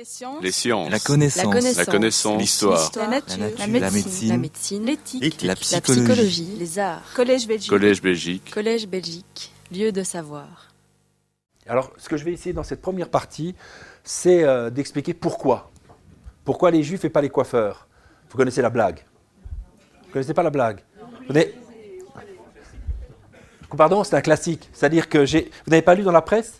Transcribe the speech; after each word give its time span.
Les 0.00 0.06
sciences. 0.06 0.42
Les 0.42 0.50
sciences. 0.50 0.90
La 0.90 0.98
connaissance. 0.98 1.76
La 1.76 1.84
connaissance. 1.84 2.40
L'histoire. 2.40 2.90
La 2.96 3.06
nature. 3.06 3.36
La 3.38 3.66
nature. 3.66 3.80
La 3.80 3.90
médecine. 3.90 4.28
La 4.30 4.38
médecine. 4.38 4.86
L'éthique. 4.86 5.42
La 5.42 5.48
La 5.48 5.54
psychologie. 5.56 6.56
Les 6.58 6.78
arts. 6.78 7.02
Collège 7.14 7.46
Belgique. 7.46 7.68
Collège 7.68 8.00
Belgique. 8.00 8.50
Collège 8.50 8.88
Belgique. 8.88 9.52
Lieu 9.70 9.92
de 9.92 10.02
savoir. 10.02 10.72
Alors, 11.68 11.92
ce 11.98 12.08
que 12.08 12.16
je 12.16 12.24
vais 12.24 12.32
essayer 12.32 12.54
dans 12.54 12.62
cette 12.62 12.80
première 12.80 13.10
partie, 13.10 13.54
c'est 14.02 14.42
euh, 14.42 14.70
d'expliquer 14.70 15.12
pourquoi. 15.12 15.70
Pourquoi 16.46 16.70
les 16.70 16.82
juifs 16.82 17.04
et 17.04 17.10
pas 17.10 17.20
les 17.20 17.28
coiffeurs? 17.28 17.86
Vous 18.30 18.38
connaissez 18.38 18.62
la 18.62 18.70
blague? 18.70 19.04
Vous 20.00 20.08
ne 20.08 20.12
connaissez 20.14 20.32
pas 20.32 20.42
la 20.42 20.48
blague? 20.48 20.80
Vous 21.28 21.36
Pardon, 23.76 24.02
c'est 24.02 24.16
un 24.16 24.22
classique. 24.22 24.70
C'est-à-dire 24.72 25.10
que 25.10 25.26
j'ai. 25.26 25.50
Vous 25.66 25.70
n'avez 25.70 25.82
pas 25.82 25.94
lu 25.94 26.04
dans 26.04 26.10
la 26.10 26.22
presse? 26.22 26.54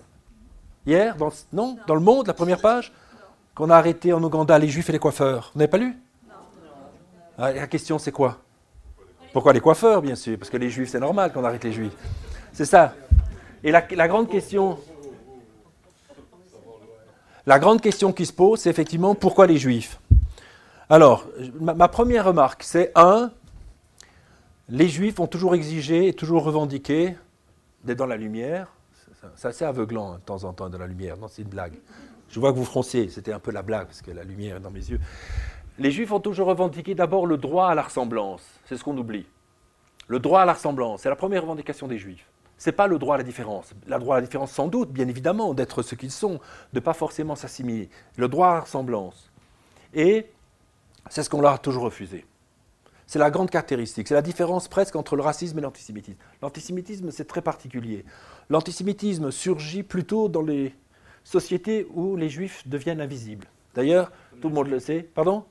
Hier? 0.84 1.16
Dans... 1.16 1.32
Non? 1.54 1.78
Dans 1.86 1.94
le 1.94 2.02
Monde, 2.02 2.26
la 2.26 2.34
première 2.34 2.60
page? 2.60 2.92
Qu'on 3.60 3.68
a 3.68 3.76
arrêté 3.76 4.14
en 4.14 4.22
Ouganda 4.22 4.58
les 4.58 4.68
juifs 4.68 4.88
et 4.88 4.92
les 4.92 4.98
coiffeurs. 4.98 5.50
Vous 5.52 5.58
n'avez 5.58 5.68
pas 5.70 5.76
lu? 5.76 5.94
Ah, 7.36 7.52
La 7.52 7.66
question, 7.66 7.98
c'est 7.98 8.10
quoi? 8.10 8.38
Pourquoi 9.34 9.52
les 9.52 9.60
coiffeurs, 9.60 10.00
bien 10.00 10.14
sûr? 10.14 10.38
Parce 10.38 10.48
que 10.48 10.56
les 10.56 10.70
juifs, 10.70 10.88
c'est 10.88 10.98
normal 10.98 11.30
qu'on 11.30 11.44
arrête 11.44 11.62
les 11.64 11.72
juifs. 11.74 11.92
C'est 12.54 12.64
ça. 12.64 12.94
Et 13.62 13.70
la, 13.70 13.84
la 13.90 14.08
grande 14.08 14.30
question. 14.30 14.78
La 17.44 17.58
grande 17.58 17.82
question 17.82 18.14
qui 18.14 18.24
se 18.24 18.32
pose, 18.32 18.60
c'est 18.60 18.70
effectivement 18.70 19.14
pourquoi 19.14 19.46
les 19.46 19.58
juifs? 19.58 20.00
Alors, 20.88 21.26
ma, 21.60 21.88
première 21.88 22.24
remarque, 22.24 22.62
c'est 22.62 22.92
un, 22.94 23.30
les 24.70 24.88
juifs 24.88 25.20
ont 25.20 25.26
toujours 25.26 25.54
exigé 25.54 26.08
et 26.08 26.14
toujours 26.14 26.44
revendiqué 26.44 27.14
d'être 27.84 27.98
dans 27.98 28.06
la 28.06 28.16
lumière. 28.16 28.68
C'est- 28.94 29.28
C'est 29.36 29.48
assez 29.48 29.64
aveuglant 29.66 30.12
hein, 30.12 30.16
de 30.16 30.22
temps 30.22 30.44
en 30.44 30.54
temps 30.54 30.70
dans 30.70 30.78
la 30.78 30.86
lumière. 30.86 31.18
Non, 31.18 31.28
c'est 31.28 31.42
une 31.42 31.48
blague. 31.48 31.74
Je 32.30 32.38
vois 32.38 32.52
que 32.52 32.58
vous 32.58 32.64
froncez, 32.64 33.08
c'était 33.08 33.32
un 33.32 33.40
peu 33.40 33.50
la 33.50 33.62
blague 33.62 33.86
parce 33.86 34.02
que 34.02 34.12
la 34.12 34.22
lumière 34.22 34.56
est 34.56 34.60
dans 34.60 34.70
mes 34.70 34.88
yeux. 34.90 35.00
Les 35.78 35.90
juifs 35.90 36.12
ont 36.12 36.20
toujours 36.20 36.46
revendiqué 36.46 36.94
d'abord 36.94 37.26
le 37.26 37.36
droit 37.36 37.68
à 37.68 37.74
la 37.74 37.82
ressemblance. 37.82 38.42
C'est 38.66 38.76
ce 38.76 38.84
qu'on 38.84 38.96
oublie. 38.96 39.26
Le 40.06 40.18
droit 40.18 40.40
à 40.40 40.44
la 40.44 40.52
ressemblance, 40.52 41.02
c'est 41.02 41.08
la 41.08 41.16
première 41.16 41.42
revendication 41.42 41.88
des 41.88 41.98
juifs. 41.98 42.26
Ce 42.58 42.68
n'est 42.68 42.76
pas 42.76 42.86
le 42.86 42.98
droit 42.98 43.14
à 43.14 43.18
la 43.18 43.24
différence. 43.24 43.72
Le 43.86 43.98
droit 43.98 44.16
à 44.16 44.20
la 44.20 44.26
différence, 44.26 44.52
sans 44.52 44.68
doute, 44.68 44.92
bien 44.92 45.08
évidemment, 45.08 45.54
d'être 45.54 45.82
ce 45.82 45.94
qu'ils 45.94 46.10
sont, 46.10 46.34
de 46.34 46.38
ne 46.74 46.80
pas 46.80 46.92
forcément 46.92 47.34
s'assimiler. 47.34 47.88
Le 48.16 48.28
droit 48.28 48.48
à 48.48 48.54
la 48.54 48.60
ressemblance. 48.60 49.30
Et 49.94 50.26
c'est 51.08 51.22
ce 51.22 51.30
qu'on 51.30 51.40
leur 51.40 51.54
a 51.54 51.58
toujours 51.58 51.84
refusé. 51.84 52.26
C'est 53.06 53.18
la 53.18 53.30
grande 53.30 53.50
caractéristique. 53.50 54.06
C'est 54.06 54.14
la 54.14 54.22
différence 54.22 54.68
presque 54.68 54.94
entre 54.94 55.16
le 55.16 55.22
racisme 55.22 55.58
et 55.58 55.62
l'antisémitisme. 55.62 56.18
L'antisémitisme, 56.42 57.10
c'est 57.10 57.24
très 57.24 57.42
particulier. 57.42 58.04
L'antisémitisme 58.50 59.30
surgit 59.30 59.82
plutôt 59.82 60.28
dans 60.28 60.42
les 60.42 60.74
sociétés 61.24 61.86
où 61.92 62.16
les 62.16 62.28
juifs 62.28 62.66
deviennent 62.66 63.00
invisibles. 63.00 63.46
D'ailleurs, 63.74 64.10
tout 64.40 64.48
le 64.48 64.54
monde 64.54 64.68
le 64.68 64.80
sait. 64.80 65.02
Pardon 65.14 65.44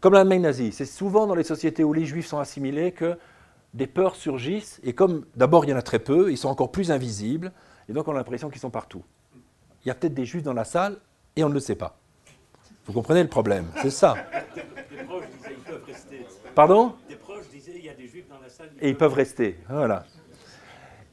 Comme 0.00 0.12
l'Allemagne 0.14 0.42
nazie. 0.42 0.72
C'est 0.72 0.84
souvent 0.84 1.26
dans 1.26 1.34
les 1.34 1.44
sociétés 1.44 1.84
où 1.84 1.92
les 1.92 2.04
juifs 2.04 2.26
sont 2.26 2.38
assimilés 2.38 2.92
que 2.92 3.16
des 3.72 3.86
peurs 3.86 4.16
surgissent. 4.16 4.80
Et 4.84 4.92
comme 4.92 5.24
d'abord 5.34 5.64
il 5.64 5.70
y 5.70 5.74
en 5.74 5.76
a 5.78 5.82
très 5.82 5.98
peu, 5.98 6.30
ils 6.30 6.36
sont 6.36 6.48
encore 6.48 6.70
plus 6.70 6.90
invisibles. 6.90 7.52
Et 7.88 7.92
donc 7.92 8.08
on 8.08 8.12
a 8.12 8.16
l'impression 8.16 8.50
qu'ils 8.50 8.60
sont 8.60 8.70
partout. 8.70 9.02
Il 9.84 9.88
y 9.88 9.90
a 9.90 9.94
peut-être 9.94 10.14
des 10.14 10.24
juifs 10.24 10.42
dans 10.42 10.52
la 10.54 10.64
salle 10.64 10.98
et 11.36 11.44
on 11.44 11.48
ne 11.48 11.54
le 11.54 11.60
sait 11.60 11.74
pas. 11.74 11.98
Vous 12.86 12.92
comprenez 12.92 13.22
le 13.22 13.28
problème 13.28 13.66
C'est 13.80 13.90
ça. 13.90 14.14
Des 14.54 15.02
proches 15.04 15.24
disaient 15.36 15.54
ils 15.56 15.62
peuvent 15.64 15.84
rester. 15.86 16.26
Pardon 16.54 16.94
Des 17.08 17.16
proches 17.16 17.48
disaient 17.50 17.72
il 17.76 17.84
y 17.84 17.88
a 17.88 17.94
des 17.94 18.06
juifs 18.06 18.28
dans 18.28 18.38
la 18.40 18.48
salle. 18.48 18.70
et 18.80 18.90
ils 18.90 18.96
peuvent 18.96 19.14
rester. 19.14 19.58
Voilà. 19.68 20.04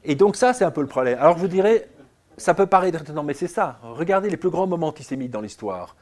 Et 0.04 0.14
donc 0.14 0.36
ça, 0.36 0.52
c'est 0.52 0.64
un 0.64 0.70
peu 0.70 0.80
le 0.80 0.86
problème. 0.86 1.18
Alors 1.18 1.36
je 1.36 1.40
vous 1.40 1.48
dirais, 1.48 1.88
ça 2.36 2.54
peut 2.54 2.66
paraître 2.66 3.02
étonnant, 3.02 3.22
mais 3.22 3.34
c'est 3.34 3.48
ça. 3.48 3.78
Regardez 3.82 4.30
les 4.30 4.36
plus 4.36 4.50
grands 4.50 4.66
moments 4.66 4.88
antisémites 4.88 5.30
dans 5.30 5.40
l'histoire. 5.40 5.96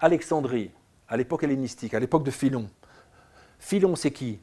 Alexandrie, 0.00 0.70
à 1.08 1.16
l'époque 1.16 1.44
hellénistique, 1.44 1.94
à 1.94 2.00
l'époque 2.00 2.24
de 2.24 2.30
Philon. 2.30 2.68
Philon, 3.58 3.96
c'est 3.96 4.10
qui? 4.10 4.40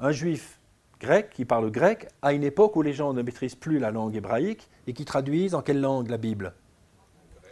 Un 0.00 0.12
juif 0.12 0.60
grec 1.00 1.30
qui 1.30 1.44
parle 1.44 1.70
grec 1.70 2.08
à 2.22 2.32
une 2.32 2.44
époque 2.44 2.76
où 2.76 2.82
les 2.82 2.92
gens 2.92 3.12
ne 3.12 3.22
maîtrisent 3.22 3.54
plus 3.54 3.78
la 3.78 3.90
langue 3.90 4.14
hébraïque 4.14 4.68
et 4.86 4.92
qui 4.92 5.04
traduisent 5.04 5.54
en 5.54 5.62
quelle 5.62 5.80
langue 5.80 6.08
la 6.08 6.16
Bible? 6.16 6.54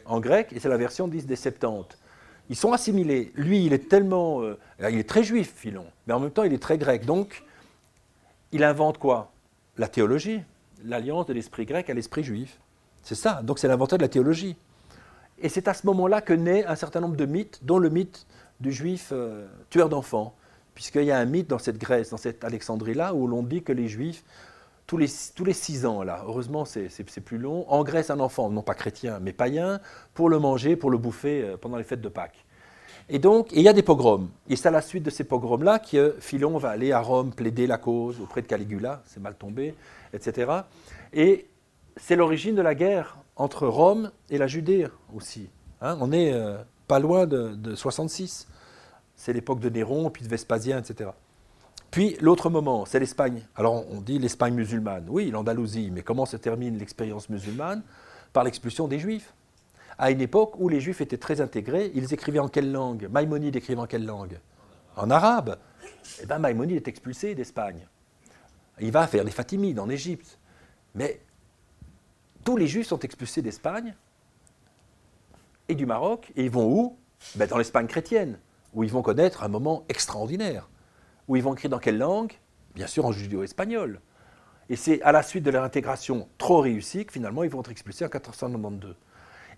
En 0.05 0.21
grec, 0.21 0.53
et 0.53 0.61
c'est 0.61 0.69
la 0.69 0.77
version 0.77 1.09
10 1.09 1.27
des 1.27 1.37
70. 1.37 1.99
Ils 2.49 2.57
sont 2.57 2.73
assimilés. 2.73 3.33
Lui, 3.37 3.65
il 3.65 3.73
est 3.73 3.89
tellement... 3.89 4.43
euh, 4.43 4.59
il 4.81 4.99
est 4.99 5.09
très 5.09 5.23
juif, 5.23 5.53
Philon, 5.55 5.87
mais 6.07 6.15
en 6.15 6.21
même 6.21 6.33
temps, 6.33 6.43
il 6.43 6.53
est 6.53 6.63
très 6.63 6.79
grec. 6.79 7.05
Donc, 7.07 7.45
il 8.51 8.65
invente 8.65 8.99
quoi? 8.99 9.33
La 9.77 9.87
théologie, 9.89 10.43
l'alliance 10.85 11.27
de 11.27 11.33
l'esprit 11.33 11.65
grec 11.65 11.89
à 11.91 11.95
l'esprit 11.95 12.25
juif. 12.25 12.59
C'est 13.03 13.15
ça, 13.15 13.41
donc 13.43 13.59
c'est 13.59 13.69
l'inventeur 13.69 13.99
de 13.99 14.03
la 14.05 14.09
théologie. 14.09 14.57
Et 15.39 15.49
c'est 15.49 15.69
à 15.69 15.75
ce 15.75 15.87
moment-là 15.87 16.21
que 16.21 16.33
naît 16.33 16.65
un 16.67 16.77
certain 16.77 17.01
nombre 17.01 17.17
de 17.17 17.27
mythes, 17.27 17.61
dont 17.63 17.79
le 17.79 17.89
mythe 17.89 18.27
du 18.61 18.73
juif 18.73 19.09
euh, 19.13 19.47
tueur 19.71 19.89
d'enfants, 19.89 20.35
puisqu'il 20.75 21.05
y 21.05 21.11
a 21.11 21.19
un 21.19 21.25
mythe 21.25 21.49
dans 21.49 21.59
cette 21.59 21.79
Grèce, 21.79 22.11
dans 22.11 22.19
cette 22.19 22.45
Alexandrie-là, 22.45 23.15
où 23.15 23.27
l'on 23.27 23.43
dit 23.43 23.63
que 23.63 23.73
les 23.73 23.89
juifs, 23.89 24.23
tous 24.87 24.99
les, 24.99 25.09
tous 25.35 25.45
les 25.45 25.53
six 25.53 25.87
ans, 25.87 26.03
là, 26.03 26.23
heureusement 26.27 26.65
c'est 26.65 27.21
plus 27.25 27.39
long, 27.39 27.65
engraissent 27.71 28.11
un 28.11 28.21
enfant, 28.21 28.51
non 28.51 28.63
pas 28.63 28.75
chrétien, 28.75 29.19
mais 29.21 29.33
païen, 29.33 29.81
pour 30.15 30.29
le 30.29 30.39
manger, 30.39 30.77
pour 30.77 30.91
le 30.91 30.99
bouffer 30.99 31.43
euh, 31.43 31.57
pendant 31.57 31.77
les 31.77 31.85
fêtes 31.85 32.01
de 32.01 32.09
Pâques. 32.09 32.45
Et 33.13 33.19
donc, 33.19 33.49
il 33.53 33.63
y 33.63 33.69
a 33.69 33.73
des 33.73 33.83
pogroms. 33.83 34.29
Et 34.49 34.55
c'est 34.55 34.69
à 34.69 34.71
la 34.71 34.83
suite 34.83 35.03
de 35.03 35.11
ces 35.11 35.25
pogroms-là 35.25 35.81
que 35.81 36.17
Philon 36.21 36.59
va 36.59 36.71
aller 36.71 36.93
à 36.93 37.01
Rome 37.01 37.33
plaider 37.33 37.67
la 37.67 37.77
cause 37.77 38.21
auprès 38.21 38.41
de 38.41 38.47
Caligula, 38.47 39.03
c'est 39.05 39.21
mal 39.21 39.35
tombé, 39.35 39.75
etc. 40.13 40.53
Et 41.13 41.50
c'est 42.01 42.17
l'origine 42.17 42.55
de 42.55 42.63
la 42.63 42.75
guerre 42.75 43.17
entre 43.37 43.67
Rome 43.67 44.11
et 44.31 44.39
la 44.39 44.47
Judée 44.47 44.87
aussi. 45.15 45.49
Hein, 45.81 45.97
on 46.01 46.13
est 46.13 46.33
euh, 46.33 46.59
pas 46.89 46.99
loin 46.99 47.27
de, 47.27 47.55
de 47.55 47.75
66. 47.75 48.49
C'est 49.15 49.33
l'époque 49.33 49.61
de 49.61 49.69
Néron, 49.69 50.11
puis 50.11 50.25
de 50.25 50.29
Vespasien, 50.29 50.79
etc. 50.79 51.11
Puis 51.91 52.17
l'autre 52.21 52.51
moment, 52.51 52.87
c'est 52.87 53.01
l'Espagne. 53.01 53.47
Alors 53.57 53.85
on 53.91 54.01
dit 54.01 54.19
l'Espagne 54.19 54.55
musulmane. 54.55 55.07
Oui, 55.09 55.31
l'Andalousie, 55.31 55.91
mais 55.91 56.03
comment 56.03 56.27
se 56.27 56.37
termine 56.37 56.79
l'expérience 56.79 57.29
musulmane? 57.29 57.83
Par 58.33 58.45
l'expulsion 58.45 58.87
des 58.87 58.99
Juifs. 58.99 59.35
À 59.99 60.11
une 60.11 60.21
époque 60.21 60.55
où 60.59 60.69
les 60.69 60.81
Juifs 60.81 61.01
étaient 61.01 61.19
très 61.19 61.41
intégrés, 61.41 61.91
ils 61.95 62.15
écrivaient 62.15 62.39
en 62.39 62.49
quelle 62.49 62.71
langue? 62.71 63.09
Maïmonide 63.11 63.57
écrivait 63.57 63.81
en 63.81 63.87
quelle 63.87 64.07
langue? 64.07 64.39
En 64.97 65.11
arabe. 65.11 65.59
Eh 66.23 66.27
bien 66.27 66.39
Maïmonide 66.39 66.77
est 66.77 66.89
expulsé 66.89 67.35
d'Espagne. 67.35 67.87
Il 68.81 68.93
va 68.93 69.07
faire 69.07 69.25
les 69.25 69.31
Fatimides 69.31 69.79
en 69.79 69.91
Égypte. 69.91 70.39
Mais 70.95 71.21
tous 72.45 72.57
les 72.57 72.67
Juifs 72.67 72.87
sont 72.87 72.99
expulsés 73.01 73.43
d'Espagne 73.43 73.95
et 75.69 75.75
du 75.75 75.87
Maroc, 75.87 76.33
et 76.37 76.45
ils 76.45 76.51
vont 76.51 76.67
où? 76.67 76.99
Ben, 77.37 77.47
Dans 77.47 77.59
l'Espagne 77.59 77.87
chrétienne, 77.87 78.39
où 78.73 78.85
ils 78.85 78.91
vont 78.91 79.03
connaître 79.03 79.43
un 79.43 79.49
moment 79.49 79.85
extraordinaire, 79.89 80.69
où 81.29 81.37
ils 81.37 81.43
vont 81.43 81.55
écrire 81.55 81.71
dans 81.71 81.79
quelle 81.79 81.99
langue? 81.99 82.33
Bien 82.75 82.87
sûr 82.87 83.05
en 83.05 83.13
judéo-espagnol. 83.13 84.01
Et 84.69 84.77
c'est 84.77 85.03
à 85.03 85.13
la 85.13 85.23
suite 85.23 85.45
de 85.45 85.51
leur 85.51 85.65
intégration 85.65 86.29
trop 86.39 86.61
réussie 86.61 87.05
que 87.05 87.13
finalement 87.13 87.43
ils 87.43 87.51
vont 87.51 87.61
être 87.61 87.71
expulsés 87.71 88.05
en 88.05 88.07
1492. 88.07 88.97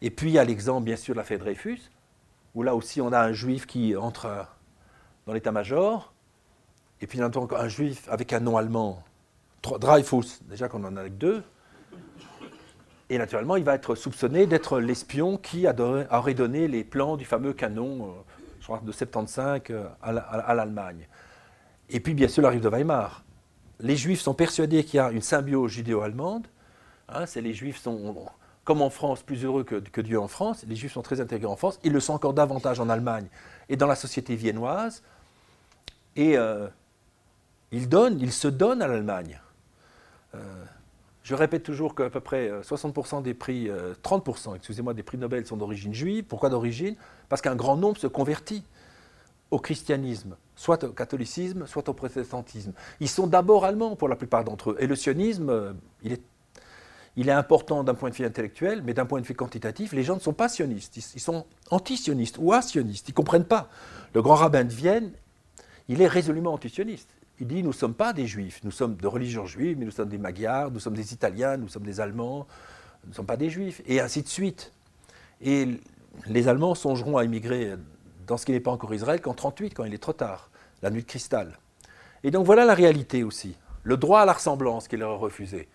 Et 0.00 0.10
puis 0.10 0.30
il 0.30 0.32
y 0.32 0.38
a 0.38 0.44
l'exemple 0.44 0.84
bien 0.84 0.96
sûr 0.96 1.14
de 1.14 1.18
l'affaire 1.18 1.38
Dreyfus, 1.38 1.90
où 2.54 2.62
là 2.62 2.74
aussi 2.74 3.00
on 3.00 3.12
a 3.12 3.20
un 3.20 3.32
juif 3.32 3.66
qui 3.66 3.94
entre 3.94 4.46
dans 5.26 5.34
l'état-major, 5.34 6.12
et 7.00 7.06
puis 7.06 7.22
on 7.22 7.26
a 7.26 7.62
un 7.62 7.68
juif 7.68 8.08
avec 8.08 8.32
un 8.32 8.40
nom 8.40 8.56
allemand, 8.56 9.02
Dreyfus, 9.62 10.40
déjà 10.42 10.68
qu'on 10.68 10.82
en 10.84 10.96
a 10.96 11.00
avec 11.00 11.18
deux, 11.18 11.44
et 13.14 13.18
naturellement, 13.18 13.56
il 13.56 13.64
va 13.64 13.74
être 13.74 13.94
soupçonné 13.94 14.46
d'être 14.46 14.80
l'espion 14.80 15.36
qui 15.36 15.66
aurait 16.10 16.34
donné 16.34 16.66
les 16.66 16.82
plans 16.82 17.16
du 17.18 17.24
fameux 17.26 17.52
canon, 17.52 18.14
euh, 18.70 18.78
de 18.82 18.92
75 18.92 19.60
euh, 19.70 19.86
à 20.00 20.12
la- 20.12 20.22
à 20.22 20.54
l'Allemagne. 20.54 21.06
Et 21.90 22.00
puis, 22.00 22.14
bien 22.14 22.28
sûr, 22.28 22.42
l'arrivée 22.42 22.62
de 22.62 22.68
Weimar. 22.70 23.22
Les 23.80 23.96
Juifs 23.96 24.20
sont 24.22 24.32
persuadés 24.34 24.82
qu'il 24.84 24.96
y 24.96 25.00
a 25.00 25.10
une 25.10 25.20
symbiose 25.20 25.72
judéo-allemande. 25.72 26.46
Hein, 27.10 27.26
c'est 27.26 27.42
les 27.42 27.52
Juifs 27.52 27.78
sont, 27.82 28.14
comme 28.64 28.80
en 28.80 28.88
France, 28.88 29.22
plus 29.22 29.44
heureux 29.44 29.64
que, 29.64 29.74
que 29.74 30.00
Dieu 30.00 30.18
en 30.18 30.28
France. 30.28 30.64
Les 30.66 30.76
Juifs 30.76 30.92
sont 30.92 31.02
très 31.02 31.20
intégrés 31.20 31.48
en 31.50 31.56
France. 31.56 31.78
Ils 31.84 31.92
le 31.92 32.00
sont 32.00 32.14
encore 32.14 32.32
davantage 32.32 32.80
en 32.80 32.88
Allemagne 32.88 33.26
et 33.68 33.76
dans 33.76 33.88
la 33.88 33.96
société 33.96 34.36
viennoise. 34.36 35.02
Et 36.16 36.38
euh, 36.38 36.66
ils 37.72 37.88
donnent, 37.90 38.18
ils 38.20 38.32
se 38.32 38.48
donnent 38.48 38.80
à 38.80 38.86
l'Allemagne. 38.86 39.38
Je 41.22 41.34
répète 41.34 41.62
toujours 41.62 41.94
qu'à 41.94 42.10
peu 42.10 42.20
près 42.20 42.50
euh, 42.50 42.62
60% 42.62 43.22
des 43.22 43.34
prix, 43.34 43.68
euh, 43.68 43.94
30%, 44.02 44.56
excusez-moi, 44.56 44.92
des 44.92 45.02
prix 45.02 45.18
Nobel 45.18 45.46
sont 45.46 45.56
d'origine 45.56 45.94
juive. 45.94 46.24
Pourquoi 46.24 46.48
d'origine? 46.48 46.96
Parce 47.28 47.40
qu'un 47.40 47.54
grand 47.54 47.76
nombre 47.76 47.98
se 47.98 48.08
convertit 48.08 48.64
au 49.52 49.58
christianisme, 49.58 50.36
soit 50.56 50.82
au 50.82 50.92
catholicisme, 50.92 51.66
soit 51.66 51.88
au 51.88 51.92
protestantisme. 51.92 52.72
Ils 53.00 53.08
sont 53.08 53.26
d'abord 53.26 53.64
allemands 53.64 53.94
pour 53.94 54.08
la 54.08 54.16
plupart 54.16 54.44
d'entre 54.44 54.70
eux. 54.70 54.76
Et 54.80 54.86
le 54.86 54.96
sionisme, 54.96 55.50
euh, 55.50 55.72
il 56.02 56.12
est, 57.28 57.32
important 57.32 57.84
d'un 57.84 57.94
point 57.94 58.10
de 58.10 58.14
vue 58.14 58.24
intellectuel, 58.24 58.82
mais 58.82 58.94
d'un 58.94 59.04
point 59.04 59.20
de 59.20 59.26
vue 59.26 59.34
quantitatif, 59.34 59.92
les 59.92 60.02
gens 60.02 60.14
ne 60.14 60.20
sont 60.20 60.32
pas 60.32 60.48
sionistes. 60.48 60.96
Ils 60.96 61.20
sont 61.20 61.46
anti-sionistes 61.70 62.36
ou 62.40 62.52
asionistes. 62.52 63.08
Ils 63.08 63.12
ne 63.12 63.16
comprennent 63.16 63.44
pas. 63.44 63.68
Le 64.14 64.22
grand 64.22 64.34
rabbin 64.34 64.64
de 64.64 64.72
Vienne, 64.72 65.12
il 65.88 66.00
est 66.00 66.08
résolument 66.08 66.54
anti-sioniste. 66.54 67.14
Il 67.42 67.48
dit 67.48 67.64
nous 67.64 67.70
ne 67.70 67.74
sommes 67.74 67.94
pas 67.94 68.12
des 68.12 68.28
juifs, 68.28 68.60
nous 68.62 68.70
sommes 68.70 68.94
de 68.94 69.06
religion 69.08 69.46
juive, 69.46 69.76
mais 69.76 69.84
nous 69.84 69.90
sommes 69.90 70.08
des 70.08 70.16
magyars, 70.16 70.70
nous 70.70 70.78
sommes 70.78 70.94
des 70.94 71.12
italiens, 71.12 71.56
nous 71.56 71.66
sommes 71.66 71.82
des 71.82 71.98
allemands, 71.98 72.46
nous 73.02 73.10
ne 73.10 73.14
sommes 73.16 73.26
pas 73.26 73.36
des 73.36 73.50
juifs, 73.50 73.82
et 73.84 74.00
ainsi 74.00 74.22
de 74.22 74.28
suite. 74.28 74.72
Et 75.40 75.80
les 76.28 76.46
Allemands 76.46 76.76
songeront 76.76 77.16
à 77.16 77.24
immigrer 77.24 77.74
dans 78.28 78.36
ce 78.36 78.46
qui 78.46 78.52
n'est 78.52 78.60
pas 78.60 78.70
encore 78.70 78.94
Israël 78.94 79.20
qu'en 79.20 79.30
1938, 79.30 79.74
quand 79.74 79.82
il 79.82 79.92
est 79.92 79.98
trop 79.98 80.12
tard, 80.12 80.50
la 80.82 80.90
nuit 80.90 81.02
de 81.02 81.06
cristal. 81.08 81.58
Et 82.22 82.30
donc 82.30 82.46
voilà 82.46 82.64
la 82.64 82.74
réalité 82.74 83.24
aussi, 83.24 83.56
le 83.82 83.96
droit 83.96 84.20
à 84.20 84.24
la 84.24 84.34
ressemblance 84.34 84.86
qui 84.86 84.96
leur 84.96 85.10
est 85.10 85.18
refusé. 85.18 85.68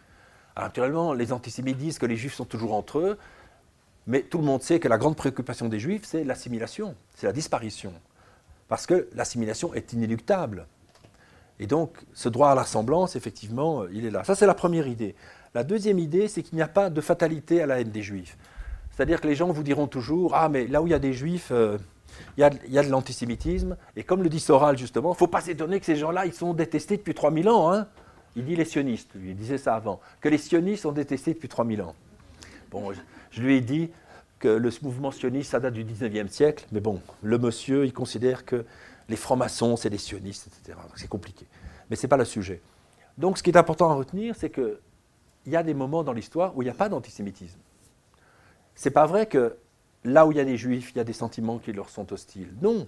Alors, 0.56 0.70
naturellement, 0.70 1.12
les 1.12 1.34
antisémites 1.34 1.78
disent 1.78 2.00
que 2.00 2.06
les 2.06 2.16
juifs 2.16 2.36
sont 2.36 2.46
toujours 2.46 2.76
entre 2.76 3.00
eux, 3.00 3.18
mais 4.06 4.22
tout 4.22 4.38
le 4.38 4.46
monde 4.46 4.64
sait 4.64 4.80
que 4.80 4.88
la 4.88 4.98
grande 4.98 5.18
préoccupation 5.18 5.68
des 5.68 5.82
juifs, 5.82 6.06
c'est 6.06 6.24
l'assimilation, 6.24 6.96
c'est 7.14 7.28
la 7.28 7.34
disparition. 7.34 7.92
Parce 8.70 8.86
que 8.86 9.10
l'assimilation 9.16 9.74
est 9.74 9.92
inéluctable. 9.92 10.66
Et 11.60 11.68
donc, 11.68 11.98
ce 12.14 12.30
droit 12.30 12.50
à 12.50 12.56
la 12.56 12.64
ressemblance, 12.64 13.16
effectivement, 13.16 13.88
il 13.92 14.06
est 14.06 14.12
là. 14.12 14.24
Ça, 14.24 14.36
c'est 14.36 14.46
la 14.46 14.54
première 14.54 14.88
idée. 14.88 15.16
La 15.56 15.64
deuxième 15.64 15.98
idée, 16.00 16.28
c'est 16.28 16.44
qu'il 16.44 16.56
n'y 16.56 16.62
a 16.62 16.68
pas 16.68 16.90
de 16.90 17.02
fatalité 17.02 17.62
à 17.62 17.66
la 17.66 17.82
haine 17.82 17.90
des 17.90 18.04
juifs. 18.04 18.38
C'est-à-dire 18.92 19.22
que 19.22 19.28
les 19.28 19.36
gens 19.36 19.52
vous 19.52 19.64
diront 19.64 19.88
toujours 19.88 20.36
Ah, 20.36 20.50
mais 20.50 20.68
là 20.68 20.82
où 20.82 20.88
il 20.88 20.92
y 20.92 20.94
a 20.94 21.00
des 21.00 21.14
juifs, 21.14 21.50
euh, 21.52 21.78
il, 22.38 22.42
y 22.42 22.78
a, 22.78 22.84
de 22.84 22.90
l'antisémitisme. 22.90 23.76
Et 23.96 24.04
comme 24.04 24.24
le 24.24 24.30
dit 24.30 24.40
Soral, 24.40 24.78
justement, 24.78 25.10
il 25.10 25.14
ne 25.14 25.18
faut 25.18 25.28
pas 25.28 25.42
s'étonner 25.42 25.80
que 25.80 25.86
ces 25.86 25.96
gens-là, 25.96 26.26
ils 26.26 26.34
sont 26.34 26.54
détestés 26.54 26.98
depuis 26.98 27.14
3000 27.14 27.50
ans. 27.50 27.72
Hein. 27.72 27.88
Il 28.36 28.46
dit 28.46 28.56
les 28.56 28.66
sionistes, 28.66 29.12
il 29.16 29.36
disait 29.36 29.58
ça 29.58 29.76
avant, 29.76 30.00
que 30.22 30.30
les 30.30 30.38
sionistes 30.38 30.84
sont 30.84 30.92
détestés 30.92 31.34
depuis 31.34 31.48
3000 31.48 31.82
ans. 31.82 31.96
Bon, 32.70 32.92
je, 32.92 33.00
je 33.32 33.42
lui 33.42 33.56
ai 33.56 33.62
dit 33.62 33.90
que 34.40 34.48
le 34.48 34.70
mouvement 34.84 35.10
sioniste, 35.10 35.52
ça 35.52 35.60
date 35.60 35.74
du 35.74 35.84
19e 35.84 36.28
siècle, 36.28 36.68
mais 36.72 36.80
bon, 36.80 37.02
le 37.24 37.38
monsieur, 37.40 37.86
il 37.86 37.94
considère 37.94 38.46
que 38.46 38.64
les 39.10 39.16
francs-maçons, 39.16 39.76
c'est 39.78 39.90
des 39.90 39.98
sionistes, 39.98 40.48
etc. 40.48 40.78
C'est 40.96 41.10
compliqué. 41.10 41.46
Mais 41.90 41.96
ce 41.96 42.04
n'est 42.04 42.10
pas 42.10 42.18
le 42.18 42.26
sujet. 42.26 42.62
Donc 43.18 43.38
ce 43.38 43.44
qui 43.44 43.50
est 43.50 43.58
important 43.58 43.90
à 43.90 43.94
retenir, 43.94 44.36
c'est 44.36 44.50
qu'il 44.50 44.78
y 45.48 45.56
a 45.56 45.64
des 45.64 45.74
moments 45.74 46.04
dans 46.04 46.14
l'histoire 46.14 46.56
où 46.56 46.62
il 46.62 46.66
n'y 46.66 46.72
a 46.72 46.76
pas 46.76 46.90
d'antisémitisme. 46.90 47.60
Ce 48.76 48.88
n'est 48.88 48.94
pas 48.94 49.06
vrai 49.06 49.26
que 49.26 49.58
là 50.04 50.26
où 50.28 50.32
il 50.32 50.38
y 50.38 50.42
a 50.42 50.46
des 50.46 50.58
juifs, 50.58 50.92
il 50.94 50.98
y 50.98 51.02
a 51.02 51.04
des 51.04 51.14
sentiments 51.14 51.58
qui 51.58 51.74
leur 51.74 51.90
sont 51.90 52.12
hostiles. 52.14 52.54
Non. 52.62 52.88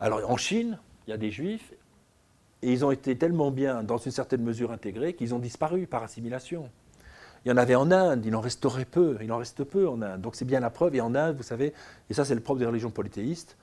Alors 0.00 0.30
en 0.30 0.36
Chine, 0.36 0.78
il 1.06 1.10
y 1.10 1.12
a 1.12 1.16
des 1.16 1.30
juifs, 1.30 1.72
et 2.62 2.72
ils 2.72 2.84
ont 2.84 2.90
été 2.90 3.16
tellement 3.16 3.50
bien, 3.50 3.82
dans 3.82 3.98
une 3.98 4.10
certaine 4.12 4.42
mesure, 4.42 4.72
intégrés, 4.72 5.14
qu'ils 5.14 5.34
ont 5.34 5.38
disparu 5.38 5.86
par 5.86 6.02
assimilation. 6.02 6.70
Il 7.44 7.48
y 7.48 7.52
en 7.52 7.56
avait 7.56 7.76
en 7.76 7.90
Inde, 7.90 8.26
il 8.26 8.34
en 8.34 8.40
resterait 8.40 8.84
peu, 8.84 9.16
il 9.22 9.30
en 9.32 9.38
reste 9.38 9.62
peu 9.64 9.88
en 9.88 10.02
Inde. 10.02 10.20
Donc 10.20 10.34
c'est 10.34 10.44
bien 10.44 10.60
la 10.60 10.70
preuve. 10.70 10.96
Et 10.96 11.00
en 11.00 11.14
Inde, 11.14 11.36
vous 11.36 11.44
savez, 11.44 11.72
et 12.10 12.14
ça 12.14 12.24
c'est 12.24 12.34
le 12.34 12.40
propre 12.40 12.58
des 12.58 12.66
religions 12.66 12.90
polythéistes, 12.90 13.56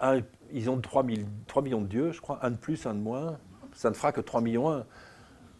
un, 0.00 0.20
ils 0.52 0.70
ont 0.70 0.80
3, 0.80 1.04
3, 1.46 1.62
millions 1.62 1.80
de 1.80 1.86
dieux, 1.86 2.12
je 2.12 2.20
crois, 2.20 2.38
un 2.42 2.50
de 2.50 2.56
plus, 2.56 2.86
un 2.86 2.94
de 2.94 3.00
moins. 3.00 3.38
Ça 3.74 3.90
ne 3.90 3.94
fera 3.94 4.12
que 4.12 4.20
3 4.20 4.40
millions. 4.40 4.70
Le 4.70 4.84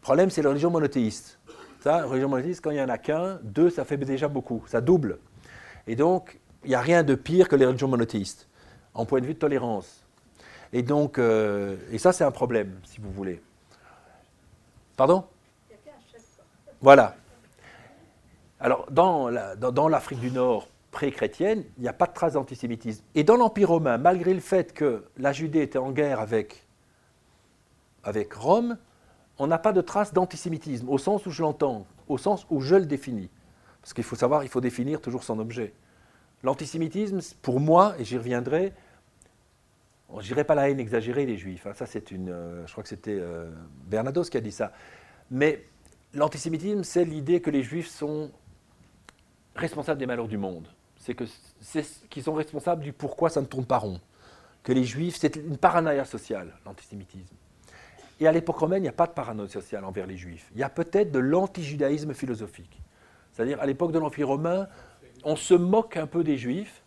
problème, 0.00 0.30
c'est 0.30 0.42
la 0.42 0.50
religion 0.50 0.70
monothéiste. 0.70 1.38
Ça, 1.80 2.04
religion 2.04 2.28
monothéiste, 2.28 2.62
quand 2.62 2.70
il 2.70 2.76
n'y 2.76 2.82
en 2.82 2.88
a 2.88 2.98
qu'un, 2.98 3.38
deux, 3.42 3.70
ça 3.70 3.84
fait 3.84 3.96
déjà 3.96 4.28
beaucoup, 4.28 4.62
ça 4.66 4.80
double. 4.80 5.18
Et 5.86 5.96
donc, 5.96 6.40
il 6.64 6.68
n'y 6.68 6.74
a 6.74 6.80
rien 6.80 7.02
de 7.02 7.14
pire 7.14 7.48
que 7.48 7.56
les 7.56 7.66
religions 7.66 7.88
monothéistes, 7.88 8.48
en 8.94 9.06
point 9.06 9.20
de 9.20 9.26
vue 9.26 9.34
de 9.34 9.38
tolérance. 9.38 10.04
Et 10.72 10.82
donc, 10.82 11.18
euh, 11.18 11.76
et 11.90 11.98
ça, 11.98 12.12
c'est 12.12 12.24
un 12.24 12.30
problème, 12.30 12.78
si 12.84 13.00
vous 13.00 13.10
voulez. 13.10 13.42
Pardon? 14.96 15.24
Voilà. 16.80 17.16
Alors, 18.58 18.86
dans 18.90 19.28
l'Afrique 19.88 20.20
dans, 20.20 20.26
du 20.26 20.30
Nord, 20.32 20.68
pré-chrétienne, 20.90 21.64
il 21.76 21.82
n'y 21.82 21.88
a 21.88 21.92
pas 21.92 22.06
de 22.06 22.12
trace 22.12 22.34
d'antisémitisme. 22.34 23.04
Et 23.14 23.24
dans 23.24 23.36
l'Empire 23.36 23.68
romain, 23.68 23.98
malgré 23.98 24.34
le 24.34 24.40
fait 24.40 24.72
que 24.72 25.04
la 25.16 25.32
Judée 25.32 25.62
était 25.62 25.78
en 25.78 25.92
guerre 25.92 26.20
avec, 26.20 26.66
Rome, 28.34 28.76
on 29.38 29.46
n'a 29.46 29.58
pas 29.58 29.72
de 29.72 29.80
trace 29.80 30.12
d'antisémitisme, 30.12 30.88
au 30.88 30.98
sens 30.98 31.26
où 31.26 31.30
je 31.30 31.42
l'entends, 31.42 31.86
au 32.08 32.18
sens 32.18 32.46
où 32.50 32.60
je 32.60 32.74
le 32.74 32.86
définis. 32.86 33.30
Parce 33.80 33.94
qu'il 33.94 34.04
faut 34.04 34.16
savoir, 34.16 34.42
il 34.42 34.48
faut 34.48 34.60
définir 34.60 35.00
toujours 35.00 35.22
son 35.22 35.38
objet. 35.38 35.72
L'antisémitisme, 36.42 37.20
pour 37.40 37.60
moi, 37.60 37.94
et 37.98 38.04
j'y 38.04 38.18
reviendrai, 38.18 38.72
je 40.18 40.26
dirais 40.26 40.44
pas 40.44 40.54
la 40.54 40.68
haine 40.68 40.80
exagérée 40.80 41.24
des 41.24 41.36
juifs. 41.36 41.66
Hein, 41.66 41.72
c'est 41.86 42.10
une. 42.10 42.30
Euh, 42.30 42.66
je 42.66 42.72
crois 42.72 42.82
que 42.82 42.88
c'était 42.88 43.16
euh, 43.20 43.50
qui 44.30 44.36
a 44.36 44.40
dit 44.40 44.50
ça. 44.50 44.72
Mais 45.30 45.64
l'antisémitisme, 46.14 46.82
c'est 46.82 47.04
l'idée 47.04 47.40
que 47.40 47.50
les 47.50 47.62
juifs 47.62 47.88
sont 47.88 48.32
responsables 49.54 50.00
des 50.00 50.06
malheurs 50.06 50.26
du 50.26 50.38
monde 50.38 50.66
c'est 51.00 51.16
qu'ils 52.08 52.22
sont 52.22 52.34
responsables 52.34 52.82
du 52.82 52.92
pourquoi 52.92 53.30
ça 53.30 53.40
ne 53.40 53.46
tourne 53.46 53.64
pas 53.64 53.78
rond. 53.78 54.00
Que 54.62 54.72
les 54.72 54.84
juifs, 54.84 55.16
c'est 55.18 55.34
une 55.36 55.56
paranoïa 55.56 56.04
sociale, 56.04 56.52
l'antisémitisme. 56.66 57.34
Et 58.20 58.28
à 58.28 58.32
l'époque 58.32 58.58
romaine, 58.58 58.80
il 58.80 58.82
n'y 58.82 58.88
a 58.88 58.92
pas 58.92 59.06
de 59.06 59.12
paranoïa 59.12 59.48
sociale 59.48 59.84
envers 59.86 60.06
les 60.06 60.18
juifs. 60.18 60.50
Il 60.54 60.60
y 60.60 60.62
a 60.62 60.68
peut-être 60.68 61.10
de 61.10 61.18
l'antijudaïsme 61.18 62.12
philosophique. 62.12 62.82
C'est-à-dire, 63.32 63.58
à, 63.60 63.66
l'époque 63.66 63.92
de 63.92 63.98
l'Empire 63.98 64.28
romain, 64.28 64.68
on 65.24 65.36
se 65.36 65.54
moque 65.54 65.96
un 65.96 66.06
peu 66.06 66.22
des 66.22 66.36
juifs. 66.36 66.82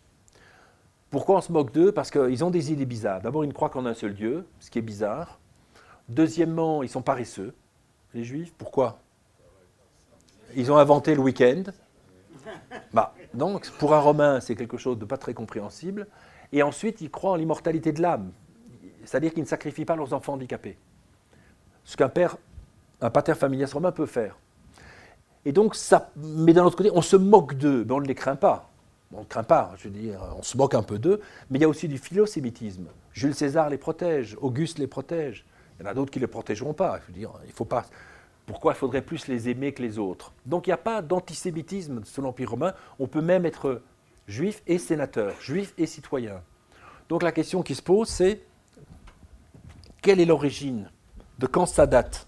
Pourquoi 1.10 1.38
on 1.38 1.40
se 1.40 1.50
moque 1.50 1.72
d'eux? 1.72 1.90
Parce 1.90 2.12
qu'ils 2.12 2.44
ont 2.44 2.50
des 2.50 2.72
idées 2.72 2.86
bizarres. 2.86 3.20
D'abord, 3.20 3.44
ils 3.44 3.48
ne 3.48 3.52
croient 3.52 3.70
qu'en 3.70 3.84
un 3.84 3.94
seul 3.94 4.14
Dieu, 4.14 4.46
ce 4.60 4.70
qui 4.70 4.78
est 4.78 4.82
bizarre. 4.82 5.40
Deuxièmement, 6.08 6.84
ils 6.84 6.88
sont 6.88 7.02
paresseux, 7.02 7.52
les 8.14 8.22
juifs. 8.22 8.52
Pourquoi? 8.56 9.00
Ils 10.54 10.70
ont 10.70 10.76
inventé 10.76 11.16
le 11.16 11.20
week-end. 11.20 11.64
Bah, 12.92 13.14
donc, 13.32 13.70
pour 13.72 13.94
un 13.94 14.00
Romain, 14.00 14.40
c'est 14.40 14.54
quelque 14.54 14.76
chose 14.76 14.98
de 14.98 15.04
pas 15.04 15.16
très 15.16 15.34
compréhensible. 15.34 16.06
Et 16.52 16.62
ensuite, 16.62 17.00
ils 17.00 17.10
croient 17.10 17.32
en 17.32 17.36
l'immortalité 17.36 17.92
de 17.92 18.00
l'âme, 18.00 18.30
c'est-à-dire 19.04 19.32
qu'ils 19.32 19.42
ne 19.42 19.48
sacrifient 19.48 19.84
pas 19.84 19.96
leurs 19.96 20.12
enfants 20.12 20.34
handicapés. 20.34 20.78
Ce 21.84 21.96
qu'un 21.96 22.08
père, 22.08 22.36
un 23.00 23.10
pater 23.10 23.34
familias 23.34 23.70
romain 23.72 23.92
peut 23.92 24.06
faire. 24.06 24.38
Et 25.44 25.52
donc, 25.52 25.74
ça, 25.74 26.10
mais 26.16 26.52
d'un 26.52 26.64
autre 26.64 26.76
côté, 26.76 26.90
on 26.92 27.02
se 27.02 27.16
moque 27.16 27.54
d'eux, 27.54 27.84
mais 27.86 27.92
on 27.92 28.00
ne 28.00 28.06
les 28.06 28.14
craint 28.14 28.36
pas. 28.36 28.70
On 29.12 29.20
ne 29.20 29.24
craint 29.24 29.44
pas, 29.44 29.72
je 29.76 29.84
veux 29.88 29.94
dire, 29.94 30.20
on 30.38 30.42
se 30.42 30.56
moque 30.56 30.74
un 30.74 30.82
peu 30.82 30.98
d'eux, 30.98 31.20
mais 31.50 31.58
il 31.58 31.62
y 31.62 31.64
a 31.64 31.68
aussi 31.68 31.86
du 31.86 31.98
philosémitisme. 31.98 32.86
Jules 33.12 33.34
César 33.34 33.68
les 33.68 33.78
protège, 33.78 34.36
Auguste 34.40 34.78
les 34.78 34.86
protège. 34.86 35.44
Il 35.78 35.84
y 35.84 35.86
en 35.86 35.90
a 35.90 35.94
d'autres 35.94 36.10
qui 36.10 36.18
ne 36.18 36.24
les 36.24 36.30
protégeront 36.30 36.72
pas. 36.72 36.98
Je 37.00 37.12
veux 37.12 37.18
dire, 37.18 37.30
il 37.46 37.52
faut 37.52 37.64
pas 37.64 37.84
pourquoi 38.46 38.72
il 38.72 38.76
faudrait 38.76 39.02
plus 39.02 39.26
les 39.28 39.48
aimer 39.48 39.72
que 39.72 39.82
les 39.82 39.98
autres 39.98 40.32
Donc 40.46 40.66
il 40.66 40.70
n'y 40.70 40.74
a 40.74 40.78
pas 40.78 41.02
d'antisémitisme 41.02 42.04
sous 42.04 42.20
l'Empire 42.20 42.50
romain. 42.50 42.74
On 42.98 43.06
peut 43.06 43.22
même 43.22 43.46
être 43.46 43.82
juif 44.26 44.62
et 44.66 44.78
sénateur, 44.78 45.32
juif 45.40 45.72
et 45.78 45.86
citoyen. 45.86 46.42
Donc 47.08 47.22
la 47.22 47.32
question 47.32 47.62
qui 47.62 47.74
se 47.74 47.82
pose, 47.82 48.08
c'est 48.08 48.42
quelle 50.02 50.20
est 50.20 50.26
l'origine 50.26 50.90
De 51.38 51.46
quand 51.46 51.66
ça 51.66 51.86
date? 51.86 52.26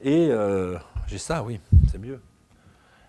Et 0.00 0.28
euh, 0.30 0.78
j'ai 1.08 1.18
ça, 1.18 1.42
oui, 1.42 1.60
c'est 1.90 1.98
mieux. 1.98 2.20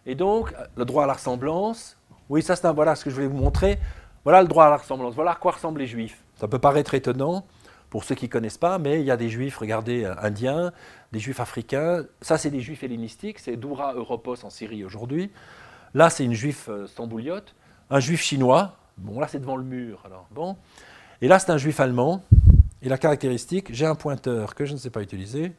Et 0.05 0.15
donc, 0.15 0.53
le 0.75 0.85
droit 0.85 1.03
à 1.03 1.07
la 1.07 1.13
ressemblance, 1.13 1.97
oui, 2.29 2.41
ça 2.41 2.55
c'est 2.55 2.65
un, 2.65 2.73
voilà 2.73 2.95
ce 2.95 3.03
que 3.03 3.11
je 3.11 3.15
voulais 3.15 3.27
vous 3.27 3.37
montrer. 3.37 3.77
Voilà 4.23 4.41
le 4.41 4.47
droit 4.47 4.65
à 4.65 4.69
la 4.69 4.77
ressemblance, 4.77 5.13
voilà 5.13 5.31
à 5.31 5.35
quoi 5.35 5.51
ressemblent 5.51 5.79
les 5.79 5.87
juifs. 5.87 6.23
Ça 6.35 6.47
peut 6.47 6.59
paraître 6.59 6.93
étonnant, 6.93 7.45
pour 7.89 8.03
ceux 8.03 8.15
qui 8.15 8.25
ne 8.25 8.31
connaissent 8.31 8.57
pas, 8.57 8.77
mais 8.77 8.99
il 8.99 9.05
y 9.05 9.11
a 9.11 9.17
des 9.17 9.29
juifs, 9.29 9.57
regardez, 9.57 10.03
euh, 10.03 10.13
indiens, 10.21 10.71
des 11.11 11.19
juifs 11.19 11.39
africains. 11.39 12.05
Ça, 12.21 12.37
c'est 12.37 12.51
des 12.51 12.61
juifs 12.61 12.83
hellénistiques, 12.83 13.39
c'est 13.39 13.55
Doura 13.55 13.93
Europos 13.93 14.43
en 14.43 14.49
Syrie 14.49 14.83
aujourd'hui. 14.83 15.31
Là, 15.93 16.09
c'est 16.09 16.23
une 16.23 16.33
juif 16.33 16.69
euh, 16.69 16.85
stambouliote. 16.87 17.55
Un 17.89 17.99
juif 17.99 18.21
chinois, 18.21 18.77
bon, 18.97 19.19
là, 19.19 19.27
c'est 19.27 19.39
devant 19.39 19.55
le 19.55 19.63
mur. 19.63 20.01
Alors, 20.05 20.27
bon. 20.31 20.55
Et 21.21 21.27
là, 21.27 21.39
c'est 21.39 21.51
un 21.51 21.57
juif 21.57 21.79
allemand. 21.79 22.23
Et 22.81 22.89
la 22.89 22.97
caractéristique, 22.97 23.73
j'ai 23.73 23.85
un 23.85 23.95
pointeur 23.95 24.55
que 24.55 24.65
je 24.65 24.73
ne 24.73 24.77
sais 24.77 24.89
pas 24.89 25.01
utiliser. 25.01 25.51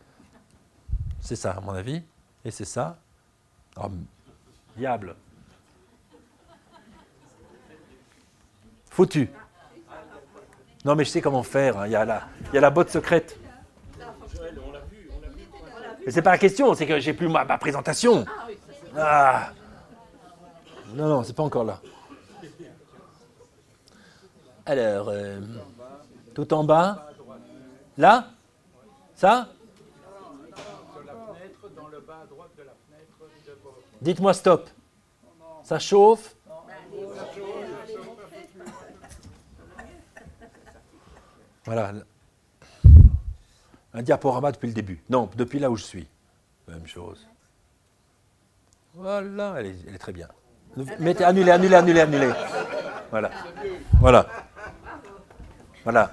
C'est 1.21 1.37
ça, 1.37 1.51
à 1.51 1.61
mon 1.61 1.73
avis. 1.73 2.03
Et 2.45 2.51
c'est 2.51 2.65
ça. 2.65 2.99
Oh, 3.77 3.89
diable. 4.77 5.17
Foutu. 8.89 9.29
Non, 10.85 10.95
mais 10.95 11.05
je 11.05 11.11
sais 11.11 11.21
comment 11.21 11.43
faire. 11.43 11.79
Hein. 11.79 11.87
Il, 11.87 11.93
y 11.93 11.97
a 11.97 12.05
la, 12.05 12.23
il 12.49 12.55
y 12.55 12.59
a 12.59 12.61
la 12.61 12.71
botte 12.71 12.91
secrète. 12.91 13.39
Mais 16.05 16.13
c'est 16.13 16.23
pas 16.23 16.31
la 16.31 16.39
question, 16.39 16.75
c'est 16.75 16.87
que 16.87 16.99
j'ai 16.99 17.13
plus 17.13 17.29
ma, 17.29 17.45
présentation. 17.59 18.25
Ah. 18.97 19.53
Non, 20.95 21.09
non, 21.09 21.23
c'est 21.23 21.35
pas 21.35 21.43
encore 21.43 21.65
là. 21.65 21.81
Alors, 24.65 25.09
euh, 25.11 25.41
tout 26.35 26.53
en 26.55 26.65
bas. 26.65 27.11
Là? 27.99 28.27
Ça? 29.15 29.49
Dites-moi 34.01 34.33
stop. 34.33 34.71
Ça 35.63 35.79
chauffe? 35.79 36.35
Voilà. 41.71 41.93
Un 43.95 44.03
diaporama 44.03 44.50
depuis 44.50 44.67
le 44.67 44.73
début. 44.73 45.00
Non, 45.09 45.31
depuis 45.37 45.61
là 45.61 45.71
où 45.71 45.77
je 45.77 45.85
suis. 45.85 46.09
Même 46.67 46.85
chose. 46.85 47.25
Voilà, 48.93 49.55
elle 49.57 49.67
est, 49.67 49.99
très 49.99 50.11
bien. 50.11 50.27
Mettez, 50.99 51.23
annulez, 51.23 51.53
annulez, 51.53 51.77
annulez, 51.77 52.00
annulez. 52.00 52.33
Voilà. 53.12 53.31
Voilà. 54.00 54.27
Voilà. 55.85 56.12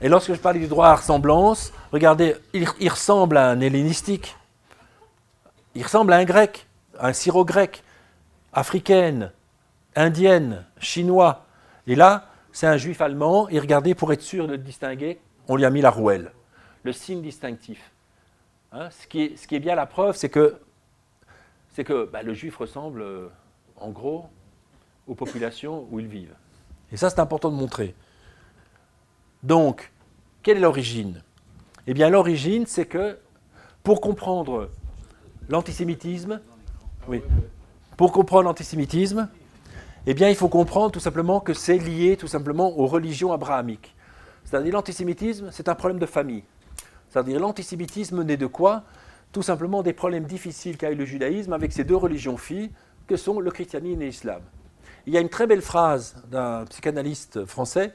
Et 0.00 0.08
lorsque 0.08 0.34
je 0.34 0.40
parlais 0.40 0.58
du 0.58 0.66
droit 0.66 0.88
à 0.88 0.96
ressemblance, 0.96 1.72
regardez, 1.92 2.34
il, 2.52 2.88
ressemble 2.88 3.36
à 3.36 3.50
un 3.50 3.60
hellénistique. 3.60 4.36
Il 5.76 5.84
ressemble 5.84 6.12
à 6.12 6.16
un 6.16 6.24
grec, 6.24 6.66
à 6.98 7.06
un 7.06 7.12
syro-grec, 7.12 7.84
africaine, 8.52 9.30
indienne, 9.94 10.64
chinois. 10.80 11.46
Et 11.86 11.94
là, 11.94 12.26
c'est 12.52 12.66
un 12.66 12.76
juif 12.76 13.00
allemand, 13.00 13.48
et 13.48 13.58
regardez, 13.58 13.94
pour 13.94 14.12
être 14.12 14.22
sûr 14.22 14.46
de 14.46 14.52
le 14.52 14.58
distinguer, 14.58 15.20
on 15.48 15.56
lui 15.56 15.64
a 15.64 15.70
mis 15.70 15.80
la 15.80 15.90
rouelle, 15.90 16.32
le 16.82 16.92
signe 16.92 17.22
distinctif. 17.22 17.92
Hein, 18.72 18.90
ce, 18.90 19.06
qui 19.06 19.22
est, 19.22 19.60
bien 19.60 19.74
la 19.74 19.86
preuve, 19.86 20.16
c'est 20.16 20.28
que, 20.28 20.60
bah, 22.12 22.22
le 22.22 22.34
juif 22.34 22.56
ressemble, 22.56 23.02
euh, 23.02 23.28
en 23.76 23.90
gros, 23.90 24.28
aux 25.06 25.14
populations 25.14 25.86
où 25.90 26.00
ils 26.00 26.06
vivent. 26.06 26.34
Et 26.92 26.96
ça, 26.96 27.10
c'est 27.10 27.20
important 27.20 27.50
de 27.50 27.56
montrer. 27.56 27.94
Donc, 29.42 29.90
quelle 30.42 30.58
est 30.58 30.60
l'origine? 30.60 31.22
Eh 31.86 31.94
bien, 31.94 32.10
l'origine, 32.10 32.66
c'est 32.66 32.86
que 32.86 33.18
pour 33.82 34.00
comprendre 34.00 34.70
l'antisémitisme, 35.48 36.40
oui, 37.06 37.22
pour 37.96 38.12
comprendre 38.12 38.44
l'antisémitisme, 38.44 39.28
eh 40.10 40.14
bien, 40.14 40.30
il 40.30 40.36
faut 40.36 40.48
comprendre 40.48 40.90
tout 40.90 41.00
simplement 41.00 41.38
que 41.38 41.52
c'est 41.52 41.76
lié 41.76 42.16
tout 42.16 42.28
simplement 42.28 42.78
aux 42.78 42.86
religions 42.86 43.30
abrahamiques. 43.30 43.94
C'est-à-dire 44.42 44.72
l'antisémitisme, 44.72 45.50
c'est 45.52 45.68
un 45.68 45.74
problème 45.74 45.98
de 45.98 46.06
famille. 46.06 46.44
C'est-à-dire 47.10 47.38
l'antisémitisme 47.38 48.22
naît 48.22 48.38
de 48.38 48.46
quoi? 48.46 48.84
Tout 49.32 49.42
simplement 49.42 49.82
des 49.82 49.92
problèmes 49.92 50.24
difficiles 50.24 50.78
qu'a 50.78 50.90
eu 50.90 50.94
le 50.94 51.04
judaïsme 51.04 51.52
avec 51.52 51.74
ces 51.74 51.84
deux 51.84 51.94
religions 51.94 52.38
filles 52.38 52.70
que 53.06 53.16
sont 53.18 53.38
le 53.38 53.50
christianisme 53.50 54.00
et 54.00 54.06
l'islam. 54.06 54.40
Il 55.04 55.12
y 55.12 55.18
a 55.18 55.20
une 55.20 55.28
très 55.28 55.46
belle 55.46 55.60
phrase 55.60 56.16
d'un 56.30 56.64
psychanalyste 56.64 57.44
français 57.44 57.92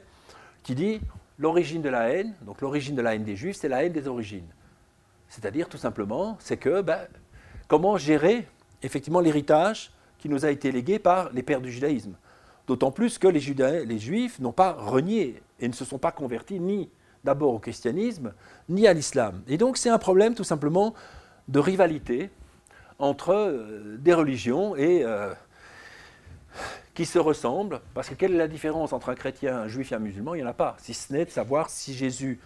qui 0.62 0.76
dit 0.76 1.00
l'origine 1.40 1.82
de 1.82 1.88
la 1.88 2.10
haine, 2.10 2.34
donc 2.42 2.60
l'origine 2.60 2.94
de 2.94 3.02
la 3.02 3.16
haine 3.16 3.24
des 3.24 3.34
juifs, 3.34 3.56
c'est 3.56 3.68
la 3.68 3.82
haine 3.82 3.92
des 3.92 4.06
origines. 4.06 4.46
C'est-à-dire 5.28 5.68
tout 5.68 5.78
simplement, 5.78 6.36
c'est 6.38 6.58
que 6.58 6.80
ben, 6.80 7.08
comment 7.66 7.96
gérer 7.96 8.46
effectivement 8.84 9.18
l'héritage 9.18 9.90
qui 10.24 10.30
nous 10.30 10.46
a 10.46 10.50
été 10.50 10.72
légué 10.72 10.98
par 10.98 11.30
les 11.34 11.42
pères 11.42 11.60
du 11.60 11.70
judaïsme. 11.70 12.14
D'autant 12.66 12.90
plus 12.90 13.18
que 13.18 13.28
les, 13.28 13.84
les 13.84 13.98
juifs 13.98 14.38
n'ont 14.38 14.52
pas 14.52 14.72
renié 14.72 15.42
et 15.60 15.68
ne 15.68 15.74
se 15.74 15.84
sont 15.84 15.98
pas 15.98 16.12
convertis 16.12 16.60
ni 16.60 16.88
d'abord 17.24 17.52
au 17.52 17.58
christianisme, 17.58 18.32
ni 18.70 18.86
à 18.86 18.94
l'islam. 18.94 19.42
Et 19.48 19.58
donc 19.58 19.76
c'est 19.76 19.90
un 19.90 19.98
problème 19.98 20.34
tout 20.34 20.42
simplement 20.42 20.94
de 21.48 21.58
rivalité 21.58 22.30
entre 22.98 23.34
euh, 23.34 23.98
des 23.98 24.14
religions 24.14 24.74
et 24.76 25.04
euh, 25.04 25.34
qui 26.94 27.04
se 27.04 27.18
ressemblent, 27.18 27.82
parce 27.92 28.08
que 28.08 28.14
quelle 28.14 28.32
est 28.32 28.38
la 28.38 28.48
différence 28.48 28.94
entre 28.94 29.10
un 29.10 29.14
chrétien, 29.14 29.58
un 29.58 29.68
juif 29.68 29.92
et 29.92 29.96
un 29.96 29.98
musulman? 29.98 30.34
Il 30.36 30.38
n'y 30.38 30.44
en 30.44 30.48
a 30.48 30.54
pas, 30.54 30.74
si 30.80 30.94
ce 30.94 31.12
n'est 31.12 31.26
de 31.26 31.30
savoir 31.30 31.68
si 31.68 31.92
Jésus 31.92 32.40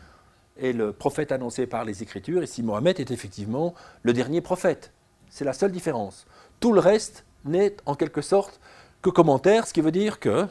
est 0.61 0.73
le 0.73 0.93
prophète 0.93 1.31
annoncé 1.31 1.69
par 1.69 1.85
les 1.85 2.03
Écritures 2.03 2.43
et 2.43 2.49
si 2.49 2.65
Mohammed 2.65 2.99
est 2.99 3.13
effectivement 3.13 3.73
le 4.03 4.13
dernier 4.13 4.41
prophète. 4.41 4.91
C'est 5.31 5.45
la 5.45 5.53
seule 5.53 5.71
différence. 5.71 6.27
Tout 6.59 6.73
le 6.73 6.81
reste 6.81 7.25
n'est 7.49 7.76
en 7.87 7.95
quelque 7.95 8.23
sorte 8.23 8.61
que 9.02 9.11
commentaire, 9.11 9.67
ce 9.67 9.73
qui 9.73 9.81
veut 9.81 9.93
dire 9.93 10.21
que, 10.21 10.47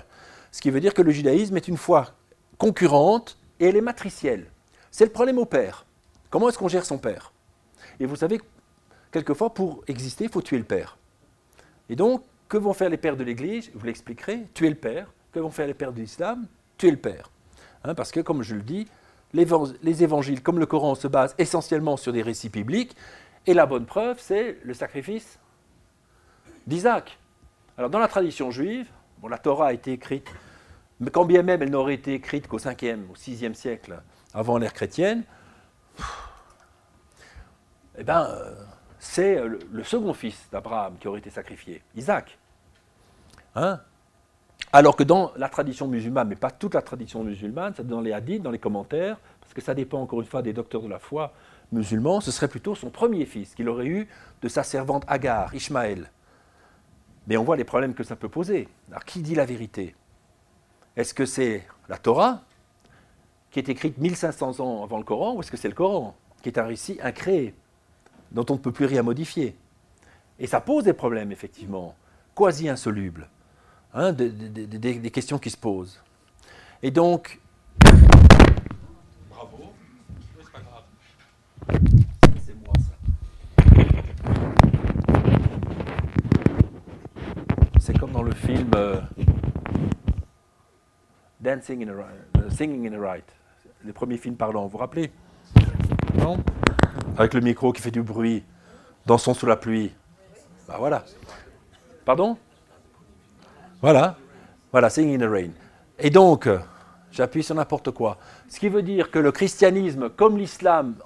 ce 0.52 0.60
qui 0.60 0.70
veut 0.70 0.80
dire 0.80 0.94
que 0.94 1.02
le 1.02 1.10
judaïsme 1.10 1.56
est 1.56 1.68
une 1.68 1.76
foi 1.76 2.08
concurrente 2.58 3.38
et 3.58 3.68
elle 3.68 3.76
est 3.76 3.82
matricielle. 3.82 4.46
C'est 4.90 5.04
le 5.04 5.10
problème 5.10 5.38
au 5.38 5.46
père. 5.46 5.86
Comment 6.30 6.48
est-ce 6.48 6.58
qu'on 6.58 6.68
gère 6.68 6.84
son 6.84 6.98
père? 6.98 7.32
Et 7.98 8.06
vous 8.06 8.16
savez, 8.16 8.40
quelquefois, 9.10 9.52
pour 9.52 9.82
exister, 9.88 10.24
il 10.24 10.30
faut 10.30 10.42
tuer 10.42 10.58
le 10.58 10.64
père. 10.64 10.96
Et 11.88 11.96
donc, 11.96 12.22
que 12.48 12.56
vont 12.56 12.72
faire 12.72 12.88
les 12.88 12.96
pères 12.96 13.16
de 13.16 13.24
l'Église? 13.24 13.70
Vous 13.74 13.86
l'expliquerai, 13.86 14.46
tuer 14.54 14.68
le 14.68 14.76
père. 14.76 15.12
Que 15.32 15.40
vont 15.40 15.50
faire 15.50 15.66
les 15.66 15.74
pères 15.74 15.92
de 15.92 16.00
l'islam? 16.00 16.46
Tuer 16.78 16.92
le 16.92 16.96
père. 16.96 17.30
Hein, 17.84 17.94
parce 17.94 18.12
que, 18.12 18.20
comme 18.20 18.42
je 18.42 18.54
le 18.54 18.62
dis, 18.62 18.86
les 19.32 20.02
évangiles, 20.02 20.42
comme 20.42 20.58
le 20.58 20.66
Coran, 20.66 20.94
se 20.94 21.08
basent 21.08 21.34
essentiellement 21.38 21.96
sur 21.96 22.12
des 22.12 22.22
récits 22.22 22.48
bibliques. 22.48 22.96
Et 23.46 23.54
la 23.54 23.66
bonne 23.66 23.86
preuve, 23.86 24.18
c'est 24.20 24.58
le 24.64 24.74
sacrifice 24.74 25.39
d'Isaac. 26.66 27.18
Alors, 27.78 27.90
dans 27.90 27.98
la 27.98 28.08
tradition 28.08 28.50
juive, 28.50 28.86
la 29.28 29.38
Torah 29.38 29.68
a 29.68 29.72
été 29.72 29.92
écrite, 29.92 30.28
mais 30.98 31.10
quand 31.10 31.24
bien 31.24 31.42
même 31.42 31.62
elle 31.62 31.70
n'aurait 31.70 31.94
été 31.94 32.14
écrite 32.14 32.46
qu'au 32.48 32.58
5e, 32.58 33.10
au 33.10 33.14
6e 33.14 33.54
siècle 33.54 34.00
avant 34.34 34.58
l'ère 34.58 34.72
chrétienne, 34.72 35.24
eh 37.98 38.04
ben, 38.04 38.26
euh, 38.30 38.54
c'est 38.98 39.42
le, 39.42 39.84
second 39.84 40.14
fils 40.14 40.48
d'Abraham 40.50 40.96
qui 40.98 41.08
aurait 41.08 41.18
été 41.18 41.30
sacrifié, 41.30 41.82
Isaac. 41.96 42.38
Hein? 43.56 43.80
Alors 44.72 44.94
que 44.94 45.02
dans 45.02 45.32
la 45.36 45.48
tradition 45.48 45.88
musulmane, 45.88 46.28
mais 46.28 46.36
pas 46.36 46.50
toute 46.50 46.74
la 46.74 46.82
tradition 46.82 47.24
musulmane, 47.24 47.72
c'est 47.76 47.86
dans 47.86 48.00
les 48.00 48.12
hadiths, 48.12 48.42
dans 48.42 48.50
les 48.50 48.58
commentaires, 48.58 49.18
parce 49.40 49.52
que 49.52 49.60
ça 49.60 49.74
dépend 49.74 50.00
encore 50.00 50.20
une 50.20 50.26
fois 50.26 50.42
des 50.42 50.52
docteurs 50.52 50.82
de 50.82 50.88
la 50.88 50.98
foi 50.98 51.32
musulmans, 51.72 52.20
ce 52.20 52.30
serait 52.30 52.48
plutôt 52.48 52.74
son 52.74 52.90
premier 52.90 53.26
fils 53.26 53.54
qu'il 53.54 53.68
aurait 53.68 53.86
eu 53.86 54.08
de 54.42 54.48
sa 54.48 54.62
servante 54.62 55.04
Agar, 55.08 55.54
Ishmaël. 55.54 56.10
Mais 57.30 57.36
on 57.36 57.44
voit 57.44 57.56
les 57.56 57.64
problèmes 57.64 57.94
que 57.94 58.02
ça 58.02 58.16
peut 58.16 58.28
poser. 58.28 58.66
Alors 58.90 59.04
qui 59.04 59.22
dit 59.22 59.36
la 59.36 59.44
vérité? 59.44 59.94
Est-ce 60.96 61.14
que 61.14 61.24
c'est 61.24 61.64
la 61.88 61.96
Torah, 61.96 62.42
qui 63.52 63.60
est 63.60 63.68
écrite 63.68 63.98
1500 63.98 64.58
ans 64.58 64.82
avant 64.82 64.98
le 64.98 65.04
Coran, 65.04 65.34
ou 65.34 65.40
est-ce 65.40 65.52
que 65.52 65.56
c'est 65.56 65.68
le 65.68 65.74
Coran, 65.74 66.16
qui 66.42 66.48
est 66.48 66.58
un 66.58 66.64
récit 66.64 66.98
incréé, 67.00 67.54
dont 68.32 68.44
on 68.50 68.54
ne 68.54 68.58
peut 68.58 68.72
plus 68.72 68.86
rien 68.86 69.04
modifier? 69.04 69.56
Et 70.40 70.48
ça 70.48 70.60
pose 70.60 70.82
des 70.82 70.92
problèmes, 70.92 71.30
effectivement, 71.30 71.94
quasi 72.34 72.68
insolubles, 72.68 73.28
hein, 73.94 74.12
des, 74.12 75.10
questions 75.12 75.38
qui 75.38 75.50
se 75.50 75.56
posent. 75.56 76.02
Et 76.82 76.90
donc... 76.90 77.38
Bravo, 79.30 79.72
c'est 80.42 80.50
pas 80.50 80.58
grave. 80.58 80.82
C'est 82.44 82.56
moi 82.56 82.74
ça. 82.80 82.96
C'est 87.80 87.98
comme 87.98 88.12
dans 88.12 88.22
le 88.22 88.34
film 88.34 88.70
euh, 88.76 89.00
Dancing 91.40 91.82
in 91.82 91.88
a, 91.88 92.46
uh, 92.46 92.50
Singing 92.50 92.86
in 92.86 92.90
the 92.90 93.00
Right 93.00 93.24
les 93.84 93.92
premiers 93.94 94.18
films 94.18 94.36
parlants, 94.36 94.64
vous 94.64 94.68
vous 94.68 94.78
rappelez? 94.78 95.10
Non? 96.18 96.36
Avec 97.16 97.32
le 97.32 97.40
micro 97.40 97.72
qui 97.72 97.80
fait 97.80 97.90
du 97.90 98.02
bruit, 98.02 98.44
dansons 99.06 99.32
sous 99.32 99.46
la 99.46 99.56
pluie. 99.56 99.92
Ben 100.68 100.74
voilà. 100.78 101.04
Pardon? 102.04 102.36
Voilà. 103.80 104.16
Voilà, 104.70 104.90
Singing 104.90 105.22
in 105.22 105.26
the 105.26 105.30
Rain. 105.30 105.50
Et 105.98 106.10
donc, 106.10 106.48
j'appuie 107.10 107.42
sur 107.42 107.54
n'importe 107.54 107.90
quoi. 107.92 108.18
Ce 108.48 108.60
qui 108.60 108.68
veut 108.68 108.82
dire 108.82 109.10
que 109.10 109.18
le 109.18 109.32
christianisme, 109.32 110.10
comme 110.10 110.36
l'islam, 110.36 110.96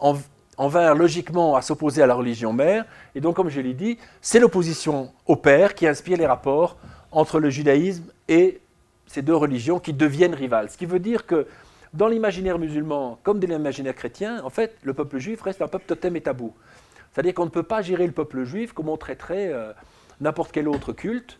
en, 0.57 0.65
en 0.65 0.69
vinrent 0.69 0.95
logiquement 0.95 1.57
à 1.57 1.63
s'opposer 1.63 2.03
à 2.03 2.07
la 2.07 2.15
religion 2.15 2.53
mère. 2.53 2.85
Et 3.15 3.21
donc, 3.21 3.37
comme 3.37 3.49
je 3.49 3.61
l'ai 3.61 3.75
dit, 3.75 3.99
c'est 4.21 4.41
l'opposition 4.41 5.13
au 5.27 5.37
père 5.37 5.75
qui 5.75 5.87
inspire 5.87 6.19
les 6.19 6.27
rapports 6.27 6.77
entre 7.13 7.39
le 7.39 7.51
judaïsme 7.51 8.05
et 8.29 8.61
ces 9.07 9.23
deux 9.23 9.37
religions 9.37 9.79
qui 9.79 9.93
deviennent 9.93 10.35
rivales. 10.35 10.71
Ce 10.71 10.77
qui 10.77 10.87
veut 10.87 10.99
dire 10.99 11.27
que 11.27 11.47
dans 11.93 12.09
l'imaginaire 12.09 12.59
musulman, 12.59 13.19
comme 13.23 13.39
dans 13.39 13.49
l'imaginaire 13.49 13.95
chrétien, 13.95 14.43
en 14.45 14.51
fait, 14.51 14.77
le 14.83 14.95
peuple 14.95 15.19
juif 15.19 15.41
reste 15.43 15.63
un 15.63 15.69
peuple 15.69 15.85
totem 15.87 16.17
et 16.17 16.21
tabou. 16.21 16.53
C'est-à-dire 17.13 17.35
qu'on 17.35 17.45
ne 17.45 17.51
peut 17.51 17.63
pas 17.63 17.83
gérer 17.83 18.07
le 18.07 18.13
peuple 18.13 18.43
juif 18.43 18.73
comme 18.73 18.89
on 18.89 18.97
traiterait 18.97 19.53
euh, 19.53 19.73
n'importe 20.21 20.51
quel 20.51 20.69
autre 20.69 20.93
culte, 20.93 21.39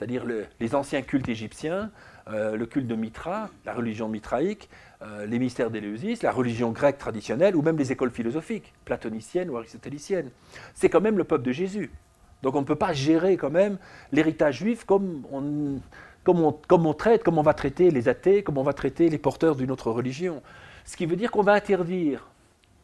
c'est-à-dire 0.00 0.24
les 0.60 0.74
anciens 0.74 1.02
cultes 1.02 1.28
égyptiens, 1.28 1.90
euh, 2.28 2.56
le 2.56 2.64
culte 2.64 2.86
de 2.86 2.94
Mitra, 2.94 3.50
la 3.66 3.74
religion 3.74 4.08
mitraïque, 4.08 4.70
euh, 5.02 5.26
les 5.26 5.38
mystères 5.38 5.70
d'Éleusis, 5.70 6.22
la 6.22 6.32
religion 6.32 6.70
grecque 6.70 6.96
traditionnelle, 6.96 7.54
ou 7.54 7.60
même 7.60 7.76
les 7.76 7.92
écoles 7.92 8.10
philosophiques, 8.10 8.72
platoniciennes 8.86 9.50
ou 9.50 9.58
aristotéliciennes. 9.58 10.30
C'est 10.72 10.88
quand 10.88 11.02
même 11.02 11.18
le 11.18 11.24
peuple 11.24 11.44
de 11.44 11.52
Jésus. 11.52 11.90
Donc 12.40 12.54
on 12.54 12.62
ne 12.62 12.64
peut 12.64 12.76
pas 12.76 12.94
gérer 12.94 13.36
quand 13.36 13.50
même 13.50 13.76
l'héritage 14.10 14.60
juif 14.60 14.84
comme 14.84 15.22
on, 15.30 15.80
comme 16.24 16.86
on, 16.86 16.94
traite, 16.94 17.22
comme 17.22 17.36
on 17.36 17.42
va 17.42 17.52
traiter 17.52 17.90
les 17.90 18.08
athées, 18.08 18.42
comme 18.42 18.56
on 18.56 18.62
va 18.62 18.72
traiter 18.72 19.10
les 19.10 19.18
porteurs 19.18 19.54
d'une 19.54 19.70
autre 19.70 19.90
religion. 19.90 20.40
Ce 20.86 20.96
qui 20.96 21.04
veut 21.04 21.16
dire 21.16 21.30
qu'on 21.30 21.42
va 21.42 21.52
interdire 21.52 22.26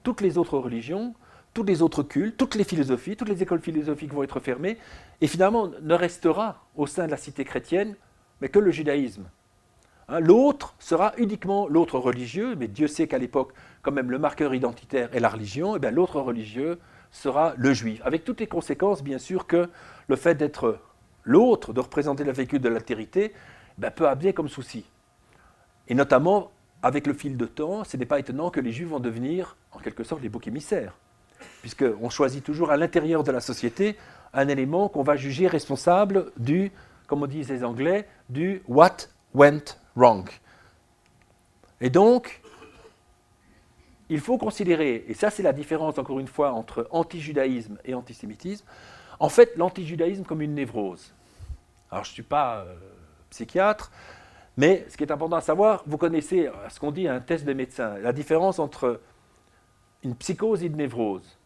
toutes 0.03 0.21
les 0.21 0.37
autres 0.37 0.59
religions, 0.59 1.15
tous 1.55 1.65
les 1.65 1.81
autres 1.81 2.03
cultes, 2.03 2.37
toutes 2.37 2.57
les 2.57 2.65
philosophies, 2.65 3.17
toutes 3.17 3.31
les 3.31 3.43
écoles 3.43 3.63
philosophiques 3.63 4.13
vont 4.13 4.23
être 4.23 4.41
fermées, 4.41 4.77
et 5.21 5.27
finalement 5.27 5.71
ne 5.81 5.95
restera 5.95 6.67
au 6.77 6.87
sein 6.87 7.07
de 7.07 7.11
la 7.11 7.17
cité 7.17 7.45
chrétienne 7.45 7.97
mais 8.41 8.49
que 8.49 8.59
le 8.59 8.71
judaïsme. 8.71 9.25
Hein, 10.09 10.21
l'autre 10.21 10.75
sera 10.79 11.13
uniquement 11.17 11.69
l'autre 11.69 11.99
religieux, 11.99 12.55
mais 12.57 12.69
Dieu 12.69 12.87
sait 12.87 13.09
qu'à 13.09 13.19
l'époque, 13.19 13.53
quand 13.83 13.93
même, 13.93 14.11
le 14.11 14.19
marqueur 14.19 14.55
identitaire 14.55 15.15
est 15.15 15.21
la 15.21 15.29
religion, 15.29 15.77
et 15.77 15.79
bien 15.79 15.91
l'autre 15.91 16.21
religieux 16.21 16.79
sera 17.11 17.55
le 17.57 17.73
juif, 17.73 18.01
avec 18.05 18.25
toutes 18.25 18.41
les 18.41 18.47
conséquences, 18.47 19.03
bien 19.03 19.19
sûr, 19.19 19.47
que 19.47 19.69
le 20.09 20.17
fait 20.17 20.35
d'être 20.35 20.79
l'autre, 21.25 21.73
de 21.73 21.81
représenter 21.81 22.25
la 22.25 22.33
véhicule 22.33 22.61
de 22.61 22.69
l'altérité, 22.69 23.33
ben, 23.79 23.91
peut 23.91 24.09
amener 24.09 24.33
comme 24.33 24.49
souci. 24.49 24.85
Et 25.89 25.95
notamment, 25.95 26.53
avec 26.83 27.07
le 27.07 27.15
fil 27.15 27.37
de 27.37 27.47
temps, 27.47 27.85
ce 27.85 27.97
n'est 27.97 28.07
pas 28.07 28.19
étonnant 28.19 28.51
que 28.51 28.61
les 28.61 28.73
Juifs 28.73 28.89
vont 28.89 29.01
devenir, 29.01 29.57
en 29.73 29.79
quelque 29.79 30.05
sorte, 30.05 30.23
les 30.23 30.29
boucs 30.29 30.47
émissaires. 30.47 30.95
Puisqu'on 31.61 32.11
choisit 32.11 32.45
toujours 32.45 32.71
à 32.71 32.77
l'intérieur 32.77 33.25
de 33.25 33.33
la 33.33 33.41
société 33.41 33.97
un 34.37 34.49
élément 34.49 34.89
qu'on 34.89 35.03
va 35.03 35.17
juger 35.17 35.49
responsable 35.49 36.31
du, 36.37 36.71
comme 37.07 37.23
on 37.23 37.27
disent 37.27 37.49
les 37.49 37.65
Anglais, 37.65 38.07
du 38.29 38.63
what 38.69 38.97
went 39.35 39.79
wrong. 39.97 40.29
Et 41.81 41.91
donc, 41.91 42.43
il 44.09 44.21
faut 44.21 44.39
considérer, 44.39 45.05
et 45.09 45.15
ça 45.15 45.31
c'est 45.31 45.43
la 45.43 45.53
différence 45.53 45.99
encore 45.99 46.21
une 46.21 46.29
fois 46.29 46.53
entre 46.53 46.87
anti-judaïsme 46.91 47.79
et 47.85 47.95
antisémitisme, 47.95 48.65
en 49.19 49.31
fait 49.31 49.57
l'anti-judaïsme 49.57 50.23
comme 50.23 50.43
une 50.43 50.55
névrose. 50.55 51.13
Alors, 51.91 52.05
je 52.05 52.11
ne 52.11 52.15
suis 52.15 52.23
pas 52.23 52.59
euh, 52.59 52.75
psychiatre, 53.31 53.91
mais 54.57 54.85
ce 54.89 54.97
qui 54.97 55.05
est 55.05 55.13
important 55.13 55.37
à 55.37 55.41
savoir, 55.41 55.83
vous 55.87 55.99
connaissez 55.99 56.51
ce 56.69 56.79
qu'on 56.79 56.93
dit 56.93 57.09
un 57.09 57.21
test 57.21 57.45
des 57.45 57.55
médecins, 57.55 57.97
la 57.99 58.13
différence 58.13 58.59
entre 58.59 59.01
une 60.03 60.15
psychose 60.15 60.63
et 60.63 60.67
une 60.67 60.77
névrose. 60.77 61.39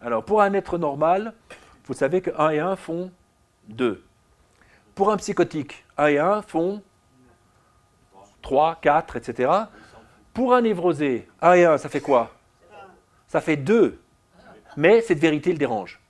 Alors, 0.00 0.24
pour 0.24 0.42
un 0.42 0.52
être 0.52 0.78
normal, 0.78 1.34
vous 1.86 1.94
savez 1.94 2.20
que 2.20 2.30
1 2.36 2.50
et 2.50 2.58
1 2.58 2.76
font 2.76 3.10
2. 3.68 4.04
Pour 4.94 5.10
un 5.10 5.16
psychotique, 5.16 5.84
1 5.96 6.06
et 6.08 6.18
1 6.18 6.42
font 6.42 6.82
3, 8.42 8.78
4, 8.82 9.16
etc. 9.16 9.52
Pour 10.34 10.54
un 10.54 10.62
névrosé, 10.62 11.28
1 11.42 11.52
et 11.54 11.64
1, 11.64 11.78
ça 11.78 11.88
fait 11.88 12.00
quoi? 12.00 12.32
Ça 13.28 13.40
fait 13.40 13.56
2. 13.56 14.00
Mais 14.76 15.00
cette 15.00 15.18
vérité 15.18 15.52
le 15.52 15.58
dérange. 15.58 16.00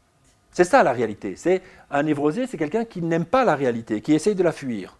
C'est 0.50 0.64
ça 0.64 0.82
la 0.82 0.92
réalité. 0.92 1.36
C'est 1.36 1.62
un 1.90 2.02
névrosé, 2.02 2.46
c'est 2.46 2.56
quelqu'un 2.56 2.84
qui 2.84 3.02
n'aime 3.02 3.26
pas 3.26 3.44
la 3.44 3.54
réalité, 3.54 4.00
qui 4.00 4.14
essaye 4.14 4.34
de 4.34 4.42
la 4.42 4.52
fuir. 4.52 4.96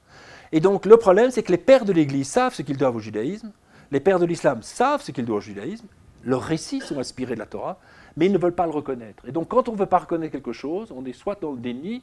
Et 0.53 0.61
donc 0.61 0.85
le 0.85 0.97
problème, 0.99 1.31
c'est 1.31 1.43
que 1.43 1.53
les 1.53 1.59
pères 1.59 1.85
de 1.85 1.93
l'Église 1.93 2.29
savent 2.29 2.55
ce 2.55 2.63
qu'ils 2.63 2.77
doivent 2.77 2.97
au 2.97 3.01
judaïsme, 3.01 3.53
les 3.91 4.01
pères 4.01 4.19
de 4.19 4.27
l'islam 4.27 4.63
savent 4.63 5.03
ce 5.03 5.13
qu'ils 5.13 5.25
doivent 5.25 5.39
au 5.39 5.41
judaïsme, 5.41 5.87
leurs 6.25 6.43
récits 6.43 6.81
sont 6.81 6.99
inspirés 6.99 7.35
de 7.35 7.41
la 7.41 7.47
Torah, 7.47 7.79
mais 8.17 8.27
ils 8.27 8.33
ne 8.33 8.39
veulent 8.39 8.55
pas 8.55 8.67
le 8.67 8.73
reconnaître. 8.73 9.27
Et 9.29 9.33
donc 9.33 9.49
quand 9.49 9.69
on 9.69 9.73
ne 9.73 9.79
veut 9.79 9.87
pas 9.87 9.99
reconnaître 9.99 10.33
quelque 10.33 10.53
chose, 10.53 10.93
on 10.95 11.05
est 11.05 11.13
soit 11.13 11.41
dans 11.41 11.53
le 11.53 11.59
déni, 11.59 12.03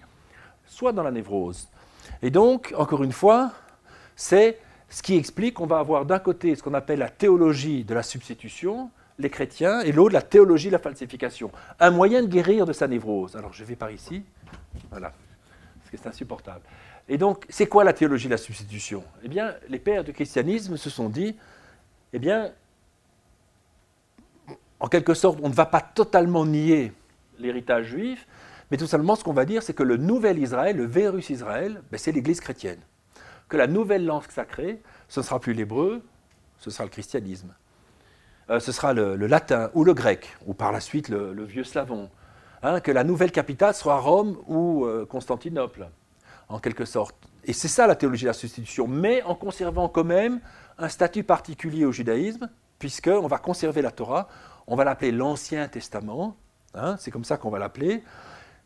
soit 0.65 0.91
dans 0.91 1.03
la 1.03 1.11
névrose. 1.11 1.67
Et 2.21 2.29
donc, 2.29 2.73
encore 2.77 3.03
une 3.03 3.11
fois, 3.11 3.51
c'est 4.15 4.59
ce 4.89 5.01
qui 5.01 5.15
explique 5.15 5.55
qu'on 5.55 5.65
va 5.65 5.79
avoir 5.79 6.05
d'un 6.05 6.19
côté 6.19 6.55
ce 6.55 6.63
qu'on 6.63 6.73
appelle 6.73 6.99
la 6.99 7.09
théologie 7.09 7.83
de 7.83 7.93
la 7.93 8.03
substitution, 8.03 8.91
les 9.19 9.29
chrétiens, 9.29 9.81
et 9.81 9.91
l'autre 9.91 10.13
la 10.13 10.21
théologie 10.21 10.67
de 10.67 10.73
la 10.73 10.79
falsification. 10.79 11.51
Un 11.79 11.91
moyen 11.91 12.21
de 12.21 12.27
guérir 12.27 12.65
de 12.65 12.73
sa 12.73 12.87
névrose. 12.87 13.35
Alors 13.35 13.53
je 13.53 13.63
vais 13.63 13.75
par 13.75 13.91
ici, 13.91 14.23
voilà, 14.89 15.13
parce 15.79 15.91
que 15.91 15.97
c'est 15.97 16.07
insupportable. 16.07 16.61
Et 17.09 17.17
donc, 17.17 17.45
c'est 17.49 17.67
quoi 17.67 17.83
la 17.83 17.93
théologie 17.93 18.27
de 18.27 18.31
la 18.31 18.37
substitution? 18.37 19.03
Eh 19.23 19.27
bien, 19.27 19.55
les 19.67 19.79
pères 19.79 20.03
du 20.03 20.13
christianisme 20.13 20.77
se 20.77 20.89
sont 20.89 21.09
dit, 21.09 21.35
eh 22.13 22.19
bien, 22.19 22.51
en 24.83 24.87
quelque 24.87 25.13
sorte, 25.13 25.39
on 25.41 25.47
ne 25.47 25.53
va 25.53 25.65
pas 25.65 25.79
totalement 25.79 26.45
nier 26.45 26.91
l'héritage 27.39 27.85
juif, 27.85 28.27
mais 28.69 28.75
tout 28.75 28.85
simplement, 28.85 29.15
ce 29.15 29.23
qu'on 29.23 29.31
va 29.31 29.45
dire, 29.45 29.63
c'est 29.63 29.73
que 29.73 29.81
le 29.81 29.95
nouvel 29.95 30.37
Israël, 30.37 30.75
le 30.75 30.85
Vérus 30.85 31.29
Israël, 31.29 31.81
ben, 31.89 31.97
c'est 31.97 32.11
l'Église 32.11 32.41
chrétienne. 32.41 32.81
Que 33.47 33.55
la 33.55 33.67
nouvelle 33.67 34.05
langue 34.05 34.29
sacrée, 34.29 34.81
ce 35.07 35.21
ne 35.21 35.25
sera 35.25 35.39
plus 35.39 35.53
l'hébreu, 35.53 36.03
ce 36.57 36.69
sera 36.69 36.83
le 36.83 36.89
christianisme. 36.89 37.53
Euh, 38.49 38.59
ce 38.59 38.73
sera 38.73 38.91
le, 38.91 39.15
latin 39.15 39.71
ou 39.73 39.85
le 39.85 39.93
grec, 39.93 40.35
ou 40.47 40.53
par 40.53 40.73
la 40.73 40.81
suite 40.81 41.07
le, 41.07 41.45
vieux 41.45 41.63
slavon. 41.63 42.09
Hein, 42.61 42.81
que 42.81 42.91
la 42.91 43.05
nouvelle 43.05 43.31
capitale 43.31 43.73
sera 43.73 43.99
Rome 43.99 44.37
ou 44.47 44.83
euh, 44.83 45.05
Constantinople, 45.05 45.87
en 46.49 46.59
quelque 46.59 46.83
sorte. 46.83 47.15
Et 47.45 47.53
c'est 47.53 47.69
ça 47.69 47.87
la 47.87 47.95
théologie 47.95 48.23
de 48.23 48.29
la 48.29 48.33
substitution, 48.33 48.87
mais 48.87 49.23
en 49.23 49.35
conservant 49.35 49.87
quand 49.87 50.03
même 50.03 50.41
un 50.77 50.89
statut 50.89 51.23
particulier 51.23 51.85
au 51.85 51.93
judaïsme, 51.93 52.49
puisqu'on 52.79 53.27
va 53.27 53.37
conserver 53.37 53.81
la 53.81 53.91
Torah, 53.91 54.27
on 54.67 54.75
va 54.75 54.83
l'appeler 54.83 55.11
l'Ancien 55.11 55.67
Testament, 55.67 56.35
hein, 56.73 56.95
c'est 56.99 57.11
comme 57.11 57.25
ça 57.25 57.37
qu'on 57.37 57.49
va 57.49 57.59
l'appeler. 57.59 58.03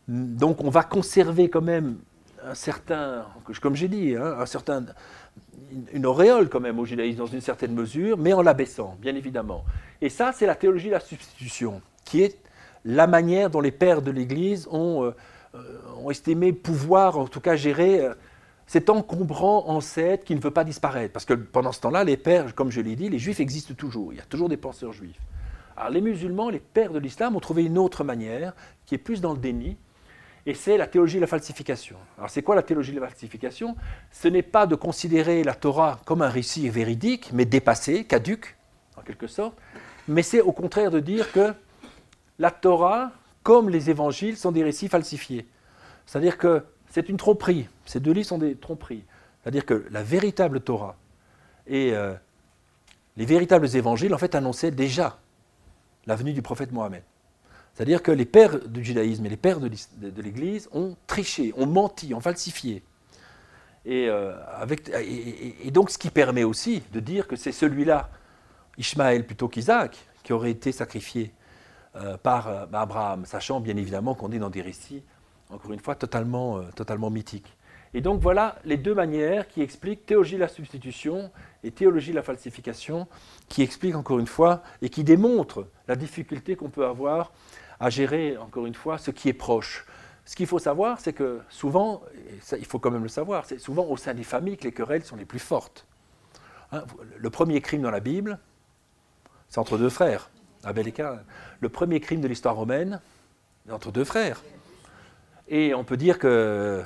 Donc 0.08 0.62
on 0.64 0.70
va 0.70 0.82
conserver 0.84 1.50
quand 1.50 1.60
même 1.60 1.98
un 2.44 2.54
certain, 2.54 3.26
comme 3.60 3.74
j'ai 3.74 3.88
dit, 3.88 4.14
hein, 4.16 4.36
un 4.38 4.46
certain, 4.46 4.84
une 5.92 6.06
auréole 6.06 6.48
quand 6.48 6.60
même 6.60 6.78
au 6.78 6.84
judaïsme 6.84 7.18
dans 7.18 7.26
une 7.26 7.40
certaine 7.40 7.74
mesure, 7.74 8.16
mais 8.16 8.32
en 8.32 8.42
l'abaissant, 8.42 8.96
bien 9.00 9.14
évidemment. 9.14 9.64
Et 10.00 10.08
ça, 10.08 10.32
c'est 10.32 10.46
la 10.46 10.54
théologie 10.54 10.86
de 10.86 10.92
la 10.92 11.00
substitution, 11.00 11.82
qui 12.04 12.22
est 12.22 12.38
la 12.84 13.06
manière 13.06 13.50
dont 13.50 13.60
les 13.60 13.72
pères 13.72 14.02
de 14.02 14.10
l'Église 14.10 14.68
ont, 14.70 15.04
euh, 15.04 16.10
estimé 16.10 16.52
pouvoir, 16.52 17.18
en 17.18 17.26
tout 17.26 17.40
cas, 17.40 17.56
gérer 17.56 18.00
euh, 18.00 18.14
cet 18.66 18.88
encombrant 18.90 19.68
ancêtre 19.68 20.24
qui 20.24 20.34
ne 20.34 20.40
veut 20.40 20.50
pas 20.50 20.64
disparaître. 20.64 21.12
Parce 21.12 21.24
que 21.24 21.34
pendant 21.34 21.72
ce 21.72 21.80
temps-là, 21.80 22.04
les 22.04 22.16
pères, 22.16 22.54
comme 22.54 22.70
je 22.70 22.80
l'ai 22.80 22.96
dit, 22.96 23.08
les 23.08 23.18
juifs 23.18 23.40
existent 23.40 23.74
toujours. 23.74 24.12
Il 24.12 24.16
y 24.16 24.20
a 24.20 24.24
toujours 24.24 24.48
des 24.48 24.56
penseurs 24.56 24.92
juifs. 24.92 25.18
Alors 25.78 25.90
les 25.90 26.00
musulmans, 26.00 26.50
les 26.50 26.58
pères 26.58 26.92
de 26.92 26.98
l'islam, 26.98 27.36
ont 27.36 27.40
trouvé 27.40 27.64
une 27.64 27.78
autre 27.78 28.02
manière, 28.02 28.52
qui 28.84 28.96
est 28.96 28.98
plus 28.98 29.20
dans 29.20 29.32
le 29.32 29.38
déni, 29.38 29.76
et 30.44 30.54
c'est 30.54 30.76
la 30.76 30.88
théologie 30.88 31.16
de 31.16 31.20
la 31.20 31.28
falsification. 31.28 31.96
Alors 32.16 32.30
c'est 32.30 32.42
quoi 32.42 32.56
la 32.56 32.64
théologie 32.64 32.92
de 32.92 32.98
la 32.98 33.06
falsification? 33.06 33.76
Ce 34.10 34.26
n'est 34.26 34.42
pas 34.42 34.66
de 34.66 34.74
considérer 34.74 35.44
la 35.44 35.54
Torah 35.54 36.00
comme 36.04 36.22
un 36.22 36.28
récit 36.28 36.68
véridique, 36.68 37.30
mais 37.32 37.44
dépassé, 37.44 38.04
caduque, 38.04 38.56
en 38.96 39.02
quelque 39.02 39.28
sorte, 39.28 39.56
mais 40.08 40.22
c'est 40.22 40.40
au 40.40 40.50
contraire 40.50 40.90
de 40.90 40.98
dire 40.98 41.30
que 41.30 41.54
la 42.40 42.50
Torah, 42.50 43.12
comme 43.44 43.68
les 43.68 43.88
évangiles, 43.88 44.36
sont 44.36 44.50
des 44.50 44.64
récits 44.64 44.88
falsifiés. 44.88 45.46
C'est-à-dire 46.06 46.38
que 46.38 46.64
c'est 46.90 47.08
une 47.08 47.18
tromperie. 47.18 47.68
Ces 47.86 48.00
deux 48.00 48.12
livres 48.12 48.26
sont 48.26 48.38
des 48.38 48.56
tromperies. 48.56 49.04
C'est-à-dire 49.42 49.64
que 49.64 49.86
la 49.92 50.02
véritable 50.02 50.60
Torah 50.60 50.96
et 51.68 51.92
euh, 51.94 52.14
les 53.16 53.26
véritables 53.26 53.76
évangiles, 53.76 54.12
en 54.12 54.18
fait, 54.18 54.34
annonçaient 54.34 54.72
déjà 54.72 55.20
la 56.08 56.16
venue 56.16 56.32
du 56.32 56.42
prophète 56.42 56.72
Mohammed. 56.72 57.02
C'est-à-dire 57.74 58.02
que 58.02 58.10
les 58.10 58.24
pères 58.24 58.58
du 58.66 58.82
judaïsme 58.82 59.24
et 59.26 59.28
les 59.28 59.36
pères 59.36 59.60
de 59.60 60.22
l'Église 60.22 60.68
ont 60.72 60.96
triché, 61.06 61.52
ont 61.56 61.66
menti, 61.66 62.12
ont 62.12 62.20
falsifié. 62.20 62.82
Euh, 63.86 64.34
et, 65.62 65.70
donc 65.70 65.90
ce 65.90 65.98
qui 65.98 66.10
permet 66.10 66.44
aussi 66.44 66.82
de 66.92 66.98
dire 66.98 67.28
que 67.28 67.36
c'est 67.36 67.52
celui-là, 67.52 68.10
Ishmaël 68.78 69.24
plutôt 69.24 69.48
qu'Isaac, 69.48 69.96
qui 70.24 70.32
aurait 70.32 70.50
été 70.50 70.72
sacrifié 70.72 71.32
euh, 71.96 72.16
par 72.16 72.48
euh, 72.48 72.66
Abraham, 72.72 73.24
sachant 73.24 73.60
bien 73.60 73.76
évidemment 73.76 74.14
qu'on 74.14 74.32
est 74.32 74.38
dans 74.38 74.50
des 74.50 74.62
récits, 74.62 75.04
encore 75.50 75.72
une 75.72 75.80
fois, 75.80 75.94
totalement, 75.94 76.62
totalement 76.74 77.10
mythiques. 77.10 77.56
Et 77.94 78.00
donc 78.00 78.20
voilà 78.20 78.56
les 78.64 78.76
deux 78.76 78.94
manières 78.94 79.48
qui 79.48 79.62
expliquent 79.62 80.06
théologie 80.06 80.34
de 80.34 80.40
la 80.40 80.48
substitution 80.48 81.30
et 81.64 81.70
théologie 81.70 82.10
de 82.10 82.16
la 82.16 82.22
falsification, 82.22 83.08
qui 83.48 83.62
expliquent 83.62 83.96
encore 83.96 84.18
une 84.18 84.26
fois 84.26 84.62
et 84.82 84.88
qui 84.88 85.04
démontrent 85.04 85.66
la 85.86 85.96
difficulté 85.96 86.56
qu'on 86.56 86.70
peut 86.70 86.86
avoir 86.86 87.32
à 87.80 87.90
gérer, 87.90 88.36
encore 88.36 88.66
une 88.66 88.74
fois, 88.74 88.98
ce 88.98 89.10
qui 89.10 89.28
est 89.28 89.34
proche. 89.34 89.86
Ce 90.24 90.36
qu'il 90.36 90.46
faut 90.46 90.58
savoir, 90.58 91.00
c'est 91.00 91.12
que 91.14 91.40
souvent, 91.48 92.02
il 92.52 92.66
faut 92.66 92.78
quand 92.78 92.90
même 92.90 93.02
le 93.02 93.08
savoir, 93.08 93.46
c'est 93.46 93.58
souvent 93.58 93.86
au 93.86 93.96
sein 93.96 94.12
des 94.12 94.24
familles 94.24 94.58
que 94.58 94.64
les 94.64 94.72
querelles 94.72 95.04
sont 95.04 95.16
les 95.16 95.24
plus 95.24 95.38
fortes. 95.38 95.86
Hein, 96.72 96.84
le 97.16 97.30
premier 97.30 97.60
crime 97.62 97.82
dans 97.82 97.90
la 97.90 98.00
Bible, 98.00 98.38
c'est 99.48 99.58
entre 99.58 99.78
deux 99.78 99.88
frères, 99.88 100.30
Abel 100.64 100.86
et 100.88 100.92
Cain. 100.92 101.20
Le 101.60 101.68
premier 101.70 102.00
crime 102.00 102.20
de 102.20 102.28
l'histoire 102.28 102.56
romaine, 102.56 103.00
c'est 103.64 103.72
entre 103.72 103.90
deux 103.90 104.04
frères. 104.04 104.42
Et 105.48 105.72
on 105.72 105.84
peut 105.84 105.96
dire 105.96 106.18
que 106.18 106.84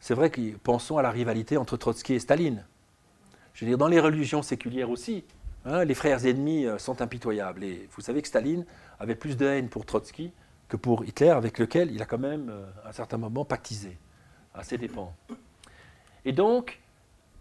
c'est 0.00 0.14
vrai 0.14 0.30
que 0.30 0.56
pensons 0.56 0.96
à 0.96 1.02
la 1.02 1.10
rivalité 1.10 1.56
entre 1.58 1.76
Trotsky 1.76 2.14
et 2.14 2.18
Staline. 2.18 2.64
Je 3.52 3.64
veux 3.64 3.70
dire, 3.70 3.78
dans 3.78 3.88
les 3.88 4.00
religions 4.00 4.42
séculières 4.42 4.88
aussi, 4.88 5.24
hein, 5.66 5.84
les 5.84 5.94
frères 5.94 6.24
ennemis 6.24 6.66
euh, 6.66 6.78
sont 6.78 7.02
impitoyables. 7.02 7.62
Et 7.62 7.88
vous 7.92 8.00
savez 8.00 8.22
que 8.22 8.28
Staline 8.28 8.64
avait 8.98 9.14
plus 9.14 9.36
de 9.36 9.46
haine 9.46 9.68
pour 9.68 9.84
Trotsky 9.84 10.32
que 10.68 10.76
pour 10.76 11.04
Hitler, 11.04 11.30
avec 11.30 11.58
lequel 11.58 11.90
il 11.92 12.00
a 12.00 12.06
quand 12.06 12.18
même, 12.18 12.48
euh, 12.48 12.64
à 12.84 12.88
un 12.88 12.92
certain 12.92 13.18
moment, 13.18 13.44
pactisé, 13.44 13.98
à 14.54 14.64
ses 14.64 14.78
dépens. 14.78 15.14
Et 16.24 16.32
donc, 16.32 16.80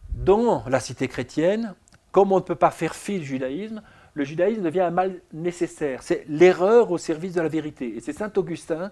dans 0.10 0.63
la 0.67 0.80
cité 0.80 1.08
chrétienne, 1.08 1.76
comme 2.12 2.32
on 2.32 2.38
ne 2.38 2.43
peut 2.43 2.56
pas 2.56 2.72
faire 2.72 2.95
fi 2.95 3.19
du 3.19 3.26
judaïsme, 3.26 3.82
le 4.15 4.24
judaïsme 4.26 4.63
devient 4.63 4.82
un 4.82 4.91
mal 4.91 5.22
nécessaire. 5.32 6.04
C'est 6.04 6.26
l'erreur 6.28 6.91
au 6.91 6.98
service 6.98 7.34
de 7.34 7.41
la 7.41 7.48
vérité. 7.48 7.95
Et 7.95 8.02
c'est 8.02 8.13
saint 8.13 8.32
Augustin 8.36 8.91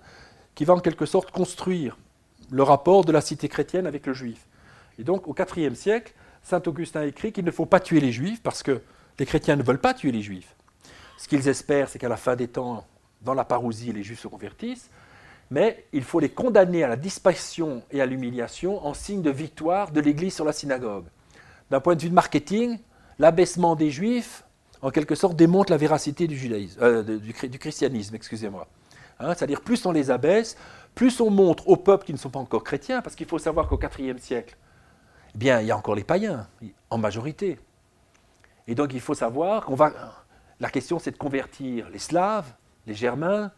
qui 0.56 0.64
va 0.64 0.76
en 0.76 0.80
quelque 0.80 1.06
sorte 1.06 1.32
construire 1.32 1.98
le 2.50 2.64
rapport 2.64 3.06
de 3.06 3.12
la 3.12 3.22
cité 3.22 3.50
chrétienne 3.50 3.88
avec 3.88 4.06
le 4.06 4.14
juif. 4.14 4.46
Et 5.00 5.04
donc, 5.04 5.28
au 5.28 5.36
IVe 5.56 5.76
siècle, 5.76 6.14
saint 6.42 6.62
Augustin 6.66 7.04
écrit 7.04 7.32
qu'il 7.32 7.46
ne 7.46 7.52
faut 7.52 7.66
pas 7.66 7.80
tuer 7.80 8.00
les 8.00 8.12
juifs 8.12 8.42
parce 8.42 8.64
que 8.64 8.82
les 9.20 9.26
chrétiens 9.26 9.56
ne 9.56 9.64
veulent 9.64 9.82
pas 9.82 9.94
tuer 9.94 10.12
les 10.12 10.22
juifs. 10.22 10.56
Ce 11.18 11.28
qu'ils 11.28 11.48
espèrent, 11.48 11.90
c'est 11.90 12.00
qu'à 12.00 12.10
la 12.10 12.18
fin 12.18 12.36
des 12.36 12.48
temps, 12.48 12.86
dans 13.22 13.34
la 13.34 13.44
parousie, 13.44 13.92
les 13.92 14.04
Juifs 14.04 14.20
se 14.20 14.28
convertissent, 14.28 14.90
mais 15.50 15.86
il 15.94 16.04
faut 16.04 16.20
les 16.20 16.30
condamner 16.30 16.84
à 16.84 16.88
la 16.88 16.96
disparition 16.96 17.82
et 17.92 18.02
à 18.02 18.06
l'humiliation 18.06 18.86
en 18.86 18.94
signe 18.94 19.22
de 19.22 19.32
victoire 19.32 19.92
de 19.92 20.00
l'Église 20.00 20.36
sur 20.36 20.46
la 20.46 20.54
synagogue. 20.54 21.06
D'un 21.72 21.80
point 21.80 21.96
de 21.96 22.02
vue 22.02 22.10
de 22.10 22.14
marketing, 22.14 22.78
l'abaissement 23.18 23.76
des 23.76 23.90
Juifs, 23.90 24.44
en 24.82 24.92
quelque 24.92 25.16
sorte, 25.16 25.36
démontre 25.36 25.72
la 25.72 25.78
véracité 25.78 26.28
du, 26.28 26.38
judaïsme, 26.38 26.80
euh, 26.82 27.04
du, 27.04 27.60
christianisme. 27.60 28.16
excusez-moi. 28.16 28.68
Hein, 29.20 29.34
c'est-à-dire, 29.34 29.62
plus 29.62 29.84
on 29.86 29.92
les 29.92 30.12
abaisse, 30.12 30.56
plus 30.98 31.22
on 31.22 31.30
montre 31.30 31.70
aux 31.70 31.78
peuples 31.78 32.06
qui 32.06 32.12
ne 32.12 32.18
sont 32.18 32.32
pas 32.32 32.40
encore 32.40 32.64
chrétiens, 32.64 33.04
parce 33.04 33.16
qu'il 33.16 33.28
faut 33.28 33.38
savoir 33.38 33.68
qu'au 33.68 33.80
IVe 34.00 34.18
siècle, 34.18 34.58
eh 35.40 35.46
il 35.46 35.66
y 35.68 35.72
a 35.72 35.78
encore 35.78 35.94
les 35.94 36.04
païens, 36.04 36.48
en 36.90 36.98
majorité. 36.98 37.60
Et 38.66 38.74
donc, 38.74 38.96
il 38.96 39.00
faut 39.00 39.14
savoir 39.14 39.64
qu'on 39.66 39.76
va 39.76 39.94
la 40.60 40.70
question, 40.72 40.98
c'est 40.98 41.12
de 41.12 41.18
convertir 41.18 41.88
les 41.92 42.00
Slaves, 42.00 42.52
les 42.88 42.96
Germains, 42.96 43.52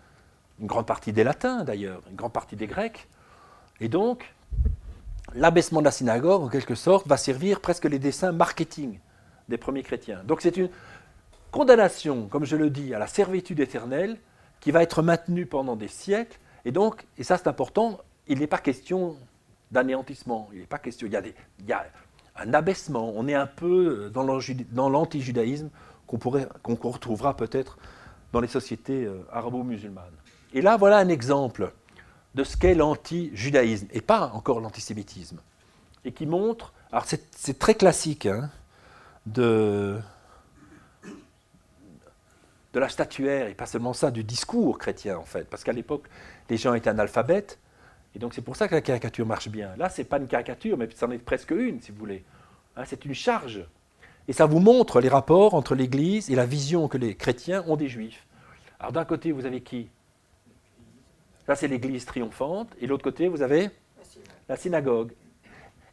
une 0.59 0.67
grande 0.67 0.85
partie 0.85 1.13
des 1.13 1.23
Latins 1.23 1.63
d'ailleurs, 1.63 2.01
une 2.09 2.17
grande 2.17 2.33
partie 2.33 2.57
des 2.57 2.67
Grecs. 2.67 3.07
Et 3.79 3.87
donc, 3.87 4.35
l'abaissement 5.33 5.79
de 5.79 5.85
la 5.85 5.91
synagogue, 5.91 6.43
en 6.43 6.49
quelque 6.49 6.75
sorte, 6.75 7.07
va 7.07 7.15
servir 7.15 7.61
presque 7.61 7.85
les 7.85 7.99
dessins 7.99 8.33
marketing 8.33 8.99
des 9.47 9.57
premiers 9.57 9.83
chrétiens. 9.83 10.21
Donc 10.25 10.41
c'est 10.41 10.57
une 10.57 10.69
condamnation, 11.51 12.27
comme 12.27 12.43
je 12.43 12.57
le 12.57 12.69
dis, 12.69 12.93
à 12.93 12.99
la 12.99 13.07
servitude 13.07 13.61
éternelle 13.61 14.17
qui 14.59 14.71
va 14.71 14.83
être 14.83 15.01
maintenue 15.01 15.45
pendant 15.45 15.77
des 15.77 15.87
siècles. 15.87 16.37
Et 16.65 16.71
donc, 16.71 17.05
et 17.17 17.23
ça 17.23 17.37
c'est 17.37 17.47
important, 17.47 17.99
il 18.27 18.39
n'est 18.39 18.47
pas 18.47 18.57
question 18.57 19.17
d'anéantissement. 19.71 20.49
Il 20.53 20.59
n'est 20.59 20.65
pas 20.65 20.79
question. 20.79 21.07
Il 21.07 21.13
y, 21.13 21.15
a 21.15 21.21
des, 21.21 21.33
il 21.59 21.65
y, 21.65 21.73
a 21.73 21.85
un 22.35 22.53
abaissement. 22.53 23.11
On 23.15 23.27
est 23.27 23.35
un 23.35 23.47
peu 23.47 24.11
dans 24.13 24.89
l'anti-judaïsme 24.89 25.69
qu'on 26.07 26.91
retrouvera 26.91 27.35
peut-être 27.35 27.77
dans 28.31 28.41
les 28.41 28.47
sociétés 28.47 29.05
euh, 29.05 29.25
arabo-musulmanes. 29.31 30.05
Et 30.53 30.61
là, 30.61 30.77
voilà 30.77 30.97
un 30.97 31.09
exemple 31.09 31.71
de 32.35 32.43
ce 32.43 32.57
qu'est 32.57 32.75
l'anti-judaïsme, 32.75 33.87
et 33.91 34.01
pas 34.01 34.31
encore 34.33 34.59
l'antisémitisme, 34.59 35.39
et 36.05 36.11
qui 36.11 36.25
montre, 36.25 36.73
alors 36.91 37.05
c'est 37.05 37.57
très 37.57 37.73
classique, 37.73 38.27
hein, 38.27 38.49
de, 39.25 39.99
de 42.73 42.79
la 42.79 42.89
statuaire, 42.89 43.47
et 43.47 43.55
pas 43.55 43.65
seulement 43.65 43.93
ça, 43.93 44.11
du 44.11 44.23
discours 44.23 44.77
chrétien 44.77 45.17
en 45.17 45.25
fait, 45.25 45.49
parce 45.49 45.63
qu'à 45.63 45.73
l'époque, 45.73 46.07
les 46.49 46.57
gens 46.57 46.73
étaient 46.73 46.89
analphabètes, 46.89 47.59
et 48.15 48.19
donc 48.19 48.33
c'est 48.33 48.41
pour 48.41 48.55
ça 48.55 48.67
que 48.67 48.75
la 48.75 48.81
caricature 48.81 49.25
marche 49.25 49.49
bien. 49.49 49.75
Là, 49.77 49.89
ce 49.89 50.01
n'est 50.01 50.05
pas 50.05 50.17
une 50.17 50.27
caricature, 50.27 50.77
mais 50.77 50.87
c'en 50.95 51.11
est 51.11 51.17
presque 51.17 51.51
une, 51.51 51.81
si 51.81 51.91
vous 51.91 51.97
voulez. 51.97 52.23
Hein, 52.75 52.83
c'est 52.85 53.05
une 53.05 53.13
charge. 53.13 53.65
Et 54.27 54.33
ça 54.33 54.45
vous 54.45 54.59
montre 54.59 55.01
les 55.01 55.09
rapports 55.09 55.55
entre 55.55 55.73
l'Église 55.73 56.29
et 56.29 56.35
la 56.35 56.45
vision 56.45 56.87
que 56.87 56.97
les 56.97 57.15
chrétiens 57.15 57.63
ont 57.67 57.75
des 57.75 57.87
Juifs. 57.87 58.27
Alors 58.79 58.91
d'un 58.91 59.05
côté, 59.05 59.31
vous 59.31 59.45
avez 59.45 59.61
qui? 59.61 59.89
Là, 61.47 61.55
c'est 61.55 61.67
l'Église 61.67 62.05
triomphante, 62.05 62.69
et 62.79 62.85
de 62.85 62.89
l'autre 62.89 63.03
côté, 63.03 63.27
vous 63.27 63.41
avez 63.41 63.71
la 64.47 64.55
synagogue. 64.55 65.11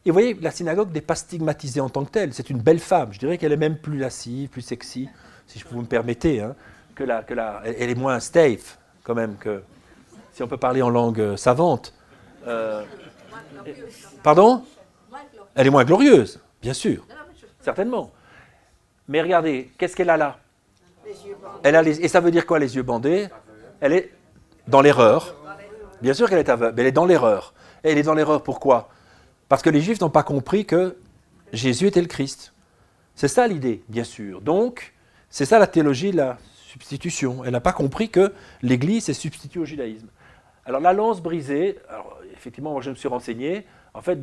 Et 0.05 0.09
vous 0.09 0.13
voyez, 0.13 0.35
la 0.35 0.51
synagogue 0.51 0.93
n'est 0.93 1.01
pas 1.01 1.15
stigmatisée 1.15 1.81
en 1.81 1.89
tant 1.89 2.05
que 2.05 2.11
telle. 2.11 2.33
C'est 2.33 2.49
une 2.49 2.61
belle 2.61 2.79
femme. 2.79 3.11
Je 3.11 3.19
dirais 3.19 3.37
qu'elle 3.37 3.51
est 3.51 3.57
même 3.57 3.77
plus 3.77 3.97
lascive, 3.97 4.49
plus 4.49 4.61
sexy, 4.61 5.09
si 5.47 5.59
je 5.59 5.65
vous 5.67 5.81
me 5.81 5.87
permettez, 5.87 6.41
hein, 6.41 6.55
que 6.93 7.03
la, 7.03 7.23
que 7.23 7.33
la, 7.33 7.61
elle 7.65 7.89
est 7.89 7.95
moins 7.95 8.19
stave, 8.19 8.77
quand 9.03 9.15
même, 9.15 9.35
que 9.37 9.63
si 10.33 10.43
on 10.43 10.47
peut 10.47 10.57
parler 10.57 10.81
en 10.81 10.89
langue 10.89 11.19
euh, 11.19 11.37
savante. 11.37 11.93
Euh, 12.45 12.83
pardon? 14.23 14.63
Elle 15.55 15.67
est 15.67 15.71
moins 15.71 15.85
glorieuse, 15.85 16.39
bien 16.61 16.73
sûr, 16.73 17.05
certainement. 17.61 18.11
Mais 19.07 19.21
regardez, 19.21 19.71
qu'est-ce 19.77 19.95
qu'elle 19.95 20.09
a 20.09 20.17
là? 20.17 20.37
Elle 21.63 21.75
a 21.75 21.83
Et 21.83 22.07
ça 22.07 22.19
veut 22.19 22.31
dire 22.31 22.45
quoi, 22.45 22.59
les 22.59 22.75
yeux 22.75 22.83
bandés? 22.83 23.29
Elle 23.79 23.93
est 23.93 24.11
dans 24.67 24.81
l'erreur. 24.81 25.35
Bien 26.01 26.13
sûr 26.13 26.29
qu'elle 26.29 26.39
est 26.39 26.49
aveugle, 26.49 26.75
mais 26.75 26.81
elle 26.83 26.87
est 26.89 26.91
dans 26.91 27.05
l'erreur. 27.05 27.53
Et 27.83 27.91
elle 27.91 27.97
est 27.97 28.03
dans 28.03 28.13
l'erreur 28.13 28.43
pourquoi? 28.43 28.89
Parce 29.49 29.61
que 29.61 29.69
les 29.69 29.81
Juifs 29.81 30.01
n'ont 30.01 30.09
pas 30.09 30.23
compris 30.23 30.65
que 30.65 30.97
Jésus 31.53 31.87
était 31.87 32.01
le 32.01 32.07
Christ. 32.07 32.53
C'est 33.15 33.27
ça 33.27 33.47
l'idée, 33.47 33.83
bien 33.87 34.03
sûr. 34.03 34.41
Donc, 34.41 34.93
c'est 35.29 35.45
ça 35.45 35.59
la 35.59 35.67
théologie 35.67 36.11
de 36.11 36.17
la 36.17 36.37
substitution. 36.53 37.43
Elle 37.43 37.51
n'a 37.51 37.61
pas 37.61 37.73
compris 37.73 38.09
que 38.09 38.33
l'Église 38.61 39.09
est 39.09 39.13
substituée 39.13 39.59
au 39.59 39.65
judaïsme. 39.65 40.07
Alors 40.65 40.81
la 40.81 40.93
lance 40.93 41.21
brisée, 41.21 41.79
alors, 41.89 42.19
effectivement, 42.33 42.73
moi 42.73 42.81
je 42.81 42.89
me 42.89 42.95
suis 42.95 43.07
renseigné, 43.07 43.65
en 43.93 44.01
fait, 44.01 44.19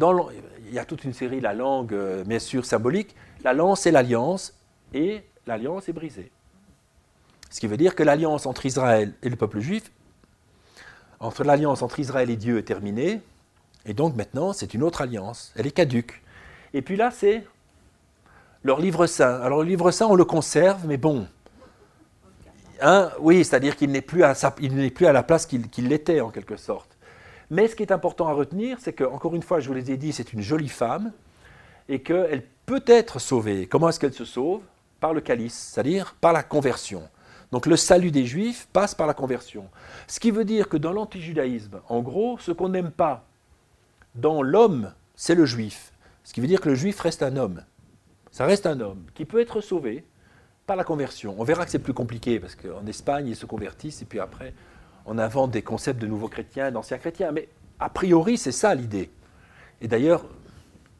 il 0.66 0.72
y 0.72 0.78
a 0.78 0.84
toute 0.84 1.04
une 1.04 1.14
série, 1.14 1.40
la 1.40 1.54
langue, 1.54 1.94
euh, 1.94 2.22
bien 2.22 2.38
sûr, 2.38 2.64
symbolique, 2.64 3.16
la 3.42 3.54
lance 3.54 3.86
est 3.86 3.90
l'alliance, 3.90 4.54
et 4.92 5.24
l'alliance 5.46 5.88
est 5.88 5.92
brisée. 5.92 6.30
Ce 7.50 7.60
qui 7.60 7.66
veut 7.66 7.76
dire 7.76 7.94
que 7.94 8.02
l'alliance 8.02 8.46
entre 8.46 8.66
Israël 8.66 9.14
et 9.22 9.28
le 9.28 9.36
peuple 9.36 9.60
juif 9.60 9.90
entre 11.20 11.44
l'alliance 11.44 11.82
entre 11.82 12.00
Israël 12.00 12.28
et 12.28 12.36
Dieu 12.36 12.58
est 12.58 12.64
terminée, 12.64 13.20
et 13.86 13.94
donc 13.94 14.14
maintenant 14.14 14.52
c'est 14.52 14.74
une 14.74 14.82
autre 14.82 15.00
alliance, 15.00 15.52
elle 15.56 15.66
est 15.66 15.70
caduque. 15.70 16.22
Et 16.74 16.82
puis 16.82 16.96
là 16.96 17.10
c'est 17.10 17.46
leur 18.64 18.80
livre 18.80 19.06
saint. 19.06 19.40
Alors 19.42 19.62
le 19.62 19.68
livre 19.68 19.90
saint 19.90 20.06
on 20.06 20.16
le 20.16 20.24
conserve, 20.24 20.86
mais 20.86 20.96
bon, 20.96 21.28
hein, 22.80 23.10
oui, 23.20 23.44
c'est-à-dire 23.44 23.76
qu'il 23.76 23.90
n'est 23.92 24.00
plus, 24.00 24.24
à 24.24 24.34
plus 24.34 25.06
à 25.06 25.12
la 25.12 25.22
place 25.22 25.46
qu'il 25.46 25.88
l'était 25.88 26.20
en 26.20 26.30
quelque 26.30 26.56
sorte. 26.56 26.96
Mais 27.50 27.68
ce 27.68 27.76
qui 27.76 27.82
est 27.82 27.92
important 27.92 28.26
à 28.26 28.32
retenir, 28.32 28.78
c'est 28.80 28.94
que, 28.94 29.04
encore 29.04 29.34
une 29.34 29.42
fois, 29.42 29.60
je 29.60 29.68
vous 29.68 29.74
l'ai 29.74 29.82
dit, 29.82 30.12
c'est 30.12 30.32
une 30.32 30.40
jolie 30.40 30.68
femme 30.68 31.12
et 31.88 32.00
qu'elle 32.00 32.42
peut 32.66 32.82
être 32.86 33.18
sauvée. 33.18 33.66
Comment 33.66 33.90
est-ce 33.90 34.00
qu'elle 34.00 34.14
se 34.14 34.24
sauve? 34.24 34.62
Par 34.98 35.12
le 35.12 35.20
calice, 35.20 35.70
c'est-à-dire 35.72 36.16
par 36.18 36.32
la 36.32 36.42
conversion. 36.42 37.02
Donc 37.52 37.66
le 37.66 37.76
salut 37.76 38.10
des 38.10 38.24
Juifs 38.24 38.66
passe 38.72 38.94
par 38.94 39.06
la 39.06 39.12
conversion. 39.12 39.68
Ce 40.08 40.18
qui 40.18 40.30
veut 40.30 40.46
dire 40.46 40.68
que 40.68 40.78
dans 40.78 40.92
l'antijudaïsme, 40.92 41.80
en 41.88 42.00
gros, 42.00 42.38
ce 42.38 42.50
qu'on 42.50 42.70
n'aime 42.70 42.90
pas 42.90 43.26
dans 44.14 44.42
l'homme, 44.42 44.92
c'est 45.14 45.34
le 45.34 45.44
Juif. 45.44 45.92
Ce 46.24 46.32
qui 46.32 46.40
veut 46.40 46.46
dire 46.46 46.60
que 46.60 46.70
le 46.70 46.74
Juif 46.74 46.98
reste 47.00 47.22
un 47.22 47.36
homme. 47.36 47.62
Ça 48.34 48.46
reste 48.46 48.66
un 48.66 48.80
homme 48.80 49.04
qui 49.14 49.26
peut 49.26 49.38
être 49.38 49.60
sauvé 49.60 50.04
par 50.66 50.74
la 50.74 50.82
conversion. 50.82 51.36
On 51.38 51.44
verra 51.44 51.64
que 51.64 51.70
c'est 51.70 51.78
plus 51.78 51.94
compliqué 51.94 52.40
parce 52.40 52.56
qu'en 52.56 52.84
Espagne, 52.84 53.28
ils 53.28 53.36
se 53.36 53.46
convertissent 53.46 54.02
et 54.02 54.06
puis 54.06 54.18
après, 54.18 54.54
on 55.06 55.18
invente 55.18 55.52
des 55.52 55.62
concepts 55.62 56.02
de 56.02 56.08
nouveaux 56.08 56.26
chrétiens, 56.26 56.72
d'anciens 56.72 56.98
chrétiens. 56.98 57.30
Mais 57.30 57.48
a 57.78 57.88
priori, 57.88 58.36
c'est 58.36 58.50
ça 58.50 58.74
l'idée. 58.74 59.08
Et 59.80 59.86
d'ailleurs, 59.86 60.24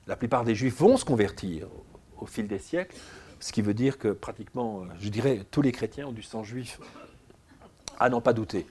la 0.06 0.14
plupart 0.14 0.44
des 0.44 0.54
Juifs 0.54 0.78
vont 0.78 0.96
se 0.96 1.04
convertir 1.04 1.66
au 2.20 2.26
fil 2.26 2.46
des 2.46 2.60
siècles. 2.60 2.94
Ce 3.40 3.50
qui 3.50 3.62
veut 3.62 3.74
dire 3.74 3.98
que 3.98 4.12
pratiquement, 4.12 4.84
je 5.00 5.08
dirais, 5.08 5.40
tous 5.50 5.60
les 5.60 5.72
chrétiens 5.72 6.06
ont 6.06 6.12
du 6.12 6.22
sang 6.22 6.44
juif. 6.44 6.78
À 7.98 8.10
n'en 8.10 8.20
pas 8.20 8.32
douter. 8.32 8.64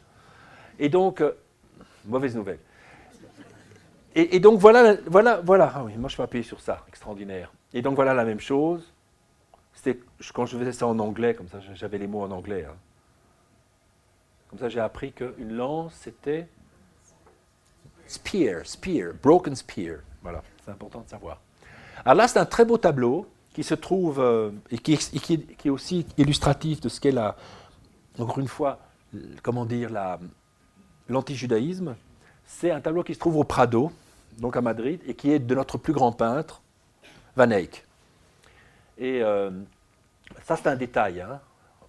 Et 0.79 0.87
donc, 0.87 1.19
euh, 1.19 1.33
mauvaise 2.05 2.33
nouvelle. 2.33 2.59
Et, 4.15 4.39
donc 4.39 4.57
voilà, 4.57 4.95
voilà, 5.07 5.41
voilà. 5.41 5.73
Ah 5.75 5.83
moi 5.97 6.07
je 6.07 6.15
peux 6.15 6.23
appuyer 6.23 6.43
sur 6.43 6.61
ça, 6.61 6.85
extraordinaire. 6.87 7.51
Et 7.73 7.81
donc 7.81 7.95
voilà 7.95 8.13
la 8.13 8.25
même 8.25 8.39
chose. 8.39 8.93
C'était 9.73 9.99
quand 10.33 10.45
je 10.45 10.57
faisais 10.57 10.71
ça 10.71 10.87
en 10.87 10.99
anglais, 10.99 11.33
comme 11.33 11.47
ça 11.47 11.59
j'avais 11.73 11.97
les 11.97 12.07
mots 12.07 12.21
en 12.21 12.31
anglais. 12.31 12.65
Hein. 12.69 12.75
Comme 14.49 14.59
ça 14.59 14.69
j'ai 14.69 14.79
appris 14.79 15.11
qu'une 15.11 15.53
lance 15.53 15.93
c'était 15.93 16.47
spear, 18.07 18.65
spear, 18.65 19.13
broken 19.21 19.55
spear. 19.55 19.97
Voilà, 20.21 20.43
c'est 20.63 20.71
important 20.71 21.01
de 21.01 21.09
savoir. 21.09 21.39
Alors 22.05 22.15
là 22.15 22.27
c'est 22.27 22.39
un 22.39 22.45
très 22.45 22.65
beau 22.65 22.77
tableau 22.77 23.27
qui 23.53 23.63
se 23.63 23.75
trouve 23.75 24.19
euh, 24.19 24.51
et, 24.71 24.77
qui, 24.79 24.93
est 24.93 25.69
aussi 25.69 26.05
illustratif 26.17 26.81
de 26.81 26.89
ce 26.89 26.99
qu'est 26.99 27.11
la, 27.11 27.35
encore 28.17 28.39
une 28.39 28.47
fois, 28.47 28.79
comment 29.43 29.65
dire, 29.65 29.91
l'antijudaïsme. 31.07 31.95
C'est 32.45 32.71
un 32.71 32.81
tableau 32.81 33.03
qui 33.03 33.13
se 33.13 33.19
trouve 33.19 33.37
au 33.37 33.43
Prado, 33.43 33.91
donc 34.39 34.57
à 34.57 34.61
Madrid, 34.61 34.99
et 35.05 35.13
qui 35.13 35.31
est 35.31 35.39
de 35.39 35.55
notre 35.55 35.77
plus 35.77 35.93
grand 35.93 36.11
peintre, 36.11 36.62
Van 37.35 37.49
Eyck. 37.49 37.85
Et 38.97 39.21
euh, 39.21 39.51
ça, 40.43 40.55
c'est 40.55 40.67
un 40.67 40.75
détail. 40.75 41.21
Hein. 41.21 41.39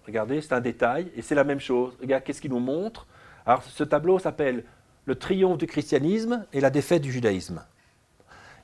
Regardez, 0.05 0.41
c'est 0.41 0.53
un 0.53 0.61
détail, 0.61 1.11
et 1.15 1.21
c'est 1.21 1.35
la 1.35 1.43
même 1.43 1.59
chose. 1.59 1.93
Regarde, 2.01 2.23
qu'est-ce 2.23 2.41
qu'il 2.41 2.51
nous 2.51 2.59
montre? 2.59 3.07
Alors, 3.45 3.63
ce 3.63 3.83
tableau 3.83 4.19
s'appelle 4.19 4.63
Le 5.05 5.15
triomphe 5.15 5.57
du 5.57 5.67
christianisme 5.67 6.45
et 6.53 6.59
la 6.59 6.69
défaite 6.69 7.01
du 7.01 7.11
judaïsme. 7.11 7.63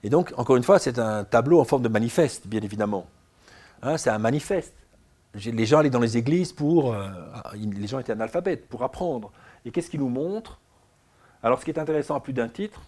Et 0.04 0.10
donc, 0.10 0.34
encore 0.38 0.56
une 0.56 0.64
fois, 0.64 0.80
c'est 0.80 0.98
un 0.98 1.24
tableau 1.24 1.60
en 1.60 1.64
forme 1.66 1.84
de 1.84 1.90
manifeste, 1.90 2.48
bien 2.48 2.62
évidemment. 2.62 3.08
Hein, 3.84 3.98
c'est 3.98 4.10
un 4.10 4.18
manifeste. 4.18 4.74
Les 5.34 5.66
gens 5.66 5.80
allaient 5.80 5.90
dans 5.90 6.00
les 6.00 6.18
églises 6.18 6.52
pour. 6.52 6.94
Euh, 6.94 7.08
les 7.54 7.88
gens 7.88 8.00
étaient 8.00 8.12
analphabètes, 8.12 8.68
pour 8.68 8.84
apprendre. 8.84 9.32
Et 9.66 9.72
qu'est-ce 9.72 9.90
qu'il 9.90 10.00
nous 10.00 10.10
montre? 10.10 10.60
Alors, 11.44 11.60
ce 11.60 11.66
qui 11.66 11.72
est 11.72 11.80
intéressant 11.80 12.16
à 12.16 12.20
plus 12.20 12.34
d'un 12.34 12.50
titre, 12.50 12.82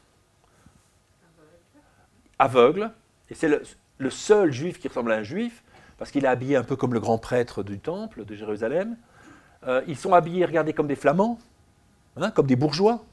aveugle, 2.37 2.91
et 3.29 3.35
c'est 3.35 3.47
le, 3.47 3.63
seul 4.09 4.51
juif 4.51 4.79
qui 4.79 4.87
ressemble 4.87 5.11
à 5.11 5.15
un 5.15 5.23
juif, 5.23 5.63
parce 5.97 6.11
qu'il 6.11 6.25
est 6.25 6.27
habillé 6.27 6.55
un 6.55 6.63
peu 6.63 6.75
comme 6.75 6.93
le 6.93 6.99
grand 6.99 7.17
prêtre 7.17 7.63
du 7.63 7.79
temple 7.79 8.25
de 8.25 8.35
Jérusalem. 8.35 8.97
Euh, 9.67 9.81
ils 9.87 9.95
sont 9.97 10.13
habillés, 10.13 10.45
regardez, 10.45 10.73
comme 10.73 10.87
des 10.87 10.95
flamands, 10.95 11.39
hein, 12.17 12.31
comme 12.31 12.47
des 12.47 12.55
bourgeois. 12.55 13.03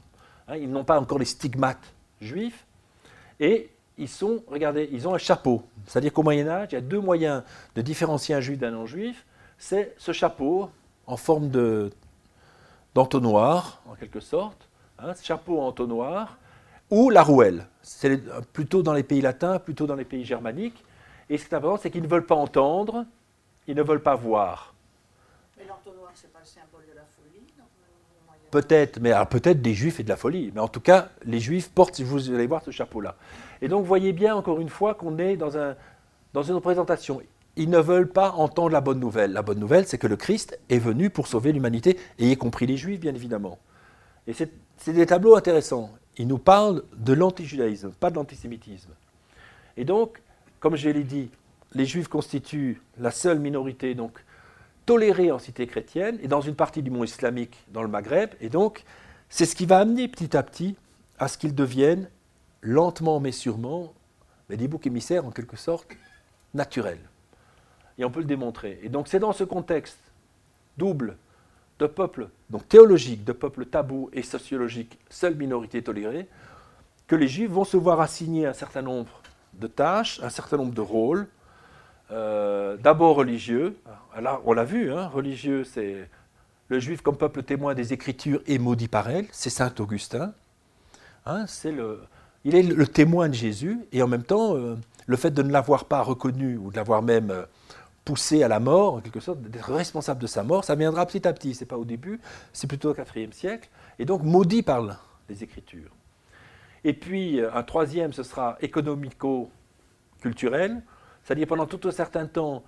Hein, 0.47 0.57
ils 0.57 0.69
n'ont 0.69 0.83
pas 0.83 0.99
encore 0.99 1.19
les 1.19 1.25
stigmates 1.25 1.93
juifs. 2.21 2.65
Et 3.39 3.69
ils 3.97 4.09
sont, 4.09 4.43
regardez, 4.47 4.89
ils 4.91 5.07
ont 5.07 5.13
un 5.13 5.19
chapeau. 5.19 5.63
C'est-à-dire 5.85 6.11
qu'au 6.11 6.23
Moyen 6.23 6.47
Âge, 6.47 6.69
il 6.71 6.75
y 6.75 6.77
a 6.77 6.81
deux 6.81 6.99
moyens 6.99 7.43
de 7.75 7.81
différencier 7.81 8.35
un 8.35 8.41
juif 8.41 8.59
d'un 8.59 8.71
non-juif. 8.71 9.25
C'est 9.57 9.93
ce 9.97 10.11
chapeau 10.11 10.69
en 11.07 11.17
forme 11.17 11.49
de, 11.49 11.91
d'entonnoir, 12.93 13.81
en 13.87 13.95
quelque 13.95 14.19
sorte, 14.19 14.67
hein, 14.99 15.13
ce 15.13 15.23
chapeau 15.23 15.59
en 15.61 15.67
entonnoir, 15.67 16.37
ou 16.91 17.09
la 17.09 17.23
rouelle. 17.23 17.65
C'est 17.81 18.21
plutôt 18.53 18.83
dans 18.83 18.93
les 18.93 19.03
pays 19.03 19.21
latins, 19.21 19.57
plutôt 19.57 19.87
dans 19.87 19.95
les 19.95 20.05
pays 20.05 20.23
germaniques. 20.23 20.83
Et 21.29 21.37
ce 21.37 21.45
qui 21.47 21.53
est 21.53 21.57
important, 21.57 21.81
c'est 21.81 21.89
qu'ils 21.89 22.03
ne 22.03 22.07
veulent 22.07 22.25
pas 22.25 22.35
entendre, 22.35 23.05
ils 23.67 23.75
ne 23.75 23.81
veulent 23.81 24.03
pas 24.03 24.15
voir. 24.15 24.75
Mais 25.57 25.63
l'entonnoir, 25.67 26.11
ce 26.13 26.23
n'est 26.23 26.33
pas 26.33 26.39
le 26.39 26.45
symbole 26.45 26.85
de 26.91 26.95
la 26.95 27.01
folie 27.03 27.45
Peut-être, 28.51 28.99
mais 28.99 29.13
peut-être 29.29 29.61
des 29.61 29.73
juifs 29.73 30.01
et 30.01 30.03
de 30.03 30.09
la 30.09 30.17
folie. 30.17 30.51
Mais 30.53 30.59
en 30.59 30.67
tout 30.67 30.81
cas, 30.81 31.09
les 31.23 31.39
juifs 31.39 31.69
portent, 31.69 31.95
si 31.95 32.03
vous 32.03 32.29
allez 32.31 32.47
voir 32.47 32.61
ce 32.61 32.71
chapeau-là. 32.71 33.15
Et 33.61 33.69
donc, 33.69 33.85
voyez 33.85 34.11
bien, 34.11 34.35
encore 34.35 34.59
une 34.59 34.69
fois, 34.69 34.93
qu'on 34.93 35.17
est 35.19 35.37
dans, 35.37 35.57
un, 35.57 35.75
dans 36.33 36.43
une 36.43 36.55
représentation. 36.55 37.21
Ils 37.55 37.69
ne 37.69 37.79
veulent 37.79 38.09
pas 38.09 38.31
entendre 38.31 38.71
la 38.71 38.81
bonne 38.81 38.99
nouvelle. 38.99 39.31
La 39.31 39.41
bonne 39.41 39.59
nouvelle, 39.59 39.87
c'est 39.87 39.97
que 39.97 40.07
le 40.07 40.17
Christ 40.17 40.59
est 40.69 40.79
venu 40.79 41.09
pour 41.09 41.27
sauver 41.27 41.53
l'humanité, 41.53 41.97
et 42.19 42.29
y 42.29 42.37
compris 42.37 42.65
les 42.65 42.75
Juifs, 42.75 42.99
bien 42.99 43.15
évidemment. 43.15 43.57
Et 44.27 44.33
c'est 44.33 44.51
des 44.93 45.05
tableaux 45.05 45.35
intéressants. 45.35 45.89
Ils 46.17 46.27
nous 46.27 46.37
parlent 46.37 46.83
de 46.97 47.13
l'antijudaïsme, 47.13 47.91
pas 47.91 48.09
de 48.09 48.15
l'antisémitisme. 48.15 48.91
Et 49.77 49.85
donc, 49.85 50.21
comme 50.59 50.75
je 50.75 50.89
l'ai 50.89 51.03
dit, 51.03 51.29
les 51.73 51.85
Juifs 51.85 52.07
constituent 52.07 52.81
la 52.97 53.11
seule 53.11 53.39
minorité 53.39 53.95
donc 53.95 54.23
tolérée 54.85 55.31
en 55.31 55.39
cité 55.39 55.67
chrétienne 55.67 56.19
et 56.21 56.27
dans 56.27 56.41
une 56.41 56.55
partie 56.55 56.83
du 56.83 56.91
monde 56.91 57.07
islamique 57.07 57.57
dans 57.71 57.81
le 57.81 57.87
Maghreb. 57.87 58.31
Et 58.41 58.49
donc, 58.49 58.83
c'est 59.29 59.45
ce 59.45 59.55
qui 59.55 59.65
va 59.65 59.79
amener 59.79 60.07
petit 60.07 60.35
à 60.35 60.43
petit 60.43 60.75
à 61.17 61.27
ce 61.27 61.37
qu'ils 61.37 61.55
deviennent 61.55 62.09
lentement 62.61 63.19
mais 63.19 63.31
sûrement, 63.31 63.93
des 64.49 64.67
boucs 64.67 64.85
émissaires 64.87 65.25
en 65.25 65.31
quelque 65.31 65.57
sorte 65.57 65.87
naturels. 66.53 66.99
Et 67.97 68.05
on 68.05 68.11
peut 68.11 68.19
le 68.19 68.25
démontrer. 68.25 68.79
Et 68.83 68.89
donc 68.89 69.07
c'est 69.07 69.19
dans 69.19 69.33
ce 69.33 69.43
contexte 69.43 69.99
double 70.77 71.17
de 71.81 71.87
peuples, 71.87 72.29
donc 72.51 72.69
théologique, 72.69 73.23
de 73.23 73.31
peuples 73.31 73.65
tabous 73.65 74.09
et 74.13 74.21
sociologiques, 74.21 74.99
seule 75.09 75.35
minorité 75.35 75.81
tolérée, 75.81 76.27
que 77.07 77.15
les 77.15 77.27
juifs 77.27 77.49
vont 77.49 77.65
se 77.65 77.75
voir 77.75 77.99
assigner 77.99 78.45
un 78.45 78.53
certain 78.53 78.83
nombre 78.83 79.09
de 79.53 79.65
tâches, 79.65 80.19
un 80.21 80.29
certain 80.29 80.57
nombre 80.57 80.75
de 80.75 80.81
rôles, 80.81 81.27
euh, 82.11 82.77
d'abord 82.77 83.15
religieux. 83.15 83.75
Là, 84.19 84.39
on 84.45 84.53
l'a 84.53 84.63
vu, 84.63 84.93
hein, 84.93 85.07
religieux, 85.07 85.63
c'est 85.63 86.07
le 86.67 86.79
juif 86.79 87.01
comme 87.01 87.17
peuple 87.17 87.41
témoin 87.41 87.73
des 87.73 87.93
Écritures 87.93 88.41
et 88.45 88.59
maudit 88.59 88.87
par 88.87 89.09
elles, 89.09 89.25
c'est 89.31 89.49
saint 89.49 89.73
Augustin. 89.79 90.33
Hein, 91.25 91.45
il 92.43 92.55
est 92.55 92.63
le 92.63 92.87
témoin 92.87 93.27
de 93.27 93.33
Jésus, 93.33 93.79
et 93.91 94.03
en 94.03 94.07
même 94.07 94.23
temps, 94.23 94.55
euh, 94.55 94.77
le 95.07 95.17
fait 95.17 95.31
de 95.31 95.41
ne 95.41 95.51
l'avoir 95.51 95.85
pas 95.85 96.01
reconnu 96.03 96.57
ou 96.57 96.69
de 96.69 96.75
l'avoir 96.75 97.01
même 97.01 97.31
euh, 97.31 97.45
poussé 98.05 98.43
à 98.43 98.47
la 98.47 98.59
mort, 98.59 98.93
en 98.95 99.01
quelque 99.01 99.19
sorte, 99.19 99.41
d'être 99.41 99.71
responsable 99.71 100.21
de 100.21 100.27
sa 100.27 100.43
mort, 100.43 100.63
ça 100.63 100.75
viendra 100.75 101.05
petit 101.05 101.27
à 101.27 101.33
petit. 101.33 101.53
C'est 101.53 101.65
pas 101.65 101.77
au 101.77 101.83
début, 101.85 102.19
c'est 102.53 102.67
plutôt 102.67 102.91
au 102.91 102.95
IVe 102.95 103.33
siècle, 103.33 103.69
et 103.99 104.05
donc 104.05 104.23
maudit 104.23 104.63
par 104.63 105.05
les 105.29 105.43
Écritures. 105.43 105.91
Et 106.83 106.93
puis 106.93 107.39
euh, 107.39 107.53
un 107.53 107.61
troisième, 107.63 108.11
ce 108.13 108.23
sera 108.23 108.57
économico-culturel, 108.61 110.81
c'est-à-dire 111.23 111.45
pendant 111.47 111.67
tout 111.67 111.87
un 111.87 111.91
certain 111.91 112.25
temps, 112.25 112.63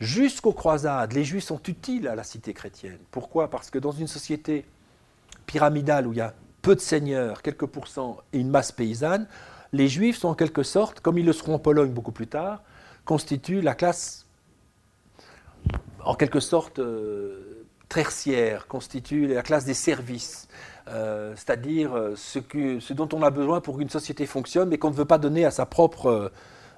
jusqu'aux 0.00 0.54
croisades, 0.54 1.12
les 1.12 1.24
Juifs 1.24 1.44
sont 1.44 1.60
utiles 1.68 2.08
à 2.08 2.14
la 2.14 2.24
cité 2.24 2.54
chrétienne. 2.54 2.98
Pourquoi? 3.10 3.50
Parce 3.50 3.68
que 3.70 3.78
dans 3.78 3.92
une 3.92 4.06
société 4.06 4.64
pyramidale 5.46 6.06
où 6.06 6.12
il 6.12 6.18
y 6.18 6.22
a 6.22 6.34
peu 6.62 6.74
de 6.74 6.80
seigneurs, 6.80 7.42
quelques 7.42 7.66
pourcents 7.66 8.18
et 8.32 8.38
une 8.38 8.48
masse 8.48 8.72
paysanne, 8.72 9.26
les 9.72 9.88
Juifs 9.88 10.18
sont 10.18 10.28
en 10.28 10.34
quelque 10.34 10.62
sorte, 10.62 11.00
comme 11.00 11.18
ils 11.18 11.26
le 11.26 11.32
seront 11.32 11.54
en 11.54 11.58
Pologne 11.58 11.92
beaucoup 11.92 12.12
plus 12.12 12.26
tard, 12.26 12.62
constituent 13.04 13.60
la 13.60 13.74
classe 13.74 14.21
en 16.04 16.14
quelque 16.14 16.40
sorte 16.40 16.78
euh, 16.78 17.66
tertiaire, 17.88 18.66
constituent 18.66 19.26
la 19.26 19.42
classe 19.42 19.64
des 19.64 19.74
services. 19.74 20.48
Euh, 20.88 21.34
c'est-à-dire 21.36 21.94
euh, 21.94 22.14
ce, 22.16 22.92
dont 22.92 23.08
on 23.12 23.22
a 23.22 23.30
besoin 23.30 23.60
pour 23.60 23.78
qu'une 23.78 23.90
société 23.90 24.26
fonctionne, 24.26 24.68
mais 24.68 24.78
qu'on 24.78 24.90
ne 24.90 24.96
veut 24.96 25.04
pas 25.04 25.18
donner 25.18 25.44
à 25.44 25.50
sa 25.50 25.66
propre, 25.66 26.32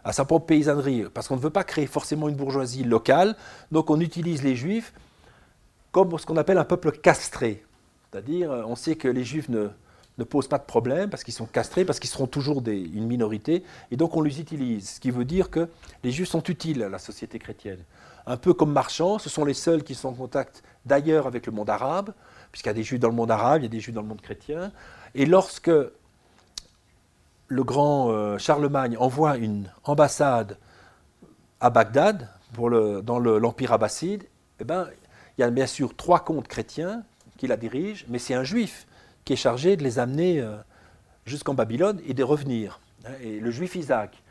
à 0.05 0.13
sa 0.13 0.25
propre 0.25 0.47
paysannerie, 0.47 1.05
parce 1.13 1.29
qu'on 1.29 1.37
ne 1.37 1.41
veut 1.41 1.51
pas 1.51 1.65
créer 1.65 1.87
forcément 1.87 2.29
une 2.29 2.37
bourgeoisie 2.37 2.85
locale, 2.85 3.37
donc 3.73 3.91
on 3.91 4.01
utilise 4.01 4.43
les 4.43 4.57
juifs 4.57 4.93
comme 5.93 6.19
ce 6.19 6.27
qu'on 6.27 6.37
appelle 6.37 6.59
un 6.59 6.65
peuple 6.65 6.93
castré. 6.93 7.65
C'est-à-dire, 8.11 8.51
on 8.51 8.77
sait 8.77 8.97
que 8.97 9.09
les 9.09 9.25
juifs 9.25 9.49
ne, 9.49 9.69
ne 10.19 10.25
posent 10.25 10.49
pas 10.49 10.59
de 10.59 10.65
problème 10.65 11.11
parce 11.11 11.25
qu'ils 11.25 11.35
sont 11.35 11.47
castrés, 11.47 11.85
parce 11.85 11.99
qu'ils 11.99 12.11
seront 12.11 12.27
toujours 12.27 12.63
une 12.67 13.07
minorité, 13.07 13.65
et 13.91 13.97
donc 13.97 14.17
on 14.17 14.21
les 14.23 14.41
utilise, 14.41 14.91
ce 14.91 15.01
qui 15.01 15.11
veut 15.11 15.25
dire 15.25 15.51
que 15.51 15.69
les 16.03 16.11
juifs 16.11 16.29
sont 16.29 16.43
utiles 16.43 16.83
à 16.83 16.89
la 16.89 16.99
société 16.99 17.39
chrétienne. 17.39 17.83
Un 18.27 18.37
peu 18.37 18.55
comme 18.55 18.73
marchands, 18.73 19.19
ce 19.19 19.29
sont 19.29 19.45
les 19.45 19.55
seuls 19.55 19.83
qui 19.83 19.95
sont 19.95 20.09
en 20.09 20.15
contact 20.15 20.63
d'ailleurs 20.87 21.27
avec 21.27 21.47
le 21.47 21.53
monde 21.53 21.69
arabe, 21.69 22.13
puisqu'il 22.53 22.69
y 22.69 22.71
a 22.71 22.75
des 22.75 22.83
juifs 22.83 23.01
dans 23.01 23.09
le 23.09 23.15
monde 23.15 23.31
arabe, 23.31 23.61
il 23.61 23.65
y 23.65 23.67
a 23.67 23.71
des 23.71 23.81
juifs 23.81 23.95
dans 23.95 24.03
le 24.03 24.09
monde 24.09 24.21
chrétien. 24.21 24.73
Et 25.15 25.27
lorsque 25.27 25.71
le 27.49 27.65
grand 27.65 28.11
euh, 28.11 28.39
Charlemagne 28.39 28.97
envoie 28.99 29.37
une 29.37 29.71
ambassade 29.85 30.57
à 31.61 31.71
Bagdad, 31.71 32.29
le, 32.59 33.03
dans 33.03 33.19
l'Empire 33.19 33.73
abbasside, 33.73 34.25
eh 34.61 34.65
ben, 34.65 34.89
il 35.37 35.41
y 35.41 35.45
a 35.45 35.51
bien 35.51 35.67
sûr 35.67 35.95
trois 35.97 36.21
comtes 36.21 36.49
chrétiens 36.49 37.03
qui 37.37 37.47
la 37.47 37.57
dirigent, 37.57 38.05
mais 38.09 38.19
c'est 38.19 38.35
un 38.35 38.45
juif 38.45 38.87
qui 39.25 39.33
est 39.33 39.37
chargé 39.37 39.77
de 39.77 39.83
les 39.83 39.99
amener 39.99 40.41
euh, 40.41 40.57
jusqu'en 41.27 41.55
Babylone 41.55 42.01
et 42.07 42.15
de 42.15 42.23
revenir. 42.23 42.81
Et 43.23 43.41
le 43.41 43.51
juif 43.51 43.75
Isaac. 43.75 44.23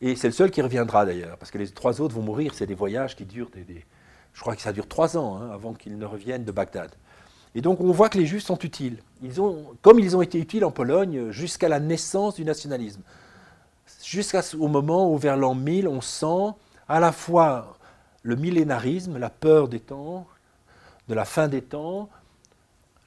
Et 0.00 0.16
c'est 0.16 0.28
le 0.28 0.32
seul 0.32 0.50
qui 0.50 0.62
reviendra 0.62 1.04
d'ailleurs, 1.04 1.36
parce 1.36 1.50
que 1.50 1.58
les 1.58 1.68
trois 1.68 2.00
autres 2.00 2.14
vont 2.14 2.22
mourir. 2.22 2.54
C'est 2.54 2.66
des 2.66 2.74
voyages 2.74 3.16
qui 3.16 3.24
durent, 3.24 3.50
des, 3.50 3.84
je 4.32 4.40
crois 4.40 4.56
que 4.56 4.62
ça 4.62 4.72
dure 4.72 4.88
trois 4.88 5.16
ans 5.16 5.36
hein, 5.36 5.50
avant 5.52 5.74
qu'ils 5.74 5.98
ne 5.98 6.06
reviennent 6.06 6.44
de 6.44 6.52
Bagdad. 6.52 6.90
Et 7.54 7.60
donc 7.60 7.80
on 7.80 7.90
voit 7.90 8.08
que 8.08 8.16
les 8.16 8.26
Juifs 8.26 8.44
sont 8.44 8.58
utiles. 8.58 9.02
Ils 9.22 9.40
ont, 9.40 9.74
comme 9.82 9.98
ils 9.98 10.16
ont 10.16 10.22
été 10.22 10.38
utiles 10.38 10.64
en 10.64 10.70
Pologne 10.70 11.30
jusqu'à 11.30 11.68
la 11.68 11.80
naissance 11.80 12.36
du 12.36 12.44
nationalisme. 12.44 13.02
Jusqu'au 14.04 14.68
moment 14.68 15.12
où 15.12 15.18
vers 15.18 15.36
l'an 15.36 15.54
1000, 15.54 15.88
on 15.88 16.00
sent 16.00 16.54
à 16.88 17.00
la 17.00 17.12
fois 17.12 17.76
le 18.22 18.36
millénarisme, 18.36 19.18
la 19.18 19.30
peur 19.30 19.68
des 19.68 19.80
temps, 19.80 20.26
de 21.08 21.14
la 21.14 21.24
fin 21.24 21.48
des 21.48 21.60
temps, 21.60 22.08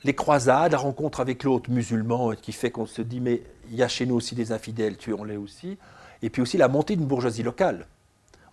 les 0.03 0.13
croisades, 0.13 0.73
la 0.73 0.77
rencontre 0.77 1.21
avec 1.21 1.43
l'autre 1.43 1.71
musulman 1.71 2.34
qui 2.34 2.51
fait 2.51 2.69
qu'on 2.69 2.86
se 2.86 3.01
dit 3.01 3.21
mais 3.21 3.41
il 3.69 3.75
y 3.75 3.84
a 3.84 3.88
chez 3.88 4.06
nous 4.06 4.15
aussi 4.15 4.36
des 4.36 4.51
infidèles, 4.51 4.97
tuons-les 4.97 5.38
aussi. 5.38 5.77
Et 6.23 6.31
puis 6.31 6.41
aussi 6.41 6.57
la 6.57 6.67
montée 6.67 6.95
d'une 6.95 7.05
bourgeoisie 7.05 7.43
locale 7.43 7.86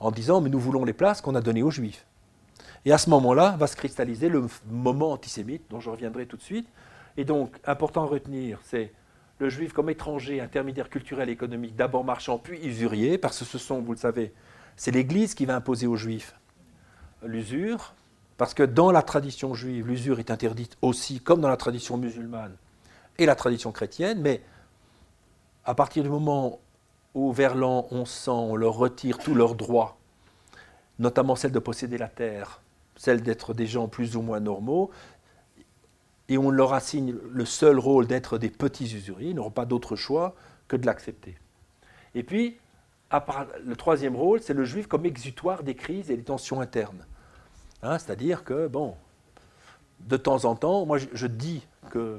en 0.01 0.11
disant 0.11 0.43
mais 0.43 0.51
nous 0.51 0.61
voulons 0.61 0.85
les 0.85 0.93
places 0.93 1.23
qu'on 1.23 1.35
a 1.35 1.41
données 1.41 1.63
aux 1.63 1.71
juifs. 1.71 2.05
Et 2.85 2.93
à 2.93 2.99
ce 2.99 3.09
moment-là 3.11 3.57
va 3.59 3.67
se 3.67 3.77
cristalliser 3.77 4.29
le 4.29 4.47
moment 4.69 5.13
antisémite 5.13 5.63
dont 5.71 5.81
je 5.81 5.89
reviendrai 5.89 6.27
tout 6.27 6.37
de 6.37 6.43
suite. 6.43 6.69
Et 7.17 7.25
donc 7.25 7.57
important 7.65 8.03
à 8.05 8.07
retenir, 8.07 8.59
c'est 8.65 8.93
le 9.39 9.49
juif 9.49 9.73
comme 9.73 9.89
étranger, 9.89 10.41
intermédiaire 10.41 10.91
culturel 10.91 11.29
et 11.29 11.33
économique, 11.33 11.75
d'abord 11.77 12.05
marchand 12.05 12.39
puis 12.39 12.59
usurier, 12.67 13.17
parce 13.17 13.39
que 13.39 13.45
ce 13.45 13.59
sont, 13.59 13.81
vous 13.81 13.93
le 13.93 13.99
savez, 13.99 14.35
c'est 14.77 14.91
l'Église 14.91 15.35
qui 15.35 15.47
va 15.47 15.57
imposer 15.57 15.87
aux 15.87 15.97
juifs 15.97 16.35
l'usure, 17.23 17.95
parce 18.37 18.55
que 18.55 18.63
dans 18.63 18.91
la 18.91 19.03
tradition 19.03 19.55
juive, 19.55 19.87
l'usure 19.87 20.19
est 20.19 20.31
interdite 20.31 20.77
aussi, 20.83 21.21
comme 21.21 21.41
dans 21.41 21.49
la 21.49 21.57
tradition 21.57 21.99
musulmane 21.99 22.57
et 23.19 23.27
la 23.27 23.35
tradition 23.35 23.73
chrétienne, 23.73 24.21
mais 24.21 24.43
à 25.65 25.75
partir 25.75 26.03
du 26.03 26.09
moment 26.09 26.59
où 27.15 27.33
vers 27.33 27.55
l'an 27.55 27.87
1100, 27.91 28.45
on 28.51 28.57
leur 28.57 28.75
retire 28.75 29.19
tous 29.19 29.35
leurs 29.35 29.55
droits, 29.55 29.99
notamment 30.99 31.37
celle 31.37 31.53
de 31.53 31.59
posséder 31.59 31.99
la 31.99 32.09
terre, 32.09 32.61
celle 32.97 33.23
d'être 33.23 33.55
des 33.55 33.67
gens 33.67 33.89
plus 33.89 34.17
ou 34.17 34.23
moins 34.23 34.41
normaux, 34.41 34.91
et 36.29 36.39
on 36.39 36.51
leur 36.51 36.73
assigne 36.73 37.17
le 37.31 37.45
seul 37.45 37.79
rôle 37.79 38.07
d'être 38.07 38.39
des 38.39 38.51
petits 38.51 38.95
usuriers, 38.95 39.31
ils 39.31 39.35
n'auront 39.35 39.51
pas 39.51 39.67
d'autre 39.67 39.97
choix 39.97 40.35
que 40.69 40.77
de 40.77 40.87
l'accepter. 40.87 41.37
Et 42.15 42.23
puis, 42.23 42.59
le 43.13 43.75
troisième 43.75 44.15
rôle, 44.15 44.41
c'est 44.41 44.55
le 44.55 44.65
juif 44.65 44.87
comme 44.87 45.05
exutoire 45.07 45.63
des 45.63 45.75
crises 45.75 46.11
et 46.11 46.17
des 46.17 46.23
tensions 46.23 46.61
internes. 46.61 47.05
Hein, 47.83 47.99
c'est-à-dire 47.99 48.45
que, 48.45 48.69
bon, 48.69 48.95
de 50.01 50.17
temps 50.17 50.45
en 50.45 50.55
temps, 50.55 50.87
moi 50.87 50.99
je, 50.99 51.27
dis 51.27 51.67
que, 51.91 52.19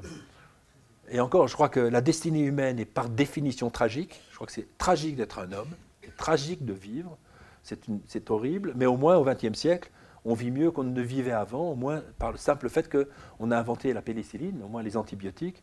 et 1.10 1.20
encore, 1.20 1.48
je 1.48 1.54
crois 1.54 1.68
que 1.68 1.80
la 1.80 2.00
destinée 2.00 2.42
humaine 2.42 2.78
est 2.78 2.84
par 2.84 3.08
définition 3.08 3.70
tragique. 3.70 4.20
Je 4.30 4.36
crois 4.36 4.46
que 4.46 4.52
c'est 4.52 4.78
tragique 4.78 5.16
d'être 5.16 5.38
un 5.38 5.52
homme, 5.52 5.70
c'est 6.02 6.16
tragique 6.16 6.64
de 6.64 6.72
vivre, 6.72 7.18
c'est 7.62 8.30
horrible, 8.30 8.72
mais 8.76 8.86
au 8.86 8.96
moins 8.96 9.16
au 9.16 9.24
XXe 9.24 9.58
siècle, 9.58 9.90
on 10.24 10.34
vit 10.34 10.50
mieux 10.50 10.70
qu'on 10.70 10.84
ne 10.84 11.02
vivait 11.02 11.32
avant, 11.32 11.72
au 11.72 11.74
moins 11.74 12.02
par 12.18 12.30
le 12.30 12.38
simple 12.38 12.68
fait 12.68 12.88
qu'on 12.88 13.50
a 13.50 13.58
inventé 13.58 13.92
la 13.92 14.02
pénicilline, 14.02 14.62
au 14.62 14.68
moins 14.68 14.82
les 14.82 14.96
antibiotiques. 14.96 15.62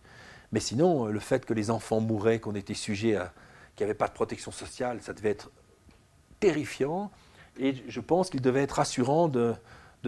Mais 0.51 0.59
sinon, 0.59 1.05
le 1.05 1.19
fait 1.19 1.45
que 1.45 1.53
les 1.53 1.71
enfants 1.71 2.01
mouraient, 2.01 2.39
qu'on 2.39 2.55
était 2.55 2.73
sujet 2.73 3.15
à. 3.15 3.33
qu'il 3.75 3.85
n'y 3.85 3.91
avait 3.91 3.97
pas 3.97 4.07
de 4.07 4.13
protection 4.13 4.51
sociale, 4.51 5.01
ça 5.01 5.13
devait 5.13 5.29
être 5.29 5.51
terrifiant. 6.39 7.11
Et 7.57 7.75
je 7.87 7.99
pense 8.01 8.29
qu'il 8.29 8.41
devait 8.41 8.63
être 8.63 8.73
rassurant 8.73 9.29
de 9.29 9.55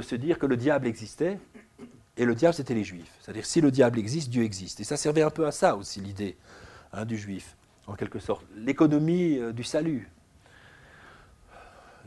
se 0.02 0.16
dire 0.16 0.40
que 0.40 0.46
le 0.46 0.58
diable 0.58 0.88
existait, 0.88 1.40
et 2.18 2.26
le 2.26 2.36
diable, 2.36 2.54
c'était 2.54 2.74
les 2.74 2.84
juifs. 2.84 3.12
C'est-à-dire, 3.22 3.46
si 3.46 3.62
le 3.62 3.72
diable 3.72 4.00
existe, 4.00 4.30
Dieu 4.30 4.44
existe. 4.44 4.80
Et 4.80 4.84
ça 4.84 4.98
servait 4.98 5.22
un 5.22 5.30
peu 5.30 5.46
à 5.46 5.52
ça 5.52 5.76
aussi, 5.76 6.02
l'idée 6.02 6.38
hein, 6.94 7.06
du 7.06 7.18
juif, 7.18 7.56
en 7.88 7.94
quelque 7.94 8.20
sorte. 8.20 8.46
L'économie 8.56 9.38
euh, 9.38 9.54
du 9.54 9.64
salut. 9.64 10.10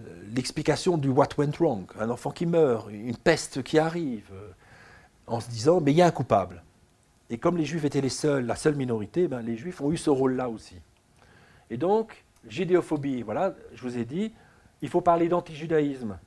Euh, 0.01 0.23
l'explication 0.35 0.99
du 0.99 1.09
what 1.09 1.29
went 1.39 1.53
wrong. 1.59 1.87
Un 1.99 2.11
enfant 2.11 2.31
qui 2.31 2.47
meurt, 2.47 2.91
une 2.91 3.17
peste 3.17 3.63
qui 3.63 3.79
arrive, 3.79 4.29
euh, 4.33 4.51
en 5.27 5.41
se 5.41 5.49
disant, 5.49 5.81
mais 5.81 5.93
il 5.93 5.97
y 5.97 6.03
a 6.03 6.07
un 6.07 6.11
coupable. 6.11 6.63
Et 7.31 7.39
comme 7.39 7.57
les 7.57 7.65
juifs 7.65 7.85
étaient 7.85 8.03
les 8.03 8.11
seuls, 8.11 8.45
la 8.45 8.57
seule 8.57 8.77
minorité, 8.77 9.27
ben, 9.27 9.41
les 9.41 9.57
juifs 9.57 9.81
ont 9.81 9.91
eu 9.91 9.97
ce 9.97 10.11
rôle-là 10.11 10.51
aussi. 10.51 10.77
Et 11.71 11.79
donc, 11.79 12.25
judéophobie, 12.47 13.23
voilà, 13.23 13.55
je 13.75 13.83
vous 13.83 13.97
ai 13.97 14.05
dit, 14.05 14.33
il 14.83 14.91
faut 14.91 15.01
parler 15.01 15.29
d'antijudaïsme 15.29 16.19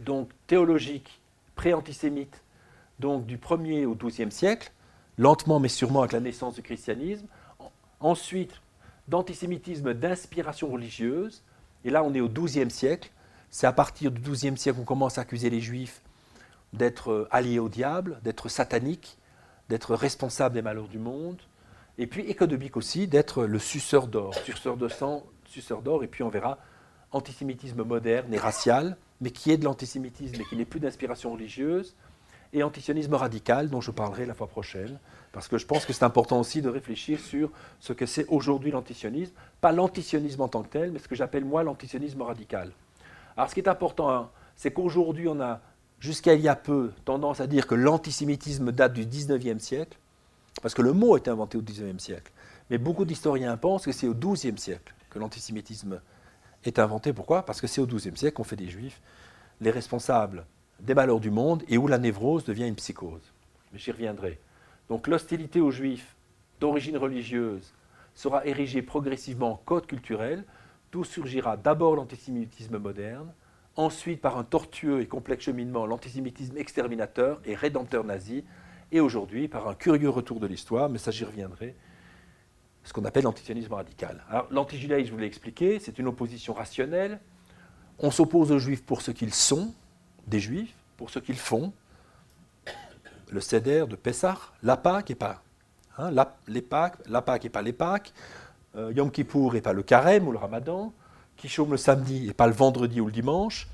donc 0.00 0.30
théologique, 0.46 1.20
pré-antisémite, 1.54 2.42
donc 2.98 3.26
du 3.26 3.38
1er 3.38 3.86
au 3.86 3.94
12e 3.94 4.30
siècle, 4.30 4.72
lentement 5.18 5.60
mais 5.60 5.68
sûrement 5.68 6.00
avec 6.00 6.12
la 6.12 6.20
naissance 6.20 6.54
du 6.54 6.62
christianisme. 6.62 7.26
Ensuite, 8.00 8.60
d'antisémitisme 9.08 9.94
d'inspiration 9.94 10.68
religieuse, 10.68 11.42
et 11.84 11.90
là 11.90 12.02
on 12.02 12.14
est 12.14 12.20
au 12.20 12.28
12e 12.28 12.70
siècle. 12.70 13.10
C'est 13.50 13.66
à 13.66 13.72
partir 13.72 14.10
du 14.10 14.20
12e 14.20 14.56
siècle 14.56 14.78
qu'on 14.78 14.84
commence 14.84 15.18
à 15.18 15.22
accuser 15.22 15.50
les 15.50 15.60
juifs 15.60 16.02
d'être 16.72 17.10
euh, 17.10 17.28
alliés 17.30 17.58
au 17.58 17.68
diable, 17.68 18.20
d'être 18.22 18.48
sataniques, 18.48 19.16
d'être 19.68 19.94
responsables 19.94 20.54
des 20.54 20.62
malheurs 20.62 20.88
du 20.88 20.98
monde, 20.98 21.40
et 21.98 22.06
puis 22.06 22.22
économique 22.22 22.76
aussi, 22.76 23.06
d'être 23.06 23.44
le 23.44 23.58
suceur 23.58 24.06
d'or, 24.08 24.34
suceur 24.34 24.76
de 24.76 24.88
sang, 24.88 25.24
suceur 25.46 25.80
d'or, 25.80 26.04
et 26.04 26.08
puis 26.08 26.22
on 26.22 26.28
verra 26.28 26.58
antisémitisme 27.12 27.82
moderne 27.82 28.32
et 28.34 28.38
racial, 28.38 28.96
mais 29.20 29.30
qui 29.30 29.50
est 29.50 29.56
de 29.56 29.64
l'antisémitisme 29.64 30.40
et 30.40 30.44
qui 30.44 30.56
n'est 30.56 30.66
plus 30.66 30.80
d'inspiration 30.80 31.32
religieuse, 31.32 31.94
et 32.52 32.62
antisionisme 32.62 33.14
radical, 33.14 33.68
dont 33.68 33.80
je 33.80 33.90
parlerai 33.90 34.26
la 34.26 34.34
fois 34.34 34.46
prochaine, 34.46 34.98
parce 35.32 35.48
que 35.48 35.58
je 35.58 35.66
pense 35.66 35.84
que 35.84 35.92
c'est 35.92 36.04
important 36.04 36.40
aussi 36.40 36.62
de 36.62 36.68
réfléchir 36.68 37.20
sur 37.20 37.50
ce 37.80 37.92
que 37.92 38.06
c'est 38.06 38.26
aujourd'hui 38.28 38.70
l'antisionisme, 38.70 39.32
pas 39.60 39.72
l'antisionisme 39.72 40.40
en 40.42 40.48
tant 40.48 40.62
que 40.62 40.68
tel, 40.68 40.92
mais 40.92 40.98
ce 40.98 41.08
que 41.08 41.14
j'appelle 41.14 41.44
moi 41.44 41.62
l'antisionisme 41.62 42.22
radical. 42.22 42.70
Alors 43.36 43.50
ce 43.50 43.54
qui 43.54 43.60
est 43.60 43.68
important, 43.68 44.10
hein, 44.10 44.30
c'est 44.54 44.72
qu'aujourd'hui 44.72 45.28
on 45.28 45.40
a, 45.40 45.60
jusqu'à 46.00 46.34
il 46.34 46.40
y 46.40 46.48
a 46.48 46.56
peu, 46.56 46.92
tendance 47.04 47.40
à 47.40 47.46
dire 47.46 47.66
que 47.66 47.74
l'antisémitisme 47.74 48.72
date 48.72 48.94
du 48.94 49.04
19e 49.04 49.58
siècle, 49.58 49.98
parce 50.62 50.74
que 50.74 50.82
le 50.82 50.92
mot 50.92 51.14
a 51.14 51.18
été 51.18 51.30
inventé 51.30 51.58
au 51.58 51.62
19e 51.62 51.98
siècle. 51.98 52.32
Mais 52.70 52.78
beaucoup 52.78 53.04
d'historiens 53.04 53.56
pensent 53.56 53.84
que 53.84 53.92
c'est 53.92 54.08
au 54.08 54.14
12e 54.14 54.56
siècle 54.56 54.94
que 55.10 55.18
l'antisémitisme 55.18 56.00
est 56.64 56.78
inventé. 56.78 57.12
Pourquoi? 57.12 57.44
Parce 57.44 57.60
que 57.60 57.66
c'est 57.66 57.80
au 57.80 57.86
12e 57.86 58.16
siècle 58.16 58.36
qu'on 58.36 58.44
fait 58.44 58.56
des 58.56 58.68
juifs 58.68 59.00
les 59.60 59.70
responsables 59.70 60.44
des 60.80 60.94
malheurs 60.94 61.20
du 61.20 61.30
monde 61.30 61.62
et 61.68 61.78
où 61.78 61.86
la 61.86 61.98
névrose 61.98 62.44
devient 62.44 62.66
une 62.66 62.74
psychose. 62.74 63.32
Mais 63.72 63.78
j'y 63.78 63.92
reviendrai. 63.92 64.38
Donc 64.88 65.08
l'hostilité 65.08 65.60
aux 65.60 65.70
juifs 65.70 66.16
d'origine 66.60 66.96
religieuse 66.96 67.74
sera 68.14 68.46
érigée 68.46 68.82
progressivement 68.82 69.52
en 69.52 69.56
code 69.56 69.86
culturel, 69.86 70.44
d'où 70.92 71.04
surgira 71.04 71.56
d'abord 71.56 71.96
l'antisémitisme 71.96 72.78
moderne, 72.78 73.32
ensuite 73.76 74.20
par 74.20 74.38
un 74.38 74.44
tortueux 74.44 75.00
et 75.00 75.06
complexe 75.06 75.44
cheminement 75.44 75.86
l'antisémitisme 75.86 76.56
exterminateur 76.56 77.40
et 77.44 77.54
rédempteur 77.54 78.04
nazi, 78.04 78.44
et 78.92 79.00
aujourd'hui 79.00 79.48
par 79.48 79.68
un 79.68 79.74
curieux 79.74 80.08
retour 80.08 80.40
de 80.40 80.46
l'histoire, 80.46 80.88
mais 80.88 80.98
ça 80.98 81.10
j'y 81.10 81.24
reviendrai, 81.24 81.74
ce 82.84 82.92
qu'on 82.92 83.04
appelle 83.04 83.24
l'antisionisme 83.24 83.74
radical. 83.74 84.24
Alors 84.30 84.46
l'antijudaïsme, 84.50 85.08
je 85.08 85.12
vous 85.12 85.18
l'ai 85.18 85.26
expliqué, 85.26 85.78
c'est 85.80 85.98
une 85.98 86.06
opposition 86.06 86.54
rationnelle. 86.54 87.20
On 87.98 88.10
s'oppose 88.10 88.52
aux 88.52 88.58
juifs 88.58 88.84
pour 88.84 89.02
ce 89.02 89.10
qu'ils 89.10 89.34
sont, 89.34 89.74
des 90.26 90.40
juifs, 90.40 90.74
pour 90.96 91.10
ce 91.10 91.18
qu'ils 91.18 91.38
font. 91.38 91.72
Le 93.30 93.40
Seder 93.40 93.86
de 93.88 93.96
Pessah, 93.96 94.38
la 94.62 94.76
Pâque 94.76 95.10
et 95.10 95.14
pas 95.14 95.42
hein, 95.98 96.10
la, 96.10 96.24
Pâque 96.62 97.44
et 97.44 97.48
pas 97.48 97.62
les 97.62 97.74
euh, 98.76 98.92
Yom 98.94 99.10
Kippour 99.10 99.56
et 99.56 99.60
pas 99.60 99.72
le 99.72 99.82
Carême 99.82 100.28
ou 100.28 100.32
le 100.32 100.38
Ramadan, 100.38 100.92
Kishom 101.36 101.70
le 101.72 101.76
samedi 101.76 102.28
et 102.28 102.34
pas 102.34 102.46
le 102.46 102.52
vendredi 102.52 103.00
ou 103.00 103.06
le 103.06 103.12
dimanche. 103.12 103.68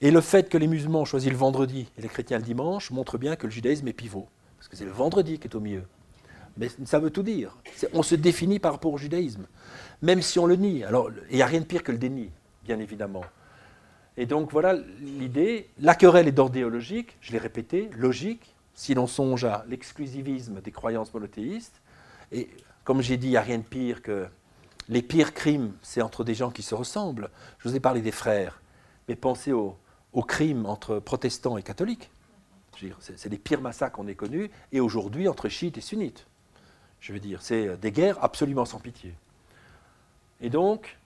Et 0.00 0.10
le 0.10 0.20
fait 0.20 0.48
que 0.48 0.58
les 0.58 0.66
musulmans 0.66 1.02
ont 1.02 1.06
choisi 1.06 1.30
le 1.30 1.36
vendredi 1.36 1.88
et 1.96 2.02
les 2.02 2.08
chrétiens 2.08 2.38
le 2.38 2.44
dimanche 2.44 2.90
montre 2.90 3.16
bien 3.16 3.36
que 3.36 3.46
le 3.46 3.52
judaïsme 3.52 3.86
est 3.88 3.92
pivot. 3.92 4.28
Parce 4.58 4.68
que 4.68 4.76
c'est 4.76 4.84
le 4.84 4.90
vendredi 4.90 5.38
qui 5.38 5.48
est 5.48 5.54
au 5.54 5.60
milieu. 5.60 5.84
Mais 6.58 6.68
ça 6.84 6.98
veut 6.98 7.10
tout 7.10 7.22
dire. 7.22 7.56
On 7.92 8.02
se 8.02 8.14
définit 8.14 8.58
par 8.58 8.72
rapport 8.72 8.92
au 8.92 8.98
judaïsme, 8.98 9.46
même 10.02 10.22
si 10.22 10.38
on 10.38 10.46
le 10.46 10.56
nie. 10.56 10.84
Alors, 10.84 11.10
il 11.30 11.36
n'y 11.36 11.42
a 11.42 11.46
rien 11.46 11.60
de 11.60 11.66
pire 11.66 11.82
que 11.82 11.92
le 11.92 11.98
déni, 11.98 12.30
bien 12.64 12.78
évidemment. 12.78 13.24
Et 14.16 14.26
donc 14.26 14.52
voilà 14.52 14.74
l'idée. 15.00 15.68
La 15.78 15.94
querelle 15.94 16.28
est 16.28 16.32
d'ordéologique, 16.32 17.16
je 17.20 17.32
l'ai 17.32 17.38
répété, 17.38 17.90
logique, 17.96 18.54
si 18.74 18.94
l'on 18.94 19.06
songe 19.06 19.44
à 19.44 19.64
l'exclusivisme 19.68 20.60
des 20.60 20.70
croyances 20.70 21.12
monothéistes. 21.12 21.80
Et 22.32 22.48
comme 22.84 23.02
j'ai 23.02 23.16
dit, 23.16 23.28
il 23.28 23.30
n'y 23.30 23.36
a 23.36 23.42
rien 23.42 23.58
de 23.58 23.62
pire 23.62 24.02
que 24.02 24.26
les 24.88 25.02
pires 25.02 25.34
crimes, 25.34 25.72
c'est 25.82 26.02
entre 26.02 26.24
des 26.24 26.34
gens 26.34 26.50
qui 26.50 26.62
se 26.62 26.74
ressemblent. 26.74 27.30
Je 27.58 27.68
vous 27.68 27.76
ai 27.76 27.80
parlé 27.80 28.00
des 28.00 28.12
frères, 28.12 28.60
mais 29.08 29.16
pensez 29.16 29.52
aux, 29.52 29.76
aux 30.12 30.22
crimes 30.22 30.66
entre 30.66 30.98
protestants 30.98 31.58
et 31.58 31.62
catholiques. 31.62 32.10
C'est 33.00 33.30
les 33.30 33.38
pires 33.38 33.62
massacres 33.62 33.96
qu'on 33.96 34.06
ait 34.06 34.14
connus, 34.14 34.50
et 34.70 34.80
aujourd'hui 34.80 35.28
entre 35.28 35.48
chiites 35.48 35.78
et 35.78 35.80
sunnites. 35.80 36.26
Je 37.00 37.12
veux 37.12 37.20
dire, 37.20 37.40
c'est 37.42 37.78
des 37.80 37.92
guerres 37.92 38.22
absolument 38.22 38.64
sans 38.64 38.78
pitié. 38.78 39.14
Et 40.40 40.50
donc, 40.50 40.98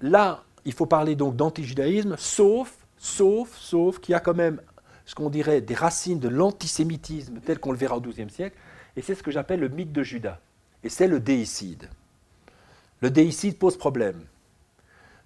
là, 0.00 0.42
il 0.66 0.72
faut 0.72 0.86
parler 0.86 1.14
donc 1.14 1.36
d'antijudaïsme, 1.36 2.16
sauf, 2.18 2.76
sauf, 2.98 3.56
sauf 3.56 4.00
qu'il 4.00 4.14
a 4.14 4.20
quand 4.20 4.34
même 4.34 4.60
ce 5.06 5.14
qu'on 5.14 5.30
dirait 5.30 5.60
des 5.60 5.74
racines 5.74 6.18
de 6.18 6.28
l'antisémitisme 6.28 7.38
tel 7.40 7.60
qu'on 7.60 7.70
le 7.70 7.78
verra 7.78 7.96
au 7.96 8.00
XIIe 8.00 8.28
siècle, 8.28 8.58
et 8.96 9.02
c'est 9.02 9.14
ce 9.14 9.22
que 9.22 9.30
j'appelle 9.30 9.60
le 9.60 9.68
mythe 9.68 9.92
de 9.92 10.02
Judas. 10.02 10.40
Et 10.82 10.88
c'est 10.88 11.06
le 11.06 11.20
déicide. 11.20 11.88
Le 13.00 13.10
déicide 13.10 13.58
pose 13.58 13.78
problème. 13.78 14.20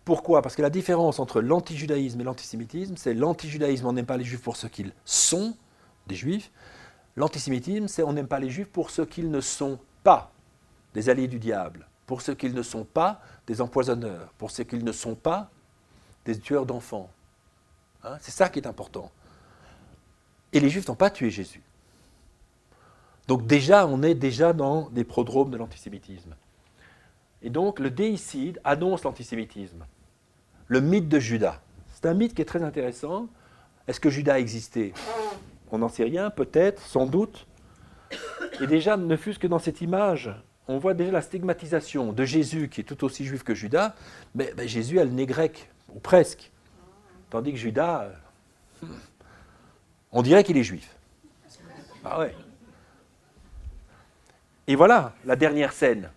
Pourquoi? 0.04 0.42
Parce 0.42 0.56
que 0.56 0.62
la 0.62 0.70
différence 0.70 1.18
entre 1.18 1.40
l'antijudaïsme 1.40 2.20
et 2.20 2.24
l'antisémitisme, 2.24 2.96
c'est 2.96 3.14
l'antijudaïsme, 3.14 3.86
on 3.86 3.92
n'aime 3.92 4.06
pas 4.06 4.16
les 4.16 4.24
juifs 4.24 4.42
pour 4.42 4.56
ce 4.56 4.66
qu'ils 4.66 4.92
sont, 5.04 5.56
des 6.06 6.16
juifs. 6.16 6.50
L'antisémitisme, 7.16 7.88
c'est 7.88 8.02
on 8.02 8.12
n'aime 8.12 8.28
pas 8.28 8.40
les 8.40 8.50
juifs 8.50 8.68
pour 8.68 8.90
ce 8.90 9.02
qu'ils 9.02 9.30
ne 9.30 9.40
sont 9.40 9.78
pas, 10.02 10.32
des 10.94 11.08
alliés 11.08 11.28
du 11.28 11.38
diable, 11.38 11.86
pour 12.10 12.22
ce 12.22 12.32
qu'ils 12.32 12.54
ne 12.54 12.62
sont 12.64 12.82
pas, 12.82 13.22
des 13.46 13.60
empoisonneurs, 13.60 14.32
pour 14.36 14.50
ce 14.50 14.62
qu'ils 14.62 14.84
ne 14.84 14.90
sont 14.90 15.14
pas, 15.14 15.48
des 16.24 16.36
tueurs 16.36 16.66
d'enfants. 16.66 17.08
Hein, 18.02 18.16
c'est 18.18 18.32
ça 18.32 18.48
qui 18.48 18.58
est 18.58 18.66
important. 18.66 19.12
Et 20.52 20.58
les 20.58 20.70
juifs 20.70 20.88
n'ont 20.88 20.96
pas 20.96 21.10
tué 21.10 21.30
Jésus. 21.30 21.62
Donc 23.28 23.46
déjà, 23.46 23.86
on 23.86 24.02
est 24.02 24.16
déjà 24.16 24.52
dans 24.52 24.90
des 24.90 25.04
prodromes 25.04 25.52
de 25.52 25.56
l'antisémitisme. 25.56 26.34
Et 27.42 27.50
donc 27.50 27.78
le 27.78 27.92
déicide 27.92 28.60
annonce 28.64 29.04
l'antisémitisme. 29.04 29.86
Le 30.66 30.80
mythe 30.80 31.08
de 31.08 31.20
Judas. 31.20 31.60
C'est 31.92 32.06
un 32.06 32.14
mythe 32.14 32.34
qui 32.34 32.42
est 32.42 32.44
très 32.44 32.64
intéressant. 32.64 33.28
Est-ce 33.86 34.00
que 34.00 34.10
Judas 34.10 34.40
existait 34.40 34.94
On 35.70 35.78
n'en 35.78 35.88
sait 35.88 36.02
rien, 36.02 36.28
peut-être, 36.30 36.82
sans 36.82 37.06
doute. 37.06 37.46
Et 38.60 38.66
déjà, 38.66 38.96
ne 38.96 39.16
fût-ce 39.16 39.38
que 39.38 39.46
dans 39.46 39.60
cette 39.60 39.80
image, 39.80 40.34
on 40.70 40.78
voit 40.78 40.94
déjà 40.94 41.10
la 41.10 41.20
stigmatisation 41.20 42.12
de 42.12 42.24
Jésus, 42.24 42.68
qui 42.68 42.82
est 42.82 42.84
tout 42.84 43.02
aussi 43.02 43.24
juif 43.24 43.42
que 43.42 43.56
Judas, 43.56 43.96
mais 44.36 44.52
Jésus 44.68 45.00
a 45.00 45.04
le 45.04 45.10
nez 45.10 45.26
grec, 45.26 45.68
ou 45.92 45.98
presque. 45.98 46.52
Tandis 47.28 47.52
que 47.52 47.58
Judas, 47.58 48.04
euh, 48.84 48.86
on 50.12 50.22
dirait 50.22 50.44
qu'il 50.44 50.56
est 50.56 50.62
juif. 50.62 50.96
Ah 52.04 52.20
ouais. 52.20 52.32
Et 54.68 54.76
voilà 54.76 55.12
la 55.24 55.34
dernière 55.34 55.72
scène. 55.72 56.08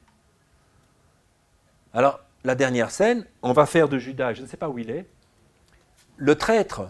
Alors, 1.92 2.20
la 2.44 2.54
dernière 2.54 2.92
scène, 2.92 3.26
on 3.42 3.54
va 3.54 3.66
faire 3.66 3.90
de 3.90 3.98
Judas, 3.98 4.34
je 4.34 4.44
ne 4.44 4.48
sais 4.48 4.58
pas 4.58 4.70
où 4.70 4.78
il 4.78 4.92
est, 4.92 5.08
le 6.18 6.36
traître, 6.36 6.84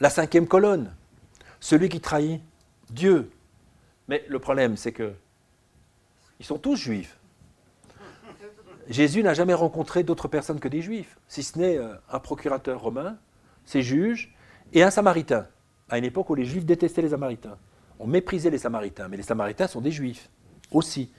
la 0.00 0.10
cinquième 0.10 0.46
colonne, 0.46 0.94
celui 1.60 1.88
qui 1.88 2.02
trahit 2.02 2.42
Dieu. 2.90 3.30
Mais 4.06 4.22
le 4.28 4.38
problème, 4.38 4.76
c'est 4.76 4.92
que 4.92 5.14
ils 6.40 6.46
sont 6.46 6.58
tous 6.58 6.76
juifs. 6.76 7.18
Jésus 8.88 9.22
n'a 9.22 9.34
jamais 9.34 9.54
rencontré 9.54 10.02
d'autres 10.02 10.28
personnes 10.28 10.60
que 10.60 10.68
des 10.68 10.80
juifs, 10.80 11.18
si 11.28 11.42
ce 11.42 11.58
n'est 11.58 11.76
euh, 11.76 11.94
un 12.10 12.20
procurateur 12.20 12.80
romain, 12.80 13.18
ses 13.64 13.82
juges, 13.82 14.34
et 14.72 14.82
un 14.82 14.90
samaritain, 14.90 15.46
à 15.90 15.98
une 15.98 16.04
époque 16.04 16.30
où 16.30 16.34
les 16.34 16.44
juifs 16.44 16.64
détestaient 16.64 17.02
les 17.02 17.10
samaritains. 17.10 17.58
On 17.98 18.06
méprisait 18.06 18.50
les 18.50 18.58
samaritains, 18.58 19.08
mais 19.08 19.16
les 19.16 19.22
samaritains 19.22 19.66
sont 19.66 19.80
des 19.80 19.90
juifs 19.90 20.30
aussi. 20.72 21.10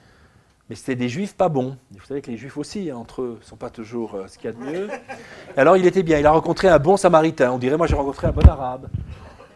Mais 0.68 0.76
c'était 0.76 0.96
des 0.96 1.08
juifs 1.08 1.34
pas 1.34 1.48
bons. 1.48 1.76
Vous 1.90 2.04
savez 2.06 2.22
que 2.22 2.30
les 2.30 2.36
juifs 2.36 2.56
aussi, 2.56 2.90
hein, 2.90 2.96
entre 2.96 3.22
eux, 3.22 3.38
ne 3.40 3.44
sont 3.44 3.56
pas 3.56 3.70
toujours 3.70 4.14
euh, 4.14 4.26
ce 4.26 4.38
qu'il 4.38 4.46
y 4.46 4.48
a 4.48 4.56
de 4.56 4.58
mieux. 4.58 4.88
Alors 5.56 5.76
il 5.76 5.86
était 5.86 6.02
bien, 6.02 6.18
il 6.18 6.26
a 6.26 6.30
rencontré 6.32 6.68
un 6.68 6.78
bon 6.78 6.96
samaritain. 6.96 7.52
On 7.52 7.58
dirait, 7.58 7.76
moi 7.76 7.86
j'ai 7.86 7.96
rencontré 7.96 8.26
un 8.26 8.32
bon 8.32 8.48
arabe. 8.48 8.88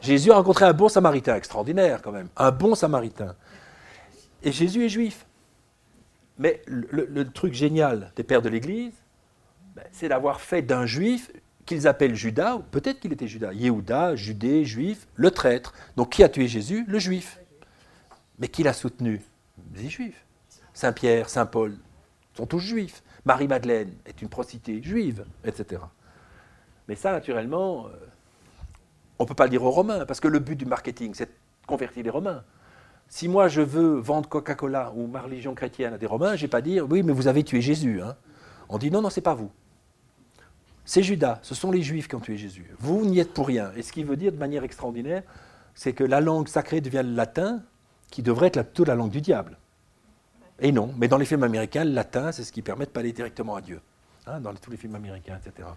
Jésus 0.00 0.30
a 0.30 0.36
rencontré 0.36 0.66
un 0.66 0.72
bon 0.72 0.88
samaritain, 0.88 1.36
extraordinaire 1.36 2.02
quand 2.02 2.12
même, 2.12 2.28
un 2.36 2.50
bon 2.50 2.74
samaritain. 2.74 3.34
Et 4.42 4.52
Jésus 4.52 4.84
est 4.84 4.88
juif. 4.88 5.24
Mais 6.38 6.62
le, 6.66 7.24
truc 7.24 7.54
génial 7.54 8.12
des 8.16 8.24
pères 8.24 8.42
de 8.42 8.48
l'Église, 8.48 8.94
ben, 9.76 9.84
c'est 9.92 10.08
d'avoir 10.08 10.40
fait 10.40 10.62
d'un 10.62 10.86
juif 10.86 11.30
qu'ils 11.64 11.86
appellent 11.86 12.14
Judas, 12.14 12.56
ou 12.56 12.62
peut-être 12.62 13.00
qu'il 13.00 13.12
était 13.12 13.28
Judas, 13.28 13.52
Yehuda, 13.52 14.16
Judée, 14.16 14.64
juif, 14.64 15.06
le 15.14 15.30
traître. 15.30 15.72
Donc 15.96 16.10
qui 16.10 16.22
a 16.22 16.28
tué 16.28 16.46
Jésus? 16.48 16.84
Le 16.88 16.98
juif. 16.98 17.40
Mais 18.38 18.48
qui 18.48 18.62
l'a 18.62 18.72
soutenu? 18.72 19.22
Les 19.74 19.88
juifs. 19.88 20.24
Saint 20.74 20.92
Pierre, 20.92 21.28
Saint 21.28 21.46
Paul 21.46 21.76
sont 22.34 22.46
tous 22.46 22.58
juifs. 22.58 23.02
Marie-Madeleine 23.24 23.94
est 24.04 24.20
une 24.20 24.28
prostituée 24.28 24.82
juive, 24.82 25.24
etc. 25.44 25.80
Mais 26.88 26.96
ça, 26.96 27.12
naturellement, 27.12 27.86
euh, 27.86 27.90
on 29.18 29.24
ne 29.24 29.28
peut 29.28 29.34
pas 29.34 29.44
le 29.44 29.50
dire 29.50 29.62
aux 29.62 29.70
Romains, 29.70 30.04
parce 30.04 30.20
que 30.20 30.28
le 30.28 30.40
but 30.40 30.56
du 30.56 30.66
marketing, 30.66 31.14
c'est 31.14 31.26
de 31.26 31.32
convertir 31.66 32.02
les 32.04 32.10
Romains. 32.10 32.44
Si 33.14 33.28
moi 33.28 33.46
je 33.46 33.60
veux 33.60 34.00
vendre 34.00 34.28
Coca-Cola 34.28 34.92
ou 34.96 35.06
ma 35.06 35.20
religion 35.20 35.54
chrétienne 35.54 35.94
à 35.94 35.98
des 35.98 36.06
Romains, 36.06 36.34
je 36.34 36.40
vais 36.40 36.48
pas 36.48 36.60
dire 36.60 36.84
oui, 36.90 37.04
mais 37.04 37.12
vous 37.12 37.28
avez 37.28 37.44
tué 37.44 37.60
Jésus. 37.60 38.02
Hein. 38.02 38.16
On 38.68 38.76
dit 38.76 38.90
non, 38.90 39.02
non, 39.02 39.08
c'est 39.08 39.20
pas 39.20 39.34
vous. 39.34 39.52
C'est 40.84 41.04
Judas, 41.04 41.38
ce 41.42 41.54
sont 41.54 41.70
les 41.70 41.80
Juifs 41.80 42.08
qui 42.08 42.16
ont 42.16 42.20
tué 42.20 42.36
Jésus. 42.36 42.66
Vous 42.80 43.06
n'y 43.06 43.20
êtes 43.20 43.32
pour 43.32 43.46
rien. 43.46 43.70
Et 43.76 43.82
ce 43.82 43.92
qui 43.92 44.02
veut 44.02 44.16
dire 44.16 44.32
de 44.32 44.36
manière 44.36 44.64
extraordinaire, 44.64 45.22
c'est 45.76 45.92
que 45.92 46.02
la 46.02 46.20
langue 46.20 46.48
sacrée 46.48 46.80
devient 46.80 47.02
le 47.04 47.14
latin, 47.14 47.62
qui 48.10 48.20
devrait 48.20 48.48
être 48.48 48.64
plutôt 48.64 48.84
la 48.84 48.96
langue 48.96 49.12
du 49.12 49.20
diable. 49.20 49.58
Et 50.58 50.72
non, 50.72 50.92
mais 50.98 51.06
dans 51.06 51.16
les 51.16 51.24
films 51.24 51.44
américains, 51.44 51.84
le 51.84 51.92
latin, 51.92 52.32
c'est 52.32 52.42
ce 52.42 52.50
qui 52.50 52.62
permet 52.62 52.84
de 52.84 52.90
parler 52.90 53.12
directement 53.12 53.54
à 53.54 53.60
Dieu. 53.60 53.80
Hein, 54.26 54.40
dans 54.40 54.52
tous 54.54 54.72
les 54.72 54.76
films 54.76 54.96
américains, 54.96 55.38
etc. 55.38 55.68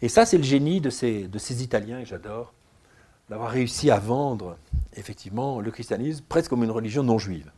Et 0.00 0.08
ça, 0.08 0.24
c'est 0.24 0.38
le 0.38 0.42
génie 0.42 0.80
de 0.80 0.88
ces, 0.88 1.28
de 1.28 1.38
ces 1.38 1.62
Italiens, 1.62 1.98
et 1.98 2.06
j'adore, 2.06 2.54
d'avoir 3.28 3.50
réussi 3.50 3.90
à 3.90 3.98
vendre 3.98 4.56
effectivement 4.94 5.60
le 5.60 5.70
christianisme 5.70 6.24
presque 6.28 6.50
comme 6.50 6.64
une 6.64 6.70
religion 6.70 7.02
non 7.02 7.18
juive, 7.18 7.50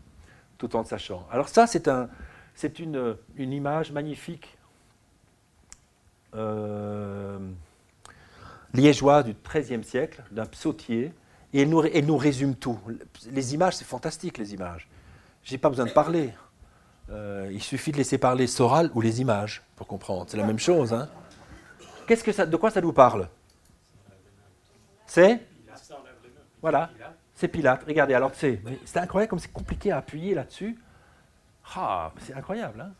tout 0.58 0.76
en 0.76 0.80
le 0.80 0.84
sachant. 0.84 1.26
Alors 1.30 1.48
ça, 1.48 1.66
c'est 1.66 1.88
un, 1.88 2.08
une, 2.78 3.16
une, 3.36 3.52
image 3.52 3.92
magnifique 3.92 4.56
euh, 6.34 7.38
liégeoise 8.72 9.24
du 9.24 9.34
XIIIe 9.34 9.84
siècle, 9.84 10.22
d'un 10.30 10.46
psautier, 10.46 11.12
Et 11.52 11.62
elle 11.62 11.68
nous, 11.68 11.82
elle 11.82 12.06
nous 12.06 12.16
résume 12.16 12.56
tout. 12.56 12.78
Les 13.30 13.54
images, 13.54 13.76
c'est 13.76 13.84
fantastique, 13.84 14.38
les 14.38 14.54
images. 14.54 14.88
J'ai 15.44 15.58
pas 15.58 15.68
besoin 15.68 15.86
de 15.86 15.92
parler. 15.92 16.32
Euh, 17.10 17.50
il 17.52 17.62
suffit 17.62 17.92
de 17.92 17.98
laisser 17.98 18.18
parler 18.18 18.46
Soral 18.46 18.90
ou 18.94 19.00
les 19.00 19.20
images 19.20 19.62
pour 19.76 19.86
comprendre. 19.86 20.26
C'est 20.28 20.36
la 20.36 20.46
même 20.46 20.58
chose. 20.58 20.92
Hein. 20.92 21.08
Qu'est-ce 22.06 22.24
que 22.24 22.32
ça, 22.32 22.46
de 22.46 22.56
quoi 22.56 22.70
ça 22.70 22.80
nous 22.80 22.92
parle? 22.92 23.28
C'est? 25.06 25.40
Voilà, 26.64 26.88
c'est 27.34 27.48
Pilate. 27.48 27.84
Regardez, 27.86 28.14
alors 28.14 28.30
c'est, 28.32 28.58
c'est 28.86 28.98
incroyable 28.98 29.28
comme 29.28 29.38
c'est 29.38 29.52
compliqué 29.52 29.92
à 29.92 29.98
appuyer 29.98 30.32
là-dessus. 30.32 30.78
Ah, 31.76 32.10
c'est 32.20 32.32
incroyable. 32.32 32.80
Hein 32.80 32.94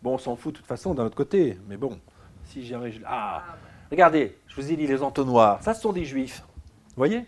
bon, 0.00 0.14
on 0.14 0.18
s'en 0.18 0.36
fout 0.36 0.54
de 0.54 0.56
toute 0.60 0.66
façon 0.66 0.94
d'un 0.94 1.04
autre 1.04 1.14
côté, 1.14 1.58
mais 1.68 1.76
bon, 1.76 2.00
si 2.44 2.64
j'arrive. 2.64 3.04
Ah, 3.06 3.44
regardez, 3.90 4.38
je 4.46 4.56
vous 4.58 4.72
ai 4.72 4.76
dit 4.76 4.86
les 4.86 5.02
entonnoirs. 5.02 5.62
Ça, 5.62 5.74
ce 5.74 5.82
sont 5.82 5.92
des 5.92 6.06
juifs. 6.06 6.42
Vous 6.46 6.94
voyez? 6.96 7.26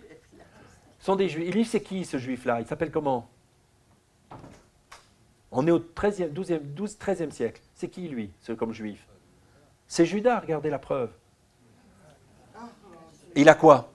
Ce 0.98 1.04
sont 1.04 1.14
des 1.14 1.28
juifs. 1.28 1.54
Il 1.54 1.66
c'est 1.66 1.82
qui 1.82 2.06
ce 2.06 2.16
juif-là? 2.16 2.62
Il 2.62 2.66
s'appelle 2.66 2.90
comment? 2.90 3.28
On 5.52 5.66
est 5.66 5.72
au 5.72 5.78
13e, 5.78 6.32
12e, 6.32 6.60
12, 6.72 6.96
13e 6.96 7.30
siècle. 7.32 7.60
C'est 7.74 7.88
qui 7.88 8.08
lui, 8.08 8.32
ce 8.40 8.52
comme 8.52 8.72
juif? 8.72 9.06
C'est 9.88 10.06
Judas, 10.06 10.40
regardez 10.40 10.70
la 10.70 10.78
preuve. 10.78 11.10
Il 13.34 13.50
a 13.50 13.54
quoi? 13.54 13.92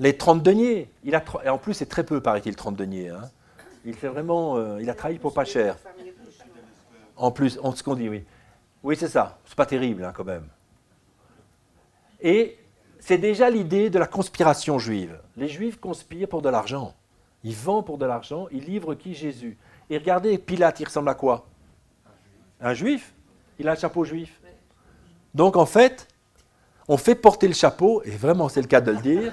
Les 0.00 0.16
30 0.16 0.42
deniers. 0.42 0.90
Il 1.04 1.14
a, 1.14 1.24
et 1.44 1.48
en 1.48 1.58
plus, 1.58 1.74
c'est 1.74 1.86
très 1.86 2.04
peu, 2.04 2.20
paraît-il, 2.20 2.54
30 2.56 2.76
deniers. 2.76 3.08
Hein. 3.10 3.30
Il 3.84 3.94
fait 3.94 4.08
vraiment, 4.08 4.56
euh, 4.56 4.80
il 4.80 4.90
a 4.90 4.94
trahi 4.94 5.18
pour 5.18 5.34
pas 5.34 5.44
cher. 5.44 5.76
En 7.16 7.30
plus, 7.30 7.58
on 7.62 7.72
ce 7.72 7.82
qu'on 7.82 7.94
dit, 7.94 8.08
oui. 8.08 8.24
Oui, 8.82 8.96
c'est 8.96 9.08
ça. 9.08 9.38
C'est 9.44 9.56
pas 9.56 9.66
terrible, 9.66 10.04
hein, 10.04 10.12
quand 10.14 10.24
même. 10.24 10.46
Et 12.20 12.58
c'est 13.00 13.18
déjà 13.18 13.50
l'idée 13.50 13.90
de 13.90 13.98
la 13.98 14.06
conspiration 14.06 14.78
juive. 14.78 15.18
Les 15.36 15.48
juifs 15.48 15.78
conspirent 15.80 16.28
pour 16.28 16.42
de 16.42 16.48
l'argent. 16.48 16.94
Ils 17.44 17.54
vendent 17.54 17.86
pour 17.86 17.98
de 17.98 18.06
l'argent, 18.06 18.48
ils 18.50 18.64
livrent 18.64 18.94
qui? 18.94 19.14
Jésus. 19.14 19.56
Et 19.90 19.98
regardez, 19.98 20.38
Pilate, 20.38 20.80
il 20.80 20.84
ressemble 20.86 21.08
à 21.08 21.14
quoi? 21.14 21.46
Un 22.60 22.74
juif. 22.74 23.14
Il 23.58 23.68
a 23.68 23.72
un 23.72 23.76
chapeau 23.76 24.04
juif. 24.04 24.40
Donc 25.34 25.56
en 25.56 25.66
fait, 25.66 26.08
on 26.88 26.96
fait 26.96 27.14
porter 27.14 27.46
le 27.46 27.54
chapeau, 27.54 28.02
et 28.04 28.10
vraiment 28.10 28.48
c'est 28.48 28.62
le 28.62 28.66
cas 28.66 28.80
de 28.80 28.90
le 28.90 28.98
dire, 28.98 29.32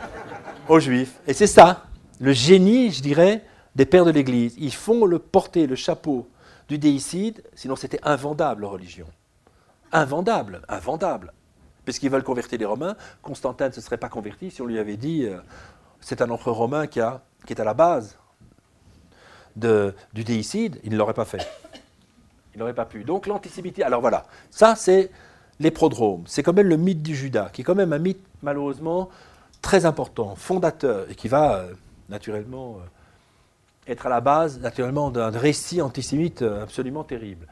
aux 0.68 0.80
juifs. 0.80 1.20
Et 1.26 1.34
c'est 1.34 1.48
ça, 1.48 1.86
le 2.20 2.34
génie, 2.34 2.92
je 2.92 3.02
dirais, 3.02 3.44
des 3.76 3.86
pères 3.86 4.06
de 4.06 4.12
l'Église. 4.12 4.56
Ils 4.58 4.74
font 4.74 5.06
le 5.06 5.20
porter 5.20 5.68
le 5.68 5.76
chapeau 5.76 6.28
du 6.68 6.78
déicide, 6.78 7.44
sinon 7.54 7.76
c'était 7.76 8.00
invendable 8.04 8.62
leur 8.62 8.72
religion. 8.72 9.08
Invendable, 9.92 10.62
invendable. 10.68 11.34
Puisqu'ils 11.84 12.10
veulent 12.10 12.24
convertir 12.24 12.58
les 12.58 12.66
Romains, 12.66 12.96
Constantin 13.22 13.68
ne 13.68 13.74
se 13.74 13.82
serait 13.82 13.98
pas 13.98 14.10
converti 14.10 14.50
si 14.50 14.62
on 14.62 14.66
lui 14.66 14.80
avait 14.80 14.98
dit 14.98 15.26
euh, 15.26 15.38
c'est 16.02 16.22
un 16.22 16.30
empereur 16.30 16.56
romain 16.56 16.88
qui, 16.88 17.00
est 17.00 17.60
à 17.60 17.64
la 17.64 17.74
base 17.74 18.18
du 19.56 20.24
déicide, 20.24 20.80
il 20.84 20.92
ne 20.92 20.98
l'aurait 20.98 21.14
pas 21.14 21.26
fait. 21.26 21.48
Il 22.54 22.60
n'aurait 22.60 22.74
pas 22.74 22.86
pu. 22.86 23.04
Donc 23.04 23.28
l'antisémitisme, 23.28 23.86
alors 23.86 24.02
voilà, 24.02 24.26
ça 24.50 24.76
c'est 24.76 25.12
les 25.60 25.72
prodromes. 25.72 26.24
C'est 26.26 26.44
quand 26.44 26.54
même 26.54 26.68
le 26.68 26.78
mythe 26.78 27.02
du 27.02 27.16
Judas, 27.16 27.50
qui 27.52 27.62
est 27.62 27.64
quand 27.64 27.76
même 27.76 27.94
un 27.94 28.00
mythe 28.00 28.26
malheureusement 28.42 29.10
très 29.62 29.86
important, 29.86 30.36
fondateur, 30.36 31.10
et 31.10 31.16
qui 31.16 31.28
va 31.28 31.56
euh, 31.56 31.74
naturellement 32.10 32.78
euh, 32.78 33.92
être 33.92 34.06
à 34.06 34.10
la 34.10 34.22
base, 34.22 34.60
naturellement, 34.60 35.12
d'un 35.12 35.30
récit 35.30 35.82
antisémite 35.82 36.42
euh, 36.42 36.64
absolument 36.64 37.04
terrible. 37.04 37.48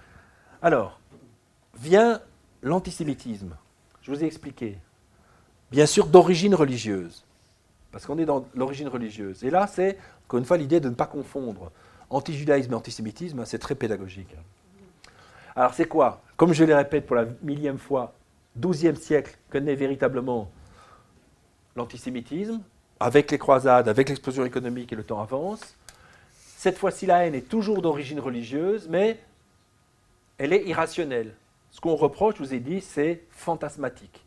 Alors, 0.61 0.99
vient 1.79 2.21
l'antisémitisme. 2.61 3.55
Je 4.01 4.11
vous 4.11 4.23
ai 4.23 4.27
expliqué. 4.27 4.77
Bien 5.71 5.85
sûr, 5.85 6.07
d'origine 6.07 6.55
religieuse. 6.55 7.25
Parce 7.91 8.05
qu'on 8.05 8.17
est 8.17 8.25
dans 8.25 8.45
l'origine 8.55 8.87
religieuse. 8.87 9.43
Et 9.43 9.49
là, 9.49 9.67
c'est, 9.67 9.97
encore 10.25 10.39
une 10.39 10.45
fois, 10.45 10.57
l'idée 10.57 10.79
de 10.79 10.89
ne 10.89 10.95
pas 10.95 11.05
confondre 11.05 11.71
anti-judaïsme 12.09 12.73
et 12.73 12.75
antisémitisme. 12.75 13.45
C'est 13.45 13.59
très 13.59 13.75
pédagogique. 13.75 14.35
Alors, 15.55 15.73
c'est 15.73 15.87
quoi? 15.87 16.21
Comme 16.35 16.53
je 16.53 16.63
le 16.63 16.75
répète 16.75 17.05
pour 17.05 17.15
la 17.15 17.25
millième 17.41 17.77
fois, 17.77 18.13
12e 18.59 18.95
siècle 18.95 19.37
que 19.49 19.57
naît 19.57 19.75
véritablement 19.75 20.51
l'antisémitisme, 21.75 22.61
avec 22.99 23.31
les 23.31 23.37
croisades, 23.37 23.87
avec 23.87 24.09
l'explosion 24.09 24.45
économique 24.45 24.93
et 24.93 24.95
le 24.95 25.03
temps 25.03 25.21
avance. 25.21 25.75
Cette 26.57 26.77
fois-ci, 26.77 27.05
la 27.05 27.25
haine 27.25 27.35
est 27.35 27.49
toujours 27.49 27.81
d'origine 27.81 28.19
religieuse, 28.19 28.87
mais 28.89 29.19
elle 30.37 30.53
est 30.53 30.63
irrationnelle. 30.65 31.35
Ce 31.71 31.81
qu'on 31.81 31.95
reproche, 31.95 32.35
je 32.37 32.43
vous 32.43 32.53
ai 32.53 32.59
dit, 32.59 32.81
c'est 32.81 33.23
fantasmatique. 33.29 34.25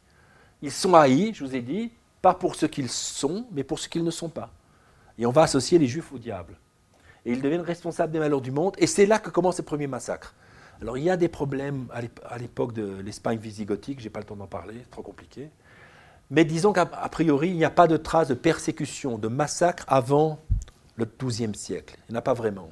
Ils 0.62 0.72
sont 0.72 0.94
haïs, 0.94 1.34
je 1.34 1.44
vous 1.44 1.54
ai 1.54 1.62
dit, 1.62 1.92
pas 2.20 2.34
pour 2.34 2.54
ce 2.54 2.66
qu'ils 2.66 2.88
sont, 2.88 3.46
mais 3.52 3.64
pour 3.64 3.78
ce 3.78 3.88
qu'ils 3.88 4.04
ne 4.04 4.10
sont 4.10 4.28
pas. 4.28 4.50
Et 5.18 5.26
on 5.26 5.30
va 5.30 5.42
associer 5.42 5.78
les 5.78 5.86
juifs 5.86 6.12
au 6.12 6.18
diable. 6.18 6.56
Et 7.24 7.32
ils 7.32 7.40
deviennent 7.40 7.60
responsables 7.60 8.12
des 8.12 8.18
malheurs 8.18 8.40
du 8.40 8.50
monde, 8.50 8.74
et 8.78 8.86
c'est 8.86 9.06
là 9.06 9.18
que 9.18 9.30
commencent 9.30 9.58
les 9.58 9.64
premiers 9.64 9.86
massacres. 9.86 10.34
Alors 10.82 10.98
il 10.98 11.04
y 11.04 11.10
a 11.10 11.16
des 11.16 11.28
problèmes 11.28 11.86
à 11.92 12.38
l'époque 12.38 12.72
de 12.72 13.00
l'Espagne 13.00 13.38
visigothique, 13.38 14.00
je 14.00 14.04
n'ai 14.04 14.10
pas 14.10 14.20
le 14.20 14.26
temps 14.26 14.36
d'en 14.36 14.46
parler, 14.46 14.74
c'est 14.82 14.90
trop 14.90 15.02
compliqué. 15.02 15.50
Mais 16.30 16.44
disons 16.44 16.72
qu'à 16.72 16.86
priori, 16.86 17.50
il 17.50 17.56
n'y 17.56 17.64
a 17.64 17.70
pas 17.70 17.86
de 17.86 17.96
traces 17.96 18.28
de 18.28 18.34
persécution, 18.34 19.16
de 19.16 19.28
massacre 19.28 19.84
avant 19.86 20.40
le 20.96 21.06
XIIe 21.06 21.54
siècle. 21.54 21.96
Il 22.08 22.12
n'y 22.12 22.16
en 22.16 22.18
a 22.18 22.22
pas 22.22 22.34
vraiment. 22.34 22.70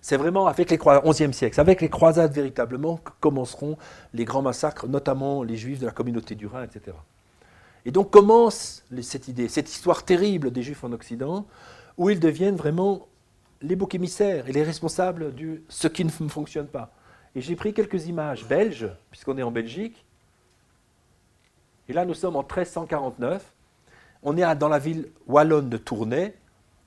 C'est 0.00 0.16
vraiment 0.16 0.48
avec 0.48 0.70
les 0.70 0.78
XIe 0.78 1.32
siècle, 1.32 1.60
avec 1.60 1.80
les 1.80 1.88
croisades 1.88 2.32
véritablement 2.32 2.96
que 2.96 3.12
commenceront 3.20 3.76
les 4.14 4.24
grands 4.24 4.42
massacres, 4.42 4.88
notamment 4.88 5.44
les 5.44 5.56
juifs 5.56 5.78
de 5.78 5.86
la 5.86 5.92
communauté 5.92 6.34
du 6.34 6.46
Rhin, 6.46 6.64
etc. 6.64 6.96
Et 7.84 7.92
donc 7.92 8.10
commence 8.10 8.84
cette 9.02 9.28
idée, 9.28 9.48
cette 9.48 9.70
histoire 9.70 10.04
terrible 10.04 10.50
des 10.50 10.62
juifs 10.62 10.82
en 10.82 10.92
Occident, 10.92 11.46
où 11.98 12.10
ils 12.10 12.18
deviennent 12.18 12.56
vraiment 12.56 13.06
les 13.60 13.76
boucs 13.76 13.94
émissaires 13.94 14.48
et 14.48 14.52
les 14.52 14.64
responsables 14.64 15.34
de 15.34 15.62
ce 15.68 15.86
qui 15.86 16.04
ne 16.04 16.10
fonctionne 16.10 16.66
pas. 16.66 16.92
Et 17.34 17.40
j'ai 17.40 17.56
pris 17.56 17.72
quelques 17.72 18.06
images 18.06 18.46
belges, 18.46 18.88
puisqu'on 19.10 19.38
est 19.38 19.42
en 19.42 19.50
Belgique. 19.50 20.04
Et 21.88 21.92
là, 21.92 22.04
nous 22.04 22.14
sommes 22.14 22.36
en 22.36 22.42
1349. 22.42 23.52
On 24.22 24.36
est 24.36 24.54
dans 24.56 24.68
la 24.68 24.78
ville 24.78 25.08
wallonne 25.26 25.68
de 25.68 25.76
Tournai, 25.76 26.34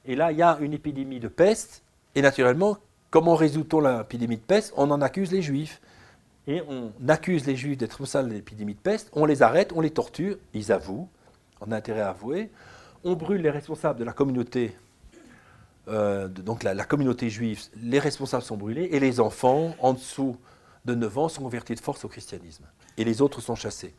et 0.06 0.16
là, 0.16 0.32
il 0.32 0.38
y 0.38 0.44
a 0.44 0.58
une 0.62 0.74
épidémie 0.74 1.20
de 1.20 1.28
peste. 1.28 1.84
Et 2.14 2.22
naturellement, 2.22 2.78
comment 3.10 3.36
résout-on 3.36 3.82
l'épidémie 3.82 4.38
de 4.38 4.42
peste? 4.42 4.74
On 4.78 4.92
en 4.92 5.02
accuse 5.02 5.32
les 5.32 5.42
juifs. 5.42 5.82
Et 6.48 6.62
on 6.70 6.92
accuse 7.08 7.48
les 7.48 7.56
juifs 7.56 7.78
d'être 7.78 7.94
responsables 7.94 8.30
de 8.30 8.36
l'épidémie 8.36 8.76
de 8.76 8.80
peste. 8.80 9.10
On 9.14 9.26
les 9.26 9.42
arrête, 9.42 9.74
on 9.76 9.82
les 9.82 9.90
torture. 9.90 10.38
Ils 10.54 10.72
avouent. 10.72 11.10
On 11.60 11.72
a 11.72 11.76
intérêt 11.76 12.02
à 12.02 12.10
avouer. 12.10 12.52
On 13.04 13.16
brûle 13.16 13.42
les 13.42 13.50
responsables 13.50 14.00
de 14.00 14.04
la 14.04 14.14
communauté. 14.14 14.76
Euh, 15.88 16.28
donc 16.28 16.64
la, 16.64 16.84
communauté 16.86 17.30
juive, 17.30 17.62
les 17.82 18.00
responsables 18.00 18.44
sont 18.44 18.58
brûlés 18.58 18.90
et 18.92 19.00
les 19.00 19.20
enfants 19.20 19.76
en 19.80 19.94
dessous 19.94 20.38
de 20.86 20.96
9 20.96 21.18
ans 21.18 21.30
sont 21.30 21.44
convertis 21.44 21.76
de 21.76 21.80
force 21.80 22.06
au 22.06 22.08
christianisme. 22.08 22.66
Et 22.98 23.04
les 23.04 23.22
autres 23.22 23.42
sont 23.42 23.56
chassés. 23.56 23.94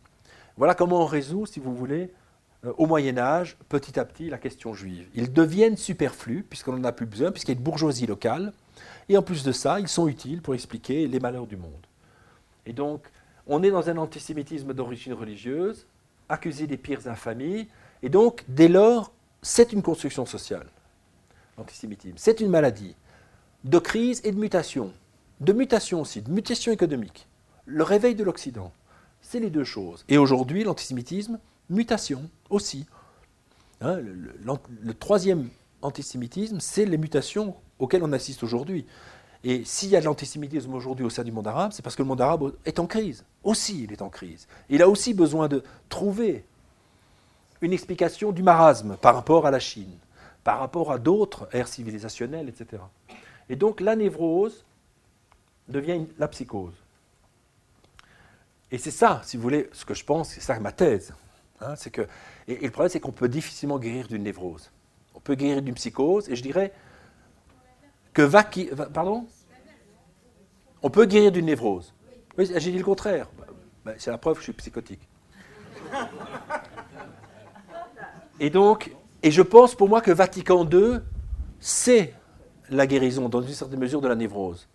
Voilà 0.56 0.74
comment 0.74 1.02
on 1.02 1.06
résout, 1.06 1.46
si 1.46 1.60
vous 1.60 1.74
voulez, 1.74 2.12
euh, 2.64 2.72
au 2.78 2.86
Moyen 2.86 3.18
Âge, 3.18 3.56
petit 3.68 3.98
à 3.98 4.04
petit, 4.04 4.30
la 4.30 4.38
question 4.38 4.72
juive. 4.72 5.08
Ils 5.14 5.32
deviennent 5.32 5.76
superflus, 5.76 6.44
puisqu'on 6.48 6.72
n'en 6.72 6.84
a 6.84 6.92
plus 6.92 7.06
besoin, 7.06 7.30
puisqu'il 7.30 7.52
y 7.52 7.54
a 7.54 7.58
une 7.58 7.64
bourgeoisie 7.64 8.06
locale, 8.06 8.52
et 9.08 9.16
en 9.16 9.22
plus 9.22 9.44
de 9.44 9.52
ça, 9.52 9.78
ils 9.80 9.88
sont 9.88 10.08
utiles 10.08 10.42
pour 10.42 10.54
expliquer 10.54 11.06
les 11.06 11.20
malheurs 11.20 11.46
du 11.46 11.56
monde. 11.56 11.86
Et 12.64 12.72
donc, 12.72 13.02
on 13.46 13.62
est 13.62 13.70
dans 13.70 13.88
un 13.88 13.96
antisémitisme 13.98 14.72
d'origine 14.72 15.12
religieuse, 15.12 15.86
accusé 16.28 16.66
des 16.66 16.76
pires 16.76 17.06
infamies, 17.06 17.68
et 18.02 18.08
donc, 18.08 18.44
dès 18.48 18.68
lors, 18.68 19.12
c'est 19.42 19.72
une 19.72 19.82
construction 19.82 20.26
sociale, 20.26 20.66
C'est 22.16 22.40
une 22.40 22.50
maladie 22.50 22.94
de 23.64 23.78
crise 23.78 24.20
et 24.24 24.32
de 24.32 24.38
mutation, 24.38 24.92
de 25.40 25.52
mutation 25.52 26.00
aussi, 26.00 26.22
de 26.22 26.30
mutation 26.30 26.72
économique. 26.72 27.26
Le 27.64 27.82
réveil 27.82 28.14
de 28.14 28.22
l'Occident, 28.22 28.72
c'est 29.20 29.40
les 29.40 29.50
deux 29.50 29.64
choses. 29.64 30.04
Et 30.08 30.18
aujourd'hui, 30.18 30.64
l'antisémitisme, 30.64 31.38
mutation 31.68 32.30
aussi. 32.50 32.86
Hein, 33.80 33.98
le, 33.98 34.94
troisième 34.94 35.48
antisémitisme, 35.82 36.60
c'est 36.60 36.86
les 36.86 36.96
mutations 36.96 37.54
auxquelles 37.78 38.04
on 38.04 38.12
assiste 38.12 38.42
aujourd'hui. 38.42 38.86
Et 39.44 39.64
s'il 39.64 39.90
y 39.90 39.96
a 39.96 40.00
de 40.00 40.06
l'antisémitisme 40.06 40.72
aujourd'hui 40.74 41.04
au 41.04 41.10
sein 41.10 41.24
du 41.24 41.32
monde 41.32 41.46
arabe, 41.46 41.72
c'est 41.72 41.82
parce 41.82 41.96
que 41.96 42.02
le 42.02 42.08
monde 42.08 42.20
arabe 42.20 42.54
est 42.64 42.78
en 42.78 42.86
crise. 42.86 43.24
Aussi, 43.44 43.84
il 43.84 43.92
est 43.92 44.02
en 44.02 44.08
crise. 44.08 44.46
Il 44.70 44.82
a 44.82 44.88
aussi 44.88 45.12
besoin 45.12 45.48
de 45.48 45.62
trouver 45.88 46.44
une 47.60 47.72
explication 47.72 48.32
du 48.32 48.42
marasme 48.42 48.96
par 49.00 49.14
rapport 49.14 49.46
à 49.46 49.50
la 49.50 49.58
Chine, 49.58 49.98
par 50.46 50.60
rapport 50.60 50.92
à 50.92 50.98
d'autres 51.00 51.48
ères 51.52 51.66
civilisationnelles, 51.66 52.48
etc. 52.48 52.80
Et 53.48 53.56
donc 53.56 53.80
la 53.80 53.96
névrose 53.96 54.64
devient 55.66 56.06
la 56.20 56.28
psychose. 56.28 56.84
Et 58.70 58.78
c'est 58.78 58.92
ça, 58.92 59.22
si 59.24 59.36
vous 59.36 59.42
voulez, 59.42 59.68
ce 59.72 59.84
que 59.84 59.92
je 59.92 60.04
pense, 60.04 60.28
c'est 60.28 60.40
ça 60.40 60.56
ma 60.60 60.70
thèse. 60.70 61.12
Hein, 61.60 61.74
et, 62.46 62.58
le 62.58 62.70
problème, 62.70 62.90
c'est 62.90 63.00
qu'on 63.00 63.10
peut 63.10 63.28
difficilement 63.28 63.80
guérir 63.80 64.06
d'une 64.06 64.22
névrose. 64.22 64.70
On 65.16 65.20
peut 65.20 65.34
guérir 65.34 65.62
d'une 65.62 65.74
psychose, 65.74 66.28
et 66.28 66.36
je 66.36 66.42
dirais 66.42 66.72
que 68.12 68.22
va 68.22 68.44
qui. 68.44 68.70
Pardon? 68.94 69.26
On 70.80 70.90
peut 70.90 71.06
guérir 71.06 71.32
d'une 71.32 71.46
névrose. 71.46 71.92
Oui, 72.38 72.48
j'ai 72.54 72.70
dit 72.70 72.78
le 72.78 72.84
contraire. 72.84 73.28
Ben, 73.84 73.96
c'est 73.98 74.12
la 74.12 74.18
preuve 74.18 74.34
que 74.34 74.42
je 74.42 74.44
suis 74.44 74.52
psychotique. 74.52 75.08
Et 78.38 78.50
donc, 78.50 78.94
Et 79.26 79.32
je 79.32 79.42
pense 79.42 79.74
pour 79.74 79.88
moi 79.88 80.02
que 80.02 80.12
Vatican 80.12 80.64
II, 80.70 81.00
c'est 81.58 82.14
la 82.70 82.86
guérison, 82.86 83.28
dans 83.28 83.42
une 83.42 83.54
certaine 83.54 83.80
mesure, 83.80 84.00
de 84.00 84.06
la 84.06 84.14
névrose. 84.14 84.68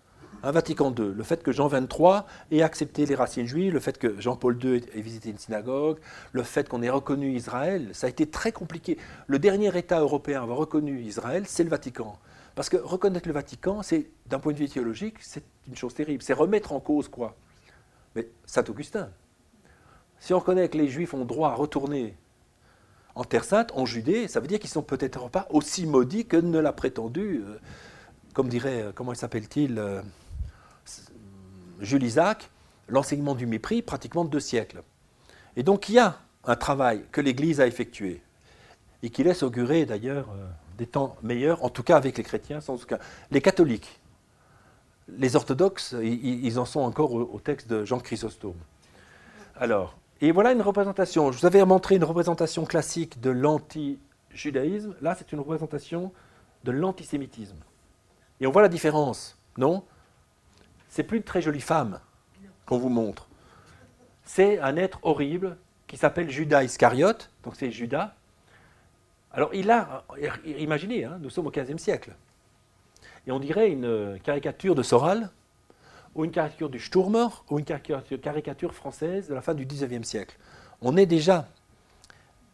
Un 0.44 0.52
Vatican 0.52 0.94
II, 0.94 1.14
le 1.16 1.24
fait 1.24 1.42
que 1.42 1.54
Jean 1.54 1.70
XXIII 1.70 2.24
ait 2.52 2.62
accepté 2.62 3.06
les 3.06 3.16
racines 3.16 3.48
juives, 3.48 3.72
le 3.72 3.80
fait 3.80 3.98
que 3.98 4.20
Jean-Paul 4.20 4.62
II 4.62 4.84
ait 4.94 5.00
visité 5.00 5.30
une 5.30 5.38
synagogue, 5.38 6.00
le 6.34 6.44
fait 6.44 6.68
qu'on 6.68 6.82
ait 6.82 6.90
reconnu 6.90 7.34
Israël, 7.34 7.92
ça 7.94 8.08
a 8.08 8.10
été 8.10 8.26
très 8.26 8.52
compliqué. 8.52 8.98
Le 9.28 9.40
dernier 9.40 9.74
État 9.78 10.02
européen 10.02 10.42
à 10.42 10.44
avoir 10.44 10.58
reconnu 10.58 11.00
Israël, 11.00 11.46
c'est 11.48 11.64
le 11.64 11.70
Vatican. 11.70 12.20
Parce 12.54 12.68
que 12.68 12.76
reconnaître 12.76 13.30
le 13.30 13.34
Vatican, 13.34 13.82
c'est, 13.84 14.10
d'un 14.26 14.40
point 14.40 14.52
de 14.52 14.58
vue 14.58 14.68
théologique, 14.68 15.16
c'est 15.22 15.46
une 15.70 15.78
chose 15.78 15.94
terrible. 15.94 16.24
C'est 16.24 16.34
remettre 16.34 16.74
en 16.74 16.82
cause 16.82 17.08
quoi? 17.08 17.38
Mais 18.18 18.28
Saint-Augustin. 18.46 19.12
Si 20.20 20.34
on 20.34 20.40
reconnaît 20.40 20.68
que 20.68 20.78
les 20.78 20.90
Juifs 20.90 21.14
ont 21.14 21.24
droit 21.24 21.52
à 21.52 21.56
retourner 21.56 22.18
en 23.16 23.24
Terre 23.24 23.44
Sainte, 23.44 23.72
en 23.76 23.86
Judée, 23.86 24.28
ça 24.28 24.40
veut 24.40 24.48
dire 24.48 24.60
qu'ils 24.60 24.70
sont 24.70 24.82
peut-être 24.82 25.30
pas 25.30 25.48
aussi 25.50 25.86
maudits 25.86 26.26
que 26.26 26.38
ne 26.38 26.60
l'a 26.60 26.74
prétendu, 26.74 27.44
euh, 27.46 27.58
comme 28.34 28.48
dirait, 28.48 28.84
euh, 28.84 28.92
comment 28.94 29.14
s'appelle-t-il, 29.14 29.78
euh, 29.78 30.02
Jules 31.82 32.04
Isaac, 32.04 32.50
l'enseignement 32.88 33.36
du 33.36 33.46
mépris, 33.46 33.82
pratiquement 33.82 34.24
de 34.24 34.30
deux 34.30 34.40
siècles. 34.40 34.84
Et 35.56 35.64
donc 35.64 35.90
il 35.90 35.96
y 35.96 36.00
a 36.00 36.20
un 36.46 36.56
travail 36.56 37.04
que 37.12 37.22
l'Église 37.22 37.60
a 37.60 37.68
effectué, 37.68 38.22
et 39.04 39.10
qui 39.10 39.24
laisse 39.24 39.44
augurer 39.44 39.86
d'ailleurs 39.86 40.30
des 40.78 40.86
temps 40.86 41.18
meilleurs, 41.24 41.64
en 41.64 41.70
tout 41.70 41.84
cas 41.84 41.98
avec 41.98 42.18
les 42.18 42.24
chrétiens, 42.24 42.62
sans 42.62 42.82
aucun. 42.82 43.00
Les 43.32 43.42
catholiques, 43.42 44.00
les 45.18 45.36
orthodoxes, 45.36 45.96
ils, 46.02 46.60
en 46.60 46.66
sont 46.66 46.82
encore 46.82 47.14
au 47.14 47.40
texte 47.40 47.68
de 47.68 47.84
Jean 47.84 48.00
Chrysostome. 48.00 48.56
Alors, 49.56 49.98
et 50.22 50.32
voilà 50.32 50.52
une 50.52 50.62
représentation. 50.62 51.32
Je 51.32 51.40
vous 51.40 51.46
avais 51.46 51.64
montré 51.66 51.96
une 51.96 52.04
représentation 52.04 52.66
classique 52.66 53.20
de 53.20 53.32
l'anti-judaïsme. 53.32 54.96
Là, 55.02 55.16
c'est 55.18 55.32
une 55.32 55.40
représentation 55.40 56.14
de 56.64 56.72
l'antisémitisme. 56.72 57.58
Et 58.40 58.48
on 58.48 58.52
voit 58.52 58.62
la 58.62 58.70
différence, 58.70 59.38
non? 59.58 59.84
C'est 60.90 61.04
plus 61.04 61.18
une 61.18 61.24
très 61.24 61.42
jolie 61.42 61.62
femme 61.62 62.00
qu'on 62.66 62.78
vous 62.78 62.90
montre. 62.90 63.28
C'est 64.24 64.60
un 64.60 64.78
être 64.78 65.00
horrible 65.02 65.58
qui 65.88 65.98
s'appelle 65.98 66.30
Judas 66.30 66.64
Iscariote, 66.64 67.32
donc 67.44 67.56
c'est 67.56 67.72
Judas. 67.72 68.14
Alors 69.34 69.54
il 69.54 69.72
a, 69.72 70.04
imaginez, 70.46 71.06
hein, 71.06 71.18
nous 71.20 71.30
sommes 71.30 71.48
au 71.48 71.52
XVe 71.52 71.78
siècle, 71.78 72.14
et 73.26 73.32
on 73.32 73.40
dirait 73.40 73.70
une 73.72 74.20
caricature 74.24 74.76
de 74.76 74.84
Soral, 74.84 75.30
ou 76.16 76.26
une 76.26 76.32
caricature 76.32 76.70
du 76.70 76.80
Sturmer, 76.80 77.28
ou 77.50 77.60
une 77.60 77.66
caricature 77.66 78.74
française 78.74 79.28
de 79.30 79.34
la 79.34 79.42
fin 79.42 79.54
du 79.54 79.66
XIXe 79.66 80.08
siècle. 80.08 80.38
On 80.82 80.98
est 80.98 81.06
déjà, 81.06 81.48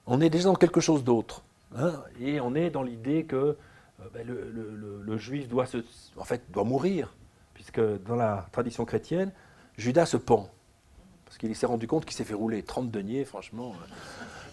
dans 0.05 0.55
quelque 0.55 0.81
chose 0.81 1.03
d'autre. 1.03 1.43
Hein, 1.75 1.93
et 2.19 2.39
on 2.39 2.55
est 2.55 2.69
dans 2.69 2.83
l'idée 2.83 3.25
que 3.25 3.35
euh, 3.35 4.09
ben, 4.13 4.25
le, 4.25 5.17
juif 5.17 5.47
doit, 5.47 5.65
se, 5.65 5.77
en 6.15 6.23
fait, 6.23 6.43
doit 6.51 6.63
mourir, 6.63 7.13
puisque 7.53 7.81
dans 8.05 8.15
la 8.15 8.47
tradition 8.51 8.85
chrétienne, 8.85 9.31
Judas 9.77 10.05
se 10.05 10.17
pend. 10.17 10.49
Parce 11.25 11.37
qu'il 11.37 11.53
s'est 11.55 11.65
rendu 11.65 11.87
compte 11.87 12.05
qu'il 12.05 12.15
s'est 12.15 12.23
fait 12.23 12.33
rouler 12.33 12.63
30 12.63 12.89
deniers, 12.89 13.25
franchement. 13.25 13.73
Euh, 13.75 13.93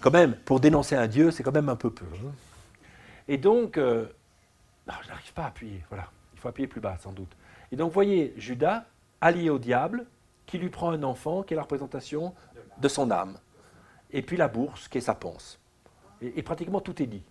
quand 0.00 0.10
même, 0.10 0.34
pour 0.34 0.60
dénoncer 0.60 0.96
un 0.96 1.06
Dieu, 1.06 1.30
c'est 1.30 1.42
quand 1.42 1.52
même 1.52 1.68
un 1.68 1.76
peu 1.76 1.90
peu. 1.90 2.04
Hein. 2.04 2.32
Et 3.28 3.38
donc, 3.38 3.78
euh, 3.78 4.06
je 4.86 5.08
n'arrive 5.08 5.32
pas 5.34 5.44
à 5.44 5.46
appuyer, 5.46 5.82
voilà. 5.88 6.10
Il 6.34 6.40
faut 6.40 6.48
appuyer 6.48 6.66
plus 6.66 6.80
bas, 6.80 6.98
sans 7.02 7.12
doute. 7.12 7.34
Et 7.70 7.76
donc, 7.76 7.92
voyez, 7.92 8.34
Judas, 8.36 8.86
allié 9.24 9.48
au 9.48 9.58
diable, 9.58 10.06
qui 10.44 10.58
lui 10.58 10.68
prend 10.68 10.90
un 10.90 11.02
enfant, 11.02 11.42
qui 11.42 11.54
est 11.54 11.56
la 11.56 11.62
représentation 11.62 12.34
de 12.78 12.88
son 12.88 13.10
âme. 13.10 13.38
Et 14.10 14.20
puis 14.20 14.36
la 14.36 14.48
bourse, 14.48 14.86
qui 14.86 14.98
est 14.98 15.00
sa 15.00 15.14
panse. 15.14 15.58
Et, 16.20 16.42
pratiquement 16.42 16.80
tout 16.80 17.02
est 17.02 17.06
dit. 17.06 17.24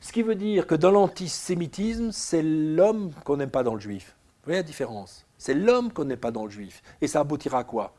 Ce 0.00 0.12
qui 0.12 0.22
veut 0.22 0.34
dire 0.34 0.66
que 0.66 0.74
dans 0.74 0.90
l'antisémitisme, 0.90 2.12
c'est 2.12 2.42
l'homme 2.42 3.12
qu'on 3.24 3.38
n'aime 3.38 3.50
pas 3.50 3.62
dans 3.62 3.74
le 3.74 3.80
juif. 3.80 4.16
Vous 4.40 4.50
voyez 4.50 4.60
la 4.60 4.62
différence? 4.62 5.26
C'est 5.38 5.54
l'homme 5.54 5.92
qu'on 5.92 6.04
n'aime 6.04 6.18
pas 6.18 6.30
dans 6.30 6.44
le 6.44 6.50
juif. 6.50 6.82
Et 7.00 7.08
ça 7.08 7.20
aboutira 7.20 7.60
à 7.60 7.64
quoi? 7.64 7.94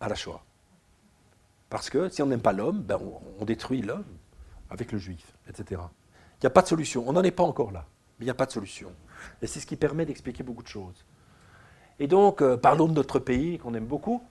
À 0.00 0.08
la 0.08 0.14
Shoah. 0.14 0.42
Parce 1.68 1.90
que 1.90 2.08
si 2.08 2.22
on 2.22 2.26
n'aime 2.26 2.40
pas 2.40 2.52
l'homme, 2.52 2.82
ben 2.82 2.98
on, 3.40 3.44
détruit 3.44 3.82
l'homme 3.82 4.04
avec 4.70 4.92
le 4.92 4.98
juif, 4.98 5.36
etc. 5.48 5.82
Il 6.36 6.44
n'y 6.44 6.46
a 6.46 6.50
pas 6.50 6.62
de 6.62 6.68
solution. 6.68 7.04
On 7.06 7.12
n'en 7.12 7.22
est 7.24 7.32
pas 7.32 7.42
encore 7.42 7.72
là. 7.72 7.84
Mais 8.18 8.24
il 8.24 8.26
n'y 8.26 8.30
a 8.30 8.34
pas 8.34 8.46
de 8.46 8.52
solution. 8.52 8.92
Et 9.42 9.46
c'est 9.48 9.60
ce 9.60 9.66
qui 9.66 9.76
permet 9.76 10.06
d'expliquer 10.06 10.44
beaucoup 10.44 10.62
de 10.62 10.68
choses. 10.68 11.04
Et 12.00 12.06
donc, 12.06 12.42
euh, 12.42 12.56
parlons 12.56 12.86
de 12.86 12.92
notre 12.92 13.18
pays 13.18 13.58
qu'on 13.58 13.74
aime 13.74 13.86
beaucoup. 13.86 14.22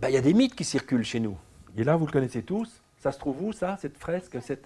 Ben, 0.00 0.08
il 0.08 0.14
y 0.14 0.18
a 0.18 0.20
des 0.20 0.34
mythes 0.34 0.54
qui 0.54 0.64
circulent 0.64 1.04
chez 1.04 1.20
nous. 1.20 1.36
Et 1.76 1.84
là, 1.84 1.96
vous 1.96 2.06
le 2.06 2.12
connaissez 2.12 2.42
tous. 2.42 2.82
Ça 2.98 3.12
se 3.12 3.18
trouve 3.18 3.42
où, 3.42 3.52
ça, 3.52 3.76
cette 3.80 3.98
fresque 3.98 4.38
cette... 4.42 4.64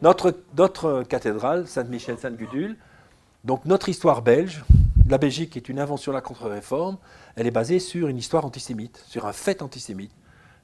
Notre, 0.00 1.02
cathédrale, 1.02 1.66
Sainte-Michel, 1.66 2.18
Sainte-Gudule. 2.18 2.76
Donc, 3.44 3.64
notre 3.64 3.88
histoire 3.88 4.22
belge, 4.22 4.64
la 5.08 5.18
Belgique 5.18 5.56
est 5.56 5.68
une 5.68 5.80
invention 5.80 6.12
de 6.12 6.16
la 6.16 6.20
contre-réforme, 6.20 6.98
elle 7.34 7.46
est 7.46 7.52
basée 7.52 7.78
sur 7.78 8.08
une 8.08 8.16
histoire 8.16 8.44
antisémite, 8.44 9.02
sur 9.06 9.26
un 9.26 9.32
fait 9.32 9.62
antisémite. 9.62 10.12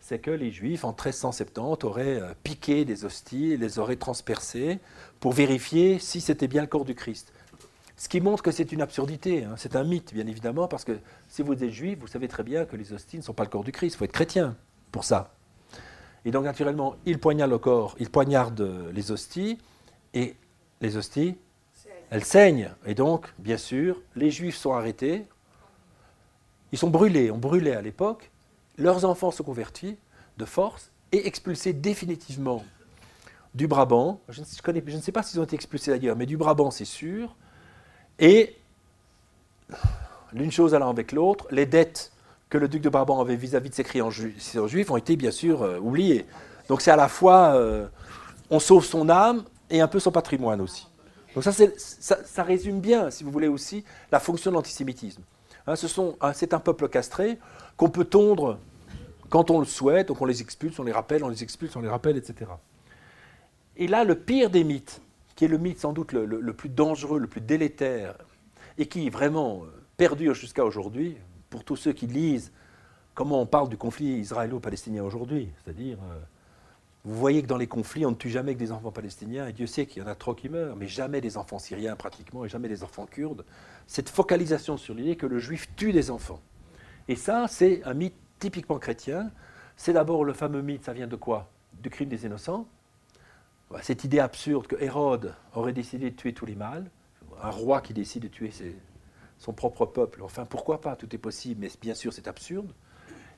C'est 0.01 0.19
que 0.19 0.31
les 0.31 0.53
Juifs, 0.53 0.85
en 0.85 0.91
1370, 0.91 1.85
auraient 1.85 2.21
euh, 2.21 2.35
piqué 2.43 2.85
des 2.85 3.05
hosties 3.05 3.57
les 3.57 3.79
auraient 3.79 3.97
transpercés 3.97 4.79
pour 5.19 5.33
vérifier 5.33 5.99
si 5.99 6.21
c'était 6.21 6.47
bien 6.47 6.61
le 6.61 6.69
corps 6.69 6.85
du 6.85 6.95
Christ. 6.95 7.33
Ce 7.97 8.09
qui 8.09 8.21
montre 8.21 8.43
que 8.43 8.51
c'est 8.51 8.73
une 8.73 8.83
absurdité, 8.83 9.45
hein. 9.45 9.55
c'est 9.57 9.77
un 9.77 9.85
mythe, 9.85 10.13
bien 10.13 10.27
évidemment, 10.27 10.67
parce 10.67 10.85
que 10.85 10.99
si 11.29 11.43
vous 11.43 11.53
êtes 11.53 11.71
juif, 11.71 11.99
vous 12.01 12.09
savez 12.09 12.27
très 12.27 12.43
bien 12.43 12.65
que 12.65 12.77
les 12.77 12.93
hosties 12.93 13.19
ne 13.19 13.23
sont 13.23 13.35
pas 13.35 13.45
le 13.45 13.51
corps 13.51 13.63
du 13.63 13.71
Christ, 13.71 13.95
il 13.95 13.99
faut 13.99 14.05
être 14.05 14.13
chrétien 14.13 14.57
pour 14.91 15.05
ça. 15.05 15.35
Et 16.25 16.31
donc, 16.31 16.45
naturellement, 16.45 16.97
il 17.07 17.21
poignarde 17.21 17.51
le 17.51 17.59
corps, 17.59 17.95
il 18.01 18.11
poignarde 18.11 18.91
les 18.93 19.13
hosties, 19.13 19.59
et 20.13 20.37
les 20.81 20.97
hosties, 20.97 21.37
elles 22.11 22.25
saignent. 22.25 22.71
Et 22.87 22.95
donc, 22.95 23.33
bien 23.39 23.59
sûr, 23.59 24.01
les 24.17 24.31
juifs 24.31 24.57
sont 24.57 24.73
arrêtés, 24.73 25.27
ils 26.73 26.79
sont 26.79 26.91
brûlés, 26.91 27.31
on 27.31 27.39
brûlait 27.39 27.77
à 27.77 27.83
l'époque, 27.83 28.31
leurs 28.77 29.05
enfants 29.05 29.31
sont 29.31 29.45
convertis 29.45 29.97
de 30.39 30.45
force 30.45 30.91
et 31.13 31.27
expulsés 31.27 31.73
définitivement 31.73 32.65
du 33.55 33.69
Brabant. 33.69 34.21
Je 34.29 34.41
ne, 34.41 34.47
connais, 34.63 34.83
je 34.85 34.97
ne 34.97 35.01
sais 35.01 35.13
pas 35.13 35.23
s'ils 35.23 35.39
ont 35.39 35.45
été 35.45 35.55
expulsés 35.55 35.93
d'ailleurs, 35.93 36.17
mais 36.17 36.27
du 36.27 36.37
Brabant, 36.37 36.71
c'est 36.71 36.85
sûr. 36.85 37.37
Et 38.19 38.57
l'une 40.33 40.53
chose 40.53 40.75
allant 40.75 40.91
avec 40.91 41.13
l'autre, 41.13 41.47
les 41.51 41.67
dettes 41.67 42.13
que 42.49 42.59
le 42.59 42.69
duc 42.69 42.83
de 42.83 42.89
Brabant 42.89 43.21
avait 43.21 43.37
vis-à-vis 43.37 43.71
de 43.71 43.75
ses 43.75 43.85
clients 43.85 44.11
juifs 44.11 44.91
ont 44.91 44.97
été 44.97 45.17
bien 45.17 45.31
sûr 45.31 45.63
euh, 45.63 45.79
oubliées. 45.79 46.27
Donc 46.69 46.81
c'est 46.81 46.91
à 46.91 46.97
la 46.97 47.09
fois, 47.09 47.55
euh, 47.55 47.87
on 48.51 48.61
sauve 48.61 48.85
son 48.85 49.09
âme 49.09 49.45
et 49.71 49.81
un 49.81 49.89
peu 49.89 49.99
son 49.99 50.13
patrimoine 50.13 50.61
aussi. 50.61 50.87
Donc 51.35 51.43
ça, 51.43 51.53
ça, 51.53 52.43
résume 52.45 52.81
bien, 52.81 53.11
si 53.11 53.25
vous 53.25 53.33
voulez 53.33 53.49
aussi, 53.49 53.85
la 54.13 54.21
fonction 54.21 54.53
de 54.53 54.57
l'antisémitisme. 54.57 55.23
Hein, 55.67 55.75
c'est 56.33 56.55
un 56.55 56.61
peuple 56.61 56.89
castré 56.89 57.39
qu'on 57.77 57.91
peut 57.91 58.05
tondre 58.05 58.59
quand 59.31 59.51
on 59.51 59.59
le 59.59 59.67
souhaite, 59.67 60.09
donc 60.09 60.23
on 60.23 60.27
les 60.27 60.43
expulse, 60.43 60.79
on 60.79 60.85
les 60.85 60.93
rappelle, 60.93 61.25
on 61.25 61.29
les 61.29 61.43
expulse, 61.43 61.75
on 61.75 61.81
les 61.81 61.89
rappelle, 61.89 62.17
etc. 62.17 62.53
Et 63.77 63.89
là, 63.89 64.05
le 64.05 64.15
pire 64.15 64.49
des 64.49 64.63
mythes, 64.63 65.01
qui 65.37 65.45
est 65.45 65.49
le 65.49 65.59
mythe 65.59 65.79
sans 65.79 65.93
doute 65.93 66.13
le, 66.13 66.53
plus 66.53 66.69
dangereux, 66.69 67.19
le 67.19 67.27
plus 67.27 67.41
délétère, 67.41 68.17
et 68.79 68.87
qui 68.87 69.09
vraiment 69.11 69.63
euh, 69.65 69.69
perdure 69.97 70.35
jusqu'à 70.35 70.65
aujourd'hui, 70.65 71.17
pour 71.51 71.65
tous 71.65 71.77
ceux 71.77 71.93
qui 71.93 72.07
lisent 72.07 72.53
comment 73.15 73.41
on 73.41 73.47
parle 73.47 73.69
du 73.69 73.77
conflit 73.77 74.19
israélo-palestinien 74.19 75.03
aujourd'hui. 75.05 75.49
C'est-à-dire, 75.63 75.99
euh, 76.03 76.19
vous 77.05 77.17
voyez 77.17 77.43
que 77.43 77.47
dans 77.47 77.57
les 77.57 77.67
conflits, 77.67 78.07
on 78.07 78.11
ne 78.11 78.17
tue 78.17 78.31
jamais 78.31 78.55
que 78.55 78.59
des 78.59 78.73
enfants 78.73 78.91
palestiniens, 78.91 79.47
et 79.47 79.53
Dieu 79.53 79.67
sait 79.67 79.87
qu'il 79.87 80.03
y 80.03 80.05
en 80.05 80.09
a 80.09 80.15
trop 80.15 80.35
qui 80.35 80.49
meurent, 80.49 80.77
mais 80.77 80.89
jamais 80.89 81.21
des 81.21 81.37
enfants 81.37 81.59
syriens 81.59 81.97
pratiquement, 81.97 82.45
et 82.45 82.49
jamais 82.49 82.69
des 82.69 82.83
enfants 82.83 83.07
kurdes. 83.07 83.45
Cette 83.87 84.09
focalisation 84.09 84.77
sur 84.77 84.95
l'idée 84.95 85.17
que 85.17 85.27
le 85.27 85.39
juif 85.39 85.69
tue 85.77 85.93
des 85.93 86.11
enfants. 86.11 86.41
Et 87.09 87.17
ça, 87.17 87.47
c'est 87.49 87.85
un 87.85 87.95
mythe 87.95 88.15
typiquement 88.39 88.79
chrétien. 88.79 89.31
C'est 89.77 89.93
d'abord 89.93 90.25
le 90.25 90.33
fameux 90.33 90.63
mythe, 90.63 90.85
ça 90.85 90.93
vient 90.93 91.07
de 91.07 91.17
quoi? 91.17 91.51
Du 91.83 91.91
crime 91.91 92.09
des 92.09 92.25
innocents. 92.25 92.67
Cette 93.83 94.05
idée 94.05 94.21
absurde 94.21 94.67
que 94.67 94.77
Hérode 94.81 95.35
aurait 95.55 95.73
décidé 95.73 96.11
de 96.11 96.17
tuer 96.17 96.33
tous 96.33 96.47
les 96.47 96.55
mâles, 96.55 96.89
un 97.43 97.51
roi 97.51 97.81
qui 97.81 97.93
décide 97.93 98.23
de 98.23 98.29
tuer 98.29 98.51
son 99.39 99.53
propre 99.53 99.85
peuple, 99.85 100.23
enfin 100.23 100.45
pourquoi 100.45 100.81
pas, 100.81 100.97
tout 100.97 101.13
est 101.15 101.19
possible, 101.19 101.61
mais 101.61 101.71
bien 101.81 101.95
sûr 101.95 102.13
c'est 102.13 102.29
absurde. 102.29 102.71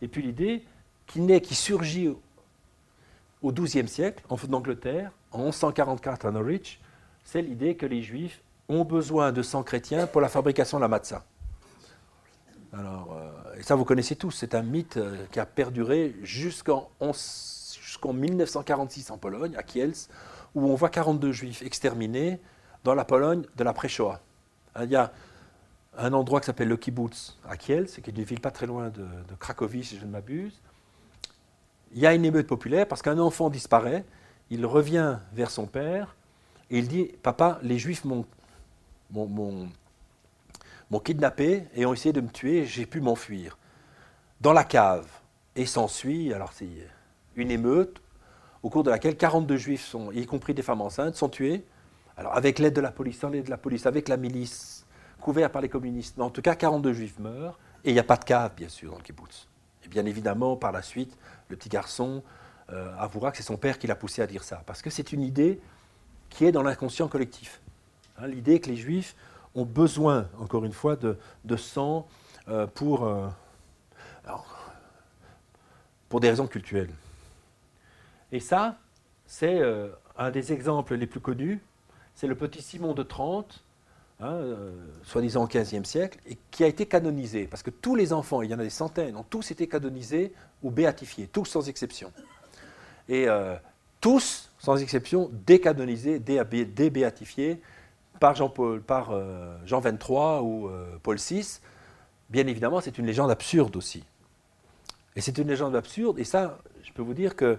Et 0.03 0.09
puis 0.09 0.22
l'idée 0.22 0.64
qui 1.07 1.20
naît, 1.20 1.41
qui 1.41 1.55
surgit 1.55 2.14
au 3.43 3.53
XIIe 3.53 3.89
siècle, 3.89 4.22
en 4.29 4.37
Angleterre, 4.53 5.11
en 5.33 5.45
1144 5.45 6.27
à 6.27 6.31
Norwich, 6.31 6.81
c'est 7.24 7.43
l'idée 7.43 7.77
que 7.77 7.87
les 7.87 8.03
juifs 8.03 8.43
ont 8.68 8.85
besoin 8.85 9.33
de 9.33 9.43
sang 9.43 9.62
chrétien 9.62 10.07
pour 10.07 10.20
la 10.20 10.29
fabrication 10.29 10.79
de 10.79 10.83
la 10.83 10.89
matzah. 10.89 11.24
Alors, 12.72 13.16
euh, 13.16 13.59
et 13.59 13.62
ça 13.62 13.74
vous 13.74 13.85
connaissez 13.85 14.16
tous, 14.16 14.33
c'est 14.33 14.55
un 14.55 14.62
mythe 14.62 14.97
euh, 14.97 15.24
qui 15.33 15.41
a 15.41 15.47
perduré 15.47 16.14
jusqu'en 16.22 16.91
11 17.01 17.56
jusqu'en 17.97 18.13
1946 18.13 19.11
en 19.11 19.17
Pologne, 19.17 19.57
à 19.57 19.63
Kielce, 19.63 20.11
où 20.55 20.69
on 20.69 20.75
voit 20.75 20.91
42 20.91 21.33
juifs 21.33 21.63
exterminés 21.63 22.39
dans 22.85 22.95
la 22.95 23.07
Pologne 23.07 23.45
de 23.57 23.65
la 23.65 23.75
shoah 23.89 24.21
Il 24.83 24.91
y 24.91 24.97
a 24.97 25.13
un 25.97 26.13
endroit 26.13 26.41
qui 26.41 26.47
s'appelle 26.47 26.69
le 26.69 26.77
kibbutz 26.77 27.39
à 27.49 27.57
Kielce, 27.57 28.01
qui 28.03 28.11
est 28.11 28.17
une 28.17 28.23
ville 28.23 28.41
pas 28.41 28.51
très 28.51 28.67
loin 28.67 28.91
de, 28.91 29.07
Cracovie, 29.41 29.83
si 29.83 29.97
je 29.99 30.05
ne 30.05 30.11
m'abuse. 30.11 30.61
Il 31.93 32.01
y 32.01 32.07
a 32.07 32.13
une 32.13 32.27
émeute 32.27 32.47
populaire 32.47 32.87
parce 32.87 33.01
qu'un 33.01 33.19
enfant 33.19 33.49
disparaît, 33.49 34.05
il 34.51 34.67
revient 34.67 35.19
vers 35.33 35.51
son 35.51 35.67
père 35.67 36.15
Et 36.71 36.79
il 36.79 36.89
dit, 36.89 37.07
papa, 37.23 37.59
les 37.63 37.79
juifs 37.79 38.05
m'ont, 38.05 38.27
kidnappé 41.03 41.67
et 41.75 41.87
ont 41.87 41.95
essayé 41.95 42.13
de 42.13 42.21
me 42.21 42.29
tuer, 42.29 42.67
j'ai 42.67 42.85
pu 42.85 43.01
m'enfuir. 43.01 43.57
Dans 44.43 44.53
la 44.53 44.65
cave. 44.65 45.09
Et 45.55 45.65
s'ensuit, 45.65 46.35
alors 46.35 46.53
c'est 46.53 46.69
une 47.37 47.51
émeute, 47.51 48.01
au 48.62 48.70
cours 48.70 48.82
de 48.82 48.91
laquelle 48.91 49.16
42 49.16 49.57
juifs, 49.57 49.84
sont, 49.84 50.11
y 50.11 50.26
compris 50.26 50.55
des 50.55 50.62
femmes 50.62 50.80
enceintes, 50.80 51.14
sont 51.14 51.28
tués. 51.28 51.64
Alors 52.16 52.34
avec 52.37 52.59
l'aide 52.59 52.74
de 52.74 52.80
la 52.80 52.91
police, 52.91 53.18
sans 53.20 53.28
l'aide 53.28 53.45
de 53.45 53.51
la 53.51 53.59
police, 53.59 53.87
avec 53.87 54.09
la 54.09 54.16
milice, 54.16 54.87
couverts 55.20 55.51
par 55.51 55.62
les 55.62 55.68
communistes. 55.68 56.16
Mais 56.16 56.24
en 56.24 56.30
tout 56.30 56.43
cas, 56.43 56.55
42 56.55 56.93
juifs 56.93 57.18
meurent. 57.18 57.59
Et 57.84 57.91
il 57.91 57.93
n'y 57.93 58.01
a 58.01 58.05
pas 58.05 58.16
de 58.16 58.24
cave, 58.24 58.53
bien 58.57 58.68
sûr, 58.68 58.91
dans 58.91 58.97
le 58.97 59.03
kibbutz. 59.03 59.49
Et 59.84 59.89
bien 59.89 60.05
évidemment, 60.07 60.57
par 60.57 60.72
la 60.72 60.82
suite, 60.82 61.16
le 61.49 61.57
petit 61.57 61.68
garçon 61.68 62.22
euh, 62.72 62.93
avouera 62.99 63.30
que 63.30 63.37
c'est 63.37 63.45
son 63.45 63.57
père 63.57 63.78
qui 63.78 63.87
l'a 63.87 63.95
poussé 63.95 64.22
à 64.22 64.26
dire 64.26 64.43
ça. 64.43 64.62
Parce 64.66 64.82
que 64.82 64.91
c'est 64.91 65.12
une 65.12 65.22
idée 65.22 65.61
qui 66.30 66.45
est 66.45 66.53
dans 66.53 66.62
l'inconscient 66.62 67.07
collectif. 67.07 67.61
Hein, 68.18 68.26
l'idée 68.26 68.61
que 68.61 68.68
les 68.68 68.76
juifs 68.76 69.14
ont 69.55 69.64
besoin, 69.64 70.28
encore 70.41 70.64
une 70.64 70.72
fois, 70.72 70.97
de, 70.97 71.16
sang 71.57 72.09
euh, 72.49 72.66
euh, 72.82 73.26
pour 76.09 76.20
des 76.20 76.28
raisons 76.28 76.47
culturelles. 76.47 76.91
Et 78.33 78.41
ça, 78.41 78.79
c'est 79.27 79.61
un 80.16 80.31
des 80.31 80.53
exemples 80.53 80.95
les 80.95 81.07
plus 81.07 81.20
connus. 81.20 81.61
C'est 82.14 82.27
le 82.27 82.35
petit 82.35 82.62
Simon 82.62 82.95
de 82.95 83.03
Trente, 83.03 83.64
Hein, 84.18 84.33
euh, 84.33 84.70
soi-disant 85.03 85.45
au 85.45 85.47
XVe 85.47 85.85
siècle, 85.85 86.18
qui 86.51 86.64
a 86.64 86.66
été 86.66 86.87
canonisé, 86.87 87.47
parce 87.47 87.62
que 87.62 87.68
tous 87.68 87.95
les 87.95 88.14
enfants, 88.14 88.41
il 88.41 88.51
y 88.51 88.55
en 88.55 88.59
a 88.59 88.62
des 88.62 88.70
centaines, 88.70 89.14
ont 89.14 89.27
tous 89.29 89.51
été 89.51 89.66
canonisés 89.66 90.33
ou 90.62 90.70
béatifiés, 90.70 91.27
tous 91.27 91.45
sans 91.45 91.68
exception. 91.68 92.11
Et 93.11 93.29
euh, 93.29 93.57
tous, 94.01 94.51
sans 94.59 94.81
exception, 94.81 95.31
décanonisés, 95.47 96.18
débéatifiés 96.18 97.61
par 98.18 98.35
Jean-Paul, 98.35 98.81
par 98.81 99.11
euh, 99.11 99.55
Jean 99.66 99.81
23 99.81 100.43
ou 100.43 100.70
Paul 101.03 101.18
VI. 101.18 101.61
Bien 102.31 102.47
évidemment, 102.47 102.81
c'est 102.81 102.97
une 102.97 103.05
légende 103.05 103.31
absurde 103.31 103.77
aussi. 103.77 104.03
Et 105.14 105.20
c'est 105.20 105.37
une 105.37 105.49
légende 105.49 105.77
absurde, 105.77 106.18
et 106.18 106.24
ça, 106.24 106.59
je 106.85 106.93
peux 106.93 107.03
vous 107.03 107.14
dire 107.14 107.37
que 107.37 107.59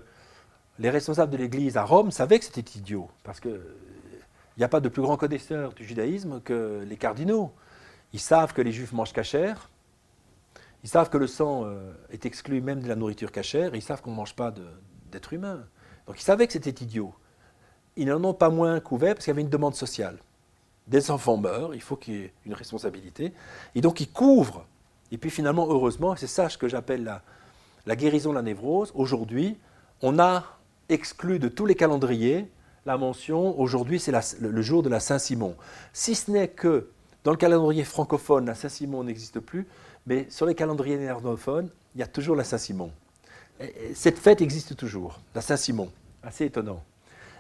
les 0.79 0.89
responsables 0.89 1.31
de 1.31 1.37
l'Église 1.37 1.77
à 1.77 1.83
Rome 1.83 2.11
savaient 2.11 2.39
que 2.39 2.45
c'était 2.45 2.77
idiot, 2.77 3.09
parce 3.23 3.39
que 3.39 3.61
il 4.57 4.61
n'y 4.61 4.63
a 4.63 4.69
pas 4.69 4.79
de 4.79 4.89
plus 4.89 5.03
grand 5.03 5.17
connaisseur 5.17 5.73
du 5.73 5.85
judaïsme 5.85 6.41
que 6.41 6.83
les 6.87 6.97
cardinaux. 6.97 7.51
Ils 8.11 8.19
savent 8.19 8.53
que 8.53 8.61
les 8.63 8.71
juifs 8.71 8.91
mangent 8.91 9.13
cachère, 9.13 9.69
ils 10.83 10.89
savent 10.89 11.09
que 11.09 11.17
le 11.17 11.27
sang 11.27 11.65
euh, 11.65 11.93
est 12.09 12.25
exclu 12.25 12.59
même 12.61 12.81
de 12.81 12.87
la 12.87 12.95
nourriture 12.95 13.31
cachère, 13.31 13.75
ils 13.75 13.83
savent 13.83 14.01
qu'on 14.01 14.11
ne 14.11 14.15
mange 14.15 14.35
pas 14.35 14.51
d'êtres 15.11 15.33
humains. 15.33 15.63
Donc 16.07 16.19
ils 16.19 16.23
savaient 16.23 16.47
que 16.47 16.53
c'était 16.53 16.83
idiot. 16.83 17.13
Ils 17.97 18.07
n'en 18.07 18.23
ont 18.23 18.33
pas 18.33 18.49
moins 18.49 18.79
couvert 18.79 19.13
parce 19.13 19.25
qu'il 19.25 19.31
y 19.31 19.35
avait 19.35 19.41
une 19.41 19.49
demande 19.49 19.75
sociale. 19.75 20.17
Des 20.87 21.11
enfants 21.11 21.37
meurent, 21.37 21.75
il 21.75 21.81
faut 21.81 21.95
qu'il 21.95 22.13
y 22.15 22.17
ait 22.23 22.33
une 22.45 22.53
responsabilité. 22.53 23.33
Et 23.75 23.81
donc 23.81 23.99
ils 23.99 24.09
couvrent. 24.09 24.65
Et 25.11 25.17
puis 25.17 25.29
finalement, 25.29 25.67
heureusement, 25.69 26.15
c'est 26.15 26.27
ça 26.27 26.49
ce 26.49 26.57
que 26.57 26.67
j'appelle 26.67 27.03
la, 27.03 27.21
la 27.85 27.95
guérison 27.95 28.31
de 28.31 28.35
la 28.35 28.41
névrose, 28.41 28.91
aujourd'hui, 28.95 29.57
on 30.01 30.17
a 30.19 30.56
exclu 30.89 31.39
de 31.39 31.47
tous 31.47 31.65
les 31.65 31.75
calendriers 31.75 32.47
la 32.85 32.97
mention, 32.97 33.59
aujourd'hui 33.59 33.99
c'est 33.99 34.13
le 34.39 34.61
jour 34.61 34.81
de 34.81 34.89
la 34.89 35.01
Saint-Simon. 35.01 35.55
Si 35.91 36.15
ce 36.15 36.31
n'est 36.31 36.47
que 36.47 36.89
dans 37.25 37.31
le 37.31 37.37
calendrier 37.37 37.83
francophone, 37.83 38.45
la 38.45 38.55
Saint-Simon 38.55 39.03
n'existe 39.03 39.41
plus, 39.41 39.67
mais 40.05 40.25
sur 40.29 40.45
les 40.45 40.55
calendriers 40.55 40.97
néerlandophones, 40.97 41.69
il 41.93 41.99
y 41.99 42.03
a 42.03 42.07
toujours 42.07 42.37
la 42.37 42.45
Saint-Simon. 42.45 42.89
Cette 43.93 44.17
fête 44.17 44.41
existe 44.41 44.77
toujours, 44.77 45.19
la 45.35 45.41
Saint-Simon. 45.41 45.91
Assez 46.23 46.45
étonnant. 46.45 46.81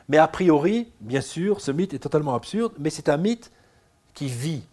Mais 0.09 0.17
a 0.17 0.27
priori, 0.27 0.91
bien 0.99 1.21
sûr, 1.21 1.61
ce 1.61 1.71
mythe 1.71 1.93
est 1.93 1.99
totalement 1.99 2.35
absurde, 2.35 2.73
mais 2.77 2.89
c'est 2.89 3.07
un 3.07 3.17
mythe 3.17 3.51
qui 4.13 4.27
vit. 4.27 4.63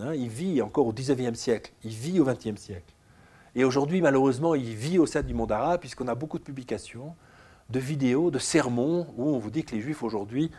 Hein. 0.00 0.14
il 0.14 0.28
vit 0.28 0.62
encore 0.62 0.86
au 0.86 0.92
XIXe 0.92 1.36
siècle, 1.36 1.72
il 1.82 1.90
vit 1.90 2.20
au 2.20 2.24
XXe 2.24 2.60
siècle. 2.60 2.92
Et 3.56 3.64
aujourd'hui, 3.64 4.00
malheureusement, 4.00 4.54
il 4.54 4.76
vit 4.76 4.98
au 5.00 5.06
sein 5.06 5.22
du 5.22 5.34
monde 5.34 5.50
arabe, 5.50 5.80
puisqu'on 5.80 6.06
a 6.06 6.14
beaucoup 6.14 6.38
de 6.38 6.44
publications 6.44 7.16
de 7.70 7.78
vidéos, 7.78 8.30
de 8.30 8.38
sermons, 8.38 9.06
où 9.16 9.28
on 9.28 9.38
vous 9.38 9.50
dit 9.50 9.64
que 9.64 9.74
les 9.74 9.80
juifs 9.80 10.02
aujourd'hui 10.02 10.50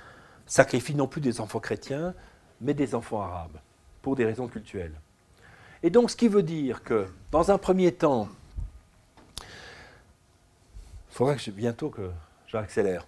sacrifient 0.45 0.95
non 0.95 1.07
plus 1.07 1.21
des 1.21 1.41
enfants 1.41 1.59
chrétiens, 1.59 2.13
mais 2.59 2.73
des 2.73 2.95
enfants 2.95 3.21
arabes, 3.21 3.59
pour 4.01 4.15
des 4.15 4.25
raisons 4.25 4.47
culturelles. 4.47 4.99
Et 5.83 5.89
donc 5.89 6.11
ce 6.11 6.15
qui 6.15 6.27
veut 6.27 6.43
dire 6.43 6.83
que, 6.83 7.07
dans 7.31 7.51
un 7.51 7.57
premier 7.57 7.91
temps, 7.91 8.29
il 9.41 11.15
faudra 11.15 11.35
que 11.35 11.41
je, 11.41 11.51
bientôt 11.51 11.89
que 11.89 12.09
j'accélère. 12.47 13.05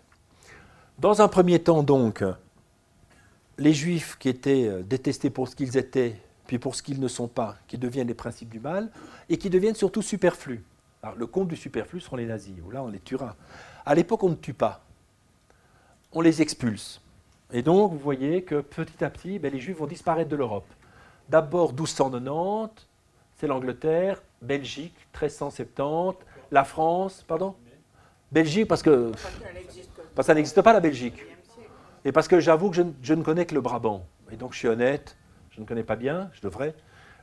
Dans 0.99 1.21
un 1.21 1.27
premier 1.27 1.59
temps, 1.59 1.83
donc, 1.83 2.23
les 3.57 3.73
juifs 3.73 4.17
qui 4.19 4.29
étaient 4.29 4.67
euh, 4.67 4.83
détestés 4.83 5.29
pour 5.29 5.47
ce 5.47 5.55
qu'ils 5.55 5.77
étaient, 5.77 6.15
puis 6.47 6.59
pour 6.59 6.75
ce 6.75 6.83
qu'ils 6.83 6.99
ne 6.99 7.07
sont 7.07 7.27
pas, 7.27 7.55
qui 7.67 7.77
deviennent 7.77 8.07
les 8.07 8.13
principes 8.13 8.49
du 8.49 8.59
mal, 8.59 8.91
et 9.29 9.37
qui 9.37 9.49
deviennent 9.49 9.75
surtout 9.75 10.01
superflus. 10.01 10.63
Alors, 11.01 11.15
le 11.15 11.27
compte 11.27 11.47
du 11.47 11.55
superflu 11.55 11.99
seront 11.99 12.17
les 12.17 12.25
nazis, 12.25 12.55
où 12.65 12.71
là 12.71 12.83
on 12.83 12.87
les 12.87 12.99
tuera. 12.99 13.35
À 13.85 13.95
l'époque, 13.95 14.23
on 14.23 14.29
ne 14.29 14.35
tue 14.35 14.53
pas. 14.53 14.81
On 16.13 16.21
les 16.21 16.41
expulse. 16.41 17.01
Et 17.51 17.61
donc, 17.61 17.91
vous 17.91 17.99
voyez 17.99 18.43
que 18.43 18.61
petit 18.61 19.03
à 19.03 19.09
petit, 19.09 19.39
ben, 19.39 19.51
les 19.51 19.59
Juifs 19.59 19.77
vont 19.77 19.87
disparaître 19.87 20.29
de 20.29 20.35
l'Europe. 20.35 20.67
D'abord 21.29 21.69
1290, 21.69 22.87
c'est 23.35 23.47
l'Angleterre, 23.47 24.21
Belgique, 24.41 24.95
1370, 25.13 26.17
la 26.51 26.63
France, 26.63 27.23
pardon? 27.27 27.55
Belgique, 28.31 28.67
parce 28.67 28.81
que, 28.81 29.11
parce 30.15 30.27
ça 30.27 30.33
n'existe 30.33 30.61
pas 30.61 30.73
la 30.73 30.79
Belgique. 30.79 31.23
Et 32.05 32.11
parce 32.11 32.27
que 32.27 32.39
j'avoue 32.39 32.69
que 32.69 32.75
je, 32.75 32.83
je, 33.01 33.13
ne 33.13 33.23
connais 33.23 33.45
que 33.45 33.53
le 33.53 33.61
Brabant. 33.61 34.05
Et 34.31 34.35
donc 34.35 34.53
je 34.53 34.59
suis 34.59 34.67
honnête, 34.67 35.15
je 35.51 35.61
ne 35.61 35.65
connais 35.65 35.83
pas 35.83 35.95
bien, 35.95 36.29
je 36.33 36.41
devrais. 36.41 36.73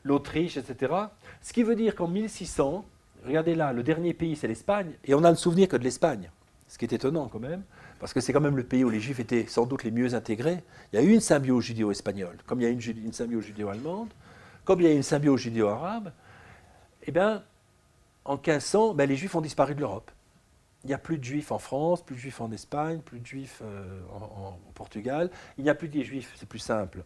L'Autriche, 0.05 0.57
etc. 0.57 0.95
Ce 1.43 1.53
qui 1.53 1.63
veut 1.63 1.75
dire 1.75 1.95
qu'en 1.95 2.07
1600, 2.07 2.85
regardez 3.27 3.55
là, 3.55 3.73
le 3.73 3.83
dernier 3.83 4.15
pays 4.15 4.37
c'est 4.37 4.49
l'Espagne, 4.49 4.93
et 5.05 5.15
on 5.15 5.25
a 5.25 5.31
le 5.31 5.37
souvenir 5.37 5.69
que 5.69 5.77
de 5.77 5.85
l'Espagne 5.85 6.31
ce 6.71 6.79
qui 6.79 6.85
est 6.85 6.93
étonnant 6.93 7.27
quand 7.27 7.41
même, 7.41 7.65
parce 7.99 8.15
que 8.15 8.21
c'est 8.21 8.33
quand 8.33 8.41
même 8.41 8.57
le 8.57 8.63
pays 8.63 8.85
où 8.85 8.91
les 8.91 9.01
juifs 9.01 9.19
étaient 9.19 9.45
sans 9.49 9.67
doute 9.67 9.83
les 9.83 9.91
mieux 9.91 10.15
intégrés. 10.15 10.63
Il 10.93 11.01
y 11.01 11.03
a 11.03 11.03
eu 11.03 11.13
une 11.13 11.21
symbiose 11.21 11.65
judéo-espagnole, 11.65 12.39
comme 12.47 12.61
il 12.61 12.63
y 12.63 12.67
a 12.67 12.71
une, 12.71 12.81
une 13.05 13.13
symbiose 13.13 13.45
judéo-allemande, 13.45 14.09
comme 14.65 14.81
il 14.81 14.85
y 14.85 14.87
a 14.87 14.93
eu 14.93 14.97
une 14.97 15.03
symbiose 15.03 15.41
judéo-arabe. 15.41 16.13
Eh 17.03 17.11
bien, 17.11 17.43
en 18.25 18.35
1500, 18.35 18.95
ben, 18.95 19.09
les 19.09 19.17
juifs 19.17 19.35
ont 19.35 19.41
disparu 19.41 19.75
de 19.75 19.81
l'Europe. 19.81 20.13
Il 20.85 20.87
n'y 20.87 20.95
a 20.95 20.99
plus 20.99 21.19
de 21.19 21.25
juifs 21.25 21.51
en 21.51 21.59
France, 21.59 22.05
plus 22.05 22.15
de 22.15 22.21
juifs 22.21 22.41
en 22.41 22.53
Espagne, 22.53 23.01
plus 23.01 23.19
de 23.19 23.27
juifs 23.27 23.63
euh, 23.65 24.01
en, 24.13 24.57
Portugal. 24.75 25.29
Il 25.59 25.65
n'y 25.65 25.71
a 25.71 25.75
plus 25.75 25.89
de 25.89 26.01
juifs, 26.05 26.33
c'est 26.37 26.49
plus 26.49 26.61
simple, 26.61 27.03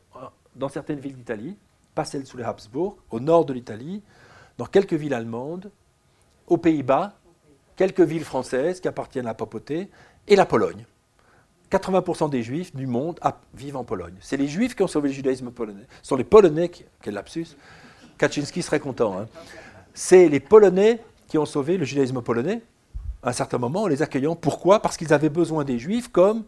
dans 0.55 0.69
certaines 0.69 1.01
villes 1.01 1.17
d'Italie, 1.17 1.57
pas 1.95 2.05
celles 2.05 2.27
sous 2.27 2.37
les 2.37 2.45
Habsbourg, 2.45 2.99
au 3.11 3.19
nord 3.19 3.47
de 3.47 3.55
l'Italie, 3.55 4.03
dans 4.59 4.67
quelques 4.67 4.93
villes 4.93 5.15
allemandes, 5.15 5.73
aux 6.49 6.59
Pays-Bas, 6.59 7.17
quelques 7.77 8.01
villes 8.01 8.25
françaises 8.25 8.81
qui 8.81 8.89
appartiennent 8.89 9.27
à 9.27 9.31
la 9.31 9.35
papauté 9.35 9.89
et 10.29 10.37
la 10.37 10.47
Pologne. 10.47 10.85
80% 11.71 12.31
des 12.31 12.43
juifs 12.43 12.75
du 12.75 12.87
monde 12.87 13.19
vivent 13.55 13.77
en 13.77 13.85
Pologne. 13.85 14.15
C'est 14.21 14.37
les 14.37 14.47
juifs 14.47 14.75
qui 14.77 14.83
ont 14.83 14.89
sauvé 14.89 15.09
le 15.09 15.15
judaïsme 15.15 15.51
polonais. 15.51 15.87
Ce 16.03 16.09
sont 16.09 16.17
les 16.17 16.25
Polonais 16.25 16.69
qui. 16.69 16.85
Quel 17.03 17.15
lapsus 17.15 17.57
Kaczynski 18.19 18.63
serait 18.63 18.81
content. 18.81 19.19
Hein. 19.19 19.27
C'est 19.93 20.29
les 20.29 20.41
Polonais 20.41 21.01
qui 21.27 21.39
ont 21.39 21.47
sauvé 21.47 21.77
le 21.77 21.85
judaïsme 21.85 22.23
polonais 22.23 22.63
à 23.23 23.31
un 23.31 23.33
certain 23.33 23.59
moment 23.59 23.83
en 23.83 23.87
les 23.87 24.03
accueillant. 24.03 24.37
Pourquoi? 24.37 24.81
Parce 24.81 24.97
qu'ils 24.97 25.13
avaient 25.13 25.31
besoin 25.31 25.65
des 25.65 25.79
juifs 25.79 26.09
comme, 26.09 26.45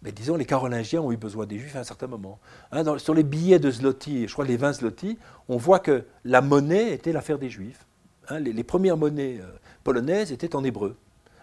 ben, 0.00 0.12
disons, 0.12 0.36
les 0.36 0.46
Carolingiens 0.46 1.02
ont 1.02 1.12
eu 1.12 1.16
besoin 1.16 1.44
des 1.44 1.58
juifs 1.58 1.76
à 1.76 1.80
un 1.80 1.84
certain 1.84 2.06
moment. 2.06 2.38
Hein, 2.70 2.98
sur 2.98 3.12
les 3.12 3.24
billets 3.24 3.58
de 3.58 3.70
zloty, 3.70 4.26
je 4.26 4.32
crois 4.32 4.44
les 4.46 4.56
20 4.56 4.74
zloty, 4.74 5.18
on 5.48 5.56
voit 5.56 5.80
que 5.80 6.04
la 6.24 6.40
monnaie 6.40 6.92
était 6.92 7.12
l'affaire 7.12 7.38
des 7.38 7.50
juifs. 7.50 7.84
Hein, 8.28 8.38
les, 8.38 8.64
premières 8.64 8.96
monnaies 8.96 9.40
euh, 9.40 9.50
polonaises 9.82 10.32
étaient 10.32 10.54
en 10.56 10.64
hébreu, 10.64 10.96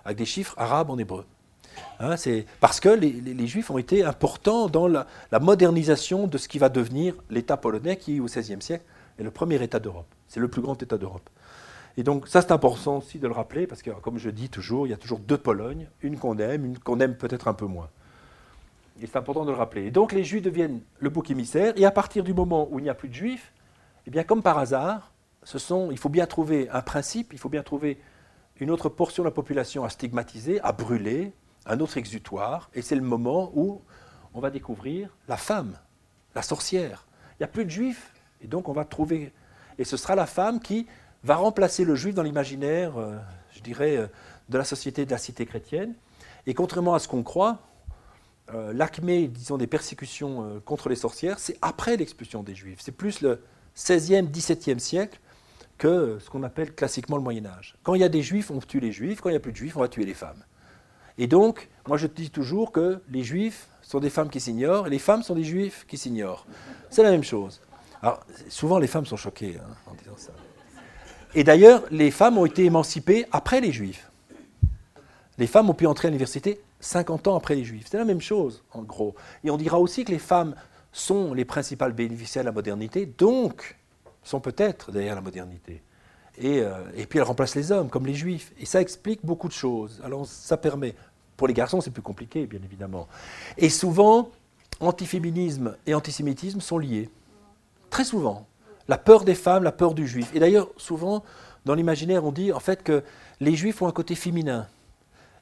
avec 0.06 0.18
des 0.18 0.26
chiffres 0.26 0.54
arabes 0.58 0.90
en 0.90 0.98
hébreu. 0.98 1.26
Hein, 2.00 2.18
c'est 2.18 2.46
parce 2.60 2.80
que 2.80 2.90
les, 2.90 3.48
Juifs 3.48 3.70
ont 3.70 3.78
été 3.78 4.04
importants 4.04 4.68
dans 4.68 4.88
la, 4.88 5.06
modernisation 5.40 6.28
de 6.28 6.38
ce 6.38 6.48
qui 6.48 6.60
va 6.60 6.70
devenir 6.70 7.16
l'État 7.30 7.58
polonais, 7.58 7.98
qui 7.98 8.20
au 8.20 8.26
XVIe 8.26 8.62
siècle 8.62 8.86
est 9.18 9.24
le 9.24 9.32
premier 9.32 9.62
État 9.62 9.80
d'Europe. 9.80 10.08
C'est 10.28 10.40
le 10.40 10.48
plus 10.48 10.62
grand 10.62 10.82
État 10.82 10.98
d'Europe. 10.98 11.30
Et 11.98 12.04
donc 12.04 12.28
ça 12.28 12.42
c'est 12.42 12.52
important 12.52 12.98
aussi 12.98 13.20
de 13.20 13.28
le 13.28 13.34
rappeler, 13.34 13.68
parce 13.68 13.82
que 13.82 13.92
comme 13.92 14.18
je 14.18 14.30
dis 14.30 14.50
toujours, 14.50 14.88
il 14.88 14.92
y 14.92 14.94
a 14.94 14.98
toujours 14.98 15.20
deux 15.20 15.38
Polognes, 15.38 15.88
une 16.02 16.18
qu'on 16.18 16.38
aime, 16.38 16.66
une 16.66 16.80
qu'on 16.80 17.00
aime 17.00 17.16
peut-être 17.16 17.48
un 17.48 17.54
peu 17.54 17.66
moins. 17.66 17.90
Et 19.02 19.08
c'est 19.08 19.18
important 19.18 19.46
de 19.46 19.52
le 19.52 19.58
rappeler. 19.58 19.86
Et 19.86 19.92
donc 19.92 20.12
les 20.12 20.24
Juifs 20.24 20.44
deviennent 20.44 20.82
le 21.00 21.10
bouc 21.10 21.30
émissaire, 21.32 21.74
et 21.76 21.86
à 21.86 21.92
partir 21.92 22.24
du 22.24 22.34
moment 22.34 22.68
où 22.72 22.80
il 22.80 22.84
n'y 22.84 22.90
a 22.90 22.94
plus 22.94 23.10
de 23.10 23.14
Juifs, 23.14 23.54
eh 24.08 24.12
bien 24.12 24.24
comme 24.24 24.42
par 24.42 24.58
hasard, 24.58 25.12
ce 25.44 25.58
sont, 25.58 25.90
il 25.92 25.98
faut 25.98 26.10
bien 26.10 26.26
trouver 26.26 26.70
un 26.70 26.82
principe, 26.82 27.34
il 27.34 27.40
faut 27.40 27.50
bien 27.50 27.64
trouver 27.64 28.00
une 28.60 28.72
autre 28.72 28.90
portion 28.90 29.24
de 29.24 29.28
la 29.28 29.34
population 29.34 29.84
à 29.84 29.90
stigmatiser, 29.90 30.60
à 30.62 30.72
brûler, 30.72 31.34
un 31.66 31.80
autre 31.80 31.98
exutoire, 31.98 32.70
et 32.74 32.82
c'est 32.82 32.96
le 32.96 33.02
moment 33.02 33.52
où 33.54 33.82
on 34.34 34.40
va 34.40 34.50
découvrir 34.50 35.16
la 35.28 35.38
femme, 35.38 35.78
la 36.36 36.42
sorcière. 36.42 37.06
Il 37.34 37.44
n'y 37.44 37.46
a 37.46 37.48
plus 37.48 37.66
de 37.66 37.70
juifs, 37.70 38.14
et 38.42 38.48
donc 38.48 38.68
on 38.70 38.74
va 38.74 38.86
trouver, 38.86 39.34
et 39.78 39.84
ce 39.84 39.98
sera 39.98 40.16
la 40.16 40.26
femme 40.26 40.60
qui 40.60 40.88
va 41.24 41.36
remplacer 41.36 41.84
le 41.86 41.96
juif 41.96 42.16
dans 42.16 42.24
l'imaginaire, 42.24 42.98
euh, 42.98 43.18
je 43.54 43.62
dirais, 43.62 43.98
euh, 43.98 44.08
de 44.50 44.58
la 44.58 44.64
société 44.64 45.06
de 45.06 45.12
la 45.12 45.18
cité 45.18 45.46
chrétienne. 45.46 45.94
Et 46.46 46.54
contrairement 46.54 46.94
à 46.94 47.00
ce 47.00 47.08
qu'on 47.08 47.24
croit, 47.24 47.60
euh, 48.54 48.74
l'acmé, 48.74 49.28
disons, 49.28 49.58
des 49.58 49.68
persécutions 49.68 50.62
contre 50.66 50.90
les 50.90 50.96
sorcières, 50.96 51.40
c'est 51.40 51.58
après 51.62 51.98
l'expulsion 51.98 52.42
des 52.42 52.56
Juifs. 52.56 52.80
C'est 52.82 52.94
plus 52.94 53.22
le 53.22 53.44
16e, 53.76 54.32
17e 54.32 54.80
siècle 54.80 55.20
que 55.80 56.20
ce 56.20 56.30
qu'on 56.30 56.44
appelle 56.44 56.76
classiquement 56.76 57.18
le 57.18 57.24
Moyen 57.24 57.48
Âge. 57.48 57.76
Quand 57.82 57.96
il 57.96 58.02
y 58.02 58.04
a 58.04 58.10
des 58.10 58.22
Juifs, 58.22 58.52
on 58.52 58.60
tue 58.60 58.80
les 58.80 58.92
Juifs. 58.92 59.22
Quand 59.22 59.30
il 59.30 59.34
n'y 59.34 59.38
a 59.38 59.40
plus 59.40 59.54
de 59.54 59.58
Juifs, 59.58 59.76
on 59.76 59.80
va 59.80 59.88
tuer 59.88 60.06
les 60.06 60.14
femmes. 60.14 60.44
Et 61.18 61.26
donc, 61.26 61.70
moi 61.88 61.98
je 61.98 62.06
dis 62.06 62.30
toujours 62.30 62.72
que 62.72 63.02
les 63.10 63.24
Juifs 63.24 63.68
sont 63.82 64.00
des 64.00 64.10
femmes 64.10 64.30
qui 64.30 64.40
s'ignorent 64.40 64.88
et 64.88 64.90
les 64.92 65.00
femmes 65.00 65.24
sont 65.24 65.36
des 65.36 65.44
Juifs 65.44 65.86
qui 65.88 65.98
s'ignorent. 65.98 66.46
C'est 66.92 67.02
la 67.02 67.12
même 67.12 67.24
chose. 67.24 67.62
Alors, 68.02 68.20
souvent 68.50 68.78
les 68.78 68.88
femmes 68.88 69.06
sont 69.06 69.18
choquées 69.18 69.58
hein, 69.60 69.76
en 69.88 69.96
disant 69.96 70.16
ça. 70.16 70.32
Et 71.34 71.44
d'ailleurs, 71.44 71.84
les 71.92 72.12
femmes 72.12 72.38
ont 72.38 72.46
été 72.46 72.66
émancipées 72.66 73.26
après 73.32 73.62
les 73.62 73.72
Juifs. 73.72 74.10
Les 75.38 75.48
femmes 75.48 75.70
ont 75.70 75.74
pu 75.74 75.88
entrer 75.88 76.08
à 76.08 76.12
l'université 76.12 76.62
50 76.82 77.28
ans 77.28 77.36
après 77.36 77.56
les 77.56 77.64
Juifs. 77.64 77.88
C'est 77.90 77.98
la 77.98 78.06
même 78.06 78.22
chose, 78.22 78.64
en 78.72 78.82
gros. 78.82 79.16
Et 79.44 79.50
on 79.50 79.58
dira 79.58 79.80
aussi 79.80 80.06
que 80.06 80.12
les 80.12 80.20
femmes 80.20 80.56
sont 80.92 81.34
les 81.34 81.46
principales 81.46 81.94
bénéficiaires 81.94 82.44
de 82.44 82.50
la 82.50 82.54
modernité, 82.54 83.06
donc 83.06 83.79
sont 84.30 84.40
peut-être 84.40 84.92
derrière 84.92 85.16
la 85.16 85.22
modernité. 85.22 85.82
Et, 86.38 86.62
euh, 86.62 86.84
puis 87.10 87.20
elles 87.20 87.26
remplacent 87.26 87.56
les 87.56 87.72
hommes, 87.72 87.90
comme 87.90 88.06
les 88.06 88.14
juifs. 88.14 88.54
Et 88.60 88.66
ça 88.66 88.80
explique 88.80 89.26
beaucoup 89.26 89.48
de 89.48 89.54
choses. 89.54 90.02
Alors 90.04 90.26
ça 90.26 90.58
permet. 90.58 90.96
Pour 91.36 91.48
les 91.48 91.54
garçons, 91.54 91.82
c'est 91.82 91.92
plus 91.92 92.02
compliqué, 92.02 92.46
bien 92.46 92.60
évidemment. 92.64 93.08
Et 93.58 93.70
souvent, 93.70 94.30
antiféminisme 94.80 95.76
et 95.88 95.94
antisémitisme 95.94 96.62
sont 96.62 96.78
liés. 96.78 97.10
Très 97.90 98.04
souvent. 98.04 98.46
La 98.88 98.98
peur 98.98 99.24
des 99.24 99.36
femmes, 99.36 99.64
la 99.64 99.72
peur 99.72 99.94
du 99.94 100.08
juif. 100.08 100.32
Et 100.34 100.40
d'ailleurs, 100.40 100.70
souvent, 100.78 101.24
dans 101.66 101.76
l'imaginaire, 101.76 102.24
on 102.24 102.32
dit 102.32 102.52
en 102.52 102.60
fait 102.60 102.84
que 102.84 103.04
les 103.40 103.56
juifs 103.56 103.82
ont 103.82 103.88
un 103.88 103.92
côté 103.92 104.16
féminin. 104.16 104.68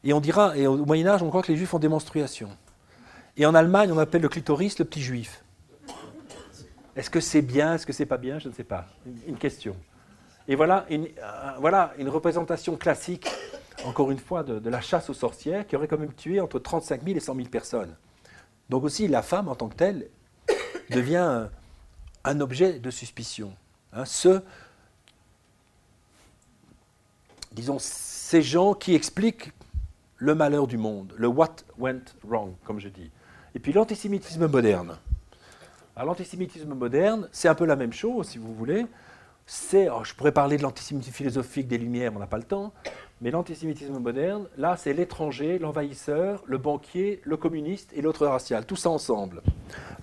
Et 0.04 0.14
on 0.14 0.22
dira, 0.22 0.56
et 0.56 0.68
au 0.68 0.86
Moyen 0.86 1.08
Âge, 1.08 1.24
on 1.24 1.30
croit 1.30 1.42
que 1.42 1.52
les 1.52 1.58
juifs 1.58 1.74
ont 1.74 1.80
des. 1.80 1.90
Et 3.36 3.46
en 3.46 3.56
Allemagne, 3.56 3.92
on 3.92 3.98
appelle 3.98 4.22
le 4.22 4.30
clitoris 4.30 4.80
le 4.80 4.86
petit 4.86 5.02
juif. 5.02 5.44
Est-ce 6.98 7.12
que 7.12 7.20
c'est 7.20 7.44
bien, 7.44 7.76
est-ce 7.76 7.86
que 7.86 7.94
c'est 7.94 8.08
pas 8.08 8.18
bien 8.18 8.40
Je 8.40 8.50
ne 8.50 8.54
sais 8.54 8.64
pas. 8.64 8.88
Une, 9.28 9.38
question. 9.38 9.76
Et 10.48 10.56
voilà 10.56 10.88
une, 10.90 11.06
euh, 11.06 11.52
voilà 11.60 11.94
une 12.00 12.10
représentation 12.10 12.76
classique, 12.76 13.30
encore 13.86 14.10
une 14.10 14.18
fois, 14.18 14.42
de, 14.42 14.68
la 14.68 14.82
chasse 14.82 15.08
aux 15.12 15.14
sorcières 15.14 15.68
qui 15.68 15.76
aurait 15.76 15.88
quand 15.88 16.00
même 16.00 16.14
tué 16.14 16.42
entre 16.42 16.58
35 16.58 17.04
000 17.04 17.16
et 17.16 17.20
100 17.20 17.36
000 17.36 17.48
personnes. 17.50 17.96
Donc 18.70 18.84
aussi, 18.84 19.08
la 19.08 19.22
femme 19.22 19.48
en 19.48 19.54
tant 19.54 19.70
que 19.70 19.76
telle 19.76 20.08
devient 20.90 21.48
un, 22.24 22.42
objet 22.42 22.80
de 22.80 22.90
suspicion. 22.90 23.54
Hein. 23.94 24.06
ce, 24.06 24.42
disons, 27.52 27.78
ces 27.80 28.42
gens 28.42 28.74
qui 28.74 28.96
expliquent 28.96 29.54
le 30.16 30.34
malheur 30.34 30.66
du 30.66 30.78
monde, 30.78 31.14
le 31.16 31.28
what 31.28 31.58
went 31.78 32.16
wrong, 32.24 32.54
comme 32.64 32.80
je 32.80 32.90
dis. 32.90 33.12
Et 33.54 33.60
puis 33.60 33.72
l'antisémitisme 33.72 34.48
moderne. 34.48 34.98
Alors 35.98 36.10
l'antisémitisme 36.10 36.76
moderne, 36.76 37.28
c'est 37.32 37.48
un 37.48 37.56
peu 37.56 37.66
la 37.66 37.76
même 37.76 37.92
chose, 37.92 38.28
si 38.28 38.38
vous 38.38 38.54
voulez. 38.54 38.86
Oh, 39.74 40.04
je 40.04 40.14
pourrais 40.14 40.32
parler 40.32 40.58
de 40.58 40.62
l'antisémitisme 40.62 41.16
philosophique 41.16 41.68
des 41.68 41.80
Lumières, 41.80 42.12
on 42.16 42.20
n'a 42.20 42.28
pas 42.28 42.38
le 42.38 42.44
temps. 42.44 42.72
Mais 43.20 43.32
l'antisémitisme 43.32 43.98
moderne, 43.98 44.48
là, 44.58 44.78
c'est 44.78 44.94
l'étranger, 44.94 45.58
l'envahisseur, 45.58 46.44
le 46.46 46.60
banquier, 46.60 47.20
le 47.24 47.36
communiste 47.36 47.94
et 47.96 48.04
l'autre 48.04 48.28
racial, 48.28 48.64
tout 48.68 48.76
ça 48.76 48.92
ensemble. 48.92 49.42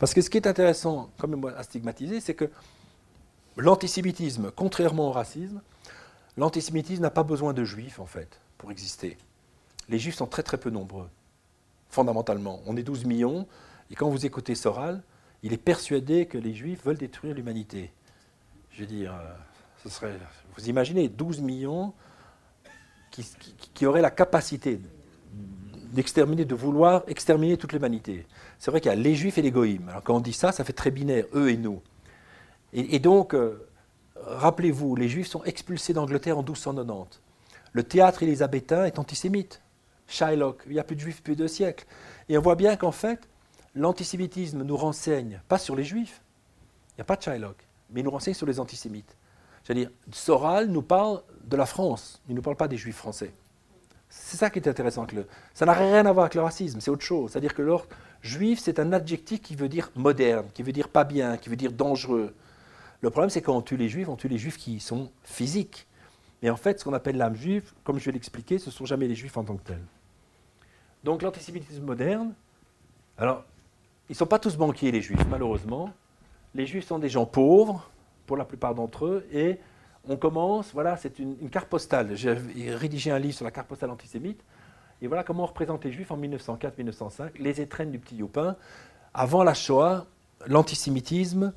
Parce 0.01 0.15
que 0.15 0.21
ce 0.21 0.31
qui 0.31 0.37
est 0.37 0.49
intéressant, 0.49 1.11
quand 1.17 1.29
même 1.29 1.45
à 1.57 1.63
stigmatiser, 1.63 2.19
c'est 2.19 2.35
que 2.35 2.51
l'antisémitisme, 3.57 4.51
contrairement 4.51 5.11
au 5.11 5.13
racisme, 5.13 5.63
l'antisémitisme 6.37 7.03
n'a 7.03 7.11
pas 7.11 7.23
besoin 7.23 7.53
de 7.53 7.63
juifs, 7.63 8.01
en 8.01 8.07
fait, 8.07 8.41
pour 8.59 8.73
exister. 8.73 9.17
Les 9.89 10.01
juifs 10.01 10.17
sont 10.17 10.27
très 10.27 10.43
très 10.43 10.59
peu 10.59 10.71
nombreux, 10.71 11.09
fondamentalement. 11.89 12.63
On 12.67 12.77
est 12.77 12.83
12 12.83 13.05
millions, 13.05 13.47
et 13.93 13.95
quand 13.95 14.11
vous 14.11 14.27
écoutez 14.27 14.57
Soral, 14.57 15.01
il 15.45 15.53
est 15.53 15.59
persuadé 15.59 16.25
que 16.25 16.39
les 16.39 16.55
Juifs 16.55 16.83
veulent 16.85 16.97
détruire 16.97 17.35
l'humanité. 17.35 17.93
Je 18.71 18.81
veux 18.81 18.87
dire, 18.87 19.13
euh, 19.13 19.35
ce 19.83 19.91
serait, 19.91 20.19
vous 20.57 20.69
imaginez 20.71 21.09
12 21.09 21.43
millions 21.43 21.93
qui, 23.11 23.87
auraient 23.87 24.01
la 24.01 24.11
capacité 24.11 24.81
d'exterminer, 25.93 26.47
de 26.47 26.55
vouloir 26.55 27.05
exterminer 27.07 27.59
toute 27.59 27.73
l'humanité. 27.73 28.27
C'est 28.59 28.71
vrai 28.71 28.81
qu'il 28.81 28.89
y 28.89 28.93
a 28.93 28.97
les 28.97 29.15
Juifs 29.15 29.37
et 29.37 29.43
les 29.43 29.51
Goïms. 29.51 29.89
Alors 29.91 30.03
quand 30.03 30.17
on 30.17 30.21
dit 30.21 30.33
ça, 30.33 30.51
ça 30.51 30.65
fait 30.65 30.73
très 30.73 30.91
binaire, 30.91 31.27
eux 31.35 31.51
et 31.51 31.59
nous. 31.59 31.83
Et, 32.73 32.99
donc, 32.99 33.35
euh, 33.35 33.69
rappelez-vous, 34.17 34.97
les 34.97 35.09
Juifs 35.09 35.29
sont 35.29 35.45
expulsés 35.45 35.93
d'Angleterre 35.93 36.39
en 36.39 36.43
1290. 36.43 37.21
Le 37.73 37.83
théâtre 37.85 38.25
élisabétain 38.25 38.87
est 38.87 38.99
antisémite. 38.99 39.61
Shylock, 40.09 40.63
il 40.67 40.73
n'y 40.73 40.81
a 40.81 40.85
plus 40.85 40.97
de 40.97 41.01
Juifs 41.01 41.19
depuis 41.19 41.37
deux 41.37 41.47
siècles. 41.47 41.85
Et 42.29 42.37
on 42.37 42.41
voit 42.41 42.57
bien 42.57 42.75
qu'en 42.77 42.91
fait, 42.91 43.29
l'antisémitisme 43.75 44.63
nous 44.63 44.77
renseigne, 44.77 45.41
pas 45.49 45.59
sur 45.59 45.77
les 45.77 45.85
juifs, 45.85 46.23
il 46.93 46.99
n'y 46.99 47.03
a 47.03 47.05
pas 47.05 47.17
de 47.17 47.23
Shylock, 47.23 47.57
mais 47.91 48.01
il 48.01 48.05
nous 48.05 48.11
renseigne 48.11 48.35
sur 48.35 48.47
les 48.47 48.61
antisémites. 48.61 49.17
C'est-à-dire, 49.63 49.91
Soral 50.13 50.69
nous 50.69 50.83
parle 50.83 51.23
de 51.45 51.57
la 51.57 51.67
France, 51.67 52.21
il 52.29 52.33
ne 52.33 52.37
nous 52.37 52.43
parle 52.43 52.57
pas 52.57 52.69
des 52.69 52.77
juifs 52.77 52.97
français. 52.97 53.33
C'est 54.09 54.37
ça 54.37 54.51
qui 54.51 54.61
est 54.61 54.69
intéressant. 54.69 55.07
le, 55.13 55.27
ça 55.55 55.67
n'a 55.67 55.73
rien 55.73 56.07
à 56.07 56.13
voir 56.13 56.25
avec 56.25 56.35
le 56.35 56.43
racisme, 56.43 56.81
c'est 56.81 56.91
autre 56.91 57.05
chose. 57.05 57.33
C'est-à-dire 57.33 57.55
que 57.55 57.63
l'ordre 57.63 57.89
juif, 58.23 58.61
c'est 58.61 58.79
un 58.79 58.93
adjectif 58.93 59.41
qui 59.41 59.57
veut 59.57 59.69
dire 59.69 59.91
moderne, 59.97 60.47
qui 60.55 60.63
veut 60.63 60.73
dire 60.73 60.89
pas 60.89 61.05
bien, 61.05 61.37
qui 61.37 61.49
veut 61.49 61.57
dire 61.57 61.73
dangereux. 61.73 62.35
Le 63.01 63.11
problème, 63.11 63.31
c'est 63.31 63.43
quand 63.43 63.57
on 63.57 63.63
tue 63.63 63.77
les 63.77 63.89
juifs, 63.89 64.09
on 64.09 64.17
tue 64.17 64.29
les 64.29 64.39
juifs 64.39 64.57
qui 64.57 64.79
sont 64.79 65.11
physiques. 65.25 65.89
Mais 66.43 66.51
en 66.51 66.57
fait, 66.57 66.79
ce 66.79 66.85
qu'on 66.85 66.93
appelle 66.93 67.17
l'âme 67.17 67.35
juive, 67.35 67.73
comme 67.83 67.99
je 67.99 68.05
vais 68.05 68.13
l'expliquer, 68.13 68.59
ce 68.59 68.67
ne 68.67 68.71
sont 68.71 68.87
jamais 68.87 69.09
les 69.09 69.15
juifs 69.15 69.37
en 69.37 69.45
tant 69.45 69.57
que 69.57 69.63
tels. 69.63 69.85
Donc 71.03 71.23
l'antisémitisme 71.23 71.85
moderne, 71.85 72.35
alors 73.19 73.45
ils 74.09 74.13
ne 74.13 74.17
sont 74.17 74.27
pas 74.27 74.39
tous 74.39 74.57
banquiers, 74.57 74.91
les 74.91 75.01
juifs, 75.01 75.27
malheureusement. 75.31 75.91
Les 76.55 76.67
juifs 76.67 76.87
sont 76.87 76.99
des 76.99 77.09
gens 77.09 77.27
pauvres, 77.27 77.91
pour 78.27 78.37
la 78.37 78.45
plupart 78.45 78.75
d'entre 78.75 79.07
eux, 79.07 79.27
et 79.33 79.59
on 80.09 80.17
commence, 80.17 80.73
voilà, 80.73 80.97
c'est 80.97 81.19
une, 81.19 81.51
carte 81.51 81.69
postale. 81.69 82.15
J'ai 82.15 82.33
rédigé 82.75 83.11
un 83.11 83.19
livre 83.19 83.35
sur 83.35 83.45
la 83.45 83.51
carte 83.51 83.69
postale 83.69 83.91
antisémite, 83.91 84.43
et 85.03 85.07
voilà 85.07 85.25
comment 85.25 85.45
on 85.45 85.47
représente 85.47 85.85
les 85.85 85.93
juifs 85.93 86.11
en 86.11 86.19
1904-1905, 86.19 87.31
les 87.39 87.61
étrennes 87.61 87.91
du 87.91 87.99
petit 87.99 88.17
Youpin. 88.17 88.57
Avant 89.13 89.45
la 89.45 89.55
Shoah, 89.55 90.07
l'antisémitisme 90.47 91.53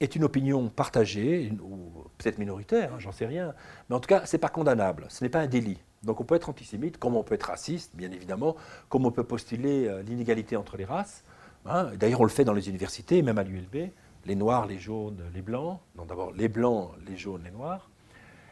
est 0.00 0.16
une 0.16 0.24
opinion 0.24 0.68
partagée, 0.68 1.52
ou 1.62 2.04
peut-être 2.18 2.38
minoritaire, 2.38 2.94
hein, 2.94 2.98
j'en 2.98 3.12
sais 3.12 3.26
rien, 3.26 3.54
mais 3.88 3.96
en 3.96 4.00
tout 4.00 4.08
cas, 4.08 4.24
ce 4.24 4.36
n'est 4.36 4.40
pas 4.40 4.48
condamnable, 4.48 5.06
ce 5.08 5.24
n'est 5.24 5.30
pas 5.30 5.40
un 5.40 5.46
délit. 5.46 5.78
Donc 6.02 6.20
on 6.20 6.24
peut 6.24 6.34
être 6.34 6.48
antisémite, 6.48 6.96
comme 6.96 7.16
on 7.16 7.22
peut 7.22 7.34
être 7.34 7.44
raciste, 7.44 7.94
bien 7.94 8.10
évidemment, 8.10 8.56
comme 8.88 9.04
on 9.04 9.10
peut 9.10 9.24
postuler 9.24 9.86
euh, 9.86 10.02
l'inégalité 10.02 10.56
entre 10.56 10.78
les 10.78 10.86
races. 10.86 11.24
Hein, 11.66 11.90
d'ailleurs, 11.96 12.20
on 12.20 12.24
le 12.24 12.30
fait 12.30 12.44
dans 12.44 12.52
les 12.52 12.68
universités, 12.68 13.22
même 13.22 13.38
à 13.38 13.42
l'ULB, 13.42 13.90
les 14.26 14.34
noirs, 14.34 14.66
les 14.66 14.78
jaunes, 14.78 15.22
les 15.34 15.42
blancs. 15.42 15.78
Non, 15.96 16.04
d'abord 16.04 16.32
les 16.32 16.48
blancs, 16.48 16.92
les 17.06 17.16
jaunes, 17.16 17.42
les 17.44 17.50
noirs. 17.50 17.90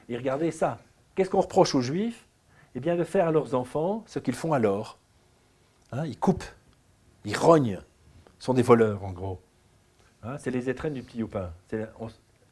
Et 0.08 0.16
regardez 0.16 0.50
ça. 0.50 0.78
Qu'est-ce 1.14 1.30
qu'on 1.30 1.40
reproche 1.40 1.74
aux 1.74 1.80
juifs? 1.80 2.26
Eh 2.74 2.80
bien, 2.80 2.96
de 2.96 3.04
faire 3.04 3.28
à 3.28 3.32
leurs 3.32 3.54
enfants 3.54 4.04
ce 4.06 4.18
qu'ils 4.18 4.34
font 4.34 4.52
alors. 4.52 4.98
Hein, 5.92 6.04
ils 6.06 6.18
coupent, 6.18 6.44
ils 7.24 7.36
rognent. 7.36 7.80
Ce 8.38 8.44
sont 8.46 8.54
des 8.54 8.62
voleurs, 8.62 9.02
en 9.04 9.12
gros. 9.12 9.40
Hein, 10.22 10.36
c'est 10.38 10.50
les 10.50 10.68
étrennes 10.68 10.94
du 10.94 11.02
petit 11.02 11.18
youpin. 11.18 11.52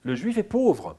Le 0.02 0.14
juif 0.14 0.38
est 0.38 0.42
pauvre. 0.42 0.96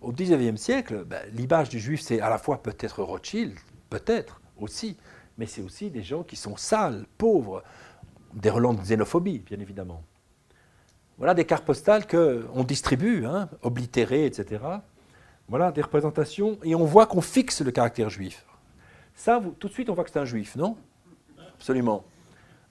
Au 0.00 0.12
XIXe 0.12 0.60
siècle, 0.60 1.04
ben, 1.04 1.22
l'image 1.32 1.70
du 1.70 1.80
juif, 1.80 2.02
c'est 2.02 2.20
à 2.20 2.28
la 2.28 2.38
fois 2.38 2.62
peut-être 2.62 3.02
Rothschild, 3.02 3.56
peut-être 3.88 4.40
aussi, 4.58 4.98
mais 5.38 5.46
c'est 5.46 5.62
aussi 5.62 5.90
des 5.90 6.02
gens 6.02 6.22
qui 6.22 6.36
sont 6.36 6.56
sales, 6.56 7.06
pauvres 7.16 7.62
des 8.34 8.50
relents 8.50 8.74
de 8.74 8.80
xénophobie, 8.80 9.38
bien 9.38 9.58
évidemment. 9.60 10.02
Voilà 11.18 11.34
des 11.34 11.44
cartes 11.44 11.64
postales 11.64 12.06
qu'on 12.06 12.64
distribue, 12.64 13.24
hein, 13.24 13.48
oblitérées, 13.62 14.26
etc. 14.26 14.62
Voilà 15.48 15.70
des 15.72 15.82
représentations, 15.82 16.58
et 16.62 16.74
on 16.74 16.84
voit 16.84 17.06
qu'on 17.06 17.20
fixe 17.20 17.60
le 17.60 17.70
caractère 17.70 18.10
juif. 18.10 18.44
Ça, 19.14 19.40
tout 19.60 19.68
de 19.68 19.72
suite, 19.72 19.88
on 19.90 19.94
voit 19.94 20.04
que 20.04 20.10
c'est 20.10 20.18
un 20.18 20.24
juif, 20.24 20.56
non? 20.56 20.76
Absolument. 21.54 22.04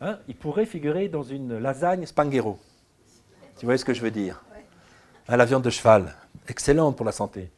Hein, 0.02 0.20
il 0.28 0.36
pourrait 0.36 0.66
figurer 0.66 1.08
dans 1.08 1.24
une 1.24 1.58
lasagne 1.58 2.06
spanghero. 2.06 2.60
Tu 3.58 3.66
vois 3.66 3.78
ce 3.78 3.86
que 3.86 3.94
je 3.94 4.02
veux 4.02 4.12
dire? 4.12 4.44
Hein, 5.30 5.38
La 5.38 5.46
viande 5.46 5.64
de 5.64 5.70
cheval, 5.70 6.14
excellente 6.50 6.98
pour 6.98 7.06
la 7.06 7.14
santé. 7.14 7.50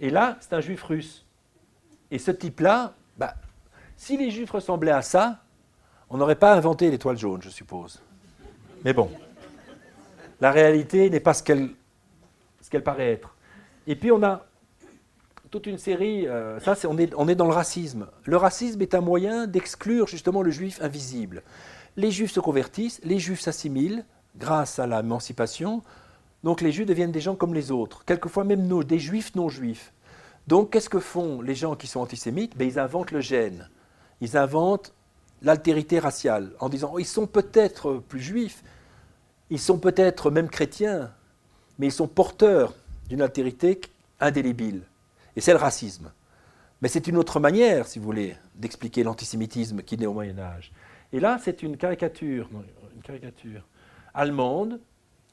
Et 0.00 0.10
là, 0.10 0.36
c'est 0.40 0.54
un 0.54 0.60
juif 0.60 0.82
russe. 0.82 1.24
Et 2.10 2.18
ce 2.18 2.32
type-là, 2.32 2.94
bah, 3.16 3.34
si 3.96 4.16
les 4.16 4.30
juifs 4.30 4.50
ressemblaient 4.50 4.90
à 4.90 5.02
ça, 5.02 5.44
on 6.10 6.16
n'aurait 6.16 6.36
pas 6.36 6.54
inventé 6.54 6.90
l'étoile 6.90 7.18
jaune, 7.18 7.42
je 7.42 7.50
suppose. 7.50 8.00
Mais 8.84 8.92
bon, 8.92 9.10
la 10.40 10.50
réalité 10.50 11.10
n'est 11.10 11.20
pas 11.20 11.34
ce 11.34 11.42
qu'elle 11.42 11.74
paraît 12.84 13.12
être. 13.12 13.34
Et 13.86 13.96
puis 13.96 14.12
on 14.12 14.22
a 14.22 14.46
toute 15.50 15.66
une 15.66 15.78
série, 15.78 16.26
euh, 16.26 16.60
ça 16.60 16.74
c'est, 16.74 16.86
on, 16.86 16.98
est, 16.98 17.34
dans 17.34 17.46
le 17.46 17.52
racisme. 17.52 18.08
Le 18.24 18.36
racisme 18.36 18.82
est 18.82 18.94
un 18.94 19.00
moyen 19.00 19.46
d'exclure 19.46 20.06
justement 20.06 20.42
le 20.42 20.50
juif 20.50 20.80
invisible. 20.82 21.42
Les 21.96 22.10
juifs 22.10 22.32
se 22.32 22.40
convertissent, 22.40 23.00
les 23.04 23.18
juifs 23.18 23.40
s'assimilent 23.40 24.04
grâce 24.36 24.78
à 24.78 24.86
l'émancipation, 24.86 25.82
donc 26.44 26.60
les 26.60 26.72
juifs 26.72 26.86
deviennent 26.86 27.12
des 27.12 27.20
gens 27.20 27.36
comme 27.36 27.54
les 27.54 27.70
autres, 27.70 28.04
quelquefois 28.04 28.44
même 28.44 28.84
des 28.84 28.98
juifs 28.98 29.34
non 29.34 29.48
juifs. 29.48 29.92
Donc 30.46 30.70
qu'est-ce 30.70 30.90
que 30.90 31.00
font 31.00 31.40
les 31.40 31.54
gens 31.54 31.74
qui 31.74 31.86
sont 31.86 32.00
antisémites? 32.00 32.56
Ben, 32.56 32.68
Ils 32.68 32.78
inventent 32.78 33.10
le 33.12 33.20
gène. 33.20 33.68
Ils 34.20 34.36
inventent 34.36 34.94
l'altérité 35.46 36.00
raciale 36.00 36.50
en 36.58 36.68
disant 36.68 36.90
oh, 36.92 36.98
ils 36.98 37.06
sont 37.06 37.28
peut-être 37.28 38.02
plus 38.08 38.20
juifs, 38.20 38.64
ils 39.48 39.60
sont 39.60 39.78
peut-être 39.78 40.30
même 40.32 40.48
chrétiens, 40.48 41.12
mais 41.78 41.86
ils 41.86 41.92
sont 41.92 42.08
porteurs 42.08 42.74
d'une 43.08 43.22
altérité 43.22 43.80
indélébile. 44.18 44.82
Et 45.36 45.40
c'est 45.40 45.52
le 45.52 45.58
racisme. 45.58 46.10
Mais 46.82 46.88
c'est 46.88 47.06
une 47.06 47.16
autre 47.16 47.38
manière, 47.38 47.86
si 47.86 48.00
vous 48.00 48.04
voulez, 48.04 48.36
d'expliquer 48.56 49.04
l'antisémitisme 49.04 49.82
qui 49.82 49.96
naît 49.96 50.06
au 50.06 50.14
Moyen 50.14 50.36
Âge. 50.38 50.72
Et 51.12 51.20
là, 51.20 51.38
c'est 51.40 51.62
une 51.62 51.76
caricature, 51.76 52.50
une 52.94 53.02
caricature 53.02 53.62
allemande 54.14 54.80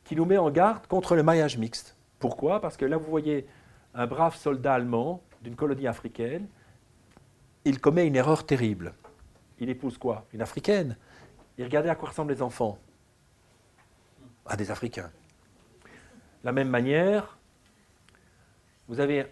qui 0.03 0.15
nous 0.15 0.25
met 0.25 0.37
en 0.37 0.51
garde 0.51 0.85
contre 0.85 1.15
le 1.15 1.23
mariage 1.23 1.57
mixte. 1.57 1.95
Pourquoi? 2.19 2.61
Parce 2.61 2.77
que 2.77 2.85
là, 2.85 2.97
vous 2.97 3.09
voyez 3.09 3.47
un 3.95 4.05
brave 4.05 4.35
soldat 4.35 4.75
allemand 4.75 5.23
d'une 5.41 5.55
colonie 5.55 5.87
africaine, 5.87 6.47
il 7.65 7.79
commet 7.79 8.05
une 8.05 8.15
erreur 8.15 8.45
terrible. 8.45 8.93
Il 9.63 9.69
épouse 9.69 9.97
quoi? 9.97 10.25
Une 10.33 10.41
africaine? 10.41 10.97
Et 11.57 11.63
regardez 11.63 11.87
à 11.87 11.95
quoi 11.95 12.09
ressemblent 12.09 12.33
les 12.33 12.41
enfants? 12.41 12.77
À 14.45 14.57
des 14.57 14.71
Africains. 14.71 15.09
De 15.85 16.47
la 16.47 16.51
même 16.51 16.67
manière, 16.67 17.37
vous 18.89 18.99
avez 18.99 19.25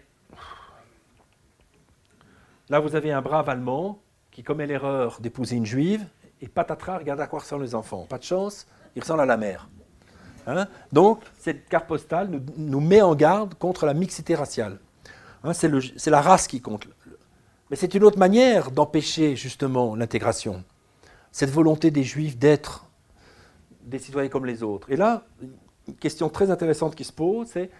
Là, 2.70 2.80
vous 2.80 2.96
avez 2.96 3.12
un 3.12 3.20
brave 3.20 3.50
Allemand 3.50 3.98
qui 4.30 4.42
commet 4.42 4.66
l'erreur 4.66 5.20
d'épouser 5.20 5.56
une 5.56 5.66
juive, 5.66 6.06
et 6.40 6.48
patatras, 6.48 6.96
regardez 6.96 7.24
à 7.24 7.26
quoi 7.26 7.40
ressemblent 7.40 7.64
les 7.64 7.74
enfants. 7.74 8.06
Pas 8.08 8.16
de 8.16 8.22
chance, 8.22 8.66
il 8.96 9.02
ressemble 9.02 9.20
à 9.20 9.26
la 9.26 9.36
mère. 9.36 9.68
Hein? 10.46 10.66
Donc, 10.92 11.22
cette 11.38 11.68
carte 11.68 11.86
postale 11.86 12.40
nous, 12.56 12.80
met 12.80 13.02
en 13.02 13.14
garde 13.14 13.52
contre 13.52 13.84
la 13.84 13.92
mixité 13.92 14.34
raciale. 14.34 14.78
Hein, 15.44 15.52
c'est 15.52 16.10
la 16.10 16.22
race 16.22 16.46
qui 16.46 16.62
compte. 16.62 16.86
Mais 17.72 17.76
c'est 17.76 17.94
une 17.94 18.04
autre 18.04 18.18
manière 18.18 18.70
d'empêcher 18.70 19.34
justement 19.34 19.96
l'intégration. 19.96 20.62
Cette 21.30 21.48
volonté 21.48 21.90
des 21.90 22.02
juifs 22.02 22.36
d'être 22.36 22.84
des 23.80 23.98
citoyens 23.98 24.28
comme 24.28 24.44
les 24.44 24.62
autres. 24.62 24.92
Et 24.92 24.96
là, 24.96 25.24
une 25.88 25.94
question 25.94 26.28
très 26.28 26.50
intéressante 26.50 26.94
qui 26.94 27.04
se 27.04 27.14
pose, 27.14 27.46
c'est 27.46 27.70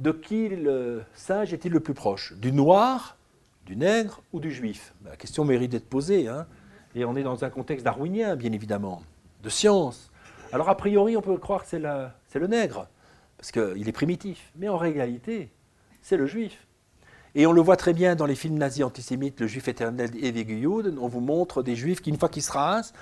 de 0.00 0.10
qui 0.10 0.48
le 0.48 1.04
singe 1.14 1.52
est-il 1.52 1.70
le 1.70 1.78
plus 1.78 1.94
proche? 1.94 2.34
Du 2.38 2.50
noir 2.50 3.16
du 3.64 3.76
nègre 3.76 4.20
ou 4.32 4.40
du 4.40 4.50
juif? 4.50 4.92
Ben, 5.02 5.10
La 5.10 5.16
question 5.16 5.44
mérite 5.44 5.70
d'être 5.70 5.88
posée. 5.88 6.26
Hein. 6.26 6.48
Et 6.96 7.04
on 7.04 7.14
est 7.14 7.22
dans 7.22 7.44
un 7.44 7.48
contexte 7.48 7.84
darwinien, 7.84 8.34
bien 8.34 8.50
évidemment, 8.50 9.04
de 9.44 9.48
science. 9.48 10.10
Alors, 10.50 10.68
a 10.68 10.76
priori, 10.76 11.16
on 11.16 11.22
peut 11.22 11.36
croire 11.38 11.62
que 11.62 11.68
c'est 11.68 11.78
le 11.78 12.46
nègre, 12.48 12.88
parce 13.38 13.52
qu'il 13.52 13.88
est 13.88 13.92
primitif. 13.92 14.50
Mais 14.56 14.68
en 14.68 14.76
réalité, 14.76 15.52
c'est 16.02 16.16
le 16.16 16.26
juif. 16.26 16.65
Et 17.38 17.46
on 17.46 17.52
le 17.52 17.60
voit 17.60 17.76
très 17.76 17.92
bien 17.92 18.16
dans 18.16 18.24
les 18.24 18.34
films 18.34 18.56
nazis 18.56 18.82
antisémites, 18.82 19.38
Le 19.40 19.46
Juif 19.46 19.68
éternel 19.68 20.10
et 20.16 20.32
Juden, 20.32 20.96
on 20.98 21.06
vous 21.06 21.20
montre 21.20 21.62
des 21.62 21.76
juifs 21.76 22.00
qui, 22.00 22.08
une 22.08 22.18
fois 22.18 22.30
qu'ils 22.30 22.42
se 22.42 22.50
rasent, 22.50 22.94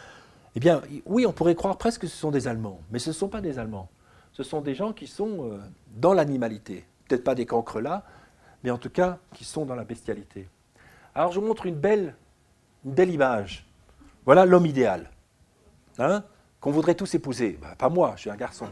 eh 0.57 0.61
bien, 0.61 0.83
oui, 1.07 1.25
on 1.25 1.33
pourrait 1.33 1.55
croire 1.55 1.79
presque 1.79 2.01
que 2.01 2.07
ce 2.09 2.17
sont 2.17 2.33
des 2.33 2.49
Allemands, 2.49 2.81
mais 2.91 2.99
ce 2.99 3.11
ne 3.11 3.15
sont 3.15 3.29
pas 3.29 3.41
des 3.41 3.61
Allemands. 3.61 3.89
Ce 4.33 4.43
sont 4.43 4.61
des 4.61 4.75
gens 4.75 4.93
qui 4.93 5.07
sont 5.07 5.53
euh, 5.53 5.61
dans 5.97 6.15
l'animalité. 6.15 6.85
Peut-être 7.07 7.23
pas 7.23 7.37
des 7.37 7.47
cancres 7.47 7.81
là, 7.81 8.03
mais 8.65 8.73
en 8.73 8.79
tout 8.79 8.91
cas 8.91 9.19
qui 9.35 9.45
sont 9.45 9.67
dans 9.67 9.77
la 9.77 9.85
bestialité. 9.85 10.49
Alors 11.15 11.31
je 11.31 11.39
vous 11.39 11.47
montre 11.47 11.67
une 11.67 11.77
belle, 11.77 12.17
une 12.85 12.93
belle 12.93 13.11
image. 13.11 13.65
Voilà 14.25 14.47
l'homme 14.47 14.67
idéal. 14.67 15.11
Hein, 15.99 16.25
qu'on 16.61 16.73
voudrait 16.73 16.97
tous 16.97 17.15
épouser. 17.15 17.57
Bah, 17.63 17.77
pas 17.79 17.89
moi, 17.89 18.15
je 18.17 18.23
suis 18.23 18.31
un 18.31 18.37
garçon. 18.37 18.67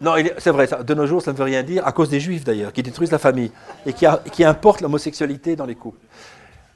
Non, 0.00 0.14
c'est 0.38 0.50
vrai, 0.50 0.68
de 0.84 0.94
nos 0.94 1.06
jours, 1.06 1.22
ça 1.22 1.32
ne 1.32 1.36
veut 1.36 1.44
rien 1.44 1.62
dire, 1.62 1.86
à 1.86 1.92
cause 1.92 2.08
des 2.08 2.20
juifs 2.20 2.44
d'ailleurs, 2.44 2.72
qui 2.72 2.82
détruisent 2.82 3.12
la 3.12 3.18
famille 3.18 3.52
et 3.86 3.92
qui, 3.92 4.06
qui 4.32 4.44
importent 4.44 4.80
l'homosexualité 4.80 5.54
dans 5.54 5.66
les 5.66 5.76
couples. 5.76 6.04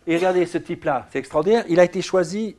Et 0.07 0.17
regardez 0.17 0.47
ce 0.47 0.59
type-là, 0.59 1.07
c'est 1.11 1.19
extraordinaire. 1.19 1.65
Il 1.69 1.81
a 1.81 1.85
été 1.85 2.01
choisi 2.03 2.57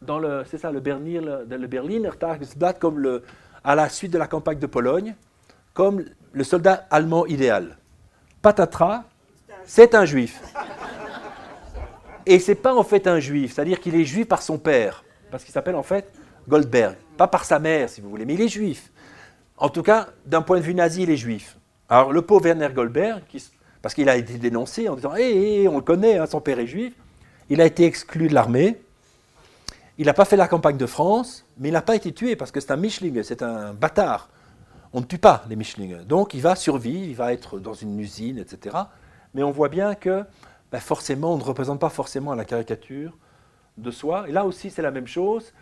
dans 0.00 0.18
le, 0.18 0.44
c'est 0.48 0.58
ça, 0.58 0.70
le 0.70 0.80
Berliner, 0.80 1.20
le 1.48 1.66
Berliner 1.66 2.10
Tagesblatt, 2.18 2.78
comme 2.78 2.98
le, 2.98 3.24
à 3.64 3.74
la 3.74 3.88
suite 3.88 4.12
de 4.12 4.18
la 4.18 4.26
campagne 4.26 4.58
de 4.58 4.66
Pologne, 4.66 5.14
comme 5.74 6.04
le 6.32 6.44
soldat 6.44 6.86
allemand 6.90 7.26
idéal. 7.26 7.76
Patatras, 8.40 9.04
c'est 9.64 9.94
un 9.94 10.04
juif. 10.04 10.40
Et 12.26 12.38
c'est 12.38 12.54
pas 12.54 12.74
en 12.74 12.84
fait 12.84 13.06
un 13.06 13.18
juif, 13.18 13.54
c'est-à-dire 13.54 13.80
qu'il 13.80 13.96
est 13.96 14.04
juif 14.04 14.28
par 14.28 14.42
son 14.42 14.58
père, 14.58 15.04
parce 15.30 15.42
qu'il 15.42 15.52
s'appelle 15.52 15.74
en 15.74 15.82
fait 15.82 16.12
Goldberg, 16.48 16.96
pas 17.16 17.26
par 17.26 17.44
sa 17.44 17.58
mère 17.58 17.88
si 17.88 18.00
vous 18.00 18.08
voulez, 18.08 18.24
mais 18.24 18.34
il 18.34 18.40
est 18.40 18.48
juif. 18.48 18.91
En 19.56 19.68
tout 19.68 19.82
cas, 19.82 20.08
d'un 20.26 20.42
point 20.42 20.58
de 20.58 20.62
vue 20.62 20.74
nazi, 20.74 21.02
il 21.02 21.10
est 21.10 21.16
juif. 21.16 21.56
Alors 21.88 22.12
le 22.12 22.22
pauvre 22.22 22.44
Werner 22.44 22.70
Goldberg, 22.74 23.22
parce 23.80 23.94
qu'il 23.94 24.08
a 24.08 24.16
été 24.16 24.38
dénoncé 24.38 24.88
en 24.88 24.96
disant 24.96 25.14
Hé, 25.14 25.68
on 25.68 25.76
le 25.76 25.82
connaît, 25.82 26.18
hein, 26.18 26.26
son 26.26 26.40
père 26.40 26.58
est 26.58 26.66
juif, 26.66 26.94
il 27.48 27.60
a 27.60 27.66
été 27.66 27.84
exclu 27.84 28.28
de 28.28 28.34
l'armée. 28.34 28.80
Il 29.98 30.06
n'a 30.06 30.14
pas 30.14 30.24
fait 30.24 30.36
la 30.36 30.48
campagne 30.48 30.78
de 30.78 30.86
France, 30.86 31.44
mais 31.58 31.68
il 31.68 31.72
n'a 31.72 31.82
pas 31.82 31.94
été 31.94 32.12
tué 32.12 32.34
parce 32.34 32.50
que 32.50 32.60
c'est 32.60 32.72
un 32.72 32.76
Mischling, 32.76 33.22
c'est 33.22 33.42
un 33.42 33.74
bâtard. 33.74 34.30
On 34.94 35.00
ne 35.00 35.04
tue 35.04 35.18
pas 35.18 35.44
les 35.48 35.56
Mischling. 35.56 36.04
Donc 36.04 36.34
il 36.34 36.40
va 36.40 36.56
survivre, 36.56 37.08
il 37.08 37.14
va 37.14 37.32
être 37.32 37.58
dans 37.58 37.74
une 37.74 37.98
usine, 38.00 38.38
etc 38.38 38.76
mais 39.34 39.42
on 39.42 39.50
voit 39.50 39.68
bien 39.68 39.94
que 39.94 40.24
ben, 40.70 40.80
forcément, 40.80 41.34
on 41.34 41.38
ne 41.38 41.42
représente 41.42 41.80
pas 41.80 41.90
forcément 41.90 42.34
la 42.34 42.44
caricature 42.44 43.16
de 43.76 43.90
soi. 43.90 44.28
Et 44.28 44.32
là 44.32 44.44
aussi, 44.44 44.70
c'est 44.70 44.82
la 44.82 44.90
même 44.90 45.06
chose. 45.06 45.52